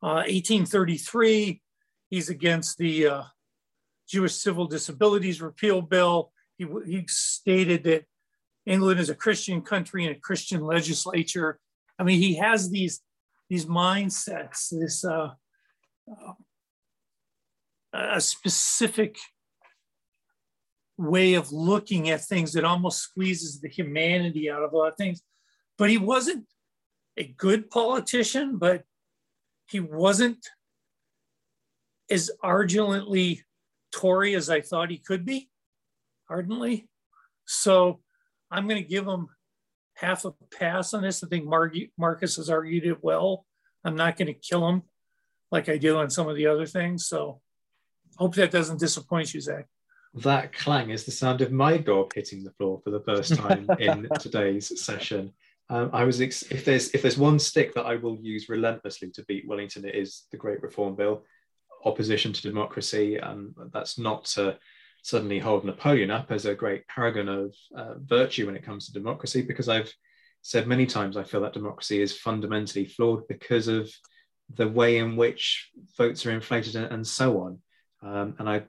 Uh, 0.01 0.23
1833, 0.27 1.61
he's 2.09 2.29
against 2.29 2.77
the 2.77 3.07
uh, 3.07 3.23
Jewish 4.07 4.35
Civil 4.35 4.67
Disabilities 4.67 5.41
Repeal 5.41 5.81
Bill. 5.81 6.31
He, 6.57 6.65
he 6.85 7.05
stated 7.07 7.83
that 7.83 8.05
England 8.65 8.99
is 8.99 9.09
a 9.09 9.15
Christian 9.15 9.61
country 9.61 10.05
and 10.05 10.15
a 10.15 10.19
Christian 10.19 10.61
legislature. 10.61 11.59
I 11.99 12.03
mean, 12.03 12.19
he 12.19 12.35
has 12.35 12.69
these 12.69 13.01
these 13.49 13.65
mindsets, 13.65 14.77
this 14.77 15.05
uh, 15.05 15.29
uh, 16.11 16.33
a 17.93 18.19
specific 18.19 19.17
way 20.97 21.35
of 21.35 21.51
looking 21.51 22.09
at 22.09 22.25
things 22.25 22.53
that 22.53 22.65
almost 22.65 22.99
squeezes 22.99 23.61
the 23.61 23.69
humanity 23.69 24.49
out 24.49 24.63
of 24.63 24.73
a 24.73 24.77
lot 24.77 24.91
of 24.91 24.97
things. 24.97 25.21
But 25.77 25.89
he 25.89 25.97
wasn't 25.97 26.45
a 27.15 27.23
good 27.23 27.69
politician, 27.69 28.57
but 28.57 28.83
he 29.69 29.79
wasn't 29.79 30.45
as 32.09 32.31
ardently 32.41 33.43
Tory 33.97 34.35
as 34.35 34.49
I 34.49 34.61
thought 34.61 34.91
he 34.91 34.97
could 34.97 35.25
be, 35.25 35.49
ardently. 36.29 36.87
So 37.45 37.99
I'm 38.51 38.67
going 38.67 38.81
to 38.81 38.87
give 38.87 39.07
him 39.07 39.27
half 39.95 40.23
a 40.25 40.33
pass 40.57 40.93
on 40.93 41.01
this. 41.01 41.23
I 41.23 41.27
think 41.27 41.45
Mar- 41.45 41.73
Marcus 41.97 42.35
has 42.35 42.49
argued 42.49 42.85
it 42.85 43.03
well. 43.03 43.45
I'm 43.83 43.95
not 43.95 44.15
going 44.15 44.27
to 44.27 44.33
kill 44.33 44.67
him 44.69 44.83
like 45.51 45.67
I 45.67 45.77
do 45.77 45.97
on 45.97 46.09
some 46.09 46.27
of 46.27 46.35
the 46.35 46.47
other 46.47 46.67
things. 46.67 47.07
So 47.07 47.41
hope 48.17 48.35
that 48.35 48.51
doesn't 48.51 48.79
disappoint 48.79 49.33
you, 49.33 49.41
Zack. 49.41 49.67
That 50.13 50.53
clang 50.53 50.91
is 50.91 51.03
the 51.03 51.11
sound 51.11 51.41
of 51.41 51.51
my 51.51 51.77
dog 51.77 52.13
hitting 52.13 52.43
the 52.43 52.51
floor 52.51 52.79
for 52.83 52.91
the 52.91 53.01
first 53.01 53.35
time 53.35 53.67
in 53.79 54.07
today's 54.19 54.83
session. 54.83 55.31
Um, 55.69 55.89
I 55.91 56.03
was 56.03 56.21
ex- 56.21 56.43
if 56.43 56.63
there's 56.63 56.89
if 56.91 57.01
there's 57.01 57.17
one 57.17 57.39
stick 57.39 57.73
that 57.73 57.85
I 57.85 57.95
will 57.95 58.17
use 58.17 58.47
relentlessly 58.47 59.09
to 59.11 59.25
beat 59.25 59.47
Wellington, 59.47 59.85
it 59.85 59.95
is 59.95 60.23
the 60.31 60.37
Great 60.37 60.61
Reform 60.61 60.95
Bill, 60.95 61.23
opposition 61.87 62.33
to 62.33 62.41
democracy, 62.41 63.17
and 63.17 63.53
that's 63.73 63.97
not 63.97 64.25
to 64.25 64.57
suddenly 65.01 65.39
hold 65.39 65.63
Napoleon 65.63 66.11
up 66.11 66.31
as 66.31 66.45
a 66.45 66.55
great 66.55 66.87
paragon 66.87 67.29
of 67.29 67.55
uh, 67.75 67.93
virtue 67.99 68.45
when 68.45 68.55
it 68.55 68.65
comes 68.65 68.85
to 68.85 68.93
democracy, 68.93 69.41
because 69.41 69.69
I've 69.69 69.91
said 70.41 70.67
many 70.67 70.85
times 70.85 71.17
I 71.17 71.23
feel 71.23 71.41
that 71.41 71.53
democracy 71.53 72.01
is 72.01 72.17
fundamentally 72.17 72.85
flawed 72.85 73.27
because 73.27 73.67
of 73.67 73.89
the 74.53 74.67
way 74.67 74.97
in 74.97 75.15
which 75.15 75.69
votes 75.97 76.25
are 76.25 76.31
inflated 76.31 76.75
and, 76.75 76.91
and 76.91 77.05
so 77.05 77.41
on. 77.41 77.59
Um, 78.01 78.35
and 78.39 78.49
I 78.49 78.63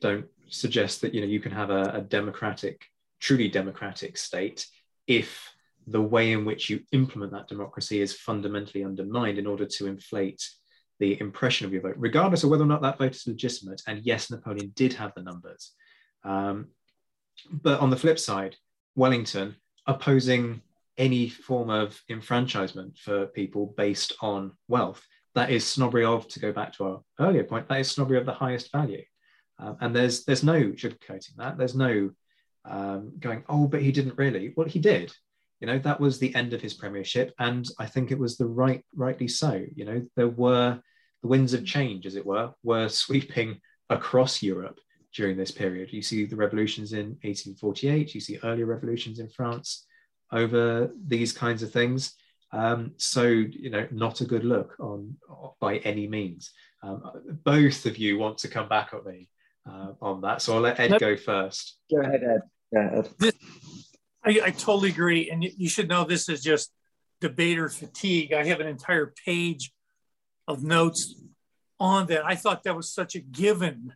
don't 0.00 0.26
suggest 0.48 1.00
that 1.00 1.14
you 1.14 1.20
know 1.20 1.26
you 1.26 1.40
can 1.40 1.52
have 1.52 1.70
a, 1.70 1.82
a 1.94 2.00
democratic, 2.00 2.84
truly 3.20 3.48
democratic 3.48 4.16
state 4.16 4.66
if 5.06 5.52
the 5.86 6.00
way 6.00 6.32
in 6.32 6.44
which 6.44 6.70
you 6.70 6.80
implement 6.92 7.32
that 7.32 7.48
democracy 7.48 8.00
is 8.00 8.14
fundamentally 8.14 8.84
undermined 8.84 9.38
in 9.38 9.46
order 9.46 9.66
to 9.66 9.86
inflate 9.86 10.42
the 11.02 11.20
impression 11.20 11.66
of 11.66 11.72
your 11.72 11.82
vote, 11.82 11.96
regardless 11.98 12.44
of 12.44 12.50
whether 12.50 12.62
or 12.62 12.68
not 12.68 12.80
that 12.82 12.96
vote 12.96 13.16
is 13.16 13.26
legitimate. 13.26 13.82
And 13.88 14.06
yes, 14.06 14.30
Napoleon 14.30 14.70
did 14.76 14.92
have 14.92 15.12
the 15.14 15.22
numbers. 15.22 15.72
Um, 16.22 16.68
but 17.50 17.80
on 17.80 17.90
the 17.90 17.96
flip 17.96 18.20
side, 18.20 18.54
Wellington 18.94 19.56
opposing 19.88 20.62
any 20.96 21.28
form 21.28 21.70
of 21.70 22.00
enfranchisement 22.08 22.98
for 22.98 23.26
people 23.26 23.74
based 23.76 24.12
on 24.20 24.52
wealth. 24.68 25.04
That 25.34 25.50
is 25.50 25.66
snobbery 25.66 26.04
of, 26.04 26.28
to 26.28 26.38
go 26.38 26.52
back 26.52 26.72
to 26.74 26.84
our 26.84 27.00
earlier 27.18 27.42
point, 27.42 27.66
that 27.66 27.80
is 27.80 27.90
snobbery 27.90 28.18
of 28.18 28.26
the 28.26 28.40
highest 28.44 28.70
value. 28.70 29.02
Um, 29.58 29.76
and 29.80 29.96
there's 29.96 30.24
there's 30.24 30.44
no 30.44 30.60
sugarcoating 30.82 31.34
that. 31.38 31.58
There's 31.58 31.74
no 31.74 32.10
um, 32.64 33.12
going, 33.18 33.42
oh, 33.48 33.66
but 33.66 33.82
he 33.82 33.90
didn't 33.90 34.18
really. 34.18 34.52
Well, 34.56 34.68
he 34.68 34.78
did. 34.78 35.12
You 35.60 35.66
know, 35.66 35.78
that 35.80 36.00
was 36.00 36.18
the 36.18 36.34
end 36.34 36.52
of 36.52 36.60
his 36.60 36.74
premiership, 36.74 37.32
and 37.38 37.64
I 37.78 37.86
think 37.86 38.10
it 38.10 38.18
was 38.18 38.36
the 38.36 38.46
right, 38.46 38.84
rightly 38.94 39.28
so. 39.28 39.64
You 39.74 39.84
know, 39.84 39.98
there 40.16 40.28
were 40.28 40.80
the 41.22 41.28
winds 41.28 41.54
of 41.54 41.64
change, 41.64 42.06
as 42.06 42.16
it 42.16 42.26
were, 42.26 42.52
were 42.62 42.88
sweeping 42.88 43.60
across 43.88 44.42
Europe 44.42 44.80
during 45.14 45.36
this 45.36 45.50
period. 45.50 45.92
You 45.92 46.02
see 46.02 46.24
the 46.24 46.36
revolutions 46.36 46.92
in 46.92 47.16
1848. 47.22 48.14
You 48.14 48.20
see 48.20 48.38
earlier 48.42 48.66
revolutions 48.66 49.18
in 49.18 49.28
France 49.28 49.86
over 50.32 50.90
these 51.06 51.32
kinds 51.32 51.62
of 51.62 51.70
things. 51.70 52.14
Um, 52.52 52.92
so 52.96 53.22
you 53.22 53.70
know, 53.70 53.86
not 53.90 54.20
a 54.20 54.26
good 54.26 54.44
look 54.44 54.74
on 54.78 55.16
by 55.60 55.78
any 55.78 56.06
means. 56.06 56.50
Um, 56.82 57.02
both 57.44 57.86
of 57.86 57.96
you 57.96 58.18
want 58.18 58.38
to 58.38 58.48
come 58.48 58.68
back 58.68 58.92
at 58.92 59.06
me 59.06 59.28
uh, 59.68 59.92
on 60.00 60.20
that. 60.22 60.42
So 60.42 60.54
I'll 60.54 60.60
let 60.60 60.80
Ed 60.80 60.90
nope. 60.90 61.00
go 61.00 61.16
first. 61.16 61.78
Go 61.90 62.00
ahead, 62.00 62.22
Ed. 62.24 62.40
Yeah, 62.72 62.90
Ed. 62.92 63.08
This, 63.18 63.34
I, 64.24 64.40
I 64.44 64.50
totally 64.50 64.90
agree. 64.90 65.30
And 65.30 65.44
you 65.44 65.68
should 65.68 65.88
know 65.88 66.04
this 66.04 66.28
is 66.28 66.42
just 66.42 66.72
debater 67.20 67.68
fatigue. 67.68 68.32
I 68.32 68.44
have 68.46 68.60
an 68.60 68.66
entire 68.66 69.14
page 69.24 69.72
of 70.48 70.62
notes 70.62 71.14
on 71.78 72.06
that. 72.06 72.24
I 72.24 72.34
thought 72.34 72.64
that 72.64 72.76
was 72.76 72.92
such 72.92 73.14
a 73.14 73.20
given 73.20 73.94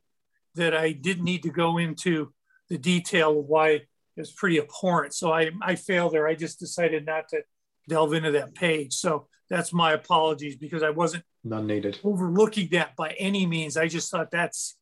that 0.54 0.74
I 0.74 0.92
didn't 0.92 1.24
need 1.24 1.42
to 1.42 1.50
go 1.50 1.78
into 1.78 2.32
the 2.68 2.78
detail 2.78 3.38
of 3.38 3.46
why 3.46 3.68
it 3.70 3.86
was 4.16 4.32
pretty 4.32 4.58
abhorrent. 4.58 5.14
So 5.14 5.32
I, 5.32 5.50
I 5.62 5.74
failed 5.74 6.12
there. 6.12 6.26
I 6.26 6.34
just 6.34 6.58
decided 6.58 7.06
not 7.06 7.28
to 7.28 7.42
delve 7.88 8.14
into 8.14 8.32
that 8.32 8.54
page. 8.54 8.94
So 8.94 9.28
that's 9.48 9.72
my 9.72 9.92
apologies 9.92 10.56
because 10.56 10.82
I 10.82 10.90
wasn't 10.90 11.24
none 11.44 11.66
needed 11.66 12.00
overlooking 12.02 12.68
that 12.72 12.96
by 12.96 13.10
any 13.18 13.46
means. 13.46 13.76
I 13.76 13.86
just 13.86 14.10
thought 14.10 14.30
that's 14.30 14.76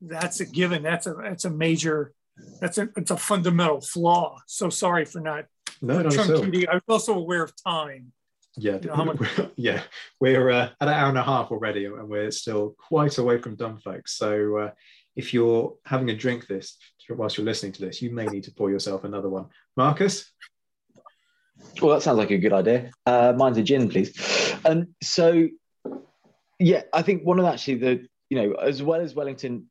that's 0.00 0.40
a 0.40 0.44
given. 0.44 0.82
That's 0.82 1.06
a 1.06 1.14
that's 1.14 1.46
a 1.46 1.50
major 1.50 2.12
that's 2.60 2.76
a 2.76 2.90
it's 2.96 3.10
a 3.10 3.16
fundamental 3.16 3.80
flaw. 3.80 4.38
So 4.46 4.68
sorry 4.68 5.04
for 5.06 5.20
not 5.20 5.46
no, 5.80 6.02
no, 6.02 6.10
so. 6.10 6.42
I'm 6.42 6.80
also 6.88 7.14
aware 7.14 7.42
of 7.42 7.52
time. 7.62 8.12
Yeah, 8.56 8.78
you 8.82 8.88
know, 8.88 9.04
much- 9.04 9.40
yeah, 9.56 9.82
we're 10.20 10.50
uh, 10.50 10.70
at 10.80 10.88
an 10.88 10.94
hour 10.94 11.08
and 11.08 11.18
a 11.18 11.22
half 11.22 11.50
already, 11.50 11.84
and 11.84 12.08
we're 12.08 12.30
still 12.30 12.74
quite 12.78 13.18
away 13.18 13.38
from 13.38 13.54
dumb 13.54 13.78
folks. 13.78 14.16
So 14.16 14.56
uh, 14.56 14.70
if 15.14 15.34
you're 15.34 15.74
having 15.84 16.10
a 16.10 16.16
drink 16.16 16.46
this 16.46 16.76
whilst 17.10 17.36
you're 17.36 17.44
listening 17.44 17.72
to 17.72 17.82
this, 17.82 18.02
you 18.02 18.10
may 18.10 18.26
need 18.26 18.44
to 18.44 18.52
pour 18.52 18.70
yourself 18.70 19.04
another 19.04 19.28
one. 19.28 19.46
Marcus. 19.76 20.32
Well, 21.80 21.94
that 21.94 22.02
sounds 22.02 22.18
like 22.18 22.30
a 22.30 22.38
good 22.38 22.52
idea. 22.52 22.90
Uh, 23.04 23.32
mine's 23.36 23.58
a 23.58 23.62
gin, 23.62 23.88
please. 23.88 24.12
And 24.64 24.82
um, 24.82 24.94
so, 25.02 25.48
yeah, 26.58 26.82
I 26.92 27.02
think 27.02 27.24
one 27.24 27.38
of 27.38 27.46
actually 27.46 27.76
the 27.76 28.08
you 28.28 28.42
know 28.42 28.54
as 28.54 28.82
well 28.82 29.00
as 29.00 29.14
Wellington 29.14 29.66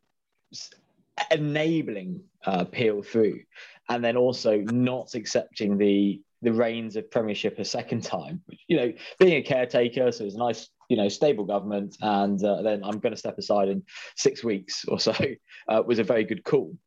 enabling 1.31 2.21
uh, 2.45 2.65
Peel 2.65 3.01
through, 3.01 3.41
and 3.89 4.03
then 4.03 4.17
also 4.17 4.57
not 4.61 5.15
accepting 5.15 5.77
the 5.77 6.21
the 6.45 6.53
reins 6.53 6.95
of 6.95 7.09
Premiership 7.11 7.59
a 7.59 7.65
second 7.65 8.03
time. 8.03 8.41
You 8.67 8.77
know, 8.77 8.93
being 9.19 9.33
a 9.33 9.41
caretaker, 9.41 10.11
so 10.11 10.23
it's 10.23 10.35
a 10.35 10.39
nice, 10.39 10.69
you 10.89 10.95
know, 10.95 11.09
stable 11.09 11.45
government, 11.45 11.97
and 12.01 12.41
uh, 12.43 12.61
then 12.61 12.83
I'm 12.83 12.99
going 12.99 13.13
to 13.13 13.19
step 13.19 13.37
aside 13.37 13.67
in 13.67 13.83
six 14.15 14.43
weeks 14.43 14.85
or 14.85 14.99
so 14.99 15.13
uh, 15.67 15.83
was 15.85 15.99
a 15.99 16.03
very 16.03 16.23
good 16.23 16.43
call. 16.43 16.77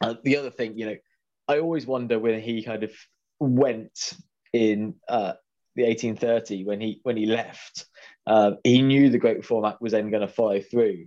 Uh, 0.00 0.14
the 0.24 0.36
other 0.36 0.50
thing, 0.50 0.78
you 0.78 0.86
know, 0.86 0.96
I 1.48 1.58
always 1.58 1.86
wonder 1.86 2.18
when 2.18 2.40
he 2.40 2.62
kind 2.62 2.82
of 2.82 2.92
went 3.40 4.14
in 4.52 4.94
uh, 5.08 5.32
the 5.74 5.84
1830 5.84 6.64
when 6.64 6.80
he 6.80 7.00
when 7.02 7.16
he 7.16 7.26
left. 7.26 7.86
Uh, 8.26 8.52
he 8.62 8.82
knew 8.82 9.10
the 9.10 9.18
Great 9.18 9.38
Reform 9.38 9.64
Act 9.64 9.82
was 9.82 9.92
then 9.92 10.10
going 10.10 10.20
to 10.20 10.32
follow 10.32 10.60
through, 10.60 11.06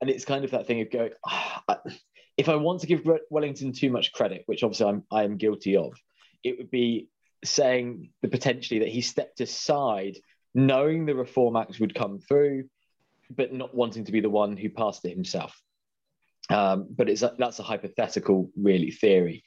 and 0.00 0.10
it's 0.10 0.24
kind 0.24 0.44
of 0.44 0.52
that 0.52 0.66
thing 0.66 0.80
of 0.80 0.90
going, 0.90 1.10
oh, 1.28 1.76
if 2.36 2.48
I 2.48 2.56
want 2.56 2.80
to 2.80 2.86
give 2.86 3.02
Wellington 3.30 3.72
too 3.72 3.90
much 3.90 4.12
credit, 4.12 4.42
which 4.46 4.62
obviously 4.62 4.86
I'm 4.86 5.04
I 5.10 5.24
am 5.24 5.38
guilty 5.38 5.76
of, 5.76 5.94
it 6.44 6.58
would 6.58 6.70
be 6.70 7.08
saying 7.44 8.10
the 8.22 8.28
potentially 8.28 8.80
that 8.80 8.88
he 8.88 9.00
stepped 9.00 9.40
aside, 9.40 10.16
knowing 10.54 11.06
the 11.06 11.14
Reform 11.14 11.56
Act 11.56 11.80
would 11.80 11.94
come 11.94 12.18
through, 12.18 12.64
but 13.30 13.52
not 13.52 13.74
wanting 13.74 14.04
to 14.04 14.12
be 14.12 14.20
the 14.20 14.30
one 14.30 14.56
who 14.56 14.70
passed 14.70 15.04
it 15.04 15.10
himself. 15.10 15.60
Um, 16.50 16.88
but 16.90 17.08
it's 17.08 17.22
a, 17.22 17.34
that's 17.38 17.60
a 17.60 17.62
hypothetical, 17.62 18.50
really, 18.56 18.90
theory. 18.90 19.44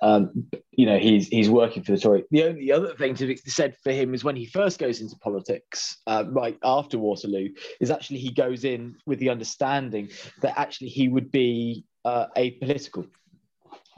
Um, 0.00 0.48
you 0.72 0.86
know, 0.86 0.98
he's 0.98 1.28
he's 1.28 1.48
working 1.48 1.84
for 1.84 1.92
the 1.92 1.98
Tory. 1.98 2.24
The 2.30 2.44
only 2.44 2.72
other 2.72 2.94
thing 2.94 3.14
to 3.16 3.26
be 3.26 3.36
said 3.36 3.76
for 3.84 3.92
him 3.92 4.14
is 4.14 4.24
when 4.24 4.34
he 4.34 4.46
first 4.46 4.78
goes 4.78 5.00
into 5.00 5.16
politics, 5.16 5.98
uh, 6.06 6.24
right 6.28 6.58
after 6.64 6.98
Waterloo, 6.98 7.50
is 7.80 7.90
actually 7.90 8.18
he 8.18 8.32
goes 8.32 8.64
in 8.64 8.96
with 9.06 9.20
the 9.20 9.28
understanding 9.30 10.08
that 10.40 10.58
actually 10.58 10.88
he 10.88 11.08
would 11.08 11.30
be 11.30 11.84
uh, 12.04 12.26
apolitical. 12.36 13.06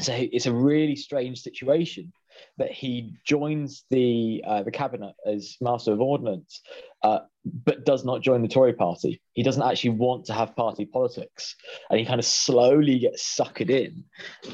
So 0.01 0.13
it's 0.13 0.47
a 0.47 0.53
really 0.53 0.97
strange 0.97 1.41
situation 1.41 2.13
that 2.59 2.71
he 2.71 3.15
joins 3.25 3.85
the 3.91 4.43
uh, 4.47 4.63
the 4.63 4.71
cabinet 4.71 5.15
as 5.27 5.57
Master 5.61 5.93
of 5.93 6.01
Ordnance, 6.01 6.61
uh, 7.03 7.21
but 7.45 7.85
does 7.85 8.05
not 8.05 8.23
join 8.23 8.43
the 8.43 8.49
Tory 8.49 8.73
party. 8.73 9.21
He 9.33 9.43
doesn't 9.43 9.63
actually 9.63 9.91
want 9.91 10.27
to 10.27 10.33
have 10.33 10.57
party 10.57 10.87
politics, 10.87 11.57
and 11.91 11.99
he 11.99 12.07
kind 12.07 12.19
of 12.19 12.25
slowly 12.25 12.99
gets 12.99 13.37
suckered 13.37 13.71
in. 13.71 14.05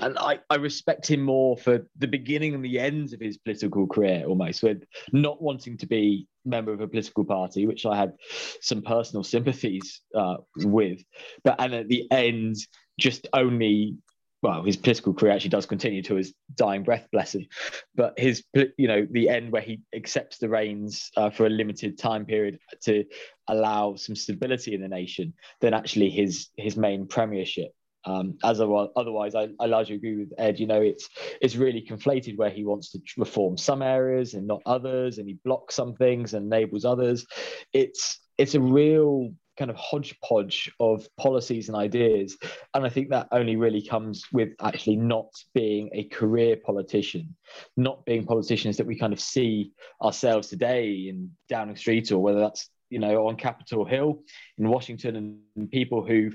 And 0.00 0.18
I, 0.18 0.40
I 0.50 0.56
respect 0.56 1.08
him 1.08 1.20
more 1.20 1.56
for 1.56 1.86
the 1.98 2.08
beginning 2.08 2.54
and 2.54 2.64
the 2.64 2.78
ends 2.78 3.12
of 3.12 3.20
his 3.20 3.38
political 3.38 3.86
career, 3.86 4.24
almost 4.26 4.62
with 4.62 4.82
not 5.12 5.42
wanting 5.42 5.76
to 5.78 5.86
be 5.86 6.26
member 6.44 6.72
of 6.72 6.80
a 6.80 6.88
political 6.88 7.24
party, 7.24 7.66
which 7.66 7.84
I 7.86 7.96
had 7.96 8.14
some 8.60 8.82
personal 8.82 9.22
sympathies 9.24 10.00
uh, 10.14 10.36
with, 10.56 11.02
but 11.44 11.56
and 11.58 11.74
at 11.74 11.88
the 11.88 12.10
end, 12.10 12.56
just 12.98 13.26
only 13.32 13.96
well, 14.42 14.62
his 14.62 14.76
political 14.76 15.12
career 15.12 15.32
actually 15.32 15.50
does 15.50 15.66
continue 15.66 16.02
to 16.02 16.14
his 16.14 16.32
dying 16.54 16.82
breath, 16.82 17.06
bless 17.12 17.34
him. 17.34 17.46
But 17.94 18.18
his, 18.18 18.42
you 18.54 18.88
know, 18.88 19.06
the 19.10 19.28
end 19.28 19.52
where 19.52 19.62
he 19.62 19.80
accepts 19.94 20.38
the 20.38 20.48
reins 20.48 21.10
uh, 21.16 21.30
for 21.30 21.46
a 21.46 21.50
limited 21.50 21.98
time 21.98 22.24
period 22.24 22.58
to 22.84 23.04
allow 23.48 23.96
some 23.96 24.16
stability 24.16 24.74
in 24.74 24.80
the 24.80 24.88
nation, 24.88 25.34
then 25.60 25.74
actually 25.74 26.10
his 26.10 26.48
his 26.56 26.76
main 26.76 27.06
premiership. 27.06 27.72
Um, 28.06 28.38
as 28.42 28.60
a, 28.60 28.64
otherwise, 28.96 29.34
I, 29.34 29.48
I 29.60 29.66
largely 29.66 29.96
agree 29.96 30.16
with 30.16 30.32
Ed. 30.38 30.58
You 30.58 30.66
know, 30.66 30.80
it's 30.80 31.08
it's 31.42 31.56
really 31.56 31.84
conflated 31.86 32.38
where 32.38 32.48
he 32.48 32.64
wants 32.64 32.92
to 32.92 33.00
reform 33.18 33.58
some 33.58 33.82
areas 33.82 34.32
and 34.32 34.46
not 34.46 34.62
others, 34.64 35.18
and 35.18 35.28
he 35.28 35.38
blocks 35.44 35.74
some 35.74 35.94
things 35.94 36.32
and 36.32 36.46
enables 36.46 36.86
others. 36.86 37.26
It's 37.74 38.18
it's 38.38 38.54
a 38.54 38.60
real 38.60 39.34
kind 39.60 39.70
of 39.70 39.76
hodgepodge 39.76 40.72
of 40.80 41.06
policies 41.18 41.68
and 41.68 41.76
ideas. 41.76 42.38
And 42.72 42.84
I 42.84 42.88
think 42.88 43.10
that 43.10 43.28
only 43.30 43.56
really 43.56 43.82
comes 43.82 44.24
with 44.32 44.48
actually 44.58 44.96
not 44.96 45.30
being 45.52 45.90
a 45.92 46.04
career 46.04 46.56
politician, 46.56 47.36
not 47.76 48.06
being 48.06 48.24
politicians 48.24 48.78
that 48.78 48.86
we 48.86 48.98
kind 48.98 49.12
of 49.12 49.20
see 49.20 49.72
ourselves 50.02 50.48
today 50.48 51.08
in 51.10 51.30
Downing 51.50 51.76
Street 51.76 52.10
or 52.10 52.20
whether 52.20 52.40
that's, 52.40 52.70
you 52.88 52.98
know, 52.98 53.28
on 53.28 53.36
Capitol 53.36 53.84
Hill 53.84 54.22
in 54.56 54.66
Washington 54.66 55.16
and, 55.16 55.70
people 55.70 56.02
who've 56.02 56.34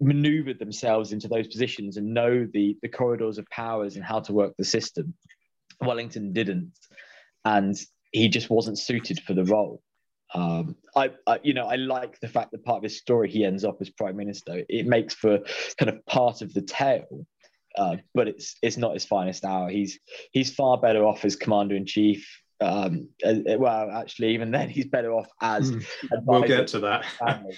maneuvered 0.00 0.58
themselves 0.58 1.12
into 1.12 1.28
those 1.28 1.46
positions 1.46 1.98
and 1.98 2.14
know 2.14 2.48
the, 2.54 2.74
the 2.80 2.88
corridors 2.88 3.36
of 3.36 3.44
powers 3.50 3.96
and 3.96 4.04
how 4.04 4.18
to 4.18 4.32
work 4.32 4.54
the 4.56 4.64
system. 4.64 5.12
Wellington 5.82 6.32
didn't. 6.32 6.72
And 7.44 7.76
he 8.12 8.30
just 8.30 8.48
wasn't 8.48 8.78
suited 8.78 9.20
for 9.20 9.34
the 9.34 9.44
role. 9.44 9.82
Um, 10.34 10.76
I, 10.96 11.10
I, 11.26 11.40
you 11.42 11.54
know, 11.54 11.66
I 11.66 11.76
like 11.76 12.20
the 12.20 12.28
fact 12.28 12.52
that 12.52 12.64
part 12.64 12.78
of 12.78 12.82
his 12.84 12.98
story 12.98 13.30
he 13.30 13.44
ends 13.44 13.64
up 13.64 13.78
as 13.80 13.90
prime 13.90 14.16
minister. 14.16 14.62
It 14.68 14.86
makes 14.86 15.14
for 15.14 15.40
kind 15.78 15.88
of 15.88 16.04
part 16.06 16.42
of 16.42 16.54
the 16.54 16.62
tale, 16.62 17.26
uh, 17.76 17.96
but 18.14 18.28
it's 18.28 18.56
it's 18.62 18.76
not 18.76 18.94
his 18.94 19.04
finest 19.04 19.44
hour. 19.44 19.68
He's 19.68 19.98
he's 20.32 20.54
far 20.54 20.78
better 20.78 21.04
off 21.04 21.24
as 21.24 21.36
commander 21.36 21.74
in 21.74 21.86
chief 21.86 22.26
um, 22.60 23.08
well, 23.24 23.90
actually, 23.90 24.34
even 24.34 24.50
then, 24.50 24.68
he's 24.68 24.86
better 24.86 25.12
off 25.12 25.28
as. 25.40 25.70
Mm, 25.70 25.84
we'll 26.24 26.42
get 26.42 26.66
to 26.68 26.80
that. 26.80 27.06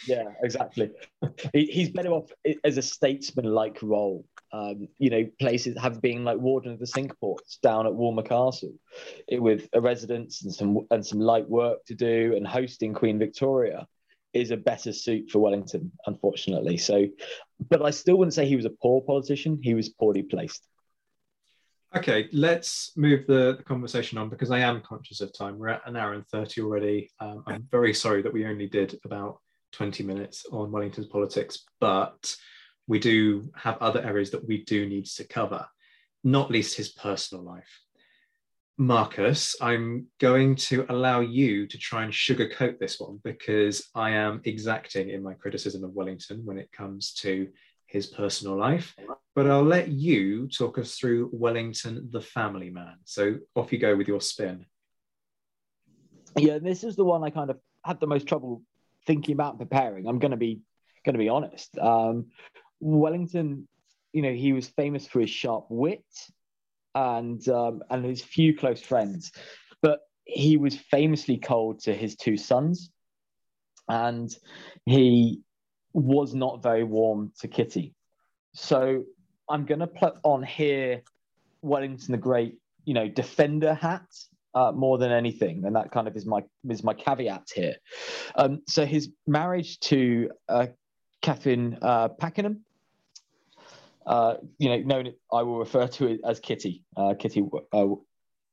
yeah, 0.06 0.24
exactly. 0.42 0.90
he, 1.52 1.66
he's 1.66 1.90
better 1.90 2.10
off 2.10 2.30
as 2.64 2.78
a 2.78 2.82
statesman-like 2.82 3.78
role. 3.82 4.24
Um, 4.54 4.88
you 4.98 5.08
know, 5.08 5.26
places 5.40 5.78
have 5.78 6.02
been 6.02 6.24
like 6.24 6.38
warden 6.38 6.72
of 6.72 6.78
the 6.78 6.86
Cinque 6.86 7.18
Ports 7.18 7.58
down 7.62 7.86
at 7.86 7.94
Walmer 7.94 8.22
Castle, 8.22 8.74
it, 9.26 9.42
with 9.42 9.68
a 9.72 9.80
residence 9.80 10.42
and 10.42 10.52
some 10.52 10.86
and 10.90 11.04
some 11.04 11.20
light 11.20 11.48
work 11.48 11.84
to 11.86 11.94
do, 11.94 12.34
and 12.36 12.46
hosting 12.46 12.92
Queen 12.92 13.18
Victoria 13.18 13.86
is 14.34 14.50
a 14.50 14.56
better 14.56 14.92
suit 14.92 15.30
for 15.30 15.38
Wellington, 15.38 15.92
unfortunately. 16.06 16.76
So, 16.76 17.06
but 17.68 17.82
I 17.82 17.90
still 17.90 18.16
wouldn't 18.16 18.34
say 18.34 18.46
he 18.46 18.56
was 18.56 18.64
a 18.64 18.70
poor 18.70 19.00
politician. 19.00 19.58
He 19.62 19.74
was 19.74 19.88
poorly 19.88 20.22
placed. 20.22 20.66
Okay, 21.94 22.28
let's 22.32 22.92
move 22.96 23.26
the, 23.26 23.56
the, 23.58 23.62
conversation 23.62 24.16
on 24.16 24.30
because 24.30 24.50
I 24.50 24.60
am 24.60 24.80
conscious 24.80 25.20
of 25.20 25.30
time. 25.36 25.58
We're 25.58 25.68
at 25.68 25.86
an 25.86 25.94
hour 25.94 26.14
and 26.14 26.26
30 26.28 26.62
already. 26.62 27.10
Um, 27.20 27.44
I'm 27.46 27.68
very 27.70 27.92
sorry 27.92 28.22
that 28.22 28.32
we 28.32 28.46
only 28.46 28.66
did 28.66 28.98
about 29.04 29.40
20 29.72 30.02
minutes 30.02 30.46
on 30.50 30.72
Wellington's 30.72 31.08
politics, 31.08 31.64
but 31.80 32.34
we 32.92 32.98
do 32.98 33.50
have 33.54 33.78
other 33.78 34.02
areas 34.02 34.32
that 34.32 34.46
we 34.46 34.64
do 34.64 34.86
need 34.86 35.06
to 35.06 35.24
cover, 35.24 35.66
not 36.24 36.50
least 36.50 36.76
his 36.76 36.90
personal 36.90 37.42
life. 37.42 37.80
Marcus, 38.76 39.56
I'm 39.62 40.08
going 40.20 40.56
to 40.68 40.84
allow 40.90 41.20
you 41.20 41.66
to 41.68 41.78
try 41.78 42.04
and 42.04 42.12
sugarcoat 42.12 42.78
this 42.78 43.00
one 43.00 43.18
because 43.24 43.88
I 43.94 44.10
am 44.10 44.42
exacting 44.44 45.08
in 45.08 45.22
my 45.22 45.32
criticism 45.32 45.84
of 45.84 45.94
Wellington 45.94 46.42
when 46.44 46.58
it 46.58 46.70
comes 46.70 47.14
to 47.22 47.48
his 47.86 48.08
personal 48.08 48.58
life. 48.58 48.94
But 49.34 49.50
I'll 49.50 49.64
let 49.64 49.88
you 49.88 50.48
talk 50.48 50.76
us 50.76 50.96
through 50.96 51.30
Wellington, 51.32 52.10
the 52.12 52.20
family 52.20 52.68
man. 52.68 52.96
So 53.06 53.38
off 53.54 53.72
you 53.72 53.78
go 53.78 53.96
with 53.96 54.06
your 54.06 54.20
spin. 54.20 54.66
Yeah, 56.36 56.58
this 56.58 56.84
is 56.84 56.94
the 56.96 57.06
one 57.06 57.24
I 57.24 57.30
kind 57.30 57.48
of 57.48 57.58
had 57.82 58.00
the 58.00 58.06
most 58.06 58.26
trouble 58.26 58.60
thinking 59.06 59.32
about 59.32 59.58
preparing. 59.58 60.06
I'm 60.06 60.18
going 60.18 60.32
to 60.32 60.36
be 60.36 60.60
going 61.04 61.14
to 61.14 61.18
be 61.18 61.28
honest. 61.28 61.76
Um, 61.78 62.26
Wellington, 62.82 63.68
you 64.12 64.22
know, 64.22 64.32
he 64.32 64.52
was 64.52 64.68
famous 64.68 65.06
for 65.06 65.20
his 65.20 65.30
sharp 65.30 65.66
wit 65.70 66.04
and 66.94 67.48
um, 67.48 67.82
and 67.90 68.04
his 68.04 68.22
few 68.22 68.56
close 68.56 68.82
friends, 68.82 69.32
but 69.80 70.00
he 70.24 70.56
was 70.56 70.76
famously 70.76 71.38
cold 71.38 71.80
to 71.84 71.94
his 71.94 72.16
two 72.16 72.36
sons, 72.36 72.90
and 73.88 74.34
he 74.84 75.40
was 75.92 76.34
not 76.34 76.62
very 76.62 76.84
warm 76.84 77.32
to 77.40 77.48
Kitty. 77.48 77.94
So 78.54 79.04
I'm 79.48 79.64
going 79.64 79.80
to 79.80 79.86
put 79.86 80.14
on 80.24 80.42
here 80.42 81.02
Wellington 81.62 82.12
the 82.12 82.18
Great, 82.18 82.58
you 82.84 82.94
know, 82.94 83.08
defender 83.08 83.74
hat 83.74 84.06
uh, 84.54 84.72
more 84.72 84.98
than 84.98 85.12
anything, 85.12 85.64
and 85.64 85.76
that 85.76 85.92
kind 85.92 86.08
of 86.08 86.16
is 86.16 86.26
my 86.26 86.42
is 86.68 86.82
my 86.82 86.94
caveat 86.94 87.48
here. 87.54 87.76
Um, 88.34 88.62
so 88.66 88.84
his 88.84 89.10
marriage 89.26 89.78
to 89.80 90.30
uh, 90.48 90.66
Catherine 91.22 91.78
uh, 91.80 92.08
Pakenham, 92.08 92.64
uh, 94.06 94.34
you 94.58 94.68
know, 94.68 94.78
known 94.78 95.14
I 95.32 95.42
will 95.42 95.58
refer 95.58 95.86
to 95.86 96.08
it 96.08 96.20
as 96.24 96.40
Kitty, 96.40 96.82
uh, 96.96 97.14
Kitty 97.18 97.44
uh, 97.72 97.86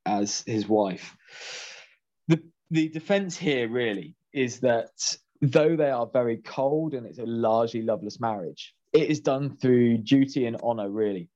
as 0.05 0.43
his 0.45 0.67
wife. 0.67 1.15
The 2.27 2.41
the 2.71 2.89
defence 2.89 3.37
here 3.37 3.67
really 3.67 4.15
is 4.33 4.59
that 4.59 5.17
though 5.41 5.75
they 5.75 5.89
are 5.89 6.07
very 6.07 6.37
cold 6.37 6.93
and 6.93 7.05
it's 7.05 7.19
a 7.19 7.25
largely 7.25 7.81
loveless 7.81 8.19
marriage, 8.19 8.75
it 8.93 9.09
is 9.09 9.19
done 9.19 9.57
through 9.57 9.99
duty 9.99 10.45
and 10.45 10.57
honor, 10.61 10.89
really. 10.89 11.29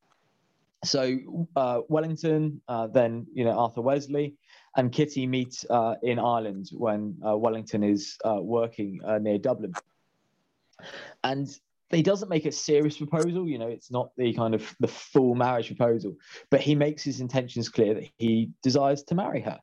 So 0.84 1.48
uh, 1.56 1.82
Wellington, 1.88 2.62
uh, 2.68 2.88
then 2.88 3.26
you 3.34 3.46
know 3.46 3.58
Arthur 3.58 3.82
Wesley, 3.82 4.36
and 4.76 4.92
Kitty 4.92 5.26
meet 5.26 5.64
uh, 5.70 5.96
in 6.04 6.20
Ireland 6.20 6.70
when 6.74 7.18
uh, 7.26 7.38
Wellington 7.38 7.84
is 7.84 8.18
working 8.24 9.00
near 9.22 9.38
Dublin, 9.38 9.74
and 11.24 11.48
he 11.90 12.02
doesn't 12.02 12.30
make 12.30 12.46
a 12.46 12.52
serious 12.52 12.98
proposal. 12.98 13.48
You 13.48 13.60
know, 13.60 13.68
it's 13.68 13.92
not 13.92 14.10
the 14.18 14.34
kind 14.34 14.56
of 14.56 14.76
the 14.80 14.88
full 14.88 15.36
marriage 15.36 15.68
proposal, 15.68 16.16
but 16.50 16.62
he 16.62 16.76
makes 16.76 17.04
his 17.04 17.20
intentions 17.20 17.70
clear 17.70 17.94
that 17.94 18.10
he 18.18 18.50
desires 18.62 19.04
to 19.04 19.16
marry 19.16 19.42
her 19.42 19.60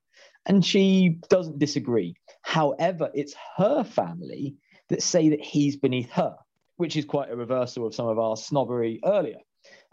and 0.46 0.64
she 0.64 1.18
doesn't 1.28 1.58
disagree. 1.58 2.14
However, 2.42 3.10
it's 3.14 3.34
her 3.56 3.84
family 3.84 4.56
that 4.88 5.02
say 5.02 5.28
that 5.30 5.40
he's 5.40 5.76
beneath 5.76 6.10
her, 6.10 6.36
which 6.76 6.96
is 6.96 7.04
quite 7.04 7.30
a 7.30 7.36
reversal 7.36 7.86
of 7.86 7.94
some 7.94 8.08
of 8.08 8.18
our 8.18 8.36
snobbery 8.36 9.00
earlier. 9.04 9.38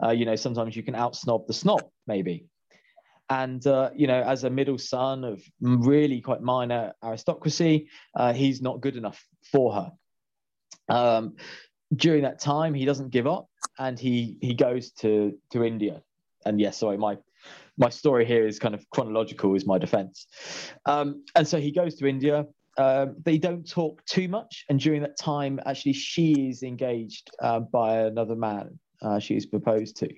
Uh, 0.02 0.10
you 0.10 0.24
know, 0.24 0.36
sometimes 0.36 0.74
you 0.74 0.82
can 0.82 0.94
out 0.94 1.14
snob 1.14 1.46
the 1.46 1.52
snob, 1.52 1.82
maybe. 2.06 2.46
And, 3.30 3.64
uh, 3.66 3.90
you 3.94 4.06
know, 4.06 4.22
as 4.22 4.44
a 4.44 4.50
middle 4.50 4.78
son 4.78 5.22
of 5.22 5.42
really 5.60 6.22
quite 6.22 6.40
minor 6.40 6.94
aristocracy, 7.04 7.88
uh, 8.14 8.32
he's 8.32 8.62
not 8.62 8.80
good 8.80 8.96
enough 8.96 9.22
for 9.52 9.74
her. 9.74 9.92
Um, 10.88 11.36
during 11.96 12.22
that 12.22 12.38
time, 12.38 12.74
he 12.74 12.84
doesn't 12.84 13.10
give 13.10 13.26
up 13.26 13.48
and 13.78 13.98
he, 13.98 14.38
he 14.40 14.54
goes 14.54 14.90
to, 14.92 15.36
to 15.50 15.64
India. 15.64 16.02
And 16.44 16.60
yes, 16.60 16.78
sorry, 16.78 16.96
my 16.96 17.18
my 17.78 17.88
story 17.88 18.26
here 18.26 18.46
is 18.46 18.58
kind 18.58 18.74
of 18.74 18.88
chronological, 18.90 19.54
is 19.54 19.64
my 19.64 19.78
defense. 19.78 20.26
Um, 20.84 21.24
and 21.36 21.46
so 21.46 21.60
he 21.60 21.70
goes 21.70 21.94
to 21.96 22.06
India. 22.06 22.44
Um, 22.76 23.16
they 23.24 23.38
don't 23.38 23.68
talk 23.68 24.04
too 24.04 24.28
much. 24.28 24.64
And 24.68 24.80
during 24.80 25.00
that 25.02 25.16
time, 25.16 25.60
actually, 25.64 25.92
she 25.92 26.48
is 26.48 26.62
engaged 26.62 27.30
uh, 27.40 27.60
by 27.60 27.98
another 27.98 28.34
man 28.34 28.78
uh, 29.02 29.18
she 29.18 29.36
is 29.36 29.46
proposed 29.46 29.96
to. 29.96 30.08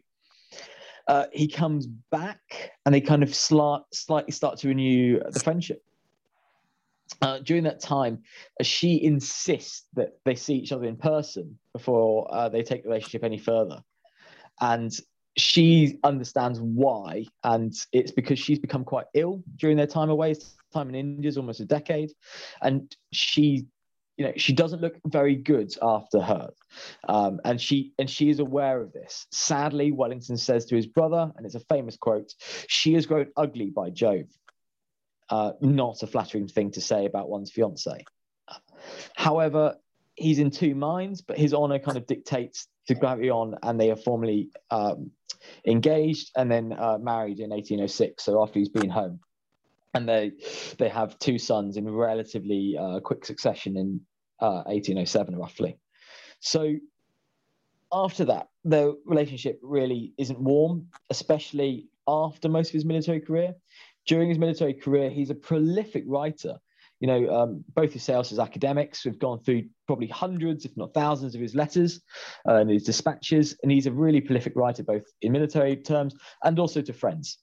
Uh, 1.06 1.26
he 1.32 1.48
comes 1.48 1.86
back 1.86 2.72
and 2.86 2.94
they 2.94 3.00
kind 3.00 3.22
of 3.22 3.34
slight, 3.34 3.82
slightly 3.92 4.32
start 4.32 4.58
to 4.58 4.68
renew 4.68 5.20
the 5.30 5.40
friendship. 5.40 5.82
Uh, 7.22 7.38
during 7.40 7.64
that 7.64 7.80
time, 7.80 8.22
uh, 8.58 8.64
she 8.64 9.02
insists 9.02 9.86
that 9.94 10.18
they 10.24 10.34
see 10.34 10.54
each 10.54 10.72
other 10.72 10.86
in 10.86 10.96
person 10.96 11.58
before 11.72 12.32
uh, 12.32 12.48
they 12.48 12.62
take 12.62 12.82
the 12.82 12.88
relationship 12.88 13.24
any 13.24 13.38
further. 13.38 13.82
And 14.60 14.92
she 15.36 15.98
understands 16.04 16.60
why, 16.60 17.26
and 17.44 17.72
it's 17.92 18.12
because 18.12 18.38
she's 18.38 18.58
become 18.58 18.84
quite 18.84 19.06
ill 19.14 19.42
during 19.56 19.76
their 19.76 19.86
time 19.86 20.10
away. 20.10 20.34
Time 20.72 20.88
in 20.88 20.94
India 20.94 21.28
is 21.28 21.36
almost 21.36 21.60
a 21.60 21.64
decade, 21.64 22.12
and 22.62 22.94
she 23.12 23.66
you 24.20 24.26
know 24.26 24.32
she 24.36 24.52
doesn't 24.52 24.82
look 24.82 24.96
very 25.06 25.34
good 25.34 25.72
after 25.80 26.20
her 26.20 26.50
um, 27.08 27.40
and 27.46 27.58
she 27.58 27.94
and 27.98 28.10
she 28.10 28.28
is 28.28 28.38
aware 28.38 28.82
of 28.82 28.92
this 28.92 29.26
sadly 29.32 29.92
wellington 29.92 30.36
says 30.36 30.66
to 30.66 30.76
his 30.76 30.86
brother 30.86 31.32
and 31.36 31.46
it's 31.46 31.54
a 31.54 31.60
famous 31.60 31.96
quote 31.96 32.34
she 32.68 32.92
has 32.92 33.06
grown 33.06 33.28
ugly 33.38 33.70
by 33.70 33.88
jove 33.88 34.26
uh, 35.30 35.52
not 35.60 36.02
a 36.02 36.06
flattering 36.06 36.48
thing 36.48 36.70
to 36.72 36.80
say 36.80 37.06
about 37.06 37.28
one's 37.28 37.50
fiance. 37.50 38.04
However 39.14 39.76
he's 40.16 40.38
in 40.38 40.50
two 40.50 40.74
minds 40.74 41.22
but 41.22 41.38
his 41.38 41.54
honor 41.54 41.78
kind 41.78 41.96
of 41.96 42.06
dictates 42.06 42.68
to 42.86 42.94
carry 42.94 43.30
on 43.30 43.54
and 43.62 43.80
they 43.80 43.90
are 43.90 43.96
formally 43.96 44.50
um, 44.70 45.10
engaged 45.66 46.30
and 46.36 46.50
then 46.50 46.72
uh, 46.72 46.98
married 46.98 47.38
in 47.38 47.50
1806 47.50 48.22
so 48.22 48.42
after 48.42 48.58
he's 48.58 48.68
been 48.68 48.90
home. 48.90 49.20
And 49.94 50.08
they 50.08 50.32
they 50.78 50.88
have 50.88 51.18
two 51.18 51.38
sons 51.38 51.76
in 51.76 51.88
relatively 51.88 52.76
uh, 52.78 53.00
quick 53.00 53.24
succession 53.24 53.76
in 53.76 54.00
uh, 54.40 54.62
1807 54.66 55.36
roughly. 55.36 55.78
So 56.38 56.76
after 57.92 58.24
that 58.26 58.48
the 58.64 58.96
relationship 59.04 59.58
really 59.62 60.12
isn't 60.16 60.38
warm 60.38 60.86
especially 61.10 61.88
after 62.06 62.48
most 62.48 62.68
of 62.68 62.74
his 62.74 62.84
military 62.84 63.20
career 63.20 63.54
during 64.10 64.28
his 64.28 64.38
military 64.38 64.74
career 64.74 65.08
he's 65.08 65.30
a 65.30 65.34
prolific 65.34 66.02
writer 66.06 66.54
you 66.98 67.06
know 67.06 67.20
um, 67.32 67.64
both 67.74 67.92
himself 67.92 68.32
as 68.32 68.40
academics 68.40 69.04
we've 69.04 69.20
gone 69.20 69.38
through 69.38 69.62
probably 69.86 70.08
hundreds 70.08 70.64
if 70.64 70.76
not 70.76 70.92
thousands 70.92 71.34
of 71.36 71.40
his 71.40 71.54
letters 71.54 72.00
uh, 72.48 72.56
and 72.56 72.68
his 72.68 72.82
dispatches 72.82 73.56
and 73.62 73.70
he's 73.70 73.86
a 73.86 73.92
really 73.92 74.20
prolific 74.20 74.54
writer 74.56 74.82
both 74.82 75.04
in 75.22 75.30
military 75.30 75.76
terms 75.76 76.14
and 76.42 76.58
also 76.58 76.82
to 76.82 76.92
friends 76.92 77.38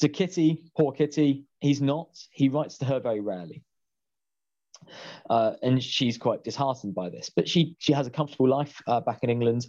to 0.00 0.08
Kitty, 0.08 0.62
poor 0.76 0.92
Kitty, 0.92 1.44
he's 1.58 1.80
not. 1.80 2.10
He 2.30 2.48
writes 2.48 2.78
to 2.78 2.84
her 2.84 3.00
very 3.00 3.18
rarely. 3.18 3.64
Uh, 5.28 5.54
and 5.62 5.82
she's 5.82 6.16
quite 6.16 6.44
disheartened 6.44 6.94
by 6.94 7.08
this. 7.10 7.30
But 7.34 7.48
she 7.48 7.74
she 7.78 7.92
has 7.92 8.06
a 8.06 8.10
comfortable 8.10 8.48
life 8.48 8.80
uh, 8.86 9.00
back 9.00 9.18
in 9.22 9.30
England. 9.30 9.66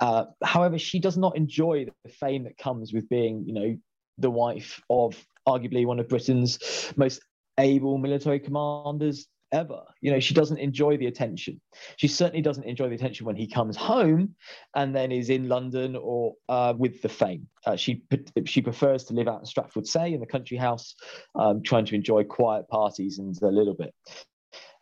Uh, 0.00 0.24
however, 0.42 0.78
she 0.78 0.98
does 0.98 1.18
not 1.18 1.36
enjoy 1.36 1.86
the 2.04 2.10
fame 2.10 2.44
that 2.44 2.56
comes 2.56 2.94
with 2.94 3.08
being, 3.08 3.44
you 3.46 3.52
know, 3.52 3.76
the 4.16 4.30
wife 4.30 4.80
of 4.88 5.22
arguably 5.48 5.86
one 5.86 5.98
of 5.98 6.08
Britain's 6.08 6.92
most 6.96 7.20
able 7.58 7.98
military 7.98 8.38
commanders 8.38 9.26
ever. 9.52 9.82
You 10.00 10.12
know, 10.12 10.20
she 10.20 10.34
doesn't 10.34 10.58
enjoy 10.58 10.96
the 10.96 11.06
attention. 11.06 11.60
She 11.96 12.08
certainly 12.08 12.42
doesn't 12.42 12.64
enjoy 12.64 12.88
the 12.88 12.94
attention 12.94 13.26
when 13.26 13.36
he 13.36 13.46
comes 13.46 13.76
home 13.76 14.34
and 14.74 14.94
then 14.94 15.12
is 15.12 15.30
in 15.30 15.48
London 15.48 15.96
or 15.96 16.34
uh, 16.48 16.74
with 16.76 17.00
the 17.02 17.08
fame. 17.08 17.48
Uh, 17.66 17.76
she 17.76 18.02
she 18.44 18.62
prefers 18.62 19.04
to 19.04 19.14
live 19.14 19.28
out 19.28 19.40
in 19.40 19.46
Stratfield 19.46 19.86
Saye 19.86 20.14
in 20.14 20.20
the 20.20 20.26
country 20.26 20.56
house, 20.56 20.94
um, 21.34 21.62
trying 21.62 21.86
to 21.86 21.94
enjoy 21.94 22.24
quiet 22.24 22.68
parties 22.68 23.18
and 23.18 23.36
a 23.42 23.46
little 23.46 23.74
bit. 23.74 23.94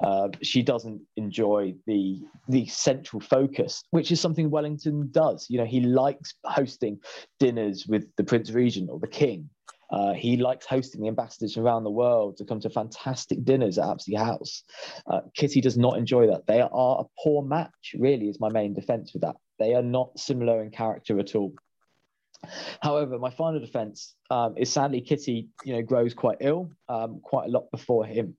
Uh, 0.04 0.28
she 0.42 0.62
doesn't 0.62 1.00
enjoy 1.16 1.74
the 1.86 2.20
the 2.48 2.66
central 2.66 3.20
focus, 3.20 3.82
which 3.90 4.12
is 4.12 4.20
something 4.20 4.50
Wellington 4.50 5.08
does. 5.10 5.46
You 5.48 5.58
know, 5.58 5.64
he 5.64 5.80
likes 5.80 6.34
hosting 6.44 7.00
dinners 7.40 7.86
with 7.86 8.04
the 8.16 8.24
Prince 8.24 8.50
Regent 8.50 8.90
or 8.90 8.98
the 8.98 9.08
King. 9.08 9.48
Uh, 9.90 10.12
he 10.12 10.36
likes 10.36 10.66
hosting 10.66 11.00
the 11.00 11.08
ambassadors 11.08 11.56
around 11.56 11.84
the 11.84 11.90
world 11.90 12.36
to 12.36 12.44
come 12.44 12.60
to 12.60 12.70
fantastic 12.70 13.44
dinners 13.44 13.78
at 13.78 13.88
Apsley 13.88 14.14
House. 14.14 14.64
Uh, 15.06 15.20
Kitty 15.34 15.60
does 15.60 15.78
not 15.78 15.96
enjoy 15.96 16.26
that. 16.26 16.46
They 16.46 16.60
are 16.60 17.00
a 17.00 17.22
poor 17.22 17.42
match, 17.42 17.94
really, 17.98 18.28
is 18.28 18.40
my 18.40 18.48
main 18.48 18.74
defense 18.74 19.12
with 19.12 19.22
that. 19.22 19.36
They 19.58 19.74
are 19.74 19.82
not 19.82 20.18
similar 20.18 20.62
in 20.62 20.70
character 20.70 21.18
at 21.20 21.34
all. 21.34 21.54
However, 22.80 23.18
my 23.18 23.30
final 23.30 23.60
defense 23.60 24.14
um, 24.30 24.54
is 24.56 24.70
sadly 24.70 25.00
Kitty, 25.00 25.48
you 25.64 25.74
know, 25.74 25.82
grows 25.82 26.14
quite 26.14 26.38
ill 26.40 26.70
um, 26.88 27.20
quite 27.20 27.48
a 27.48 27.50
lot 27.50 27.70
before 27.70 28.04
him. 28.04 28.36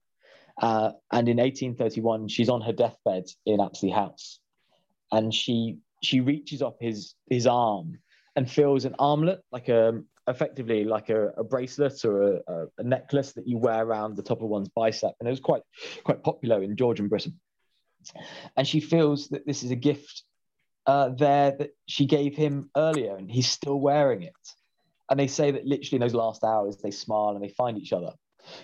Uh, 0.60 0.92
and 1.12 1.28
in 1.28 1.36
1831, 1.38 2.28
she's 2.28 2.48
on 2.48 2.60
her 2.60 2.72
deathbed 2.72 3.24
in 3.46 3.60
Apsley 3.60 3.90
House, 3.90 4.40
and 5.12 5.32
she 5.32 5.78
she 6.02 6.20
reaches 6.20 6.62
up 6.62 6.76
his 6.80 7.14
his 7.28 7.46
arm 7.46 7.98
and 8.34 8.50
feels 8.50 8.84
an 8.84 8.94
armlet, 8.98 9.40
like 9.52 9.68
a 9.68 10.00
effectively 10.28 10.84
like 10.84 11.08
a, 11.08 11.28
a 11.30 11.44
bracelet 11.44 12.04
or 12.04 12.34
a, 12.46 12.66
a, 12.78 12.82
necklace 12.82 13.32
that 13.32 13.48
you 13.48 13.58
wear 13.58 13.84
around 13.84 14.16
the 14.16 14.22
top 14.22 14.42
of 14.42 14.48
one's 14.48 14.68
bicep, 14.68 15.12
and 15.18 15.26
it 15.28 15.30
was 15.30 15.40
quite 15.40 15.62
quite 16.04 16.22
popular 16.22 16.62
in 16.62 16.76
Georgian 16.76 17.08
Britain. 17.08 17.38
And 18.56 18.66
she 18.66 18.80
feels 18.80 19.28
that 19.28 19.46
this 19.46 19.62
is 19.62 19.70
a 19.70 19.76
gift 19.76 20.22
uh, 20.86 21.10
there 21.10 21.52
that 21.58 21.70
she 21.86 22.06
gave 22.06 22.36
him 22.36 22.70
earlier, 22.76 23.16
and 23.16 23.30
he's 23.30 23.48
still 23.48 23.78
wearing 23.78 24.22
it. 24.22 24.32
And 25.10 25.18
they 25.18 25.26
say 25.26 25.50
that 25.50 25.66
literally 25.66 25.96
in 25.96 26.00
those 26.00 26.14
last 26.14 26.44
hours, 26.44 26.76
they 26.76 26.90
smile 26.90 27.30
and 27.30 27.42
they 27.42 27.48
find 27.48 27.78
each 27.78 27.92
other. 27.92 28.12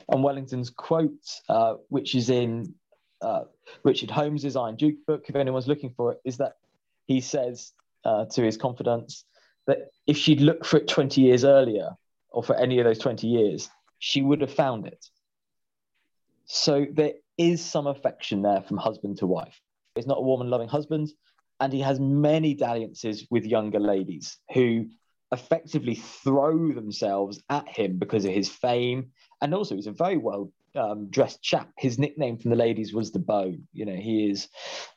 And 0.08 0.22
Wellington's 0.22 0.70
quote, 0.70 1.12
uh, 1.48 1.74
which 1.88 2.14
is 2.14 2.30
in 2.30 2.74
uh, 3.20 3.44
Richard 3.82 4.10
Holmes's 4.10 4.56
Iron 4.56 4.76
Duke 4.76 4.96
book, 5.06 5.24
if 5.28 5.36
anyone's 5.36 5.68
looking 5.68 5.92
for 5.96 6.12
it, 6.12 6.20
is 6.24 6.38
that 6.38 6.54
he 7.06 7.20
says 7.20 7.72
uh, 8.04 8.26
to 8.26 8.42
his 8.42 8.56
confidants, 8.56 9.24
that 9.66 9.90
if 10.06 10.16
she'd 10.16 10.40
looked 10.40 10.66
for 10.66 10.78
it 10.78 10.88
20 10.88 11.20
years 11.20 11.44
earlier 11.44 11.90
or 12.30 12.42
for 12.42 12.56
any 12.56 12.78
of 12.78 12.84
those 12.84 12.98
20 12.98 13.26
years, 13.26 13.68
she 13.98 14.22
would 14.22 14.40
have 14.40 14.52
found 14.52 14.86
it. 14.86 15.06
So 16.46 16.86
there 16.92 17.14
is 17.38 17.64
some 17.64 17.86
affection 17.86 18.42
there 18.42 18.62
from 18.62 18.76
husband 18.76 19.18
to 19.18 19.26
wife. 19.26 19.60
He's 19.94 20.06
not 20.06 20.18
a 20.18 20.22
woman 20.22 20.50
loving 20.50 20.68
husband, 20.68 21.10
and 21.60 21.72
he 21.72 21.80
has 21.80 22.00
many 22.00 22.54
dalliances 22.54 23.26
with 23.30 23.46
younger 23.46 23.80
ladies 23.80 24.38
who 24.52 24.86
effectively 25.32 25.94
throw 25.94 26.72
themselves 26.72 27.42
at 27.48 27.68
him 27.68 27.98
because 27.98 28.24
of 28.24 28.32
his 28.32 28.48
fame. 28.48 29.12
And 29.40 29.54
also, 29.54 29.74
he's 29.74 29.86
a 29.86 29.92
very 29.92 30.16
well 30.16 30.52
um, 30.76 31.08
dressed 31.10 31.42
chap. 31.42 31.70
His 31.78 31.98
nickname 31.98 32.38
from 32.38 32.50
the 32.50 32.56
ladies 32.56 32.92
was 32.92 33.12
the 33.12 33.18
Beau. 33.18 33.54
You 33.72 33.84
know, 33.84 33.94
he 33.94 34.28
is 34.30 34.48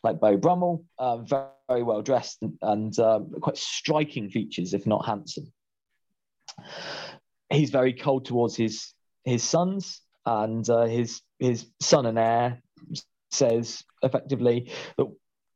like 0.03 0.19
Beau 0.19 0.37
Brummel, 0.37 0.83
uh, 0.97 1.17
very, 1.17 1.45
very, 1.69 1.83
well 1.83 2.01
dressed 2.01 2.41
and, 2.41 2.57
and 2.61 2.99
um, 2.99 3.31
quite 3.41 3.57
striking 3.57 4.29
features, 4.29 4.73
if 4.73 4.87
not 4.87 5.05
handsome. 5.05 5.51
He's 7.51 7.69
very 7.69 7.93
cold 7.93 8.25
towards 8.25 8.55
his 8.55 8.93
his 9.23 9.43
sons, 9.43 10.01
and 10.25 10.67
uh, 10.69 10.85
his 10.85 11.21
his 11.39 11.65
son 11.81 12.05
and 12.05 12.17
heir 12.17 12.61
says 13.31 13.83
effectively 14.01 14.71
that 14.97 15.07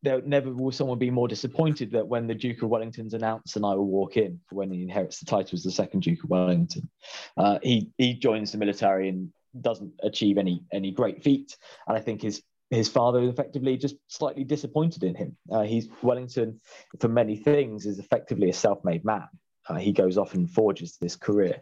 there 0.03 0.21
never 0.23 0.51
will 0.51 0.71
someone 0.71 0.97
be 0.97 1.11
more 1.11 1.27
disappointed 1.27 1.91
that 1.91 2.07
when 2.07 2.27
the 2.27 2.33
Duke 2.33 2.61
of 2.63 2.69
Wellington's 2.69 3.13
announced 3.13 3.55
and 3.55 3.65
I 3.65 3.75
will 3.75 3.87
walk 3.87 4.17
in 4.17 4.39
for 4.47 4.55
when 4.55 4.71
he 4.71 4.81
inherits 4.81 5.19
the 5.19 5.25
title 5.25 5.55
as 5.55 5.63
the 5.63 5.71
second 5.71 6.01
Duke 6.01 6.23
of 6.23 6.29
Wellington. 6.29 6.89
Uh, 7.37 7.59
he 7.61 7.91
he 7.97 8.15
joins 8.15 8.51
the 8.51 8.57
military 8.57 9.09
and 9.09 9.31
doesn't 9.59 9.93
achieve 10.03 10.37
any 10.37 10.63
any 10.71 10.91
great 10.91 11.23
feat, 11.23 11.57
and 11.87 11.97
I 11.97 12.01
think 12.01 12.21
his 12.21 12.41
his 12.69 12.87
father 12.87 13.21
is 13.21 13.29
effectively 13.29 13.77
just 13.77 13.95
slightly 14.07 14.43
disappointed 14.43 15.03
in 15.03 15.13
him. 15.13 15.35
Uh, 15.51 15.63
he's 15.63 15.89
Wellington 16.01 16.59
for 16.99 17.09
many 17.09 17.35
things 17.35 17.85
is 17.85 17.99
effectively 17.99 18.49
a 18.49 18.53
self-made 18.53 19.03
man. 19.03 19.27
Uh, 19.67 19.75
he 19.75 19.91
goes 19.91 20.17
off 20.17 20.33
and 20.33 20.49
forges 20.49 20.97
this 20.97 21.15
career. 21.15 21.61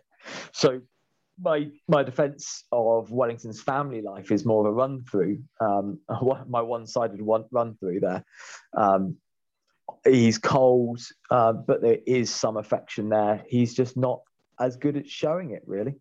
So 0.52 0.82
my 1.42 1.70
my 1.88 2.04
defence 2.04 2.64
of 2.72 3.12
Wellington's 3.12 3.62
family 3.62 4.02
life 4.02 4.32
is 4.32 4.46
more 4.46 4.66
of 4.66 4.72
a 4.72 4.76
run 4.76 5.04
through. 5.04 5.40
Um, 5.60 6.00
my 6.48 6.62
one-sided 6.62 7.22
one 7.22 7.46
run 7.52 7.76
through 7.76 8.02
there. 8.02 8.24
Um, 8.76 9.18
he's 10.06 10.38
cold, 10.38 11.02
uh, 11.32 11.54
but 11.54 11.82
there 11.82 12.00
is 12.06 12.30
some 12.30 12.58
affection 12.58 13.10
there. 13.10 13.44
He's 13.48 13.74
just 13.74 13.98
not 13.98 14.22
as 14.60 14.76
good 14.76 14.98
at 14.98 15.08
showing 15.08 15.52
it, 15.52 15.64
really. 15.66 15.96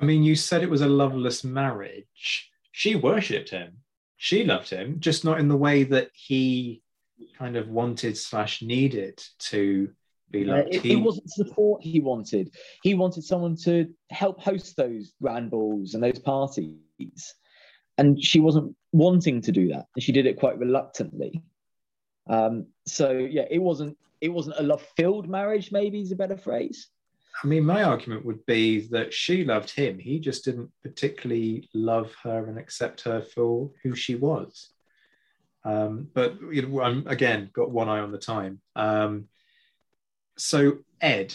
I 0.00 0.04
mean, 0.04 0.22
you 0.22 0.36
said 0.36 0.62
it 0.62 0.70
was 0.70 0.82
a 0.82 0.88
loveless 0.88 1.44
marriage. 1.44 2.50
She 2.72 2.94
worshipped 2.94 3.50
him. 3.50 3.78
She 4.16 4.44
loved 4.44 4.70
him, 4.70 4.96
just 5.00 5.24
not 5.24 5.40
in 5.40 5.48
the 5.48 5.56
way 5.56 5.84
that 5.84 6.10
he 6.12 6.82
kind 7.36 7.56
of 7.56 7.68
wanted 7.68 8.16
slash 8.16 8.62
needed 8.62 9.22
to 9.38 9.90
be 10.30 10.44
loved. 10.44 10.68
Uh, 10.68 10.70
it, 10.70 10.82
he, 10.82 10.92
it, 10.92 10.96
wasn't 10.96 11.30
support 11.30 11.82
he 11.82 12.00
wanted. 12.00 12.54
He 12.82 12.94
wanted 12.94 13.24
someone 13.24 13.56
to 13.64 13.88
help 14.10 14.40
host 14.40 14.76
those 14.76 15.12
grand 15.20 15.50
balls 15.50 15.94
and 15.94 16.02
those 16.02 16.18
parties. 16.18 17.34
And 17.96 18.22
she 18.22 18.40
wasn't 18.40 18.76
wanting 18.92 19.40
to 19.42 19.52
do 19.52 19.68
that. 19.68 19.86
And 19.94 20.02
she 20.02 20.12
did 20.12 20.26
it 20.26 20.38
quite 20.38 20.58
reluctantly. 20.58 21.42
Um, 22.28 22.66
so 22.86 23.12
yeah, 23.12 23.44
it 23.50 23.58
wasn't 23.58 23.96
it 24.20 24.28
wasn't 24.28 24.58
a 24.58 24.62
love-filled 24.64 25.28
marriage, 25.28 25.70
maybe 25.70 26.00
is 26.00 26.10
a 26.10 26.16
better 26.16 26.36
phrase. 26.36 26.88
I 27.42 27.46
mean, 27.46 27.64
my 27.64 27.84
argument 27.84 28.24
would 28.24 28.44
be 28.46 28.80
that 28.88 29.14
she 29.14 29.44
loved 29.44 29.70
him. 29.70 29.98
He 29.98 30.18
just 30.18 30.44
didn't 30.44 30.70
particularly 30.82 31.68
love 31.72 32.12
her 32.24 32.46
and 32.46 32.58
accept 32.58 33.02
her 33.02 33.22
for 33.22 33.70
who 33.82 33.94
she 33.94 34.16
was. 34.16 34.70
Um, 35.64 36.08
but 36.14 36.36
you 36.52 36.62
know, 36.62 36.80
I'm 36.80 37.06
again 37.06 37.50
got 37.52 37.70
one 37.70 37.88
eye 37.88 38.00
on 38.00 38.12
the 38.12 38.18
time. 38.18 38.60
Um, 38.74 39.28
so 40.36 40.78
Ed, 41.00 41.34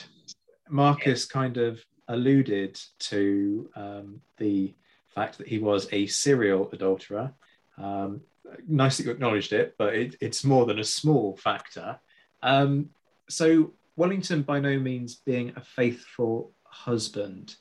Marcus 0.70 1.26
kind 1.26 1.58
of 1.58 1.84
alluded 2.08 2.80
to 3.00 3.70
um, 3.76 4.22
the 4.38 4.74
fact 5.14 5.38
that 5.38 5.48
he 5.48 5.60
was 5.60 5.88
a 5.92 6.08
serial 6.08 6.70
adulterer. 6.72 7.34
Um, 7.78 8.22
nice 8.68 8.98
that 8.98 9.06
you 9.06 9.12
acknowledged 9.12 9.54
it, 9.54 9.76
but 9.78 9.94
it, 9.94 10.16
it's 10.20 10.44
more 10.44 10.66
than 10.66 10.80
a 10.80 10.84
small 10.84 11.38
factor. 11.38 12.00
Um, 12.42 12.90
so 13.30 13.74
Wellington 13.96 14.42
by 14.42 14.60
no 14.60 14.80
means 14.80 15.16
being 15.16 15.54
a 15.56 15.62
faithful 15.62 16.54
husband, 16.64 17.56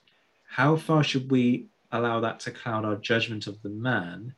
how 0.48 0.76
far 0.76 1.04
should 1.04 1.30
we 1.30 1.68
allow 1.90 2.20
that 2.20 2.40
to 2.40 2.50
cloud 2.50 2.84
our 2.84 2.96
judgment 2.96 3.46
of 3.46 3.60
the 3.62 3.68
man 3.68 4.34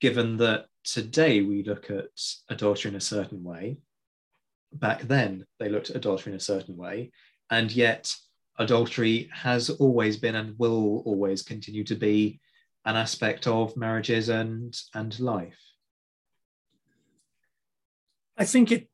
given 0.00 0.38
that 0.38 0.66
today 0.82 1.42
we 1.42 1.62
look 1.62 1.90
at 1.90 2.08
adultery 2.48 2.90
in 2.90 2.96
a 2.96 3.00
certain 3.00 3.44
way. 3.44 3.76
Back 4.72 5.02
then, 5.02 5.44
they 5.58 5.68
looked 5.68 5.90
at 5.90 5.96
adultery 5.96 6.32
in 6.32 6.36
a 6.36 6.40
certain 6.40 6.76
way, 6.76 7.12
and 7.50 7.70
yet 7.70 8.12
adultery 8.58 9.28
has 9.32 9.70
always 9.70 10.16
been 10.16 10.34
and 10.34 10.58
will 10.58 11.02
always 11.04 11.42
continue 11.42 11.84
to 11.84 11.94
be 11.94 12.40
an 12.84 12.96
aspect 12.96 13.46
of 13.46 13.76
marriages 13.76 14.28
and 14.28 14.74
and 14.94 15.18
life. 15.20 15.58
I 18.38 18.46
think 18.46 18.72
it 18.72 18.88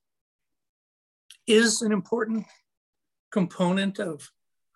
is 1.46 1.82
an 1.82 1.92
important 1.92 2.46
component 3.32 3.98
of 3.98 4.30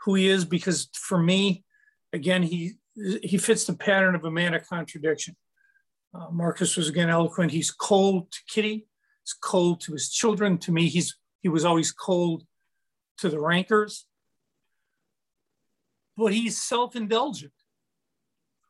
who 0.05 0.15
he 0.15 0.29
is 0.29 0.45
because 0.45 0.89
for 0.95 1.19
me, 1.19 1.65
again, 2.13 2.43
he 2.43 2.73
he 3.23 3.39
fits 3.39 3.65
the 3.65 3.75
pattern 3.75 4.15
of 4.15 4.25
a 4.25 4.31
man 4.31 4.55
of 4.55 4.67
contradiction. 4.69 5.37
Uh, 6.15 6.29
Marcus 6.31 6.77
was 6.77 6.89
again 6.89 7.09
eloquent. 7.09 7.53
He's 7.53 7.71
cold 7.71 8.31
to 8.33 8.39
Kitty. 8.49 8.87
He's 9.25 9.33
cold 9.41 9.81
to 9.83 9.93
his 9.93 10.11
children. 10.11 10.59
To 10.59 10.73
me, 10.73 10.89
he's 10.89 11.17
he 11.41 11.49
was 11.49 11.65
always 11.65 11.93
cold 11.93 12.45
to 13.19 13.29
the 13.29 13.41
rankers. 13.41 14.07
But 16.17 16.35
he's 16.35 16.61
self-indulgent 16.61 17.53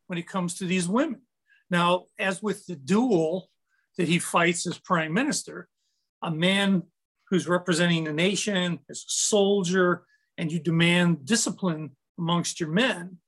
when 0.07 0.19
it 0.19 0.29
comes 0.29 0.55
to 0.57 0.67
these 0.67 0.89
women. 0.89 1.23
Now, 1.71 2.05
as 2.19 2.43
with 2.43 2.67
the 2.67 2.77
duel 2.77 3.51
that 3.97 4.09
he 4.09 4.19
fights 4.19 4.67
as 4.67 4.79
prime 4.79 5.13
minister, 5.13 5.69
a 6.23 6.31
man 6.31 6.83
who's 7.31 7.49
representing 7.49 8.05
the 8.05 8.13
nation 8.13 8.81
as 8.91 8.99
a 8.99 9.09
soldier, 9.09 10.05
and 10.37 10.51
you 10.51 10.59
demand 10.59 11.25
discipline 11.25 11.97
amongst 12.19 12.61
your 12.61 12.69
men, 12.69 13.19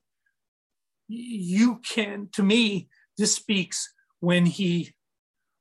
you 1.07 1.79
can, 1.87 2.27
to 2.33 2.43
me, 2.43 2.89
this 3.17 3.35
speaks 3.35 3.93
when 4.19 4.45
he 4.45 4.93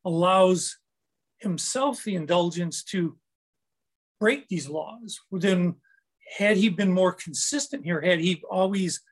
allows 0.04 0.78
himself 1.38 2.02
the 2.02 2.16
indulgence 2.16 2.82
to 2.82 3.16
break 4.20 4.48
these 4.48 4.68
laws. 4.68 5.20
Then, 5.30 5.76
had 6.38 6.56
he 6.56 6.68
been 6.68 6.92
more 6.92 7.12
consistent 7.12 7.84
here, 7.84 8.00
had 8.00 8.20
he 8.20 8.42
always, 8.50 9.02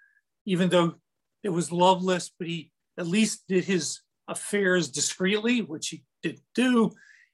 even 0.46 0.70
though 0.70 0.94
it 1.42 1.50
was 1.50 1.72
loveless, 1.72 2.30
but 2.38 2.48
he 2.48 2.70
at 2.98 3.06
least 3.06 3.44
did 3.48 3.64
his 3.64 4.00
affairs 4.28 4.88
discreetly, 4.88 5.62
which 5.62 5.88
he 5.88 6.04
didn't 6.22 6.42
do, 6.54 6.92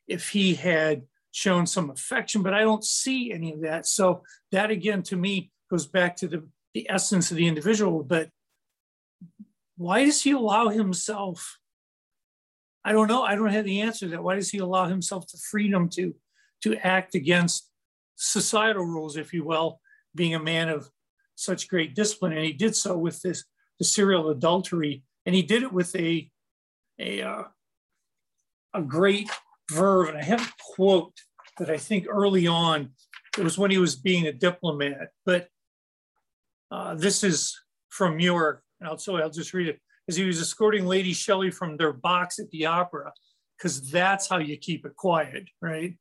if 0.09 0.31
he 0.31 0.55
had 0.55 1.03
shown 1.37 1.67
some 1.67 1.91
affection, 1.91 2.43
but 2.43 2.55
I 2.55 2.61
don't 2.61 2.83
see 2.83 3.31
any 3.31 3.53
of 3.53 3.61
that. 3.61 3.87
So 3.87 4.23
that 4.53 4.71
again, 4.71 5.03
to 5.05 5.17
me, 5.17 5.51
goes 5.71 5.87
back 5.87 6.17
to 6.17 6.29
the, 6.29 6.49
the 6.73 6.89
essence 6.89 7.31
of 7.31 7.37
the 7.37 7.47
individual. 7.47 8.03
But 8.03 8.31
why 9.77 10.07
does 10.07 10.23
he 10.23 10.31
allow 10.31 10.69
himself 10.69 11.59
I 12.87 12.93
don't 12.93 13.09
know. 13.09 13.25
I 13.25 13.35
don't 13.35 13.51
have 13.51 13.65
the 13.65 13.81
answer 13.81 14.07
to 14.07 14.11
that. 14.13 14.23
Why 14.23 14.37
does 14.37 14.49
he 14.49 14.59
allow 14.59 14.87
himself 14.87 15.27
the 15.27 15.39
freedom 15.51 15.89
to 15.91 16.15
to 16.63 16.77
act 16.87 17.17
against 17.17 17.69
societal 18.15 18.85
rules, 18.85 19.17
if 19.17 19.33
you 19.33 19.43
will, 19.43 19.81
being 20.15 20.37
a 20.37 20.39
man 20.39 20.69
of 20.69 20.89
such 21.35 21.67
great 21.67 21.97
discipline? 21.97 22.33
And 22.33 22.45
he 22.45 22.53
did 22.53 22.77
so 22.77 22.97
with 22.97 23.21
this 23.23 23.45
the 23.81 23.85
serial 23.85 24.31
adultery, 24.31 25.03
and 25.27 25.35
he 25.35 25.43
did 25.43 25.65
it 25.65 25.73
with 25.73 25.97
a 25.97 26.31
a 27.01 27.23
uh, 27.23 27.43
a 28.73 28.83
great 28.83 29.29
verve. 29.71 30.09
And 30.09 30.19
I 30.19 30.23
have 30.23 30.41
a 30.41 30.75
quote 30.75 31.15
that 31.59 31.71
I 31.71 31.77
think 31.77 32.07
early 32.09 32.47
on 32.47 32.91
it 33.39 33.45
was 33.45 33.59
when 33.59 33.71
he 33.71 33.79
was 33.79 33.97
being 33.97 34.27
a 34.27 34.33
diplomat, 34.33 35.11
but 35.25 35.49
uh, 36.71 36.95
this 36.95 37.23
is 37.23 37.59
from 37.91 38.17
Muir, 38.17 38.63
and 38.81 38.89
I'll, 38.89 38.99
so 38.99 39.17
I'll 39.17 39.31
just 39.31 39.55
read 39.55 39.69
it 39.69 39.81
as 40.09 40.17
he 40.17 40.25
was 40.25 40.41
escorting 40.41 40.87
Lady 40.87 41.13
Shelley 41.13 41.51
from 41.51 41.77
their 41.77 41.93
box 41.93 42.39
at 42.39 42.51
the 42.51 42.67
opera, 42.67 43.13
because 43.57 43.91
that's 43.91 44.29
how 44.29 44.39
you 44.39 44.57
keep 44.57 44.87
it 44.87 44.97
quiet, 44.97 45.49
right? 45.61 45.97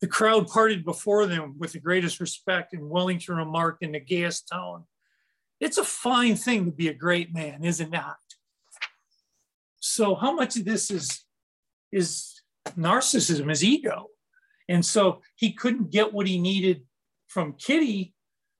The 0.00 0.06
crowd 0.06 0.48
parted 0.48 0.84
before 0.84 1.26
them 1.26 1.56
with 1.58 1.72
the 1.72 1.80
greatest 1.80 2.20
respect, 2.20 2.72
and 2.72 2.88
Wellington 2.88 3.36
remarked 3.36 3.82
in 3.82 3.92
the 3.92 4.00
gayest 4.00 4.48
tone, 4.48 4.84
It's 5.60 5.78
a 5.78 5.84
fine 5.84 6.36
thing 6.36 6.64
to 6.64 6.70
be 6.72 6.88
a 6.88 6.94
great 6.94 7.34
man, 7.34 7.64
is 7.64 7.80
it 7.80 7.90
not? 7.90 8.16
So, 9.78 10.14
how 10.14 10.32
much 10.32 10.56
of 10.56 10.64
this 10.64 10.90
is, 10.90 11.24
is 11.92 12.42
narcissism, 12.70 13.50
is 13.50 13.64
ego? 13.64 14.06
And 14.68 14.84
so 14.84 15.22
he 15.36 15.52
couldn't 15.52 15.90
get 15.90 16.12
what 16.12 16.26
he 16.26 16.40
needed 16.40 16.82
from 17.28 17.54
Kitty. 17.54 18.14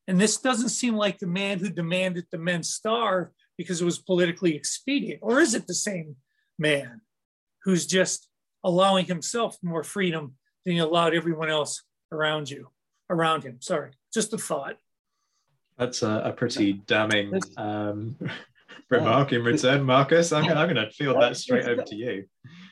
And 0.09 0.20
this 0.20 0.39
doesn't 0.39 0.70
seem 0.70 0.94
like 0.94 1.19
the 1.19 1.27
man 1.27 1.59
who 1.59 1.70
demanded 1.70 2.27
the 2.31 2.39
men 2.39 2.62
starve 2.62 3.28
because 3.61 3.82
it 3.82 3.85
was 3.85 3.98
politically 3.98 4.57
expedient? 4.57 5.20
Or 5.23 5.39
is 5.39 5.52
it 5.52 5.66
the 5.66 5.74
same 5.74 6.16
man 6.59 7.02
who's 7.62 7.86
just 7.86 8.27
allowing 8.65 9.05
himself 9.05 9.59
more 9.62 9.85
freedom 9.85 10.36
than 10.65 10.74
he 10.74 10.81
allowed 10.81 11.15
everyone 11.15 11.51
else 11.51 11.82
around 12.11 12.48
you, 12.48 12.70
around 13.11 13.44
him? 13.44 13.59
Sorry, 13.61 13.90
just 14.15 14.32
a 14.32 14.39
thought. 14.39 14.78
That's 15.77 16.02
a, 16.02 16.23
a 16.24 16.32
pretty 16.32 16.73
damning 16.73 17.39
um, 17.59 18.16
remark 18.91 19.33
in 19.33 19.43
return, 19.45 19.83
Marcus. 19.85 20.33
I'm, 20.33 20.45
I'm 20.45 20.73
going 20.73 20.75
to 20.77 20.91
field 20.91 21.21
that 21.21 21.37
straight 21.37 21.67
over 21.67 21.83
to 21.83 21.95
you. 21.95 22.25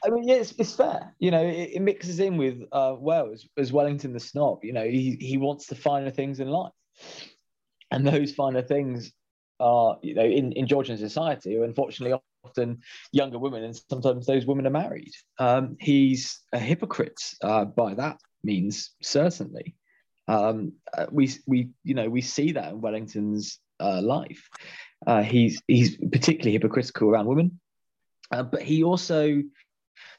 I 0.05 0.11
mean, 0.11 0.28
yeah, 0.28 0.36
it's, 0.36 0.53
it's 0.59 0.74
fair. 0.74 1.15
You 1.19 1.31
know, 1.31 1.43
it, 1.43 1.70
it 1.74 1.82
mixes 1.82 2.20
in 2.20 2.36
with 2.36 2.62
uh, 2.73 2.95
well 2.99 3.31
as, 3.32 3.47
as 3.57 3.73
Wellington 3.73 4.12
the 4.12 4.20
snob. 4.20 4.65
You 4.65 4.73
know, 4.73 4.85
he, 4.85 5.16
he 5.20 5.39
wants 5.39 5.66
the 5.66 5.74
finer 5.74 6.11
things 6.11 6.40
in 6.40 6.49
life, 6.49 6.73
and 7.90 8.07
those 8.07 8.32
finer 8.32 8.62
things 8.62 9.12
are, 9.61 9.99
you 10.03 10.15
know, 10.15 10.24
in, 10.24 10.53
in 10.53 10.66
Georgian 10.66 10.99
society, 10.99 11.57
unfortunately 11.57 12.19
often 12.45 12.78
younger 13.12 13.39
women, 13.39 13.65
and 13.65 13.81
sometimes 13.90 14.27
those 14.27 14.47
women 14.47 14.66
are 14.66 14.70
married. 14.70 15.12
Um, 15.39 15.77
he's 15.81 16.40
a 16.53 16.59
hypocrite 16.59 17.20
uh, 17.43 17.65
by 17.65 17.95
that 17.95 18.19
means, 18.45 18.93
certainly. 19.03 19.77
Um, 20.28 20.74
uh, 20.97 21.07
we, 21.11 21.31
we, 21.47 21.70
you 21.85 21.95
know, 21.95 22.09
we 22.09 22.20
see 22.20 22.53
that 22.53 22.73
in 22.73 22.81
Wellington's 22.81 23.59
uh, 23.81 24.01
life. 24.01 24.49
Uh, 25.07 25.23
he's 25.23 25.62
he's 25.69 25.97
particularly 25.97 26.53
hypocritical 26.53 27.09
around 27.09 27.27
women, 27.27 27.61
uh, 28.33 28.43
but 28.43 28.62
he 28.62 28.83
also, 28.83 29.43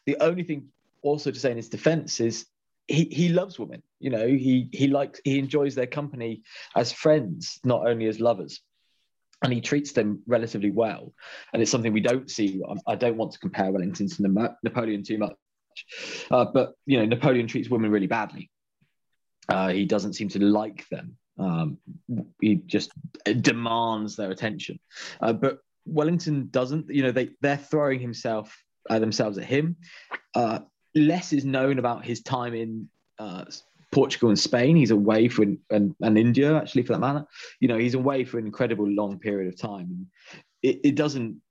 the 0.05 0.17
only 0.21 0.43
thing 0.43 0.67
also 1.01 1.31
to 1.31 1.39
say 1.39 1.51
in 1.51 1.57
his 1.57 1.69
defense 1.69 2.19
is 2.19 2.45
he, 2.87 3.05
he 3.05 3.29
loves 3.29 3.59
women. 3.59 3.83
You 3.99 4.09
know, 4.09 4.27
he 4.27 4.69
he 4.71 4.87
likes 4.87 5.19
he 5.23 5.37
enjoys 5.37 5.75
their 5.75 5.87
company 5.87 6.43
as 6.75 6.91
friends, 6.91 7.59
not 7.63 7.87
only 7.87 8.07
as 8.07 8.19
lovers 8.19 8.61
and 9.43 9.53
he 9.53 9.61
treats 9.61 9.93
them 9.93 10.21
relatively 10.27 10.71
well. 10.71 11.13
And 11.53 11.61
it's 11.61 11.71
something 11.71 11.93
we 11.93 12.01
don't 12.01 12.29
see. 12.29 12.61
I 12.87 12.95
don't 12.95 13.17
want 13.17 13.31
to 13.33 13.39
compare 13.39 13.71
Wellington 13.71 14.09
to 14.09 14.55
Napoleon 14.63 15.03
too 15.03 15.17
much, 15.17 15.35
uh, 16.31 16.45
but 16.53 16.73
you 16.85 16.99
know, 16.99 17.05
Napoleon 17.05 17.47
treats 17.47 17.69
women 17.69 17.91
really 17.91 18.07
badly. 18.07 18.49
Uh, 19.47 19.69
he 19.69 19.85
doesn't 19.85 20.13
seem 20.13 20.29
to 20.29 20.39
like 20.39 20.87
them. 20.89 21.17
Um, 21.39 21.77
he 22.41 22.55
just 22.65 22.91
demands 23.41 24.15
their 24.15 24.31
attention. 24.31 24.79
Uh, 25.21 25.33
but 25.33 25.59
Wellington 25.85 26.49
doesn't. 26.51 26.89
You 26.89 27.03
know, 27.03 27.11
they 27.11 27.29
they're 27.41 27.57
throwing 27.57 27.99
himself 27.99 28.55
uh, 28.89 28.99
themselves 28.99 29.37
at 29.37 29.45
him. 29.45 29.77
Uh, 30.35 30.59
less 30.95 31.33
is 31.33 31.45
known 31.45 31.79
about 31.79 32.05
his 32.05 32.21
time 32.21 32.53
in 32.53 32.89
uh, 33.19 33.45
Portugal 33.91 34.29
and 34.29 34.39
Spain. 34.39 34.75
He's 34.75 34.91
away 34.91 35.27
for 35.27 35.43
and 35.69 35.95
India 36.01 36.57
actually 36.57 36.83
for 36.83 36.93
that 36.93 36.99
matter. 36.99 37.25
You 37.59 37.67
know, 37.67 37.77
he's 37.77 37.95
away 37.95 38.23
for 38.25 38.37
an 38.37 38.45
incredible 38.45 38.87
long 38.87 39.19
period 39.19 39.53
of 39.53 39.59
time. 39.59 40.07
It, 40.61 40.79
it 40.83 40.95
doesn't, 40.95 41.41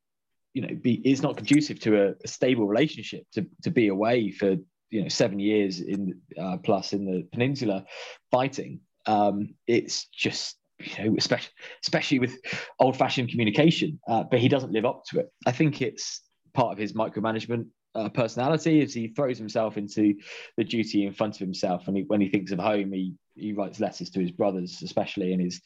you 0.55 0.63
know, 0.63 0.75
be 0.81 0.95
it's 1.05 1.23
not 1.23 1.37
conducive 1.37 1.81
to 1.81 2.09
a, 2.09 2.15
a, 2.25 2.29
stable 2.29 2.67
relationship 2.67 3.25
to 3.33 3.47
to 3.63 3.71
be 3.71 3.89
away 3.89 4.31
for 4.31 4.57
you 4.91 5.03
know 5.03 5.09
seven 5.09 5.39
years 5.39 5.81
in 5.81 6.21
uh, 6.41 6.59
plus 6.59 6.93
in 6.93 7.05
the 7.05 7.27
peninsula 7.33 7.85
fighting. 8.31 8.81
Um, 9.09 9.55
it's 9.67 10.07
just 10.07 10.57
you 10.79 11.05
know, 11.05 11.15
especially 11.19 11.53
especially 11.85 12.19
with 12.21 12.39
old-fashioned 12.79 13.31
communication. 13.31 13.99
Uh, 14.07 14.23
but 14.31 14.39
he 14.39 14.49
doesn't 14.49 14.73
live 14.73 14.85
up 14.85 15.03
to 15.11 15.19
it. 15.21 15.29
I 15.47 15.53
think 15.53 15.83
it's 15.83 16.23
part 16.55 16.73
of 16.73 16.79
his 16.79 16.93
micromanagement 16.93 17.67
uh, 17.95 18.09
personality 18.11 18.83
as 18.83 18.95
he 18.95 19.09
throws 19.09 19.39
himself 19.39 19.77
into 19.77 20.15
the 20.57 20.65
duty 20.65 21.07
in 21.07 21.13
front 21.13 21.35
of 21.35 21.41
himself. 21.41 21.89
And 21.89 21.97
he, 21.97 22.03
when 22.05 22.21
he 22.21 22.29
thinks 22.29 22.53
of 22.53 22.59
home, 22.59 22.93
he, 22.93 23.15
he 23.35 23.53
writes 23.53 23.81
letters 23.81 24.11
to 24.11 24.21
his 24.21 24.31
brothers, 24.31 24.81
especially 24.83 25.33
and 25.33 25.43
his 25.43 25.61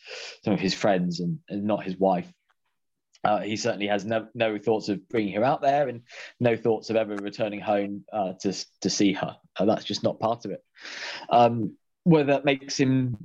some 0.45 0.55
of 0.55 0.61
his 0.61 0.75
friends, 0.75 1.21
and, 1.21 1.39
and 1.49 1.65
not 1.65 1.85
his 1.85 1.97
wife. 1.97 2.33
Uh, 3.25 3.41
he 3.41 3.57
certainly 3.57 3.87
has 3.87 4.05
no, 4.05 4.27
no 4.35 4.59
thoughts 4.59 4.89
of 4.89 5.09
bringing 5.09 5.35
her 5.35 5.45
out 5.45 5.63
there 5.63 5.89
and 5.89 6.03
no 6.41 6.57
thoughts 6.57 6.91
of 6.91 6.97
ever 6.97 7.15
returning 7.17 7.61
home 7.61 8.05
uh, 8.13 8.33
to, 8.41 8.53
to 8.81 8.91
see 8.91 9.13
her. 9.13 9.37
Uh, 9.57 9.65
that's 9.65 9.85
just 9.85 10.03
not 10.03 10.19
part 10.19 10.45
of 10.45 10.51
it. 10.51 10.65
Um, 11.31 11.77
whether 12.03 12.33
that 12.33 12.45
makes 12.45 12.77
him, 12.77 13.17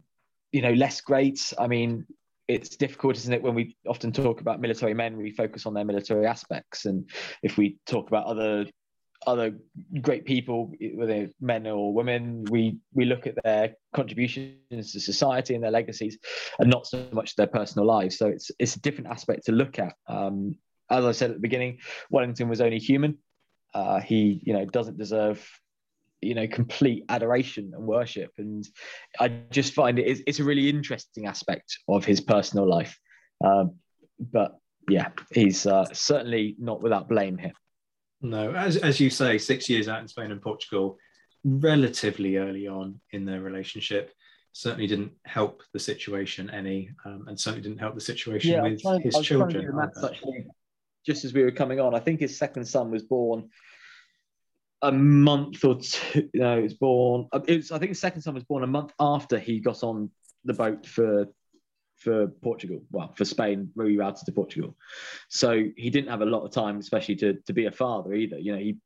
you 0.51 0.61
know, 0.61 0.73
less 0.73 1.01
great. 1.01 1.53
I 1.57 1.67
mean, 1.67 2.05
it's 2.47 2.77
difficult, 2.77 3.17
isn't 3.17 3.33
it, 3.33 3.43
when 3.43 3.55
we 3.55 3.75
often 3.87 4.11
talk 4.11 4.41
about 4.41 4.61
military 4.61 4.93
men, 4.93 5.17
we 5.17 5.31
focus 5.31 5.65
on 5.65 5.73
their 5.73 5.85
military 5.85 6.25
aspects. 6.25 6.85
And 6.85 7.09
if 7.43 7.57
we 7.57 7.77
talk 7.85 8.07
about 8.07 8.25
other 8.25 8.65
other 9.25 9.57
great 10.01 10.25
people, 10.25 10.71
whether 10.93 11.27
men 11.41 11.65
or 11.67 11.93
women, 11.93 12.45
we 12.49 12.77
we 12.93 13.05
look 13.05 13.27
at 13.27 13.35
their 13.43 13.73
contributions 13.93 14.91
to 14.93 14.99
society 14.99 15.55
and 15.55 15.63
their 15.63 15.71
legacies, 15.71 16.17
and 16.59 16.69
not 16.69 16.85
so 16.85 17.05
much 17.11 17.35
their 17.35 17.47
personal 17.47 17.85
lives. 17.85 18.17
So 18.17 18.27
it's 18.27 18.51
it's 18.59 18.75
a 18.75 18.81
different 18.81 19.09
aspect 19.09 19.45
to 19.45 19.51
look 19.51 19.79
at. 19.79 19.95
Um, 20.07 20.55
as 20.89 21.03
I 21.03 21.11
said 21.11 21.31
at 21.31 21.37
the 21.37 21.41
beginning, 21.41 21.79
Wellington 22.09 22.47
was 22.47 22.61
only 22.61 22.79
human. 22.79 23.17
Uh, 23.73 23.99
he, 23.99 24.41
you 24.43 24.53
know, 24.53 24.65
doesn't 24.65 24.97
deserve, 24.97 25.45
you 26.21 26.33
know, 26.33 26.47
complete 26.47 27.05
adoration 27.09 27.71
and 27.75 27.85
worship. 27.85 28.31
And 28.37 28.67
I 29.19 29.29
just 29.51 29.73
find 29.73 29.99
it, 29.99 30.23
it's 30.25 30.39
a 30.39 30.43
really 30.43 30.69
interesting 30.69 31.27
aspect 31.27 31.77
of 31.87 32.05
his 32.05 32.21
personal 32.21 32.67
life. 32.67 32.99
Um, 33.43 33.75
but 34.19 34.57
yeah, 34.89 35.09
he's 35.31 35.65
uh, 35.65 35.85
certainly 35.93 36.55
not 36.59 36.81
without 36.81 37.07
blame 37.07 37.37
here. 37.37 37.53
No, 38.21 38.51
as, 38.51 38.77
as 38.77 38.99
you 38.99 39.09
say, 39.09 39.37
six 39.37 39.69
years 39.69 39.87
out 39.87 40.01
in 40.01 40.07
Spain 40.07 40.31
and 40.31 40.41
Portugal, 40.41 40.97
relatively 41.43 42.37
early 42.37 42.67
on 42.67 42.99
in 43.11 43.25
their 43.25 43.41
relationship, 43.41 44.11
certainly 44.53 44.87
didn't 44.87 45.11
help 45.25 45.61
the 45.71 45.79
situation 45.79 46.49
any, 46.49 46.89
um, 47.05 47.25
and 47.27 47.39
certainly 47.39 47.61
didn't 47.61 47.79
help 47.79 47.93
the 47.93 48.01
situation 48.01 48.53
yeah, 48.53 48.63
with 48.63 48.81
trying, 48.81 49.01
his 49.01 49.19
children. 49.19 49.69
Just 51.05 51.25
as 51.25 51.33
we 51.33 51.43
were 51.43 51.51
coming 51.51 51.79
on, 51.79 51.93
I 51.93 51.99
think 51.99 52.19
his 52.19 52.37
second 52.37 52.65
son 52.65 52.89
was 52.89 53.03
born 53.03 53.49
a 54.81 54.91
month 54.91 55.63
or 55.63 55.79
two. 55.79 56.29
No, 56.33 56.59
it 56.59 56.63
was 56.63 56.73
born. 56.73 57.27
Uh, 57.31 57.41
it 57.47 57.57
was, 57.57 57.71
I 57.71 57.79
think 57.79 57.91
the 57.91 57.97
second 57.97 58.21
son 58.21 58.33
was 58.33 58.43
born 58.43 58.63
a 58.63 58.67
month 58.67 58.93
after 58.99 59.39
he 59.39 59.59
got 59.59 59.83
on 59.83 60.09
the 60.45 60.53
boat 60.53 60.85
for 60.85 61.27
for 61.97 62.27
Portugal, 62.43 62.83
well, 62.91 63.11
for 63.17 63.25
Spain, 63.25 63.71
rerouted 63.75 64.23
to 64.25 64.31
Portugal. 64.31 64.75
So 65.29 65.63
he 65.75 65.89
didn't 65.89 66.09
have 66.09 66.21
a 66.21 66.25
lot 66.25 66.45
of 66.45 66.51
time, 66.51 66.77
especially 66.77 67.15
to 67.17 67.33
to 67.45 67.53
be 67.53 67.65
a 67.65 67.71
father 67.71 68.13
either. 68.13 68.37
You 68.37 68.53
know, 68.53 68.59
he 68.59 68.77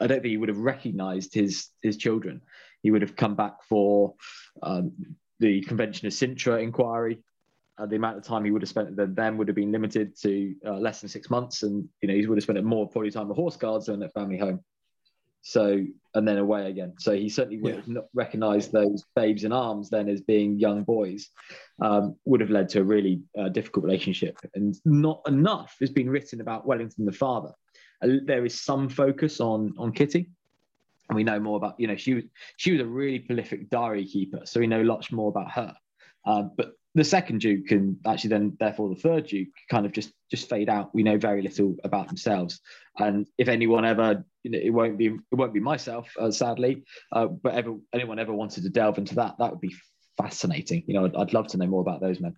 I 0.00 0.06
don't 0.06 0.20
think 0.20 0.30
he 0.30 0.36
would 0.36 0.48
have 0.48 0.58
recognised 0.58 1.34
his 1.34 1.68
his 1.82 1.96
children. 1.96 2.42
He 2.82 2.90
would 2.90 3.02
have 3.02 3.16
come 3.16 3.34
back 3.34 3.62
for 3.68 4.14
um, 4.62 4.92
the 5.38 5.62
Convention 5.62 6.06
of 6.06 6.12
Sintra 6.12 6.62
inquiry. 6.62 7.18
Uh, 7.78 7.86
the 7.86 7.96
amount 7.96 8.18
of 8.18 8.24
time 8.24 8.44
he 8.44 8.50
would 8.50 8.62
have 8.62 8.68
spent 8.68 8.90
then 9.16 9.38
would 9.38 9.48
have 9.48 9.54
been 9.54 9.72
limited 9.72 10.14
to 10.20 10.54
uh, 10.66 10.76
less 10.78 11.00
than 11.00 11.08
six 11.08 11.30
months, 11.30 11.62
and 11.62 11.88
you 12.02 12.08
know 12.08 12.14
he 12.14 12.26
would 12.26 12.36
have 12.36 12.42
spent 12.42 12.62
more 12.62 12.88
probably 12.88 13.10
time 13.10 13.30
at 13.30 13.36
horse 13.36 13.56
guards 13.56 13.86
than 13.86 14.02
at 14.02 14.12
family 14.12 14.38
home. 14.38 14.60
So 15.42 15.84
and 16.14 16.26
then 16.26 16.38
away 16.38 16.68
again. 16.68 16.94
So 16.98 17.12
he 17.12 17.28
certainly 17.28 17.58
would 17.58 17.70
yeah. 17.70 17.76
have 17.76 17.88
not 17.88 18.04
recognised 18.14 18.72
those 18.72 19.04
babes 19.14 19.44
in 19.44 19.52
arms 19.52 19.88
then 19.88 20.08
as 20.08 20.20
being 20.20 20.58
young 20.58 20.82
boys. 20.82 21.28
Um, 21.80 22.16
would 22.24 22.40
have 22.40 22.50
led 22.50 22.68
to 22.70 22.80
a 22.80 22.84
really 22.84 23.22
uh, 23.38 23.48
difficult 23.48 23.84
relationship, 23.84 24.36
and 24.54 24.74
not 24.84 25.22
enough 25.26 25.76
has 25.80 25.90
been 25.90 26.10
written 26.10 26.40
about 26.40 26.66
Wellington 26.66 27.06
the 27.06 27.12
father. 27.12 27.52
Uh, 28.02 28.08
there 28.26 28.44
is 28.44 28.60
some 28.60 28.88
focus 28.88 29.40
on 29.40 29.72
on 29.78 29.92
Kitty, 29.92 30.28
and 31.08 31.16
we 31.16 31.24
know 31.24 31.40
more 31.40 31.56
about 31.56 31.78
you 31.78 31.86
know 31.86 31.96
she 31.96 32.14
was 32.14 32.24
she 32.56 32.72
was 32.72 32.80
a 32.80 32.86
really 32.86 33.18
prolific 33.18 33.70
diary 33.70 34.04
keeper, 34.04 34.40
so 34.44 34.60
we 34.60 34.66
know 34.66 34.82
lots 34.82 35.10
more 35.10 35.28
about 35.28 35.50
her. 35.52 35.74
Um, 36.26 36.52
but 36.56 36.72
the 36.94 37.04
second 37.04 37.40
Duke 37.40 37.70
and 37.70 37.96
actually 38.06 38.30
then 38.30 38.56
therefore 38.58 38.88
the 38.88 39.00
third 39.00 39.26
Duke 39.26 39.48
kind 39.70 39.86
of 39.86 39.92
just 39.92 40.12
just 40.30 40.48
fade 40.48 40.68
out. 40.68 40.94
We 40.94 41.02
know 41.02 41.18
very 41.18 41.42
little 41.42 41.76
about 41.84 42.08
themselves, 42.08 42.60
and 42.98 43.26
if 43.38 43.48
anyone 43.48 43.84
ever, 43.84 44.24
you 44.42 44.50
know, 44.50 44.58
it 44.58 44.70
won't 44.70 44.98
be 44.98 45.06
it 45.06 45.34
won't 45.34 45.54
be 45.54 45.60
myself, 45.60 46.12
uh, 46.18 46.30
sadly, 46.30 46.84
uh, 47.12 47.26
but 47.26 47.54
ever 47.54 47.76
anyone 47.92 48.18
ever 48.18 48.32
wanted 48.32 48.64
to 48.64 48.70
delve 48.70 48.98
into 48.98 49.14
that, 49.16 49.36
that 49.38 49.50
would 49.50 49.60
be 49.60 49.74
fascinating. 50.20 50.82
You 50.86 50.94
know, 50.94 51.04
I'd, 51.04 51.16
I'd 51.16 51.32
love 51.32 51.48
to 51.48 51.58
know 51.58 51.66
more 51.66 51.80
about 51.80 52.00
those 52.00 52.20
men. 52.20 52.36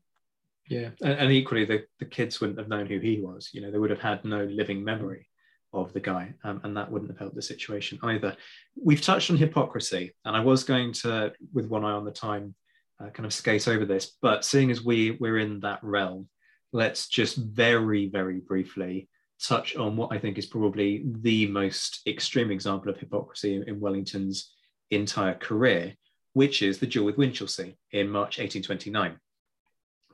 Yeah, 0.69 0.91
and, 1.03 1.13
and, 1.15 1.33
equally, 1.33 1.65
the, 1.65 1.85
the 1.99 2.05
kids 2.05 2.41
wouldn't 2.41 2.59
have 2.59 2.69
known 2.69 2.87
who 2.87 2.99
he 2.99 3.21
was. 3.21 3.51
You 3.53 3.63
know, 3.63 3.71
they 3.71 3.79
would 3.79 3.91
have 3.91 4.01
had 4.01 4.25
no 4.25 4.45
living 4.45 4.85
memory 4.85 5.29
of 5.73 5.93
the 5.93 6.01
guy, 6.01 6.35
um, 6.45 6.61
and 6.65 6.77
that 6.77 6.91
wouldn't 6.91 7.11
have 7.11 7.19
helped 7.19 7.35
the 7.35 7.43
situation 7.43 7.99
either. 8.03 8.37
We've 8.81 9.01
touched 9.01 9.31
on 9.31 9.37
hypocrisy, 9.37 10.15
and 10.25 10.37
I 10.37 10.41
was 10.41 10.65
going 10.65 10.93
to, 10.95 11.33
with 11.53 11.67
one 11.67 11.85
eye 11.85 11.93
on 11.93 12.05
the 12.05 12.13
time, 12.13 12.55
uh, 13.01 13.11
kind 13.11 13.27
of 13.27 13.33
skate 13.33 13.69
over 13.69 13.85
this. 13.85 14.17
But 14.21 14.45
seeing 14.45 14.71
as 14.71 14.85
we 14.85 15.13
we're 15.13 15.39
in 15.39 15.61
that 15.61 15.83
realm, 15.83 16.29
let's 16.73 17.09
just 17.09 17.37
very 17.37 18.09
very 18.09 18.41
briefly 18.41 19.09
touch 19.43 19.77
on 19.77 19.97
what 19.97 20.13
I 20.13 20.19
think 20.19 20.39
is 20.39 20.47
probably 20.47 21.03
the 21.05 21.47
most 21.49 22.03
extreme 22.07 22.51
example 22.51 22.91
of 22.91 22.99
hypocrisy 22.99 23.57
in, 23.57 23.69
in 23.69 23.81
Wellington's 23.81 24.53
entire 24.91 25.35
career, 25.35 25.95
which 26.35 26.63
is 26.63 26.79
the 26.79 26.87
duel 26.87 27.07
with 27.07 27.17
Winchilsea 27.17 27.75
in 27.91 28.09
March 28.09 28.39
1829. 28.39 29.17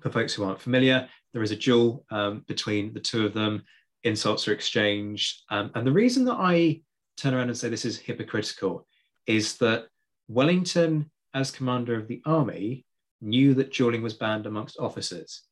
For 0.01 0.11
folks 0.11 0.33
who 0.33 0.45
aren't 0.45 0.61
familiar, 0.61 1.09
there 1.33 1.43
is 1.43 1.51
a 1.51 1.57
duel 1.57 2.05
um, 2.11 2.45
between 2.47 2.95
the 2.95 3.01
two 3.01 3.27
of 3.27 3.35
them. 3.35 3.65
Insults 4.05 4.47
are 4.49 4.53
exchanged, 4.53 5.43
um, 5.51 5.71
and 5.75 5.87
the 5.87 5.93
reason 5.93 6.25
that 6.27 6.37
I 6.39 6.83
turn 7.17 7.35
around 7.35 7.49
and 7.49 7.59
say 7.59 7.69
this 7.69 7.85
is 7.85 7.99
hypocritical 7.99 8.87
is 9.27 9.59
that 9.59 9.87
Wellington 10.29 11.11
as 11.39 11.53
commander 11.53 11.95
of 11.97 12.09
the 12.09 12.21
army, 12.27 12.85
knew 13.21 13.55
that 13.55 13.73
dueling 13.73 14.03
was 14.03 14.15
banned 14.15 14.47
amongst 14.47 14.79
officers. 14.79 15.43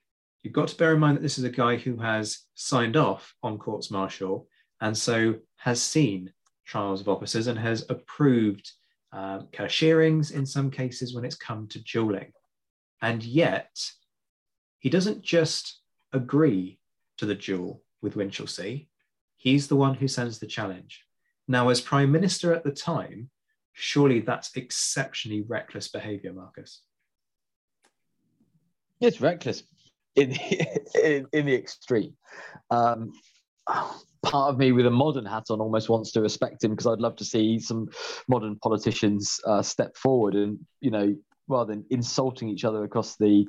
You've 0.42 0.52
got 0.52 0.68
to 0.68 0.76
bear 0.76 0.94
in 0.94 1.00
mind 1.00 1.16
that 1.16 1.22
this 1.22 1.38
is 1.38 1.44
a 1.44 1.50
guy 1.50 1.76
who 1.76 1.96
has 1.98 2.40
signed 2.54 2.96
off 2.96 3.34
on 3.42 3.58
courts 3.58 3.90
martial 3.90 4.48
and 4.80 4.96
so 4.96 5.36
has 5.56 5.80
seen 5.80 6.32
trials 6.64 7.00
of 7.00 7.08
officers 7.08 7.46
and 7.46 7.58
has 7.58 7.86
approved 7.88 8.70
uh, 9.12 9.42
cashiering 9.52 10.24
in 10.34 10.44
some 10.44 10.70
cases 10.70 11.14
when 11.14 11.24
it's 11.24 11.36
come 11.36 11.68
to 11.68 11.82
dueling. 11.84 12.32
And 13.00 13.22
yet, 13.22 13.70
he 14.80 14.90
doesn't 14.90 15.22
just 15.22 15.80
agree 16.12 16.80
to 17.18 17.26
the 17.26 17.34
duel 17.34 17.82
with 18.02 18.14
Winchilsea, 18.14 18.88
he's 19.36 19.68
the 19.68 19.76
one 19.76 19.94
who 19.94 20.08
sends 20.08 20.38
the 20.38 20.46
challenge. 20.46 21.04
Now, 21.48 21.68
as 21.68 21.80
Prime 21.80 22.10
Minister 22.10 22.52
at 22.52 22.64
the 22.64 22.72
time, 22.72 23.30
surely 23.78 24.20
that's 24.20 24.56
exceptionally 24.56 25.42
reckless 25.42 25.88
behavior, 25.88 26.32
Marcus. 26.32 26.80
It's 29.00 29.20
reckless 29.20 29.64
in 30.14 30.30
the, 30.30 31.16
in, 31.16 31.26
in 31.32 31.46
the 31.46 31.54
extreme. 31.54 32.14
Um, 32.70 33.12
part 33.66 34.50
of 34.50 34.58
me 34.58 34.72
with 34.72 34.86
a 34.86 34.90
modern 34.90 35.26
hat 35.26 35.44
on 35.50 35.60
almost 35.60 35.90
wants 35.90 36.10
to 36.12 36.22
respect 36.22 36.64
him 36.64 36.70
because 36.70 36.86
I'd 36.86 37.00
love 37.00 37.16
to 37.16 37.24
see 37.24 37.58
some 37.58 37.88
modern 38.28 38.56
politicians 38.56 39.38
uh, 39.46 39.60
step 39.60 39.94
forward 39.96 40.34
and, 40.34 40.58
you 40.80 40.90
know, 40.90 41.14
rather 41.46 41.74
than 41.74 41.84
insulting 41.90 42.48
each 42.48 42.64
other 42.64 42.82
across 42.82 43.16
the 43.16 43.46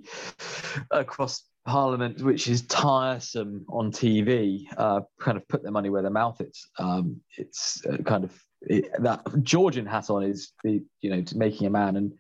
across 0.92 1.44
Parliament, 1.66 2.22
which 2.22 2.50
is 2.50 2.64
tiresome 2.64 3.66
on 3.70 3.92
TV, 3.92 4.66
uh, 4.78 5.02
kind 5.22 5.38
of 5.38 5.48
put 5.48 5.64
their 5.64 5.72
money 5.72 5.90
where 5.90 6.02
their 6.02 6.12
mouth 6.12 6.40
is. 6.42 6.68
Um, 6.78 7.22
it's 7.38 7.86
uh, 7.86 7.98
kind 8.04 8.26
of 8.26 8.38
that 8.62 9.22
Georgian 9.44 9.86
hat 9.86 10.10
on 10.10 10.24
is 10.24 10.52
you 10.64 10.84
know 11.04 11.24
making 11.36 11.68
a 11.68 11.70
man 11.70 11.96
and 11.96 12.14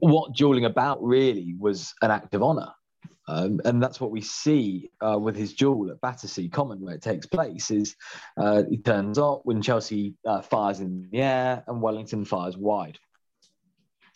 what 0.00 0.34
dueling 0.34 0.64
about 0.64 1.02
really 1.02 1.54
was 1.58 1.94
an 2.02 2.10
act 2.10 2.34
of 2.34 2.42
honor 2.42 2.72
um, 3.28 3.60
and 3.66 3.82
that's 3.82 4.00
what 4.00 4.10
we 4.10 4.22
see 4.22 4.90
uh, 5.06 5.18
with 5.18 5.36
his 5.36 5.52
duel 5.52 5.90
at 5.90 6.00
Battersea 6.00 6.48
Common, 6.48 6.80
where 6.80 6.94
it 6.94 7.02
takes 7.02 7.26
place. 7.26 7.70
Is 7.70 7.94
uh, 8.38 8.62
he 8.68 8.78
turns 8.78 9.18
up 9.18 9.42
Winchilsea 9.46 10.14
uh, 10.26 10.40
fires 10.40 10.80
in 10.80 11.08
the 11.12 11.20
air 11.20 11.62
and 11.68 11.82
Wellington 11.82 12.24
fires 12.24 12.56
wide. 12.56 12.98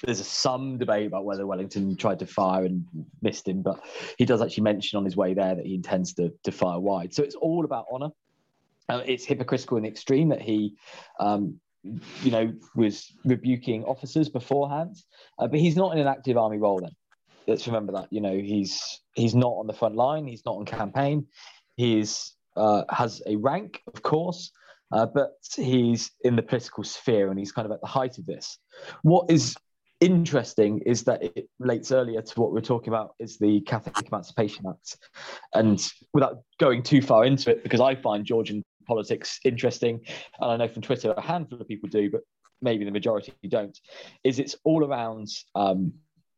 There's 0.03 0.27
some 0.27 0.79
debate 0.79 1.07
about 1.07 1.25
whether 1.25 1.47
Wellington 1.47 1.97
tried 1.97 2.21
to 2.21 2.27
fire 2.27 2.65
and 2.65 2.85
missed 3.21 3.47
him, 3.47 3.63
but 3.63 3.85
he 4.19 4.25
does 4.25 4.43
actually 4.43 4.65
mention 4.65 4.97
on 4.97 5.05
his 5.05 5.17
way 5.17 5.35
there 5.35 5.55
that 5.55 5.65
he 5.65 5.75
intends 5.75 6.15
to, 6.15 6.33
to 6.43 6.51
fire 6.51 6.81
wide. 6.81 7.15
So 7.15 7.23
it's 7.23 7.37
all 7.37 7.65
about 7.65 7.85
honour. 7.93 8.09
Uh, 8.89 9.03
it's 9.07 9.25
hypocritical 9.25 9.77
in 9.77 9.85
the 9.85 9.89
extreme 9.89 10.29
that 10.29 10.43
he, 10.43 10.75
um, 11.21 11.59
you 12.23 12.31
know, 12.31 12.53
was 12.75 13.13
rebuking 13.25 13.85
officers 13.85 14.29
beforehand, 14.29 14.97
uh, 15.39 15.47
but 15.47 15.59
he's 15.59 15.77
not 15.77 15.93
in 15.93 15.99
an 15.99 16.07
active 16.07 16.37
army 16.37 16.59
role 16.59 16.81
then. 16.81 16.93
Let's 17.47 17.67
remember 17.67 17.93
that. 17.93 18.09
You 18.11 18.21
know, 18.21 18.35
he's 18.35 19.01
he's 19.15 19.35
not 19.35 19.53
on 19.53 19.67
the 19.67 19.73
front 19.73 19.97
line. 19.97 20.27
He's 20.27 20.45
not 20.45 20.57
on 20.57 20.65
campaign. 20.65 21.27
He's 21.77 22.35
uh, 22.57 22.83
has 22.91 23.23
a 23.27 23.37
rank, 23.37 23.81
of 23.93 24.03
course, 24.03 24.53
uh, 24.93 25.07
but 25.07 25.33
he's 25.57 26.11
in 26.23 26.37
the 26.37 26.43
political 26.43 26.85
sphere 26.85 27.31
and 27.31 27.39
he's 27.39 27.53
kind 27.53 27.67
of 27.67 27.73
at 27.73 27.81
the 27.81 27.87
height 27.87 28.19
of 28.19 28.27
this. 28.27 28.59
What 29.03 29.31
is 29.31 29.57
interesting 30.01 30.81
is 30.85 31.05
that 31.05 31.23
it 31.23 31.49
relates 31.59 31.93
earlier 31.93 32.21
to 32.21 32.41
what 32.41 32.53
we 32.53 32.59
are 32.59 32.63
talking 32.63 32.89
about 32.93 33.15
is 33.19 33.39
the 33.39 33.61
Catholic 33.63 34.09
Emancipation 34.09 34.65
Act. 34.69 34.99
And 35.55 35.81
without 36.13 36.39
going 36.59 36.83
too 36.83 37.01
far 37.01 37.25
into 37.25 37.51
it, 37.51 37.63
because 37.63 37.81
I 37.81 37.95
find 37.95 38.25
Georgian 38.25 38.63
politics 38.87 39.41
interesting, 39.45 40.01
and 40.41 40.53
I 40.53 40.57
know 40.57 40.69
from 40.69 40.83
Twitter 40.83 41.13
a 41.13 41.21
handful 41.21 41.61
of 41.61 41.69
people 41.69 41.89
do, 41.89 42.11
but 42.11 42.23
maybe 42.61 42.85
the 42.85 42.91
majority 42.91 43.33
don't, 43.49 43.79
is 44.25 44.39
it's 44.39 44.57
all 44.65 44.85
around 44.85 45.29
um, 45.55 45.93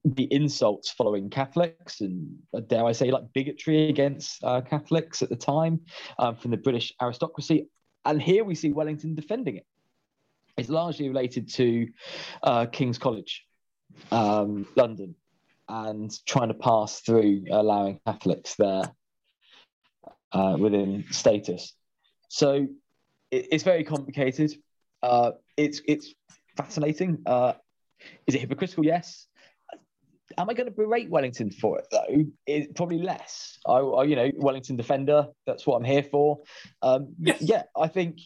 the 0.05 0.25
insults 0.33 0.91
following 0.91 1.31
Catholics 1.31 2.01
and 2.01 2.37
uh, 2.55 2.61
dare 2.61 2.85
I 2.85 2.93
say 2.93 3.11
like 3.11 3.33
bigotry 3.33 3.89
against 3.89 4.43
uh, 4.45 4.61
Catholics 4.61 5.23
at 5.23 5.31
the 5.31 5.37
time 5.37 5.81
um, 6.19 6.37
from 6.37 6.51
the 6.51 6.57
British 6.59 6.93
aristocracy. 7.01 7.69
And 8.05 8.21
here 8.21 8.45
we 8.45 8.55
see 8.55 8.73
Wellington 8.73 9.15
defending 9.15 9.57
it. 9.57 9.67
It's 10.59 10.69
largely 10.69 11.09
related 11.09 11.49
to 11.55 11.89
uh, 12.43 12.67
King's 12.67 12.99
College 12.99 13.47
um, 14.13 14.67
London 14.77 15.15
and 15.69 16.13
trying 16.27 16.49
to 16.49 16.55
pass 16.55 17.01
through 17.01 17.45
allowing 17.51 17.99
Catholics 18.07 18.55
there 18.57 18.93
uh, 20.33 20.57
within 20.59 21.07
status. 21.11 21.73
So 22.35 22.67
it, 23.31 23.47
it's 23.53 23.63
very 23.63 23.85
complicated. 23.85 24.53
Uh, 25.05 25.33
it's 25.57 25.81
it's 25.87 26.13
fascinating. 26.57 27.23
Uh, 27.27 27.53
is 28.27 28.35
it 28.35 28.41
hypocritical? 28.41 28.85
Yes. 28.85 29.29
am 30.37 30.51
I 30.51 30.55
going 30.55 30.67
to 30.67 30.75
berate 30.75 31.09
Wellington 31.09 31.53
for 31.53 31.79
it 31.79 31.87
though? 31.93 32.25
It, 32.45 32.75
probably 32.75 32.99
less. 32.99 33.57
I, 33.65 33.75
I, 33.75 34.03
you 34.03 34.17
know, 34.17 34.33
Wellington 34.35 34.75
defender. 34.75 35.29
That's 35.47 35.65
what 35.65 35.77
I'm 35.77 35.85
here 35.85 36.03
for. 36.03 36.41
Um, 36.83 37.15
yes. 37.21 37.41
Yeah, 37.41 37.63
I 37.77 37.87
think. 37.87 38.19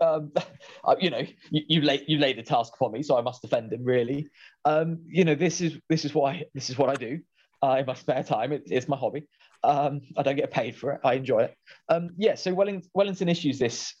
Um, 0.00 0.32
you 1.00 1.10
know, 1.10 1.22
you, 1.50 1.62
you 1.68 1.80
lay 1.82 2.02
you 2.08 2.18
lay 2.18 2.32
the 2.32 2.42
task 2.42 2.72
upon 2.74 2.90
me, 2.90 3.04
so 3.04 3.16
I 3.16 3.20
must 3.20 3.40
defend 3.40 3.72
him. 3.72 3.84
Really, 3.84 4.26
um, 4.64 4.98
you 5.06 5.24
know, 5.24 5.36
this 5.36 5.60
is 5.60 5.78
this 5.88 6.04
is 6.04 6.12
why 6.12 6.42
this 6.54 6.70
is 6.70 6.76
what 6.76 6.90
I 6.90 6.96
do 6.96 7.20
uh, 7.62 7.76
in 7.80 7.86
my 7.86 7.94
spare 7.94 8.22
time. 8.22 8.52
It, 8.52 8.64
it's 8.66 8.88
my 8.88 8.96
hobby. 8.96 9.26
Um, 9.64 10.02
I 10.16 10.22
don't 10.22 10.36
get 10.36 10.50
paid 10.50 10.76
for 10.76 10.92
it. 10.92 11.00
I 11.04 11.14
enjoy 11.14 11.40
it. 11.40 11.56
Um, 11.88 12.10
yeah. 12.16 12.34
So 12.34 12.54
Wellington, 12.54 12.90
Wellington 12.94 13.28
issues 13.28 13.58
this, 13.58 13.94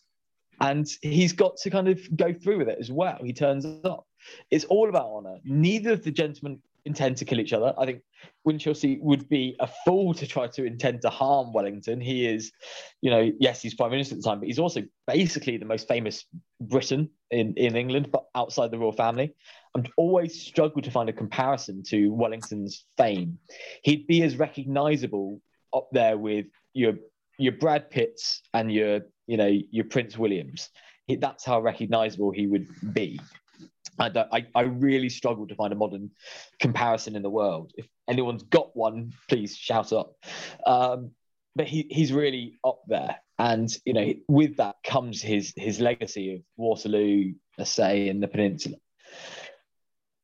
and 0.60 0.86
he's 1.02 1.32
got 1.32 1.56
to 1.58 1.70
kind 1.70 1.88
of 1.88 2.00
go 2.16 2.32
through 2.32 2.58
with 2.58 2.68
it 2.68 2.78
as 2.80 2.90
well. 2.90 3.18
He 3.22 3.32
turns 3.32 3.66
up. 3.84 4.06
It's 4.50 4.64
all 4.64 4.88
about 4.88 5.06
honor. 5.06 5.38
Neither 5.44 5.92
of 5.92 6.04
the 6.04 6.10
gentlemen 6.10 6.60
intend 6.84 7.16
to 7.18 7.24
kill 7.24 7.38
each 7.38 7.52
other. 7.52 7.74
I 7.78 7.86
think 7.86 8.02
Winchilsea 8.46 9.00
would 9.00 9.28
be 9.28 9.56
a 9.60 9.68
fool 9.84 10.14
to 10.14 10.26
try 10.26 10.46
to 10.48 10.64
intend 10.64 11.02
to 11.02 11.10
harm 11.10 11.52
Wellington. 11.52 12.00
He 12.00 12.26
is, 12.26 12.50
you 13.00 13.10
know, 13.10 13.30
yes, 13.38 13.62
he's 13.62 13.74
prime 13.74 13.90
minister 13.90 14.14
at 14.14 14.22
the 14.22 14.28
time, 14.28 14.40
but 14.40 14.48
he's 14.48 14.58
also 14.58 14.82
basically 15.06 15.58
the 15.58 15.66
most 15.66 15.86
famous 15.86 16.24
Briton 16.60 17.10
in, 17.30 17.54
in 17.54 17.76
England, 17.76 18.10
but 18.10 18.24
outside 18.34 18.70
the 18.70 18.78
royal 18.78 18.92
family. 18.92 19.34
I'm 19.78 19.92
always 19.96 20.40
struggled 20.40 20.84
to 20.84 20.90
find 20.90 21.08
a 21.08 21.12
comparison 21.12 21.82
to 21.84 22.08
Wellington's 22.08 22.84
fame. 22.96 23.38
He'd 23.82 24.06
be 24.06 24.22
as 24.22 24.36
recognizable 24.36 25.40
up 25.72 25.88
there 25.92 26.18
with 26.18 26.46
your 26.74 26.94
your 27.38 27.52
Brad 27.52 27.90
Pitts 27.90 28.42
and 28.52 28.72
your 28.72 29.02
you 29.26 29.36
know 29.36 29.46
your 29.70 29.84
Prince 29.84 30.18
Williams. 30.18 30.70
He, 31.06 31.16
that's 31.16 31.44
how 31.44 31.60
recognizable 31.60 32.32
he 32.32 32.46
would 32.46 32.66
be. 32.92 33.20
And 34.00 34.16
I, 34.16 34.46
I 34.54 34.62
really 34.62 35.08
struggle 35.08 35.46
to 35.48 35.54
find 35.54 35.72
a 35.72 35.76
modern 35.76 36.10
comparison 36.60 37.16
in 37.16 37.22
the 37.22 37.30
world. 37.30 37.72
If 37.76 37.86
anyone's 38.08 38.44
got 38.44 38.76
one, 38.76 39.12
please 39.28 39.56
shout 39.56 39.92
up. 39.92 40.14
Um, 40.66 41.12
but 41.56 41.66
he, 41.66 41.88
he's 41.90 42.12
really 42.12 42.60
up 42.64 42.80
there. 42.86 43.16
And, 43.40 43.68
you 43.84 43.94
know, 43.94 44.12
with 44.28 44.58
that 44.58 44.76
comes 44.84 45.20
his, 45.20 45.52
his 45.56 45.80
legacy 45.80 46.34
of 46.34 46.42
Waterloo, 46.56 47.32
say, 47.64 48.08
and 48.08 48.22
the 48.22 48.28
peninsula. 48.28 48.76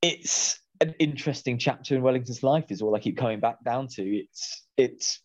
It's 0.04 0.60
an 0.82 0.94
interesting 0.98 1.56
chapter 1.56 1.96
in 1.96 2.02
Wellington's 2.02 2.42
life 2.42 2.66
is 2.68 2.82
all 2.82 2.94
I 2.94 2.98
keep 2.98 3.16
coming 3.16 3.40
back 3.40 3.64
down 3.64 3.88
to. 3.88 4.02
It's, 4.02 4.66
it's 4.76 5.22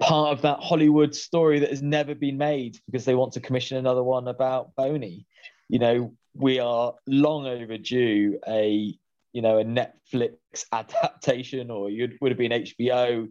part 0.00 0.32
of 0.32 0.42
that 0.42 0.58
Hollywood 0.58 1.14
story 1.14 1.60
that 1.60 1.70
has 1.70 1.80
never 1.80 2.12
been 2.12 2.36
made 2.36 2.76
because 2.86 3.04
they 3.04 3.14
want 3.14 3.34
to 3.34 3.40
commission 3.40 3.76
another 3.76 4.02
one 4.02 4.26
about 4.26 4.74
Boney. 4.74 5.26
You 5.68 5.78
know, 5.78 6.14
we 6.34 6.58
are 6.58 6.94
long 7.06 7.46
overdue 7.46 8.40
a 8.48 8.98
you 9.32 9.42
know 9.42 9.60
a 9.60 9.64
Netflix 9.64 10.34
adaptation, 10.72 11.70
or 11.70 11.88
it 11.88 12.20
would 12.20 12.32
have 12.32 12.38
been 12.38 12.50
HBO. 12.50 13.28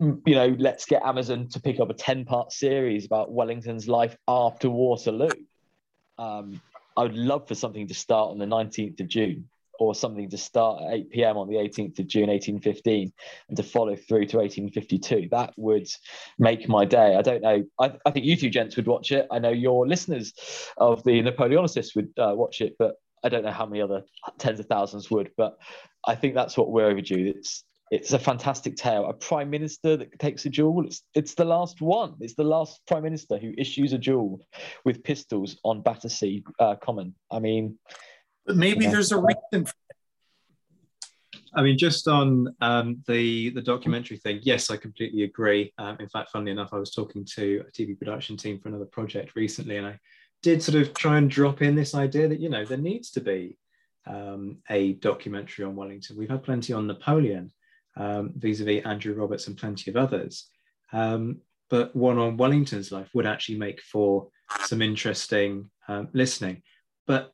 You 0.00 0.20
know, 0.26 0.56
let's 0.58 0.86
get 0.86 1.04
Amazon 1.04 1.46
to 1.50 1.60
pick 1.60 1.78
up 1.78 1.88
a 1.88 1.94
ten-part 1.94 2.50
series 2.50 3.06
about 3.06 3.30
Wellington's 3.30 3.86
life 3.86 4.16
after 4.26 4.68
Waterloo. 4.68 5.28
Um, 6.18 6.60
I 6.96 7.04
would 7.04 7.14
love 7.14 7.46
for 7.46 7.54
something 7.54 7.86
to 7.86 7.94
start 7.94 8.32
on 8.32 8.38
the 8.38 8.46
nineteenth 8.46 8.98
of 8.98 9.06
June 9.06 9.48
or 9.78 9.94
something 9.94 10.28
to 10.30 10.38
start 10.38 10.82
at 10.82 10.92
8 10.92 11.10
p.m. 11.10 11.36
on 11.36 11.48
the 11.48 11.56
18th 11.56 11.98
of 11.98 12.06
June 12.06 12.28
1815 12.28 13.12
and 13.48 13.56
to 13.56 13.62
follow 13.62 13.96
through 13.96 14.26
to 14.26 14.38
1852. 14.38 15.28
That 15.30 15.52
would 15.56 15.88
make 16.38 16.68
my 16.68 16.84
day. 16.84 17.16
I 17.16 17.22
don't 17.22 17.42
know. 17.42 17.64
I, 17.80 17.92
I 18.04 18.10
think 18.10 18.26
you 18.26 18.36
two 18.36 18.50
gents 18.50 18.76
would 18.76 18.86
watch 18.86 19.12
it. 19.12 19.26
I 19.30 19.38
know 19.38 19.50
your 19.50 19.86
listeners 19.86 20.32
of 20.76 21.02
the 21.04 21.22
Napoleonicists 21.22 21.94
would 21.96 22.10
uh, 22.18 22.34
watch 22.34 22.60
it, 22.60 22.76
but 22.78 22.96
I 23.24 23.28
don't 23.28 23.44
know 23.44 23.52
how 23.52 23.66
many 23.66 23.80
other 23.82 24.04
tens 24.38 24.60
of 24.60 24.66
thousands 24.66 25.10
would. 25.10 25.30
But 25.36 25.58
I 26.06 26.14
think 26.14 26.34
that's 26.34 26.56
what 26.56 26.70
we're 26.70 26.86
overdue. 26.86 27.32
It's 27.36 27.64
it's 27.90 28.12
a 28.12 28.18
fantastic 28.18 28.76
tale. 28.76 29.06
A 29.06 29.12
prime 29.12 29.48
minister 29.48 29.96
that 29.96 30.18
takes 30.18 30.44
a 30.44 30.50
duel. 30.50 30.84
It's, 30.86 31.02
it's 31.14 31.34
the 31.34 31.44
last 31.44 31.80
one. 31.80 32.14
It's 32.20 32.34
the 32.34 32.44
last 32.44 32.80
prime 32.86 33.04
minister 33.04 33.38
who 33.38 33.52
issues 33.56 33.92
a 33.92 33.98
duel 33.98 34.40
with 34.84 35.04
pistols 35.04 35.56
on 35.62 35.82
Battersea 35.82 36.42
uh, 36.58 36.74
Common. 36.76 37.14
I 37.30 37.38
mean, 37.38 37.78
but 38.46 38.56
maybe 38.56 38.84
yeah. 38.84 38.92
there's 38.92 39.12
a 39.12 39.20
reason. 39.20 39.70
I 41.54 41.62
mean, 41.62 41.78
just 41.78 42.06
on 42.06 42.54
um, 42.60 43.02
the 43.06 43.50
the 43.50 43.62
documentary 43.62 44.18
thing, 44.18 44.40
yes, 44.42 44.70
I 44.70 44.76
completely 44.76 45.22
agree. 45.22 45.72
Um, 45.78 45.96
in 46.00 46.08
fact, 46.08 46.30
funnily 46.30 46.52
enough, 46.52 46.72
I 46.72 46.78
was 46.78 46.90
talking 46.90 47.24
to 47.36 47.64
a 47.66 47.72
TV 47.72 47.98
production 47.98 48.36
team 48.36 48.60
for 48.60 48.68
another 48.68 48.84
project 48.84 49.34
recently, 49.34 49.78
and 49.78 49.86
I 49.86 49.98
did 50.42 50.62
sort 50.62 50.80
of 50.80 50.92
try 50.94 51.18
and 51.18 51.30
drop 51.30 51.62
in 51.62 51.74
this 51.74 51.94
idea 51.94 52.28
that 52.28 52.40
you 52.40 52.50
know 52.50 52.64
there 52.64 52.78
needs 52.78 53.10
to 53.12 53.20
be 53.20 53.56
um, 54.06 54.58
a 54.68 54.92
documentary 54.94 55.64
on 55.64 55.74
Wellington. 55.74 56.16
We've 56.16 56.30
had 56.30 56.44
plenty 56.44 56.74
on 56.74 56.86
Napoleon, 56.86 57.50
um, 57.96 58.32
vis-a-vis 58.36 58.84
Andrew 58.84 59.14
Roberts 59.14 59.46
and 59.46 59.56
plenty 59.56 59.90
of 59.90 59.96
others, 59.96 60.48
um, 60.92 61.38
but 61.70 61.96
one 61.96 62.18
on 62.18 62.36
Wellington's 62.36 62.92
life 62.92 63.08
would 63.14 63.26
actually 63.26 63.58
make 63.58 63.80
for 63.80 64.28
some 64.66 64.82
interesting 64.82 65.70
um, 65.88 66.08
listening. 66.12 66.62
But 67.06 67.32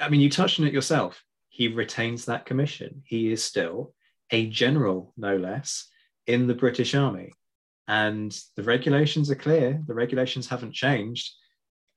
I 0.00 0.08
mean, 0.08 0.20
you 0.20 0.30
touched 0.30 0.60
on 0.60 0.66
it 0.66 0.72
yourself. 0.72 1.22
He 1.48 1.68
retains 1.68 2.26
that 2.26 2.46
commission. 2.46 3.02
He 3.04 3.32
is 3.32 3.42
still 3.42 3.94
a 4.30 4.48
general, 4.48 5.12
no 5.16 5.36
less, 5.36 5.88
in 6.26 6.46
the 6.46 6.54
British 6.54 6.94
Army. 6.94 7.32
And 7.88 8.36
the 8.56 8.62
regulations 8.62 9.30
are 9.30 9.36
clear. 9.36 9.80
The 9.86 9.94
regulations 9.94 10.48
haven't 10.48 10.74
changed. 10.74 11.32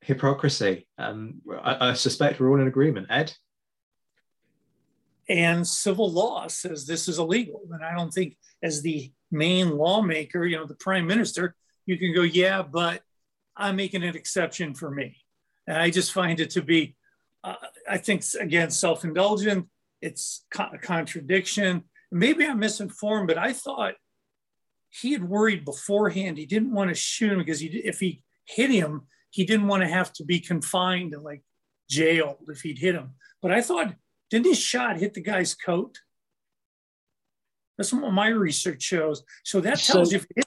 Hypocrisy. 0.02 0.86
Um, 0.98 1.42
I, 1.62 1.90
I 1.90 1.92
suspect 1.94 2.40
we're 2.40 2.50
all 2.50 2.60
in 2.60 2.68
agreement. 2.68 3.08
Ed? 3.10 3.32
And 5.28 5.66
civil 5.66 6.10
law 6.10 6.48
says 6.48 6.86
this 6.86 7.06
is 7.06 7.18
illegal. 7.18 7.62
And 7.70 7.84
I 7.84 7.94
don't 7.94 8.10
think, 8.10 8.36
as 8.62 8.82
the 8.82 9.12
main 9.30 9.76
lawmaker, 9.76 10.44
you 10.44 10.56
know, 10.56 10.66
the 10.66 10.74
prime 10.74 11.06
minister, 11.06 11.54
you 11.86 11.98
can 11.98 12.14
go, 12.14 12.22
yeah, 12.22 12.62
but 12.62 13.02
I'm 13.56 13.76
making 13.76 14.02
an 14.02 14.16
exception 14.16 14.74
for 14.74 14.90
me. 14.90 15.16
And 15.66 15.76
I 15.76 15.90
just 15.90 16.12
find 16.12 16.40
it 16.40 16.50
to 16.50 16.62
be 16.62 16.96
uh, 17.44 17.54
I 17.88 17.98
think 17.98 18.22
again 18.38 18.70
self-indulgent. 18.70 19.66
It's 20.02 20.44
a 20.58 20.78
contradiction. 20.78 21.84
Maybe 22.10 22.46
I'm 22.46 22.58
misinformed, 22.58 23.28
but 23.28 23.38
I 23.38 23.52
thought 23.52 23.94
he 24.88 25.12
had 25.12 25.28
worried 25.28 25.64
beforehand. 25.64 26.38
He 26.38 26.46
didn't 26.46 26.72
want 26.72 26.88
to 26.88 26.94
shoot 26.94 27.32
him 27.32 27.38
because 27.38 27.60
he, 27.60 27.68
if 27.68 28.00
he 28.00 28.22
hit 28.44 28.70
him, 28.70 29.02
he 29.30 29.44
didn't 29.44 29.68
want 29.68 29.82
to 29.82 29.88
have 29.88 30.12
to 30.14 30.24
be 30.24 30.40
confined 30.40 31.14
and 31.14 31.22
like 31.22 31.42
jailed 31.88 32.38
if 32.48 32.62
he'd 32.62 32.78
hit 32.78 32.94
him. 32.94 33.10
But 33.40 33.52
I 33.52 33.62
thought, 33.62 33.94
didn't 34.30 34.46
his 34.46 34.58
shot 34.58 34.98
hit 34.98 35.14
the 35.14 35.22
guy's 35.22 35.54
coat? 35.54 35.98
That's 37.78 37.92
what 37.92 38.12
my 38.12 38.28
research 38.28 38.82
shows. 38.82 39.22
So 39.44 39.60
that 39.60 39.78
tells 39.78 40.10
so, 40.10 40.16
you 40.16 40.22
if 40.36 40.44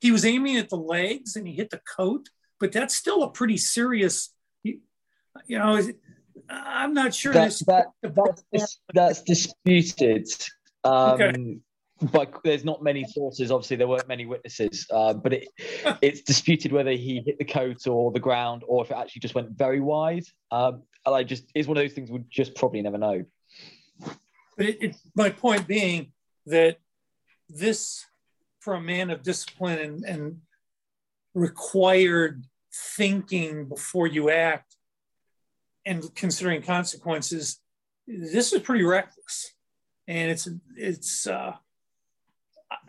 he 0.00 0.12
was 0.12 0.24
aiming 0.24 0.56
at 0.56 0.68
the 0.68 0.76
legs 0.76 1.36
and 1.36 1.46
he 1.46 1.54
hit 1.54 1.70
the 1.70 1.80
coat, 1.96 2.28
but 2.60 2.72
that's 2.72 2.94
still 2.94 3.22
a 3.22 3.30
pretty 3.30 3.56
serious, 3.56 4.34
you 4.62 4.80
know, 5.48 5.80
I'm 6.48 6.94
not 6.94 7.14
sure. 7.14 7.32
That, 7.32 7.52
that, 8.02 8.42
that's, 8.52 8.80
that's 8.92 9.22
disputed. 9.22 10.28
Um, 10.84 11.20
okay. 11.20 11.58
But 12.10 12.40
there's 12.42 12.64
not 12.64 12.82
many 12.82 13.04
sources. 13.04 13.52
Obviously, 13.52 13.76
there 13.76 13.86
weren't 13.86 14.08
many 14.08 14.26
witnesses. 14.26 14.86
Uh, 14.90 15.14
but 15.14 15.32
it, 15.34 15.48
it's 16.02 16.22
disputed 16.22 16.72
whether 16.72 16.90
he 16.90 17.22
hit 17.24 17.38
the 17.38 17.44
coat 17.44 17.86
or 17.86 18.10
the 18.10 18.20
ground, 18.20 18.62
or 18.66 18.84
if 18.84 18.90
it 18.90 18.96
actually 18.96 19.20
just 19.20 19.34
went 19.34 19.50
very 19.50 19.80
wide. 19.80 20.24
Um, 20.50 20.82
and 21.06 21.14
I 21.14 21.22
just 21.22 21.44
it's 21.54 21.68
one 21.68 21.76
of 21.76 21.82
those 21.82 21.92
things 21.92 22.10
we 22.10 22.24
just 22.30 22.54
probably 22.54 22.82
never 22.82 22.98
know. 22.98 23.24
But 24.56 24.66
it, 24.66 24.82
it, 24.82 24.96
my 25.14 25.30
point 25.30 25.66
being 25.66 26.12
that 26.46 26.78
this, 27.48 28.06
for 28.60 28.74
a 28.74 28.80
man 28.80 29.10
of 29.10 29.22
discipline 29.22 29.78
and, 29.78 30.04
and 30.04 30.40
required 31.34 32.44
thinking 32.72 33.68
before 33.68 34.06
you 34.06 34.30
act, 34.30 34.71
and 35.84 36.14
considering 36.14 36.62
consequences, 36.62 37.60
this 38.06 38.52
is 38.52 38.60
pretty 38.60 38.84
reckless. 38.84 39.54
And 40.08 40.30
it's 40.30 40.48
it's 40.76 41.26
uh, 41.26 41.52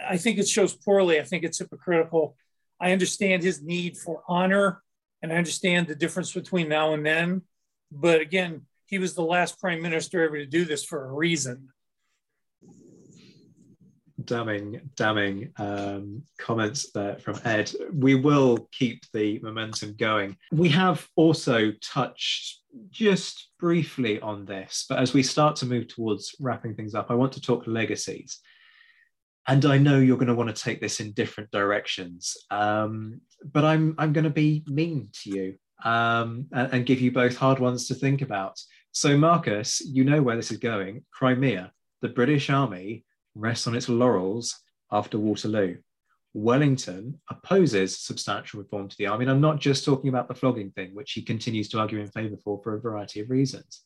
I 0.07 0.17
think 0.17 0.39
it 0.39 0.47
shows 0.47 0.73
poorly. 0.73 1.19
I 1.19 1.23
think 1.23 1.43
it's 1.43 1.59
hypocritical. 1.59 2.35
I 2.79 2.91
understand 2.91 3.43
his 3.43 3.61
need 3.61 3.97
for 3.97 4.23
honor, 4.27 4.81
and 5.21 5.31
I 5.31 5.35
understand 5.35 5.87
the 5.87 5.95
difference 5.95 6.31
between 6.31 6.67
now 6.69 6.93
and 6.93 7.05
then. 7.05 7.43
But 7.91 8.19
again, 8.21 8.63
he 8.85 8.97
was 8.97 9.13
the 9.13 9.23
last 9.23 9.59
prime 9.59 9.81
minister 9.81 10.23
ever 10.23 10.37
to 10.37 10.45
do 10.45 10.65
this 10.65 10.83
for 10.83 11.05
a 11.05 11.13
reason 11.13 11.69
damning, 14.25 14.81
damning 14.95 15.51
um, 15.57 16.23
comments 16.37 16.91
there 16.91 17.17
from 17.19 17.39
Ed. 17.45 17.71
We 17.93 18.15
will 18.15 18.67
keep 18.71 19.03
the 19.13 19.39
momentum 19.39 19.95
going. 19.97 20.37
We 20.51 20.69
have 20.69 21.07
also 21.15 21.71
touched 21.81 22.61
just 22.89 23.49
briefly 23.59 24.19
on 24.21 24.45
this, 24.45 24.85
but 24.89 24.99
as 24.99 25.13
we 25.13 25.23
start 25.23 25.55
to 25.57 25.65
move 25.65 25.87
towards 25.87 26.35
wrapping 26.39 26.75
things 26.75 26.95
up, 26.95 27.11
I 27.11 27.15
want 27.15 27.33
to 27.33 27.41
talk 27.41 27.67
legacies. 27.67 28.39
And 29.47 29.65
I 29.65 29.77
know 29.77 29.99
you're 29.99 30.17
going 30.17 30.27
to 30.27 30.35
want 30.35 30.55
to 30.55 30.63
take 30.63 30.79
this 30.79 30.99
in 30.99 31.11
different 31.11 31.51
directions, 31.51 32.37
um, 32.49 33.19
but 33.43 33.65
I'm 33.65 33.93
I'm 33.97 34.13
going 34.13 34.23
to 34.23 34.29
be 34.29 34.63
mean 34.67 35.09
to 35.23 35.29
you 35.29 35.55
um, 35.83 36.47
and, 36.53 36.73
and 36.73 36.85
give 36.85 37.01
you 37.01 37.11
both 37.11 37.35
hard 37.35 37.59
ones 37.59 37.87
to 37.87 37.95
think 37.95 38.21
about. 38.21 38.59
So, 38.93 39.17
Marcus, 39.17 39.81
you 39.81 40.03
know 40.03 40.21
where 40.21 40.35
this 40.35 40.51
is 40.51 40.59
going. 40.59 41.03
Crimea, 41.11 41.71
the 42.01 42.09
British 42.09 42.49
Army 42.49 43.03
rests 43.35 43.67
on 43.67 43.75
its 43.75 43.89
laurels 43.89 44.59
after 44.91 45.17
Waterloo. 45.17 45.77
Wellington 46.33 47.19
opposes 47.29 47.99
substantial 47.99 48.59
reform 48.59 48.87
to 48.87 48.97
the 48.97 49.07
army. 49.07 49.23
And 49.23 49.31
I'm 49.31 49.41
not 49.41 49.59
just 49.59 49.85
talking 49.85 50.09
about 50.09 50.27
the 50.27 50.33
flogging 50.33 50.71
thing, 50.71 50.95
which 50.95 51.11
he 51.11 51.21
continues 51.21 51.69
to 51.69 51.79
argue 51.79 51.99
in 51.99 52.07
favour 52.07 52.37
for 52.43 52.59
for 52.63 52.75
a 52.75 52.81
variety 52.81 53.19
of 53.19 53.29
reasons. 53.29 53.83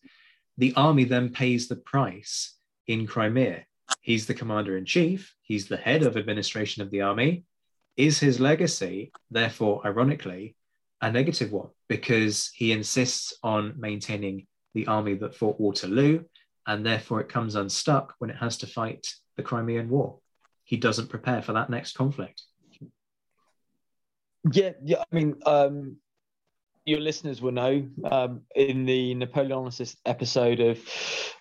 The 0.58 0.74
army 0.76 1.04
then 1.04 1.30
pays 1.30 1.68
the 1.68 1.76
price 1.76 2.56
in 2.88 3.06
Crimea. 3.06 3.66
He's 4.02 4.26
the 4.26 4.34
commander 4.34 4.78
in 4.78 4.86
chief, 4.86 5.34
he's 5.42 5.68
the 5.68 5.78
head 5.78 6.04
of 6.04 6.18
administration 6.18 6.82
of 6.82 6.92
the 6.92 7.02
army. 7.02 7.46
Is 7.96 8.20
his 8.20 8.40
legacy, 8.40 9.12
therefore, 9.32 9.82
ironically, 9.86 10.56
a 11.02 11.12
negative 11.12 11.52
one? 11.52 11.70
Because 11.88 12.52
he 12.54 12.72
insists 12.72 13.34
on 13.44 13.76
maintaining 13.78 14.46
the 14.74 14.88
army 14.88 15.16
that 15.16 15.36
fought 15.36 15.60
Waterloo, 15.60 16.24
and 16.66 16.86
therefore 16.86 17.22
it 17.22 17.30
comes 17.30 17.56
unstuck 17.56 18.14
when 18.20 18.30
it 18.30 18.36
has 18.36 18.58
to 18.60 18.68
fight 18.68 19.08
the 19.38 19.44
Crimean 19.44 19.90
War. 19.90 20.20
He 20.66 20.76
doesn't 20.76 21.08
prepare 21.08 21.42
for 21.42 21.54
that 21.54 21.70
next 21.70 21.94
conflict. 21.94 22.42
Yeah, 24.52 24.72
yeah. 24.84 25.04
I 25.12 25.16
mean, 25.16 25.36
um, 25.46 25.98
your 26.86 27.00
listeners 27.00 27.42
will 27.42 27.52
know 27.52 27.88
um, 28.10 28.42
in 28.56 28.86
the 28.86 29.16
Napoleonicist 29.16 29.98
episode 30.06 30.60
of 30.60 30.80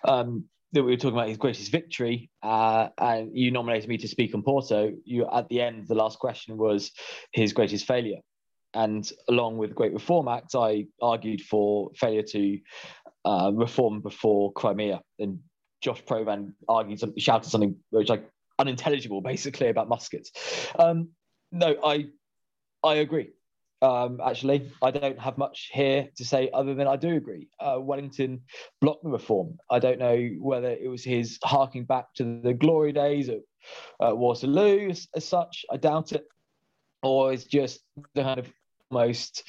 um, 0.03 0.45
that 0.73 0.83
we 0.83 0.91
were 0.91 0.97
talking 0.97 1.17
about 1.17 1.29
his 1.29 1.37
greatest 1.37 1.71
victory, 1.71 2.29
uh, 2.43 2.89
and 2.97 3.31
you 3.33 3.51
nominated 3.51 3.89
me 3.89 3.97
to 3.97 4.07
speak 4.07 4.35
on 4.35 4.43
Porto. 4.43 4.91
You 5.05 5.27
at 5.31 5.47
the 5.49 5.61
end, 5.61 5.87
the 5.87 5.95
last 5.95 6.19
question 6.19 6.57
was 6.57 6.91
his 7.31 7.53
greatest 7.53 7.85
failure, 7.85 8.19
and 8.73 9.09
along 9.29 9.57
with 9.57 9.69
the 9.69 9.75
Great 9.75 9.93
Reform 9.93 10.27
Act, 10.27 10.55
I 10.55 10.87
argued 11.01 11.41
for 11.41 11.91
failure 11.95 12.23
to 12.23 12.59
uh, 13.23 13.51
reform 13.53 14.01
before 14.01 14.51
Crimea, 14.51 15.01
and 15.19 15.39
Josh 15.81 16.03
Provan 16.03 16.53
argued 16.67 16.99
something, 16.99 17.19
shouted 17.19 17.49
something 17.49 17.75
which 17.89 18.09
like 18.09 18.29
unintelligible, 18.59 19.21
basically 19.21 19.69
about 19.69 19.89
muskets. 19.89 20.31
Um, 20.77 21.09
no, 21.51 21.75
I 21.83 22.07
I 22.83 22.95
agree. 22.95 23.31
Um, 23.81 24.19
actually, 24.25 24.71
I 24.81 24.89
don't 24.89 25.19
have 25.19 25.37
much 25.37 25.69
here 25.71 26.09
to 26.17 26.25
say 26.25 26.49
other 26.51 26.73
than 26.73 26.87
I 26.87 26.95
do 26.95 27.15
agree. 27.15 27.47
Uh, 27.59 27.77
Wellington 27.79 28.41
blocked 28.81 29.03
the 29.03 29.09
reform. 29.09 29.57
I 29.69 29.79
don't 29.79 29.99
know 29.99 30.29
whether 30.39 30.69
it 30.69 30.89
was 30.89 31.03
his 31.03 31.37
harking 31.43 31.85
back 31.85 32.13
to 32.15 32.41
the 32.41 32.53
glory 32.53 32.91
days 32.91 33.29
of 33.29 33.41
uh, 33.99 34.15
Waterloo 34.15 34.89
as, 34.89 35.07
as, 35.15 35.27
such. 35.27 35.63
I 35.71 35.77
doubt 35.77 36.11
it. 36.11 36.25
Or 37.03 37.31
it's 37.31 37.45
just 37.45 37.81
the 38.15 38.23
kind 38.23 38.39
of 38.39 38.51
most. 38.89 39.43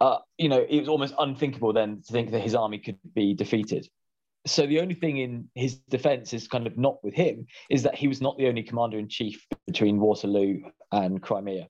uh, 0.00 0.18
you 0.38 0.48
know, 0.48 0.64
it 0.68 0.78
was 0.78 0.88
almost 0.88 1.14
unthinkable 1.18 1.72
then 1.72 2.02
to 2.06 2.12
think 2.12 2.30
that 2.30 2.40
his 2.40 2.54
army 2.54 2.78
could 2.78 2.98
be 3.14 3.34
defeated. 3.34 3.88
So 4.46 4.66
the 4.66 4.80
only 4.80 4.94
thing 4.94 5.18
in 5.18 5.48
his 5.54 5.76
defence 5.76 6.32
is 6.32 6.48
kind 6.48 6.66
of 6.66 6.78
not 6.78 7.02
with 7.04 7.14
him 7.14 7.46
is 7.68 7.82
that 7.82 7.94
he 7.94 8.08
was 8.08 8.20
not 8.20 8.38
the 8.38 8.46
only 8.46 8.62
commander 8.62 8.98
in 8.98 9.08
chief 9.08 9.46
between 9.66 9.98
Waterloo 9.98 10.60
and 10.92 11.20
Crimea 11.20 11.68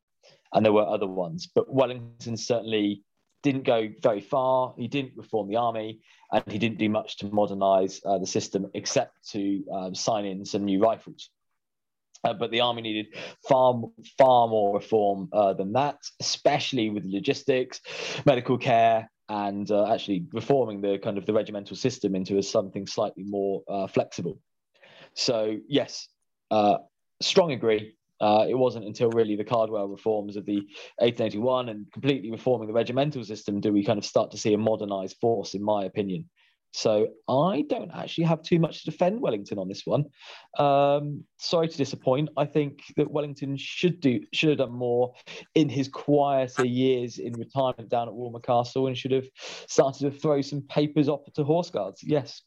and 0.53 0.65
there 0.65 0.73
were 0.73 0.87
other 0.87 1.07
ones. 1.07 1.49
But 1.55 1.73
Wellington 1.73 2.37
certainly 2.37 3.03
didn't 3.43 3.65
go 3.65 3.89
very 4.03 4.21
far. 4.21 4.75
He 4.77 4.89
didn't 4.89 5.17
reform 5.17 5.49
the 5.49 5.57
army, 5.57 6.01
and 6.33 6.43
he 6.51 6.59
didn't 6.59 6.79
do 6.79 6.89
much 6.89 7.19
to 7.19 7.27
modernise 7.27 8.01
uh, 8.05 8.19
the 8.19 8.27
system 8.27 8.71
except 8.75 9.29
to 9.31 9.65
um, 9.73 9.95
sign 9.95 10.25
in 10.25 10.45
some 10.45 10.65
new 10.65 10.81
rifles. 10.81 11.31
Uh, 12.25 12.33
but 12.33 12.51
the 12.51 12.61
army 12.61 12.83
needed 12.83 13.07
far, 13.47 13.81
far 14.19 14.49
more 14.49 14.75
reform 14.75 15.29
uh, 15.33 15.53
than 15.53 15.75
that, 15.75 15.99
especially 16.21 16.91
with 16.91 17.05
logistics, 17.05 17.81
medical 18.25 18.59
care, 18.59 19.11
and 19.29 19.71
uh, 19.71 19.93
actually 19.93 20.27
reforming 20.33 20.81
the 20.81 20.99
kind 20.99 21.19
of 21.19 21.27
the 21.27 21.33
regimental 21.33 21.77
system 21.77 22.15
into 22.15 22.41
something 22.43 22.87
slightly 22.87 23.25
more 23.25 23.63
uh, 23.69 23.87
flexible. 23.87 24.39
So 25.15 25.57
yes, 25.69 26.09
uh, 26.51 26.79
strong 27.21 27.53
agree. 27.53 27.95
Uh, 28.21 28.47
it 28.49 28.55
wasn't 28.55 28.85
until 28.85 29.11
really 29.11 29.37
the 29.37 29.45
Cardwell 29.45 29.89
reforms 29.89 30.37
of 30.37 30.47
the 30.47 30.57
1881 31.01 31.69
and 31.69 31.93
completely 31.93 32.31
reforming 32.31 32.67
the 32.67 32.73
regimental 32.73 33.23
system 33.25 33.61
do 33.61 33.73
we 33.73 33.85
kind 33.85 33.99
of 33.99 34.07
start 34.07 34.31
to 34.31 34.39
see 34.39 34.55
a 34.55 34.59
modernized 34.59 35.17
force, 35.21 35.55
in 35.55 35.63
my 35.63 35.85
opinion. 35.85 36.29
So 36.77 37.09
I 37.27 37.65
don't 37.71 37.91
actually 37.95 38.25
have 38.25 38.43
too 38.43 38.59
much 38.59 38.85
to 38.85 38.91
defend 38.91 39.19
Wellington 39.19 39.59
on 39.59 39.67
this 39.67 39.87
one. 39.87 40.05
Um, 40.59 41.25
sorry 41.39 41.69
to 41.69 41.77
disappoint. 41.77 42.29
I 42.37 42.45
think 42.45 42.81
that 42.99 43.11
Wellington 43.11 43.57
should 43.57 43.99
do 43.99 44.21
should 44.35 44.51
have 44.51 44.59
done 44.59 44.73
more 44.73 45.15
in 45.55 45.71
his 45.71 45.89
quieter 45.89 46.67
years 46.67 47.17
in 47.17 47.33
retirement 47.33 47.89
down 47.89 48.09
at 48.09 48.15
Walmer 48.15 48.41
Castle 48.41 48.89
and 48.89 48.99
should 48.99 49.13
have 49.13 49.27
started 49.67 50.01
to 50.01 50.19
throw 50.19 50.43
some 50.43 50.61
papers 50.69 51.09
off 51.09 51.23
to 51.35 51.45
horse 51.45 51.71
guards. 51.71 52.03
Yes. 52.03 52.43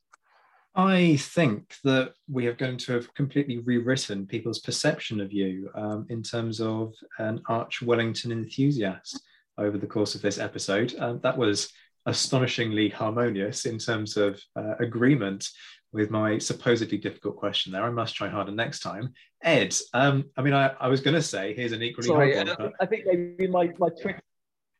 I 0.75 1.15
think 1.19 1.73
that 1.83 2.13
we 2.31 2.45
are 2.45 2.53
going 2.53 2.77
to 2.77 2.93
have 2.93 3.11
completely 3.15 3.57
rewritten 3.57 4.27
people's 4.27 4.59
perception 4.59 5.21
of 5.21 5.33
you 5.33 5.71
um, 5.73 6.05
in 6.09 6.21
terms 6.21 6.61
of 6.61 6.93
an 7.17 7.41
arch 7.49 7.81
Wellington 7.81 8.31
enthusiast 8.31 9.19
over 9.57 9.79
the 9.79 9.87
course 9.87 10.13
of 10.13 10.21
this 10.21 10.37
episode. 10.37 10.93
Um, 10.99 11.19
that 11.23 11.35
was 11.35 11.73
astonishingly 12.09 12.89
harmonious 12.89 13.65
in 13.65 13.77
terms 13.77 14.17
of 14.17 14.41
uh, 14.55 14.75
agreement 14.79 15.47
with 15.91 16.11
my 16.11 16.37
supposedly 16.37 16.97
difficult 16.97 17.35
question 17.35 17.71
there. 17.71 17.83
I 17.83 17.89
must 17.89 18.15
try 18.15 18.27
harder 18.27 18.51
next 18.51 18.79
time. 18.79 19.13
Ed, 19.43 19.75
um, 19.93 20.25
I 20.37 20.41
mean, 20.41 20.53
I, 20.53 20.67
I 20.79 20.87
was 20.87 21.01
going 21.01 21.15
to 21.15 21.21
say 21.21 21.53
here's 21.53 21.71
an 21.71 21.81
equally 21.81 22.07
Sorry, 22.07 22.35
hard 22.35 22.47
one. 22.49 22.57
But... 22.59 22.73
I 22.79 22.85
think 22.85 23.05
maybe 23.05 23.47
my, 23.47 23.71
my 23.79 23.89
Twitter 23.89 24.21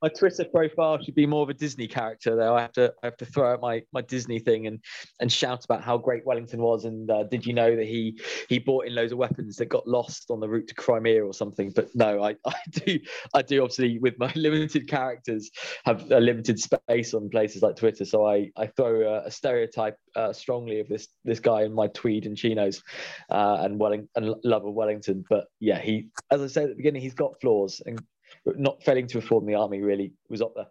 my 0.01 0.09
Twitter 0.09 0.45
profile 0.45 1.01
should 1.01 1.15
be 1.15 1.25
more 1.25 1.43
of 1.43 1.49
a 1.49 1.53
Disney 1.53 1.87
character. 1.87 2.35
Though 2.35 2.55
I 2.55 2.61
have 2.61 2.71
to 2.73 2.93
I 3.03 3.07
have 3.07 3.17
to 3.17 3.25
throw 3.25 3.53
out 3.53 3.61
my 3.61 3.83
my 3.91 4.01
Disney 4.01 4.39
thing 4.39 4.67
and 4.67 4.79
and 5.19 5.31
shout 5.31 5.65
about 5.65 5.83
how 5.83 5.97
great 5.97 6.25
Wellington 6.25 6.61
was. 6.61 6.85
And 6.85 7.09
uh, 7.09 7.23
did 7.23 7.45
you 7.45 7.53
know 7.53 7.75
that 7.75 7.85
he 7.85 8.19
he 8.47 8.59
bought 8.59 8.85
in 8.85 8.95
loads 8.95 9.11
of 9.11 9.17
weapons 9.17 9.57
that 9.57 9.67
got 9.67 9.87
lost 9.87 10.29
on 10.29 10.39
the 10.39 10.47
route 10.47 10.67
to 10.67 10.75
Crimea 10.75 11.25
or 11.25 11.33
something? 11.33 11.71
But 11.71 11.93
no, 11.95 12.23
I, 12.23 12.35
I 12.45 12.55
do 12.71 12.99
I 13.33 13.41
do 13.41 13.61
obviously 13.61 13.99
with 13.99 14.17
my 14.17 14.31
limited 14.35 14.87
characters 14.87 15.49
have 15.85 16.09
a 16.11 16.19
limited 16.19 16.59
space 16.59 17.13
on 17.13 17.29
places 17.29 17.61
like 17.61 17.75
Twitter. 17.75 18.05
So 18.05 18.25
I 18.25 18.51
I 18.55 18.67
throw 18.67 19.01
a, 19.01 19.27
a 19.27 19.31
stereotype 19.31 19.97
uh, 20.15 20.33
strongly 20.33 20.79
of 20.79 20.87
this 20.87 21.07
this 21.25 21.39
guy 21.39 21.63
in 21.63 21.73
my 21.73 21.87
tweed 21.87 22.25
and 22.25 22.37
chinos 22.37 22.81
uh, 23.29 23.57
and 23.61 23.79
Welling 23.79 24.07
and 24.15 24.35
love 24.43 24.65
of 24.65 24.73
Wellington. 24.73 25.25
But 25.29 25.47
yeah, 25.59 25.79
he 25.79 26.07
as 26.31 26.41
I 26.41 26.47
said 26.47 26.63
at 26.63 26.69
the 26.69 26.75
beginning, 26.75 27.01
he's 27.01 27.13
got 27.13 27.39
flaws 27.41 27.81
and 27.85 28.01
not 28.45 28.83
failing 28.83 29.07
to 29.07 29.19
reform 29.19 29.45
the 29.45 29.55
army 29.55 29.81
really 29.81 30.13
was 30.29 30.41
up 30.41 30.53
there. 30.55 30.67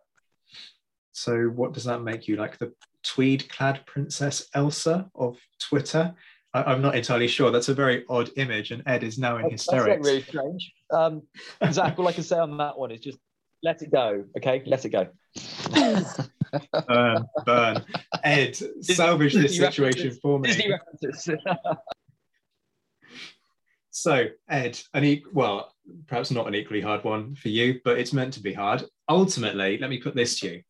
So, 1.13 1.47
what 1.47 1.73
does 1.73 1.85
that 1.85 2.03
make 2.03 2.29
you 2.29 2.37
like 2.37 2.59
the 2.59 2.73
tweed 3.03 3.49
clad 3.49 3.85
Princess 3.87 4.49
Elsa 4.55 5.11
of 5.15 5.37
Twitter? 5.61 6.15
I, 6.55 6.73
am 6.73 6.81
not 6.81 6.95
entirely 6.95 7.29
sure. 7.29 7.51
That's 7.51 7.69
a 7.69 7.75
very 7.75 8.05
odd 8.09 8.31
image, 8.37 8.71
and 8.71 8.83
Ed 8.87 9.03
is 9.03 9.19
now 9.19 9.37
in 9.37 9.51
hysterics. 9.51 9.97
That's 9.97 10.07
really 10.07 10.23
strange. 10.23 10.73
Um, 10.91 11.23
Zack, 11.71 11.99
all 11.99 12.09
I 12.09 12.13
can 12.13 12.23
say 12.23 12.39
on 12.39 12.57
that 12.59 12.79
one 12.79 12.91
is 12.91 13.01
just 13.01 13.19
let 13.63 13.83
it 13.83 13.91
go. 13.91 14.25
Okay, 14.37 14.63
let 14.67 14.85
it 14.85 14.91
go. 14.91 15.09
burn, 16.89 17.27
burn. 17.45 17.85
Ed, 18.25 18.57
salvage 18.81 19.35
this 19.35 19.57
situation 19.57 20.17
for 20.23 20.39
me. 20.39 20.49
Disney 20.49 20.71
references. 20.71 21.37
so, 23.91 24.27
Ed, 24.49 24.81
any 24.95 25.25
well, 25.33 25.73
perhaps 26.07 26.31
not 26.31 26.47
an 26.47 26.55
equally 26.55 26.81
hard 26.81 27.05
one 27.05 27.35
for 27.35 27.49
you, 27.49 27.81
but 27.85 27.99
it's 27.99 28.13
meant 28.13 28.35
to 28.35 28.43
be 28.43 28.53
hard. 28.53 28.85
Ultimately, 29.09 29.79
let 29.79 29.91
me 29.91 29.99
put 30.01 30.15
this 30.15 30.41
to 30.41 30.49
you 30.49 30.63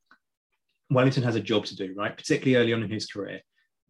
Wellington 0.91 1.23
has 1.23 1.37
a 1.37 1.41
job 1.41 1.65
to 1.67 1.77
do, 1.77 1.95
right? 1.97 2.17
Particularly 2.17 2.57
early 2.57 2.73
on 2.73 2.83
in 2.83 2.91
his 2.91 3.07
career. 3.07 3.41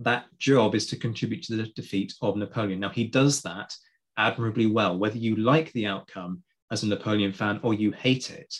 That 0.01 0.27
job 0.39 0.75
is 0.75 0.87
to 0.89 0.97
contribute 0.97 1.43
to 1.45 1.57
the 1.57 1.67
defeat 1.69 2.15
of 2.23 2.37
Napoleon. 2.37 2.81
Now, 2.81 2.89
he 2.89 3.05
does 3.05 3.43
that 3.43 3.75
admirably 4.17 4.67
well. 4.67 4.99
Whether 4.99 5.19
you 5.19 5.37
like 5.37 5.73
the 5.73 5.87
outcome 5.87 6.43
as 6.71 6.83
a 6.83 6.89
Napoleon 6.89 7.33
fan 7.33 7.61
or 7.63 7.75
you 7.75 7.93
hate 7.93 8.31
it, 8.31 8.55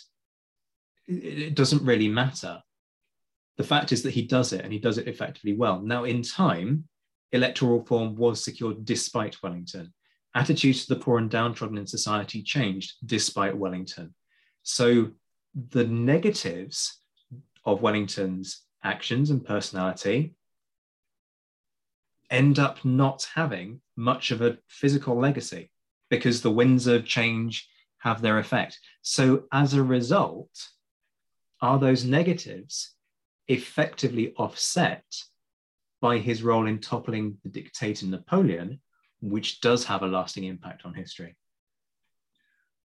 it 1.07 1.55
doesn't 1.55 1.83
really 1.83 2.07
matter. 2.07 2.61
The 3.57 3.63
fact 3.63 3.91
is 3.91 4.03
that 4.03 4.13
he 4.13 4.21
does 4.21 4.53
it 4.53 4.63
and 4.63 4.71
he 4.71 4.79
does 4.79 4.97
it 4.97 5.07
effectively 5.07 5.53
well. 5.53 5.81
Now, 5.81 6.05
in 6.05 6.21
time, 6.21 6.85
electoral 7.31 7.79
reform 7.79 8.15
was 8.15 8.43
secured 8.43 8.85
despite 8.85 9.41
Wellington 9.43 9.93
attitudes 10.39 10.85
to 10.85 10.93
the 10.93 10.99
poor 10.99 11.17
and 11.17 11.29
downtrodden 11.29 11.77
in 11.77 11.85
society 11.85 12.41
changed 12.41 12.93
despite 13.05 13.57
Wellington. 13.57 14.13
So 14.63 15.11
the 15.53 15.85
negatives 15.85 17.01
of 17.65 17.81
Wellington's 17.81 18.63
actions 18.83 19.29
and 19.31 19.45
personality 19.45 20.35
end 22.29 22.57
up 22.57 22.85
not 22.85 23.27
having 23.35 23.81
much 23.97 24.31
of 24.31 24.41
a 24.41 24.57
physical 24.67 25.19
legacy 25.19 25.71
because 26.09 26.41
the 26.41 26.51
winds 26.51 26.87
of 26.87 27.05
change 27.05 27.67
have 27.97 28.21
their 28.21 28.39
effect. 28.39 28.79
So 29.01 29.43
as 29.51 29.73
a 29.73 29.83
result, 29.83 30.51
are 31.61 31.79
those 31.79 32.05
negatives 32.05 32.95
effectively 33.49 34.33
offset 34.37 35.03
by 36.01 36.17
his 36.17 36.43
role 36.43 36.67
in 36.67 36.79
toppling 36.79 37.37
the 37.43 37.49
dictator 37.49 38.05
Napoleon 38.05 38.79
which 39.21 39.61
does 39.61 39.85
have 39.85 40.01
a 40.01 40.07
lasting 40.07 40.43
impact 40.43 40.85
on 40.85 40.93
history. 40.93 41.35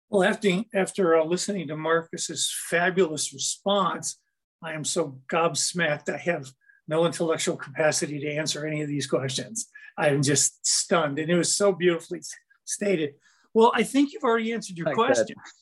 Well, 0.08 0.24
after, 0.24 0.62
after 0.74 1.16
uh, 1.16 1.24
listening 1.24 1.68
to 1.68 1.76
Marcus's 1.76 2.52
fabulous 2.68 3.32
response, 3.32 4.18
I 4.62 4.72
am 4.72 4.84
so 4.84 5.20
gobsmacked 5.30 6.12
I 6.12 6.18
have 6.18 6.52
no 6.88 7.06
intellectual 7.06 7.56
capacity 7.56 8.18
to 8.18 8.32
answer 8.32 8.66
any 8.66 8.82
of 8.82 8.88
these 8.88 9.06
questions. 9.06 9.68
I'm 9.96 10.22
just 10.22 10.66
stunned. 10.66 11.18
And 11.18 11.30
it 11.30 11.36
was 11.36 11.54
so 11.54 11.72
beautifully 11.72 12.20
stated. 12.64 13.14
Well, 13.54 13.72
I 13.74 13.84
think 13.84 14.12
you've 14.12 14.24
already 14.24 14.52
answered 14.52 14.76
your 14.76 14.86
Thanks, 14.86 14.96
question. 14.96 15.36
Dad. 15.36 15.52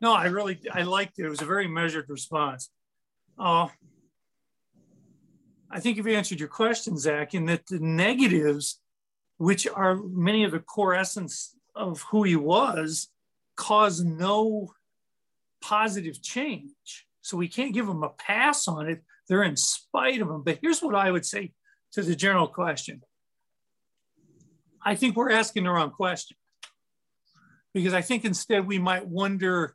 No, 0.00 0.12
I 0.12 0.26
really, 0.26 0.58
I 0.72 0.82
liked 0.82 1.18
it. 1.18 1.24
It 1.24 1.28
was 1.28 1.42
a 1.42 1.46
very 1.46 1.68
measured 1.68 2.06
response. 2.08 2.70
Uh, 3.38 3.68
I 5.70 5.80
think 5.80 5.96
you've 5.96 6.06
answered 6.06 6.40
your 6.40 6.48
question, 6.48 6.96
Zack, 6.96 7.34
in 7.34 7.46
that 7.46 7.66
the 7.66 7.78
negatives, 7.78 8.80
which 9.38 9.66
are 9.66 9.96
many 9.96 10.44
of 10.44 10.52
the 10.52 10.60
core 10.60 10.94
essence 10.94 11.54
of 11.74 12.02
who 12.10 12.22
he 12.22 12.36
was, 12.36 13.08
cause 13.56 14.02
no 14.02 14.72
positive 15.60 16.22
change. 16.22 17.06
So 17.22 17.36
we 17.36 17.48
can't 17.48 17.74
give 17.74 17.88
him 17.88 18.02
a 18.02 18.10
pass 18.10 18.68
on 18.68 18.88
it. 18.88 19.02
They're 19.28 19.42
in 19.42 19.56
spite 19.56 20.20
of 20.20 20.28
him. 20.28 20.42
But 20.44 20.58
here's 20.62 20.80
what 20.80 20.94
I 20.94 21.10
would 21.10 21.26
say 21.26 21.52
to 21.92 22.02
the 22.02 22.14
general 22.14 22.46
question 22.46 23.02
I 24.84 24.94
think 24.94 25.16
we're 25.16 25.32
asking 25.32 25.64
the 25.64 25.70
wrong 25.70 25.90
question 25.90 26.36
because 27.74 27.92
I 27.92 28.00
think 28.00 28.24
instead 28.24 28.66
we 28.66 28.78
might 28.78 29.06
wonder 29.06 29.74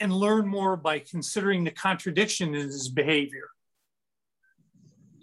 and 0.00 0.12
learn 0.12 0.46
more 0.48 0.76
by 0.76 0.98
considering 0.98 1.64
the 1.64 1.70
contradiction 1.70 2.54
in 2.54 2.62
his 2.66 2.88
behavior. 2.88 3.48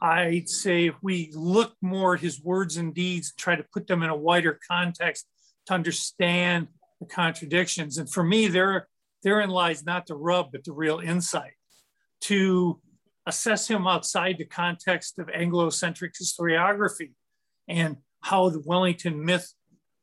I'd 0.04 0.50
say 0.50 0.88
if 0.88 0.96
we 1.02 1.32
look 1.34 1.76
more 1.82 2.16
at 2.16 2.20
his 2.20 2.42
words 2.42 2.76
and 2.76 2.94
deeds, 2.94 3.34
try 3.38 3.56
to 3.56 3.66
put 3.74 3.88
them 3.88 4.04
in 4.04 4.10
a 4.10 4.16
wider 4.16 4.60
context 4.70 5.26
to 5.68 5.74
understand 5.74 6.68
the 7.00 7.06
contradictions. 7.06 7.98
And 7.98 8.12
for 8.12 8.22
me, 8.22 8.48
there, 8.48 8.90
therein 9.24 9.50
lies 9.50 9.86
not 9.86 10.06
the 10.06 10.16
rub, 10.16 10.52
but 10.52 10.66
the 10.66 10.74
real 10.74 11.00
insight 11.00 11.54
to 12.22 12.82
assess 13.26 13.70
him 13.70 13.88
outside 13.88 14.38
the 14.38 14.46
context 14.46 15.20
of 15.20 15.30
Anglo-centric 15.30 16.14
historiography 16.22 17.12
and 17.70 17.96
how 18.20 18.50
the 18.50 18.62
Wellington 18.66 19.24
myth 19.24 19.54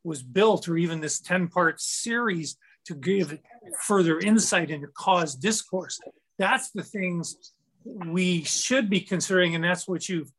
was 0.02 0.22
built, 0.22 0.66
or 0.66 0.78
even 0.78 1.02
this 1.02 1.20
10 1.20 1.48
part 1.48 1.78
series 1.78 2.56
to 2.86 2.94
give 2.94 3.38
further 3.82 4.18
insight 4.18 4.70
into 4.70 4.88
cause 4.88 5.34
discourse. 5.34 6.00
That's 6.38 6.70
the 6.70 6.82
things 6.82 7.52
we 7.84 8.44
should 8.44 8.90
be 8.90 9.00
considering, 9.00 9.54
and 9.54 9.64
that's 9.64 9.88
what 9.88 10.08
you've 10.08 10.32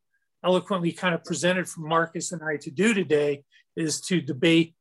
eloquently 0.43 0.91
kind 0.91 1.13
of 1.13 1.23
presented 1.23 1.68
for 1.68 1.81
Marcus 1.81 2.31
and 2.31 2.41
I 2.43 2.57
to 2.57 2.72
do 2.72 2.93
today 2.93 3.43
is 3.76 4.01
to 4.01 4.22
debate 4.22 4.76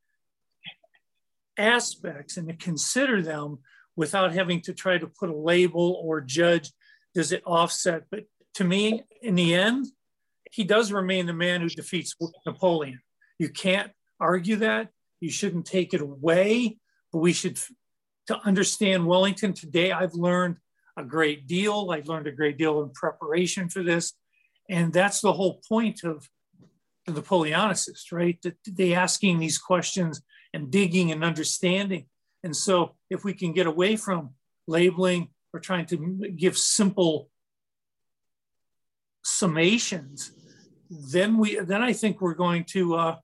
aspects 1.59 2.37
and 2.37 2.49
to 2.49 2.55
consider 2.55 3.21
them 3.21 3.59
without 3.97 4.33
having 4.33 4.63
to 4.63 4.73
try 4.73 4.97
to 4.97 5.07
put 5.07 5.29
a 5.29 5.37
label 5.37 6.01
or 6.03 6.21
judge 6.21 6.73
does 7.15 7.33
it 7.33 7.43
offset 7.45 8.05
but 8.11 8.25
to 8.55 8.65
me 8.65 9.03
in 9.21 9.35
the 9.35 9.55
end 9.55 9.87
he 10.51 10.65
does 10.65 10.93
remain 10.93 11.27
the 11.27 11.33
man 11.33 11.61
who 11.61 11.69
defeats 11.69 12.17
Napoleon. 12.45 13.01
You 13.39 13.49
can't 13.49 13.91
argue 14.19 14.57
that. 14.57 14.89
You 15.21 15.31
shouldn't 15.31 15.67
take 15.67 15.95
it 15.95 16.01
away, 16.01 16.79
but 17.13 17.19
we 17.21 17.33
should, 17.33 17.59
to 18.27 18.39
understand 18.45 19.07
Wellington 19.07 19.53
today, 19.53 19.93
I've 19.93 20.15
learned 20.15 20.57
a 21.01 21.05
great 21.05 21.47
deal. 21.47 21.91
I've 21.91 22.09
learned 22.09 22.27
a 22.27 22.33
great 22.33 22.59
deal 22.59 22.83
in 22.83 22.91
preparation 22.91 23.69
for 23.69 23.83
this. 23.83 24.13
And 24.69 24.93
that's 24.93 25.21
the 25.21 25.33
whole 25.33 25.61
point 25.69 26.05
of 26.05 26.29
the 27.07 27.13
Napoleonicist, 27.13 28.13
right? 28.13 28.39
That 28.43 28.57
they 28.67 28.95
asking 28.95 29.39
these 29.39 29.59
questions 29.59 30.23
and 30.55 30.71
digging 30.71 31.11
and 31.11 31.25
understanding. 31.25 32.07
And 32.45 32.55
so 32.55 32.97
if 33.11 33.25
we 33.25 33.33
can 33.35 33.53
get 33.53 33.67
away 33.67 33.97
from 33.97 34.31
labeling 34.67 35.31
or 35.53 35.61
trying 35.61 35.87
to 35.87 35.97
give 36.37 36.57
simple 36.57 37.31
summations 39.25 40.31
then 40.91 41.39
we 41.39 41.59
then 41.61 41.83
I 41.83 41.93
think 41.93 42.21
we're 42.21 42.35
going 42.35 42.65
to 42.71 42.97
uh, 42.97 43.17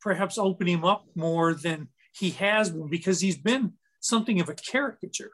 perhaps 0.00 0.36
open 0.36 0.66
him 0.66 0.84
up 0.84 1.06
more 1.14 1.54
than 1.54 1.88
he 2.14 2.30
has 2.30 2.70
been 2.70 2.88
because 2.88 3.20
he's 3.20 3.38
been 3.38 3.72
something 4.00 4.40
of 4.40 4.48
a 4.48 4.54
caricature, 4.54 5.30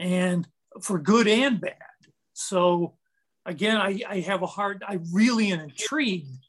and 0.00 0.48
for 0.82 0.98
good 0.98 1.28
and 1.28 1.60
bad. 1.60 1.76
So 2.32 2.94
again, 3.46 3.76
I, 3.76 4.00
I 4.08 4.20
have 4.20 4.42
a 4.42 4.46
hard. 4.46 4.82
I 4.86 4.98
really 5.12 5.52
am 5.52 5.60
intrigued 5.60 6.44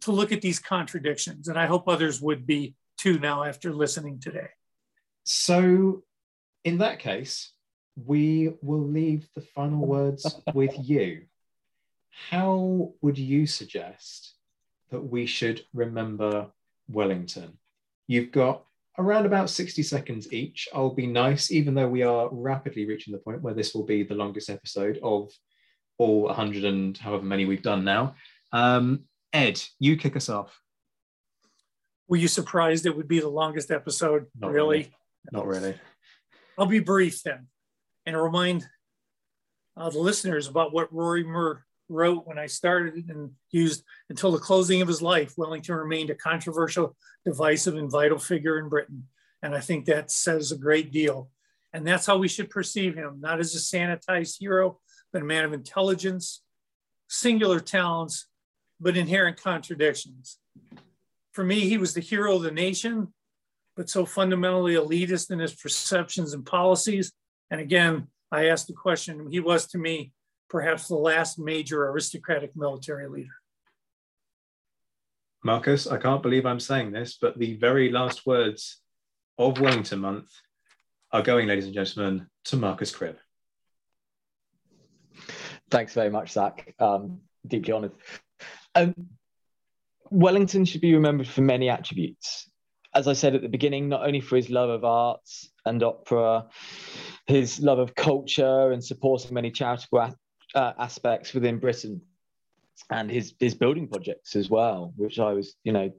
to 0.00 0.10
look 0.10 0.32
at 0.32 0.40
these 0.40 0.58
contradictions, 0.58 1.46
and 1.46 1.58
I 1.58 1.66
hope 1.66 1.86
others 1.86 2.20
would 2.20 2.46
be 2.46 2.74
too 2.98 3.18
now 3.18 3.44
after 3.44 3.72
listening 3.72 4.18
today. 4.18 4.48
So, 5.22 6.02
in 6.64 6.78
that 6.78 6.98
case, 6.98 7.52
we 7.96 8.54
will 8.62 8.86
leave 8.86 9.28
the 9.34 9.42
final 9.42 9.86
words 9.86 10.40
with 10.54 10.74
you 10.78 11.22
how 12.28 12.92
would 13.00 13.18
you 13.18 13.46
suggest 13.46 14.34
that 14.90 15.00
we 15.00 15.26
should 15.26 15.64
remember 15.72 16.48
Wellington? 16.88 17.58
You've 18.06 18.32
got 18.32 18.64
around 18.98 19.26
about 19.26 19.50
60 19.50 19.82
seconds 19.82 20.32
each. 20.32 20.68
I'll 20.74 20.94
be 20.94 21.06
nice, 21.06 21.50
even 21.50 21.74
though 21.74 21.88
we 21.88 22.02
are 22.02 22.28
rapidly 22.32 22.86
reaching 22.86 23.12
the 23.12 23.18
point 23.18 23.42
where 23.42 23.54
this 23.54 23.74
will 23.74 23.84
be 23.84 24.02
the 24.02 24.14
longest 24.14 24.50
episode 24.50 24.98
of 25.02 25.30
all 25.98 26.22
100 26.22 26.64
and 26.64 26.96
however 26.96 27.24
many 27.24 27.44
we've 27.44 27.62
done 27.62 27.84
now. 27.84 28.14
Um, 28.52 29.04
Ed, 29.32 29.62
you 29.78 29.96
kick 29.96 30.16
us 30.16 30.28
off. 30.28 30.60
Were 32.08 32.16
you 32.16 32.28
surprised 32.28 32.86
it 32.86 32.96
would 32.96 33.08
be 33.08 33.20
the 33.20 33.28
longest 33.28 33.70
episode? 33.70 34.26
Not 34.38 34.50
really? 34.50 34.78
really. 34.78 34.94
Not 35.32 35.46
really. 35.46 35.74
I'll 36.58 36.66
be 36.66 36.80
brief 36.80 37.22
then 37.22 37.46
and 38.06 38.20
remind 38.20 38.66
uh, 39.76 39.90
the 39.90 39.98
listeners 39.98 40.48
about 40.48 40.72
what 40.72 40.92
Rory 40.92 41.22
Muir 41.22 41.64
wrote 41.90 42.26
when 42.26 42.38
I 42.38 42.46
started 42.46 43.08
and 43.08 43.30
used 43.50 43.84
until 44.08 44.32
the 44.32 44.38
closing 44.38 44.80
of 44.80 44.88
his 44.88 45.02
life, 45.02 45.34
Wellington 45.36 45.74
remained 45.74 46.10
a 46.10 46.14
controversial, 46.14 46.96
divisive, 47.24 47.74
and 47.74 47.90
vital 47.90 48.18
figure 48.18 48.58
in 48.58 48.68
Britain. 48.68 49.08
And 49.42 49.54
I 49.54 49.60
think 49.60 49.84
that 49.86 50.10
says 50.10 50.52
a 50.52 50.56
great 50.56 50.92
deal. 50.92 51.30
And 51.72 51.86
that's 51.86 52.06
how 52.06 52.18
we 52.18 52.28
should 52.28 52.50
perceive 52.50 52.94
him, 52.94 53.18
not 53.20 53.40
as 53.40 53.54
a 53.54 53.58
sanitized 53.58 54.38
hero, 54.38 54.80
but 55.12 55.22
a 55.22 55.24
man 55.24 55.44
of 55.44 55.52
intelligence, 55.52 56.42
singular 57.08 57.60
talents, 57.60 58.26
but 58.80 58.96
inherent 58.96 59.40
contradictions. 59.40 60.38
For 61.32 61.44
me, 61.44 61.60
he 61.60 61.78
was 61.78 61.94
the 61.94 62.00
hero 62.00 62.36
of 62.36 62.42
the 62.42 62.50
nation, 62.50 63.12
but 63.76 63.88
so 63.88 64.04
fundamentally 64.04 64.74
elitist 64.74 65.30
in 65.30 65.38
his 65.38 65.54
perceptions 65.54 66.34
and 66.34 66.44
policies. 66.44 67.12
And 67.50 67.60
again, 67.60 68.08
I 68.32 68.46
asked 68.48 68.66
the 68.66 68.74
question, 68.74 69.28
he 69.30 69.40
was 69.40 69.66
to 69.68 69.78
me 69.78 70.12
perhaps 70.50 70.88
the 70.88 70.96
last 70.96 71.38
major 71.38 71.88
aristocratic 71.88 72.54
military 72.56 73.08
leader. 73.08 73.30
Marcus, 75.42 75.86
I 75.86 75.96
can't 75.96 76.22
believe 76.22 76.44
I'm 76.44 76.60
saying 76.60 76.90
this, 76.90 77.16
but 77.18 77.38
the 77.38 77.56
very 77.56 77.90
last 77.90 78.26
words 78.26 78.82
of 79.38 79.58
Wellington 79.58 80.00
Month 80.00 80.28
are 81.12 81.22
going, 81.22 81.48
ladies 81.48 81.64
and 81.64 81.72
gentlemen, 81.72 82.26
to 82.44 82.56
Marcus 82.56 82.94
Cribb. 82.94 83.16
Thanks 85.70 85.94
very 85.94 86.10
much, 86.10 86.32
Zack. 86.32 86.74
Um, 86.78 87.20
deeply 87.46 87.72
honoured. 87.72 87.92
Um, 88.74 88.94
Wellington 90.10 90.64
should 90.64 90.80
be 90.80 90.94
remembered 90.94 91.28
for 91.28 91.40
many 91.40 91.70
attributes. 91.70 92.50
As 92.92 93.06
I 93.06 93.12
said 93.12 93.36
at 93.36 93.42
the 93.42 93.48
beginning, 93.48 93.88
not 93.88 94.04
only 94.04 94.20
for 94.20 94.34
his 94.36 94.50
love 94.50 94.68
of 94.68 94.84
arts 94.84 95.50
and 95.64 95.82
opera, 95.82 96.48
his 97.26 97.60
love 97.60 97.78
of 97.78 97.94
culture 97.94 98.72
and 98.72 98.84
supporting 98.84 99.32
many 99.32 99.52
charitable 99.52 100.00
uh, 100.54 100.72
aspects 100.78 101.32
within 101.34 101.58
Britain 101.58 102.00
and 102.90 103.10
his 103.10 103.34
his 103.38 103.54
building 103.54 103.88
projects 103.88 104.36
as 104.36 104.48
well, 104.48 104.92
which 104.96 105.18
I 105.18 105.32
was 105.32 105.56
you 105.64 105.72
know 105.72 105.90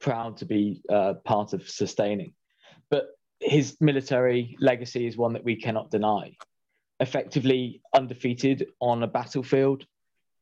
proud 0.00 0.36
to 0.38 0.44
be 0.44 0.82
uh, 0.88 1.14
part 1.24 1.52
of 1.52 1.68
sustaining. 1.68 2.32
But 2.90 3.08
his 3.40 3.76
military 3.80 4.56
legacy 4.60 5.06
is 5.06 5.16
one 5.16 5.32
that 5.34 5.44
we 5.44 5.56
cannot 5.56 5.90
deny. 5.90 6.36
Effectively 7.00 7.80
undefeated 7.94 8.68
on 8.80 9.02
a 9.02 9.06
battlefield, 9.06 9.84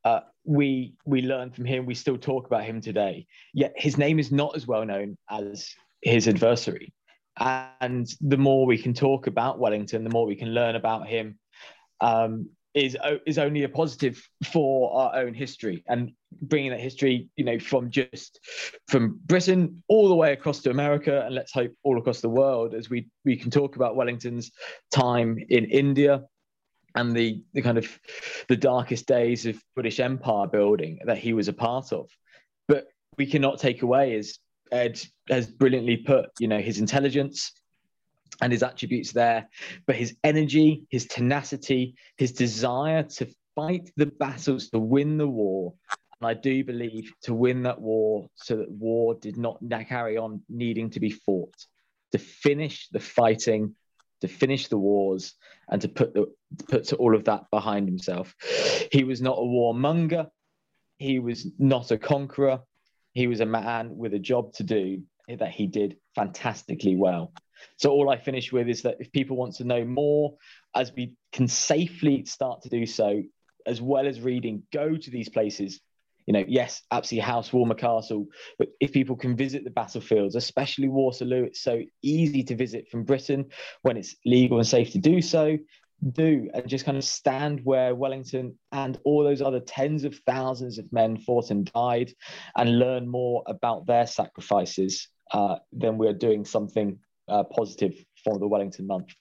uh, 0.05 0.21
we 0.45 0.95
we 1.05 1.23
learn 1.23 1.51
from 1.51 1.65
him. 1.65 1.87
We 1.87 1.95
still 1.95 2.19
talk 2.19 2.47
about 2.47 2.65
him 2.65 2.81
today. 2.81 3.27
Yet 3.55 3.73
his 3.77 3.99
name 3.99 4.19
is 4.19 4.33
not 4.33 4.57
as 4.57 4.67
well 4.67 4.85
known 4.85 5.17
as 5.31 5.75
his 6.03 6.29
adversary. 6.29 6.93
And 7.39 8.09
the 8.21 8.37
more 8.37 8.67
we 8.67 8.79
can 8.79 8.95
talk 8.95 9.29
about 9.29 9.61
Wellington, 9.61 10.03
the 10.03 10.11
more 10.11 10.27
we 10.27 10.35
can 10.35 10.55
learn 10.55 10.75
about 10.75 11.07
him. 11.07 11.39
Um, 12.01 12.51
is 12.79 12.97
is 13.27 13.39
only 13.39 13.65
a 13.65 13.69
positive 13.69 14.23
for 14.53 14.93
our 14.99 15.17
own 15.17 15.35
history 15.35 15.85
and 15.89 16.13
bringing 16.43 16.71
that 16.71 16.81
history 16.81 17.29
you 17.37 17.45
know 17.45 17.59
from 17.59 17.91
just 17.91 18.41
from 18.89 19.19
britain 19.25 19.83
all 19.89 20.09
the 20.09 20.15
way 20.15 20.33
across 20.33 20.61
to 20.61 20.71
america 20.71 21.25
and 21.25 21.35
let's 21.35 21.53
hope 21.53 21.73
all 21.83 21.99
across 21.99 22.21
the 22.21 22.29
world 22.29 22.75
as 22.75 22.89
we 22.89 23.09
we 23.25 23.37
can 23.37 23.51
talk 23.51 23.77
about 23.77 23.97
wellington's 23.97 24.53
time 24.93 25.39
in 25.49 25.65
india 25.65 26.23
and 26.95 27.15
the 27.15 27.43
the 27.55 27.63
kind 27.63 27.79
of 27.79 27.99
the 28.49 28.57
darkest 28.57 29.07
days 29.07 29.47
of 29.47 29.57
british 29.75 30.01
empire 30.01 30.47
building 30.47 30.99
that 31.05 31.19
he 31.19 31.33
was 31.33 31.49
a 31.49 31.53
part 31.53 31.93
of. 31.93 32.09
But 32.67 32.87
we 33.17 33.27
cannot 33.27 33.59
take 33.59 33.83
away 33.83 34.17
as 34.17 34.39
ed 34.71 35.01
has 35.31 35.47
brilliantly 35.47 35.97
put 35.97 36.31
you 36.39 36.49
know 36.49 36.59
his 36.59 36.79
intelligence 36.79 37.53
and 38.41 38.53
his 38.53 38.63
attributes 38.63 39.13
there, 39.13 39.49
but 39.87 39.97
his 39.97 40.17
energy, 40.25 40.85
his 40.91 41.07
tenacity, 41.07 41.95
his 42.17 42.33
desire 42.33 43.03
to 43.03 43.29
fight 43.55 43.91
the 43.97 44.07
battles 44.07 44.71
to 44.71 44.79
win 44.79 45.19
the 45.19 45.29
war. 45.29 45.75
And 46.21 46.29
I 46.29 46.35
do 46.35 46.65
believe 46.65 47.13
to 47.23 47.35
win 47.35 47.63
that 47.63 47.81
war 47.81 48.29
so 48.35 48.57
that 48.57 48.71
war 48.71 49.15
did 49.15 49.37
not 49.37 49.59
carry 49.89 50.17
on 50.17 50.43
needing 50.49 50.91
to 50.91 51.01
be 51.01 51.11
fought, 51.11 51.55
to 52.13 52.19
finish 52.19 52.89
the 52.91 53.01
fighting, 53.01 53.75
to 54.21 54.29
finish 54.29 54.69
the 54.69 54.79
wars, 54.79 55.35
and 55.69 55.81
to 55.83 55.89
put 55.89 56.15
the 56.15 56.27
put 56.69 56.93
all 56.95 57.15
of 57.15 57.25
that 57.25 57.45
behind 57.51 57.89
himself. 57.89 58.35
He 58.91 59.05
was 59.05 59.21
not 59.21 59.39
a 59.39 59.43
warmonger. 59.43 60.29
He 60.99 61.21
was 61.21 61.47
not 61.59 61.91
a 61.93 61.99
conqueror. 61.99 62.61
He 63.13 63.27
was 63.27 63.41
a 63.41 63.47
man 63.47 63.97
with 63.97 64.15
a 64.15 64.19
job 64.19 64.53
to 64.55 64.65
do 64.65 65.03
that 65.29 65.51
he 65.51 65.67
did 65.67 65.97
fantastically 66.15 66.97
well. 66.97 67.33
So 67.77 67.91
all 67.91 68.11
I 68.11 68.17
finish 68.19 68.53
with 68.53 68.69
is 68.69 68.83
that 68.83 68.97
if 69.01 69.13
people 69.13 69.37
want 69.37 69.57
to 69.57 69.65
know 69.65 69.85
more, 69.85 70.37
as 70.75 70.93
we 70.95 71.15
can 71.33 71.49
safely 71.49 72.25
start 72.25 72.63
to 72.63 72.69
do 72.69 72.87
so, 72.87 73.23
as 73.67 73.81
well 73.81 74.07
as 74.07 74.21
reading, 74.21 74.63
go 74.73 74.97
to 74.97 75.11
these 75.11 75.29
places. 75.29 75.81
You 76.27 76.33
know, 76.35 76.45
yes, 76.47 76.83
absolutely 76.91 77.27
House 77.27 77.53
Walmer 77.53 77.75
Castle, 77.75 78.27
but 78.59 78.69
if 78.81 78.93
people 78.93 79.17
can 79.17 79.35
visit 79.35 79.65
the 79.65 79.71
battlefields, 79.71 80.35
especially 80.35 80.89
Waterloo, 80.89 81.45
it's 81.45 81.63
so 81.63 81.83
easy 82.03 82.43
to 82.45 82.55
visit 82.55 82.89
from 82.91 83.05
Britain 83.05 83.47
when 83.81 83.97
it's 83.97 84.15
legal 84.27 84.59
and 84.59 84.67
safe 84.67 84.93
to 84.93 84.99
do 84.99 85.23
so. 85.23 85.57
Do 86.13 86.49
and 86.55 86.69
just 86.69 86.85
kind 86.85 86.97
of 86.97 87.03
stand 87.03 87.63
where 87.65 87.93
Wellington 87.95 88.57
and 88.71 89.01
all 89.05 89.25
those 89.25 89.43
other 89.43 89.59
tens 89.59 90.05
of 90.05 90.17
thousands 90.27 90.79
of 90.79 90.93
men 90.93 91.17
fought 91.17 91.51
and 91.51 91.65
died 91.73 92.13
and 92.57 92.79
learn 92.79 93.09
more 93.09 93.43
about 93.47 93.87
their 93.87 94.07
sacrifices, 94.07 95.09
uh, 95.33 95.57
then 95.73 95.99
we're 95.99 96.13
doing 96.13 96.45
something 96.45 97.01
uh, 97.29 97.45
positive 97.45 97.95
for 98.25 98.39
the 98.39 98.47
Wellington 98.47 98.87
month. 98.87 99.15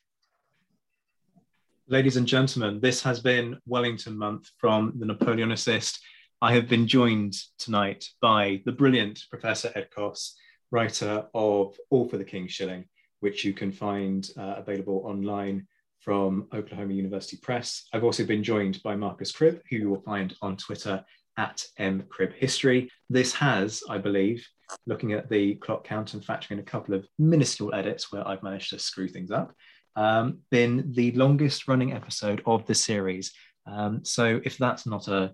Ladies 1.88 2.18
and 2.18 2.28
gentlemen, 2.28 2.82
this 2.82 3.02
has 3.04 3.22
been 3.22 3.58
Wellington 3.66 4.18
Month 4.18 4.50
from 4.58 4.94
the 5.00 5.06
Napoleonicist. 5.06 6.00
I 6.42 6.54
have 6.54 6.68
been 6.68 6.86
joined 6.86 7.36
tonight 7.58 8.10
by 8.22 8.62
the 8.66 8.74
brilliant 8.74 9.22
Professor 9.30 9.72
Ed 9.74 9.90
Coss, 9.96 10.36
writer 10.70 11.26
of 11.34 11.78
All 11.90 12.10
for 12.10 12.18
the 12.18 12.26
King's 12.26 12.52
Shilling, 12.52 12.86
which 13.22 13.46
you 13.46 13.54
can 13.54 13.72
find 13.72 14.30
uh, 14.38 14.56
available 14.58 15.04
online 15.06 15.66
from 16.02 16.48
Oklahoma 16.54 16.94
University 16.94 17.38
Press. 17.38 17.88
I've 17.94 18.04
also 18.04 18.26
been 18.26 18.44
joined 18.44 18.84
by 18.84 18.96
Marcus 18.96 19.32
Cribb, 19.32 19.62
who 19.70 19.78
you 19.78 19.90
will 19.90 20.02
find 20.02 20.36
on 20.42 20.58
Twitter 20.58 21.04
at 21.38 21.64
M 21.78 22.04
Cribb 22.10 22.34
History, 22.34 22.90
This 23.10 23.34
has, 23.36 23.84
I 23.90 23.98
believe, 23.98 24.46
looking 24.86 25.14
at 25.14 25.30
the 25.30 25.56
clock 25.56 25.86
count 25.86 26.14
and 26.14 26.24
factoring 26.24 26.52
in 26.52 26.60
a 26.60 26.64
couple 26.64 26.94
of 26.94 27.08
minuscule 27.18 27.74
edits 27.74 28.12
where 28.12 28.28
I've 28.28 28.44
managed 28.44 28.72
to 28.72 28.80
screw 28.80 29.08
things 29.08 29.32
up, 29.32 29.54
um, 29.96 30.40
been 30.52 30.92
the 30.94 31.12
longest 31.14 31.68
running 31.68 31.94
episode 31.94 32.42
of 32.46 32.66
the 32.66 32.76
series. 32.76 33.32
Um, 33.66 34.04
so 34.04 34.42
if 34.44 34.58
that's 34.58 34.86
not 34.86 35.08
a 35.08 35.34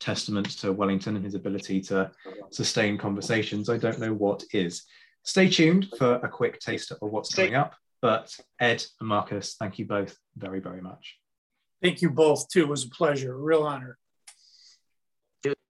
testament 0.00 0.50
to 0.58 0.72
Wellington 0.72 1.16
and 1.16 1.24
his 1.24 1.34
ability 1.34 1.80
to 1.82 2.10
sustain 2.50 2.98
conversations, 2.98 3.68
I 3.68 3.78
don't 3.78 4.00
know 4.00 4.12
what 4.12 4.42
is. 4.52 4.82
Stay 5.24 5.48
tuned 5.48 5.88
for 5.96 6.14
a 6.14 6.28
quick 6.28 6.58
taster 6.58 6.96
of 7.00 7.10
what's 7.10 7.34
coming 7.34 7.54
up. 7.54 7.74
But 8.00 8.36
Ed 8.58 8.84
and 8.98 9.08
Marcus, 9.08 9.54
thank 9.60 9.78
you 9.78 9.86
both 9.86 10.16
very, 10.36 10.58
very 10.58 10.80
much. 10.80 11.16
Thank 11.80 12.02
you 12.02 12.10
both 12.10 12.48
too. 12.48 12.62
It 12.62 12.68
was 12.68 12.84
a 12.84 12.90
pleasure, 12.90 13.32
a 13.32 13.36
real 13.36 13.62
honor 13.62 13.96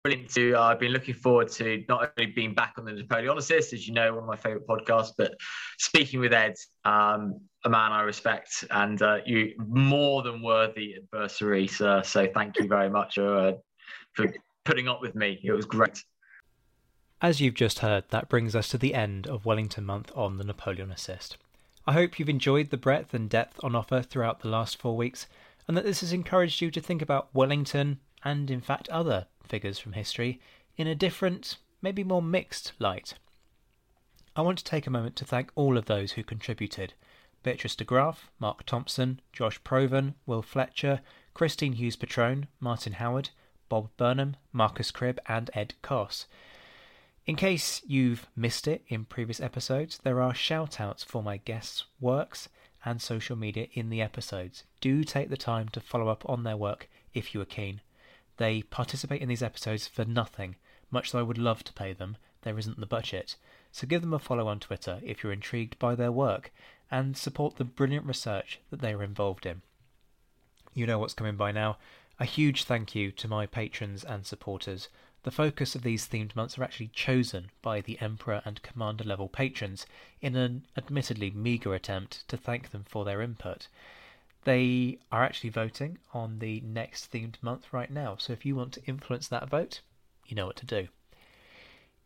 brilliant 0.04 0.30
to. 0.30 0.54
Uh, 0.54 0.62
I've 0.62 0.80
been 0.80 0.92
looking 0.92 1.14
forward 1.14 1.50
to 1.50 1.84
not 1.90 2.14
only 2.18 2.32
being 2.32 2.54
back 2.54 2.76
on 2.78 2.86
the 2.86 2.92
Napoleonicist, 2.92 3.74
as 3.74 3.88
you 3.88 3.94
know, 3.94 4.14
one 4.14 4.24
of 4.24 4.28
my 4.28 4.36
favorite 4.36 4.66
podcasts, 4.68 5.12
but 5.18 5.34
speaking 5.78 6.20
with 6.20 6.34
Ed, 6.34 6.56
um, 6.86 7.40
a 7.66 7.70
man 7.70 7.92
I 7.92 8.02
respect, 8.02 8.64
and 8.72 9.02
uh, 9.02 9.18
you 9.26 9.54
more 9.58 10.24
than 10.24 10.42
worthy 10.42 10.96
adversary, 10.96 11.68
sir. 11.68 12.02
So 12.04 12.28
thank 12.34 12.58
you 12.58 12.68
very 12.68 12.90
much 12.90 13.18
uh, 13.18 13.54
for 14.14 14.28
putting 14.64 14.88
up 14.88 15.02
with 15.02 15.16
me. 15.16 15.40
It 15.44 15.52
was 15.52 15.66
great. 15.66 16.04
As 17.22 17.42
you've 17.42 17.56
just 17.56 17.80
heard, 17.80 18.06
that 18.12 18.30
brings 18.30 18.56
us 18.56 18.70
to 18.70 18.78
the 18.78 18.94
end 18.94 19.28
of 19.28 19.46
Wellington 19.46 19.86
Month 19.86 20.14
on 20.16 20.38
the 20.38 20.46
Napoleonicist. 20.46 21.36
I 21.86 21.92
hope 21.92 22.18
you've 22.18 22.30
enjoyed 22.30 22.70
the 22.70 22.78
breadth 22.78 23.14
and 23.14 23.30
depth 23.30 23.60
on 23.62 23.76
offer 23.76 24.02
throughout 24.02 24.40
the 24.40 24.48
last 24.48 24.80
four 24.80 24.96
weeks, 24.96 25.28
and 25.68 25.76
that 25.76 25.84
this 25.84 26.00
has 26.00 26.14
encouraged 26.14 26.62
you 26.62 26.72
to 26.72 26.80
think 26.80 27.02
about 27.02 27.28
Wellington 27.34 28.00
and, 28.24 28.50
in 28.50 28.62
fact, 28.62 28.88
other 28.90 29.26
figures 29.50 29.80
from 29.80 29.94
history 29.94 30.40
in 30.78 30.88
a 30.88 30.96
different, 30.96 31.58
maybe 31.82 32.04
more 32.04 32.22
mixed 32.22 32.74
light. 32.80 33.16
I 34.36 34.42
want 34.42 34.58
to 34.60 34.64
take 34.64 34.88
a 34.88 34.92
moment 34.92 35.16
to 35.18 35.26
thank 35.26 35.52
all 35.56 35.78
of 35.78 35.86
those 35.86 36.14
who 36.14 36.24
contributed 36.24 36.94
Beatrice 37.44 37.76
de 37.76 37.84
Graaf, 37.84 38.30
Mark 38.40 38.66
Thompson, 38.66 39.20
Josh 39.34 39.62
Proven, 39.64 40.16
Will 40.26 40.42
Fletcher, 40.42 41.02
Christine 41.34 41.74
Hughes 41.74 41.96
Patrone, 41.96 42.48
Martin 42.60 42.94
Howard, 42.94 43.30
Bob 43.70 43.90
Burnham, 43.98 44.36
Marcus 44.52 44.92
Cribb, 44.92 45.20
and 45.28 45.50
Ed 45.54 45.74
Coss. 45.82 46.26
In 47.26 47.36
case 47.36 47.82
you've 47.86 48.28
missed 48.36 48.68
it 48.68 48.84
in 48.88 49.06
previous 49.06 49.40
episodes, 49.40 50.00
there 50.04 50.22
are 50.22 50.34
shout 50.34 50.82
outs 50.82 51.04
for 51.04 51.22
my 51.22 51.38
guests' 51.38 51.86
works 52.00 52.50
and 52.84 53.02
social 53.02 53.36
media 53.36 53.68
in 53.74 53.90
the 53.90 54.02
episodes. 54.02 54.64
Do 54.82 55.04
take 55.04 55.30
the 55.30 55.38
time 55.38 55.70
to 55.70 55.80
follow 55.80 56.08
up 56.08 56.28
on 56.28 56.44
their 56.44 56.58
work 56.58 56.90
if 57.14 57.34
you 57.34 57.42
are 57.42 57.46
keen. 57.46 57.82
They 58.40 58.62
participate 58.62 59.22
in 59.22 59.28
these 59.28 59.44
episodes 59.44 59.86
for 59.86 60.06
nothing, 60.06 60.56
much 60.92 61.12
though 61.12 61.20
I 61.20 61.24
would 61.24 61.38
love 61.38 61.62
to 61.66 61.74
pay 61.74 61.92
them, 61.92 62.16
there 62.44 62.58
isn't 62.58 62.80
the 62.80 62.86
budget. 62.86 63.36
So 63.74 63.86
give 63.86 64.00
them 64.00 64.14
a 64.14 64.20
follow 64.20 64.48
on 64.48 64.62
Twitter 64.62 65.02
if 65.04 65.22
you're 65.22 65.34
intrigued 65.34 65.78
by 65.78 65.94
their 65.94 66.12
work 66.12 66.54
and 66.90 67.18
support 67.18 67.58
the 67.58 67.66
brilliant 67.66 68.06
research 68.06 68.62
that 68.70 68.80
they 68.80 68.94
are 68.94 69.04
involved 69.04 69.46
in. 69.46 69.62
You 70.74 70.88
know 70.88 71.00
what's 71.00 71.14
coming 71.14 71.36
by 71.36 71.52
now. 71.52 71.80
A 72.18 72.24
huge 72.24 72.64
thank 72.64 72.96
you 72.96 73.12
to 73.12 73.28
my 73.28 73.46
patrons 73.46 74.06
and 74.06 74.26
supporters. 74.26 74.88
The 75.24 75.32
focus 75.32 75.76
of 75.76 75.84
these 75.84 76.08
themed 76.08 76.34
months 76.34 76.58
are 76.58 76.64
actually 76.64 76.92
chosen 76.94 77.52
by 77.62 77.82
the 77.82 78.00
Emperor 78.00 78.42
and 78.46 78.62
Commander 78.62 79.04
level 79.04 79.28
patrons 79.28 79.86
in 80.22 80.38
an 80.38 80.66
admittedly 80.78 81.30
meagre 81.30 81.76
attempt 81.76 82.26
to 82.30 82.38
thank 82.38 82.72
them 82.72 82.86
for 82.88 83.04
their 83.04 83.22
input. 83.22 83.68
They 84.50 84.98
are 85.12 85.24
actually 85.24 85.52
voting 85.52 86.00
on 86.12 86.40
the 86.40 86.60
next 86.62 87.12
themed 87.14 87.36
month 87.44 87.72
right 87.72 87.92
now, 87.92 88.16
so 88.18 88.34
if 88.34 88.48
you 88.48 88.56
want 88.56 88.74
to 88.74 88.86
influence 88.88 89.28
that 89.28 89.48
vote, 89.48 89.82
you 90.26 90.36
know 90.36 90.48
what 90.48 90.56
to 90.56 90.66
do. 90.66 90.88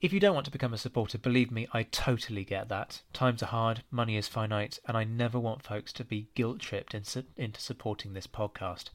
If 0.01 0.11
you 0.11 0.19
don't 0.19 0.35
want 0.35 0.43
to 0.47 0.51
become 0.51 0.73
a 0.73 0.77
supporter, 0.77 1.17
believe 1.17 1.51
me, 1.51 1.69
I 1.71 1.83
totally 1.83 2.43
get 2.43 2.67
that. 2.67 3.01
Times 3.13 3.41
are 3.43 3.45
hard, 3.45 3.83
money 3.91 4.17
is 4.17 4.27
finite, 4.27 4.77
and 4.85 4.97
I 4.97 5.05
never 5.05 5.39
want 5.39 5.63
folks 5.63 5.93
to 5.93 6.03
be 6.03 6.27
guilt 6.35 6.59
tripped 6.59 6.93
into 6.93 7.61
supporting 7.61 8.11
this 8.11 8.27
podcast. 8.27 8.89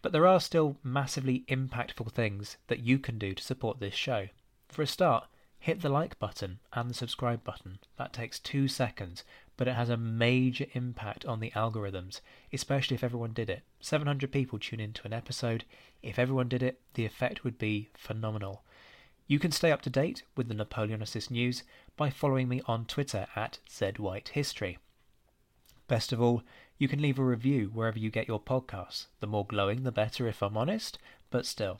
But 0.00 0.10
there 0.10 0.26
are 0.26 0.40
still 0.40 0.76
massively 0.82 1.44
impactful 1.48 2.10
things 2.10 2.56
that 2.66 2.80
you 2.80 2.98
can 2.98 3.16
do 3.16 3.32
to 3.32 3.44
support 3.44 3.78
this 3.78 3.94
show. 3.94 4.26
For 4.66 4.82
a 4.82 4.88
start, 4.88 5.28
hit 5.60 5.82
the 5.82 5.88
like 5.88 6.18
button 6.18 6.58
and 6.72 6.90
the 6.90 6.94
subscribe 6.94 7.44
button. 7.44 7.78
That 7.96 8.12
takes 8.12 8.40
two 8.40 8.66
seconds, 8.66 9.22
but 9.56 9.68
it 9.68 9.74
has 9.74 9.88
a 9.90 9.96
major 9.96 10.66
impact 10.72 11.24
on 11.26 11.40
the 11.40 11.50
algorithms, 11.50 12.20
especially 12.52 12.94
if 12.94 13.04
everyone 13.04 13.32
did 13.32 13.50
it. 13.50 13.62
700 13.80 14.32
people 14.32 14.58
tune 14.58 14.80
into 14.80 15.04
an 15.04 15.12
episode. 15.12 15.64
If 16.02 16.18
everyone 16.18 16.48
did 16.48 16.62
it, 16.62 16.80
the 16.94 17.04
effect 17.04 17.44
would 17.44 17.58
be 17.58 17.90
phenomenal. 17.94 18.64
You 19.26 19.38
can 19.38 19.52
stay 19.52 19.70
up 19.70 19.82
to 19.82 19.90
date 19.90 20.24
with 20.36 20.48
the 20.48 20.54
Napoleonicist 20.54 21.30
news 21.30 21.62
by 21.96 22.10
following 22.10 22.48
me 22.48 22.60
on 22.66 22.86
Twitter 22.86 23.26
at 23.36 23.58
ZWhiteHistory. 23.68 24.78
Best 25.86 26.12
of 26.12 26.20
all, 26.20 26.42
you 26.78 26.88
can 26.88 27.02
leave 27.02 27.18
a 27.18 27.24
review 27.24 27.70
wherever 27.72 27.98
you 27.98 28.10
get 28.10 28.28
your 28.28 28.40
podcasts. 28.40 29.06
The 29.20 29.26
more 29.26 29.46
glowing, 29.46 29.84
the 29.84 29.92
better, 29.92 30.26
if 30.26 30.42
I'm 30.42 30.56
honest, 30.56 30.98
but 31.30 31.46
still. 31.46 31.78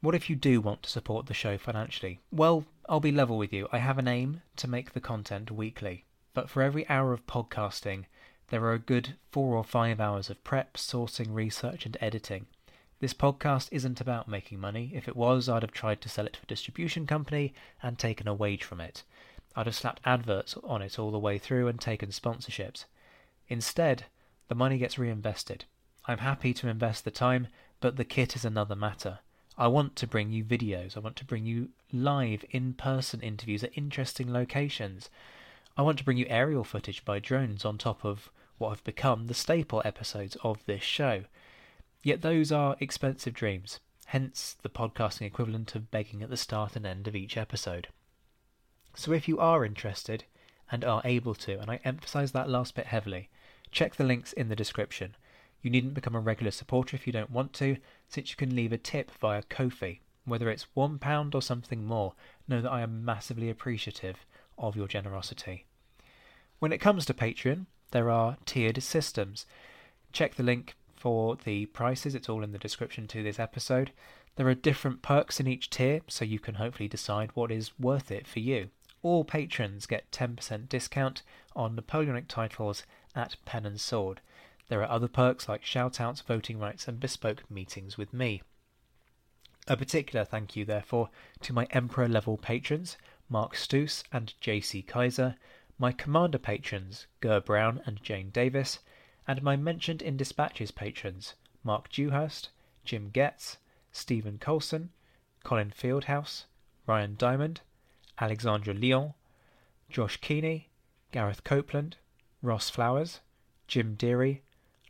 What 0.00 0.14
if 0.14 0.30
you 0.30 0.36
do 0.36 0.60
want 0.60 0.84
to 0.84 0.90
support 0.90 1.26
the 1.26 1.34
show 1.34 1.58
financially? 1.58 2.20
Well, 2.30 2.64
I'll 2.88 3.00
be 3.00 3.10
level 3.10 3.36
with 3.36 3.52
you. 3.52 3.68
I 3.72 3.78
have 3.78 3.98
an 3.98 4.06
aim 4.06 4.42
to 4.56 4.68
make 4.68 4.92
the 4.92 5.00
content 5.00 5.50
weekly 5.50 6.04
but 6.38 6.48
for 6.48 6.62
every 6.62 6.88
hour 6.88 7.12
of 7.12 7.26
podcasting, 7.26 8.04
there 8.50 8.62
are 8.62 8.72
a 8.72 8.78
good 8.78 9.16
four 9.32 9.56
or 9.56 9.64
five 9.64 9.98
hours 9.98 10.30
of 10.30 10.44
prep, 10.44 10.74
sourcing, 10.74 11.34
research, 11.34 11.84
and 11.84 11.96
editing. 12.00 12.46
This 13.00 13.12
podcast 13.12 13.68
isn't 13.72 14.00
about 14.00 14.28
making 14.28 14.60
money. 14.60 14.92
If 14.94 15.08
it 15.08 15.16
was, 15.16 15.48
I'd 15.48 15.62
have 15.62 15.72
tried 15.72 16.00
to 16.02 16.08
sell 16.08 16.26
it 16.26 16.34
to 16.34 16.40
a 16.44 16.46
distribution 16.46 17.08
company 17.08 17.54
and 17.82 17.98
taken 17.98 18.28
a 18.28 18.34
wage 18.34 18.62
from 18.62 18.80
it. 18.80 19.02
I'd 19.56 19.66
have 19.66 19.74
slapped 19.74 20.00
adverts 20.04 20.56
on 20.62 20.80
it 20.80 20.96
all 20.96 21.10
the 21.10 21.18
way 21.18 21.38
through 21.38 21.66
and 21.66 21.80
taken 21.80 22.10
sponsorships. 22.10 22.84
Instead, 23.48 24.04
the 24.46 24.54
money 24.54 24.78
gets 24.78 24.96
reinvested. 24.96 25.64
I'm 26.06 26.18
happy 26.18 26.54
to 26.54 26.68
invest 26.68 27.04
the 27.04 27.10
time, 27.10 27.48
but 27.80 27.96
the 27.96 28.04
kit 28.04 28.36
is 28.36 28.44
another 28.44 28.76
matter. 28.76 29.18
I 29.56 29.66
want 29.66 29.96
to 29.96 30.06
bring 30.06 30.30
you 30.30 30.44
videos. 30.44 30.96
I 30.96 31.00
want 31.00 31.16
to 31.16 31.24
bring 31.24 31.46
you 31.46 31.70
live, 31.92 32.44
in 32.52 32.74
person 32.74 33.22
interviews 33.22 33.64
at 33.64 33.76
interesting 33.76 34.32
locations. 34.32 35.10
I 35.78 35.82
want 35.82 35.96
to 35.98 36.04
bring 36.04 36.16
you 36.16 36.26
aerial 36.28 36.64
footage 36.64 37.04
by 37.04 37.20
drones 37.20 37.64
on 37.64 37.78
top 37.78 38.04
of 38.04 38.32
what 38.58 38.70
have 38.70 38.82
become 38.82 39.28
the 39.28 39.34
staple 39.34 39.80
episodes 39.84 40.36
of 40.42 40.66
this 40.66 40.82
show. 40.82 41.22
Yet 42.02 42.20
those 42.20 42.50
are 42.50 42.76
expensive 42.80 43.32
dreams, 43.32 43.78
hence 44.06 44.56
the 44.60 44.70
podcasting 44.70 45.22
equivalent 45.22 45.76
of 45.76 45.92
begging 45.92 46.20
at 46.20 46.30
the 46.30 46.36
start 46.36 46.74
and 46.74 46.84
end 46.84 47.06
of 47.06 47.14
each 47.14 47.36
episode. 47.36 47.86
So 48.96 49.12
if 49.12 49.28
you 49.28 49.38
are 49.38 49.64
interested 49.64 50.24
and 50.68 50.84
are 50.84 51.00
able 51.04 51.36
to, 51.36 51.60
and 51.60 51.70
I 51.70 51.78
emphasize 51.84 52.32
that 52.32 52.50
last 52.50 52.74
bit 52.74 52.86
heavily, 52.86 53.28
check 53.70 53.94
the 53.94 54.02
links 54.02 54.32
in 54.32 54.48
the 54.48 54.56
description. 54.56 55.14
You 55.62 55.70
needn't 55.70 55.94
become 55.94 56.16
a 56.16 56.20
regular 56.20 56.50
supporter 56.50 56.96
if 56.96 57.06
you 57.06 57.12
don't 57.12 57.30
want 57.30 57.52
to, 57.52 57.76
since 58.08 58.30
you 58.30 58.36
can 58.36 58.56
leave 58.56 58.72
a 58.72 58.78
tip 58.78 59.12
via 59.12 59.44
Ko-fi. 59.44 60.00
Whether 60.24 60.50
it's 60.50 60.66
£1 60.76 61.34
or 61.36 61.40
something 61.40 61.86
more, 61.86 62.14
know 62.48 62.60
that 62.62 62.72
I 62.72 62.80
am 62.80 63.04
massively 63.04 63.48
appreciative 63.48 64.26
of 64.58 64.74
your 64.74 64.88
generosity. 64.88 65.66
When 66.58 66.72
it 66.72 66.78
comes 66.78 67.06
to 67.06 67.14
Patreon, 67.14 67.66
there 67.92 68.10
are 68.10 68.36
tiered 68.44 68.82
systems. 68.82 69.46
Check 70.12 70.34
the 70.34 70.42
link 70.42 70.74
for 70.96 71.36
the 71.36 71.66
prices, 71.66 72.16
it's 72.16 72.28
all 72.28 72.42
in 72.42 72.50
the 72.50 72.58
description 72.58 73.06
to 73.08 73.22
this 73.22 73.38
episode. 73.38 73.92
There 74.34 74.48
are 74.48 74.54
different 74.54 75.00
perks 75.00 75.38
in 75.38 75.46
each 75.46 75.70
tier, 75.70 76.00
so 76.08 76.24
you 76.24 76.40
can 76.40 76.56
hopefully 76.56 76.88
decide 76.88 77.30
what 77.34 77.52
is 77.52 77.78
worth 77.78 78.10
it 78.10 78.26
for 78.26 78.40
you. 78.40 78.70
All 79.02 79.24
patrons 79.24 79.86
get 79.86 80.10
10% 80.10 80.68
discount 80.68 81.22
on 81.54 81.76
Napoleonic 81.76 82.26
titles 82.26 82.82
at 83.14 83.36
Pen 83.44 83.64
and 83.64 83.80
Sword. 83.80 84.20
There 84.68 84.82
are 84.82 84.90
other 84.90 85.08
perks 85.08 85.48
like 85.48 85.62
shoutouts, 85.62 86.24
voting 86.24 86.58
rights, 86.58 86.88
and 86.88 86.98
bespoke 86.98 87.48
meetings 87.48 87.96
with 87.96 88.12
me. 88.12 88.42
A 89.68 89.76
particular 89.76 90.24
thank 90.24 90.56
you, 90.56 90.64
therefore, 90.64 91.10
to 91.42 91.52
my 91.52 91.68
Emperor 91.70 92.08
level 92.08 92.36
patrons, 92.36 92.96
Mark 93.28 93.54
Stoos 93.54 94.02
and 94.12 94.34
JC 94.42 94.84
Kaiser, 94.84 95.36
my 95.78 95.92
Commander 95.92 96.38
patrons, 96.38 97.06
Ger 97.22 97.40
Brown 97.40 97.80
and 97.86 98.02
Jane 98.02 98.30
Davis, 98.30 98.80
and 99.28 99.42
my 99.42 99.54
mentioned 99.54 100.02
in 100.02 100.16
dispatches 100.16 100.72
patrons, 100.72 101.34
Mark 101.62 101.88
Dewhurst, 101.88 102.48
Jim 102.84 103.10
Getz, 103.10 103.58
Stephen 103.92 104.38
Colson, 104.38 104.90
Colin 105.44 105.70
Fieldhouse, 105.70 106.44
Ryan 106.86 107.14
Diamond, 107.16 107.60
Alexandra 108.20 108.74
Lyon, 108.74 109.14
Josh 109.88 110.16
Keeney, 110.16 110.68
Gareth 111.12 111.44
Copeland, 111.44 111.96
Ross 112.42 112.70
Flowers, 112.70 113.20
Jim 113.68 113.94
Deary, 113.94 114.42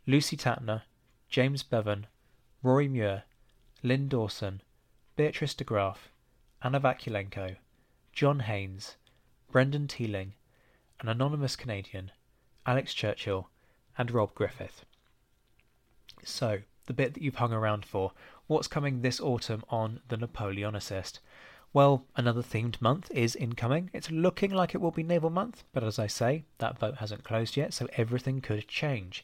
Lucy 0.07 0.35
Tatner, 0.35 0.81
James 1.29 1.61
Bevan, 1.61 2.07
Rory 2.63 2.87
Muir, 2.87 3.23
Lynn 3.83 4.07
Dawson, 4.07 4.61
Beatrice 5.15 5.53
de 5.53 5.63
Graaf, 5.63 6.09
Anna 6.63 6.79
Vakulenko, 6.79 7.57
John 8.11 8.39
Haynes, 8.39 8.95
Brendan 9.51 9.87
Teeling, 9.87 10.33
an 10.99 11.09
anonymous 11.09 11.55
Canadian, 11.55 12.11
Alex 12.65 12.93
Churchill, 12.93 13.49
and 13.97 14.11
Rob 14.11 14.33
Griffith. 14.33 14.85
So, 16.23 16.59
the 16.87 16.93
bit 16.93 17.13
that 17.13 17.23
you've 17.23 17.35
hung 17.35 17.53
around 17.53 17.85
for, 17.85 18.11
what's 18.47 18.67
coming 18.67 19.01
this 19.01 19.21
autumn 19.21 19.63
on 19.69 20.01
The 20.07 20.17
Napoleonicist? 20.17 21.19
Well, 21.71 22.05
another 22.15 22.41
themed 22.41 22.81
month 22.81 23.11
is 23.11 23.35
incoming. 23.35 23.91
It's 23.93 24.09
looking 24.09 24.51
like 24.51 24.73
it 24.73 24.81
will 24.81 24.91
be 24.91 25.03
Naval 25.03 25.29
Month, 25.29 25.63
but 25.71 25.83
as 25.83 25.99
I 25.99 26.07
say, 26.07 26.45
that 26.57 26.79
vote 26.79 26.97
hasn't 26.97 27.23
closed 27.23 27.55
yet, 27.55 27.73
so 27.73 27.87
everything 27.93 28.41
could 28.41 28.67
change. 28.67 29.23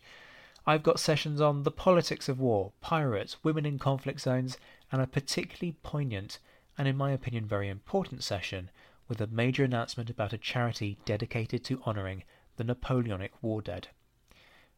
I've 0.68 0.84
got 0.84 1.00
sessions 1.00 1.42
on 1.42 1.64
the 1.64 1.72
politics 1.72 2.30
of 2.30 2.40
war, 2.40 2.72
pirates, 2.82 3.44
women 3.44 3.66
in 3.66 3.80
conflict 3.80 4.22
zones, 4.22 4.58
and 4.92 5.02
a 5.02 5.08
particularly 5.08 5.76
poignant 5.84 6.40
and, 6.78 6.88
in 6.88 6.98
my 6.98 7.12
opinion, 7.12 7.46
very 7.46 7.70
important 7.70 8.24
session 8.24 8.70
with 9.08 9.22
a 9.22 9.28
major 9.28 9.64
announcement 9.64 10.10
about 10.10 10.34
a 10.34 10.38
charity 10.38 10.98
dedicated 11.06 11.64
to 11.64 11.82
honouring 11.84 12.24
the 12.58 12.64
Napoleonic 12.64 13.32
war 13.42 13.62
dead. 13.62 13.90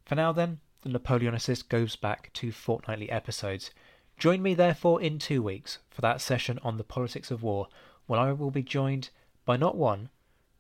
For 0.06 0.16
now, 0.16 0.32
then, 0.32 0.60
the 0.82 0.90
Napoleonicist 0.90 1.70
goes 1.70 1.96
back 1.96 2.32
to 2.34 2.52
fortnightly 2.52 3.10
episodes. 3.10 3.72
Join 4.18 4.42
me, 4.42 4.54
therefore, 4.54 5.02
in 5.02 5.20
two 5.20 5.42
weeks 5.42 5.80
for 5.90 6.02
that 6.02 6.22
session 6.22 6.60
on 6.64 6.78
the 6.78 6.84
politics 6.84 7.32
of 7.32 7.44
war, 7.44 7.68
where 8.06 8.20
I 8.20 8.32
will 8.32 8.52
be 8.52 8.64
joined 8.64 9.10
by 9.46 9.58
not 9.58 9.76
one, 9.76 10.10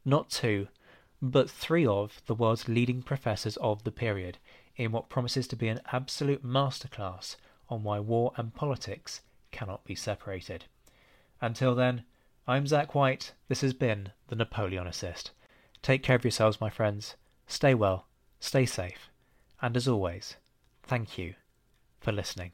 not 0.05 0.29
two, 0.29 0.67
but 1.21 1.49
three 1.49 1.85
of 1.85 2.21
the 2.25 2.35
world's 2.35 2.67
leading 2.67 3.01
professors 3.01 3.57
of 3.57 3.83
the 3.83 3.91
period 3.91 4.37
in 4.75 4.91
what 4.91 5.09
promises 5.09 5.47
to 5.47 5.55
be 5.55 5.67
an 5.67 5.81
absolute 5.91 6.45
masterclass 6.45 7.35
on 7.69 7.83
why 7.83 7.99
war 7.99 8.31
and 8.37 8.53
politics 8.53 9.21
cannot 9.51 9.83
be 9.83 9.95
separated. 9.95 10.65
Until 11.41 11.73
then, 11.73 12.03
I'm 12.49 12.65
Zack 12.65 12.95
White. 12.95 13.33
This 13.49 13.59
has 13.59 13.73
been 13.73 14.11
the 14.29 14.35
Napoleonicist. 14.37 15.31
Take 15.81 16.01
care 16.01 16.15
of 16.15 16.23
yourselves, 16.23 16.61
my 16.61 16.69
friends. 16.69 17.17
Stay 17.45 17.73
well, 17.73 18.07
stay 18.39 18.65
safe, 18.65 19.09
and 19.61 19.75
as 19.75 19.85
always, 19.85 20.37
thank 20.81 21.17
you 21.17 21.33
for 21.99 22.13
listening. 22.13 22.53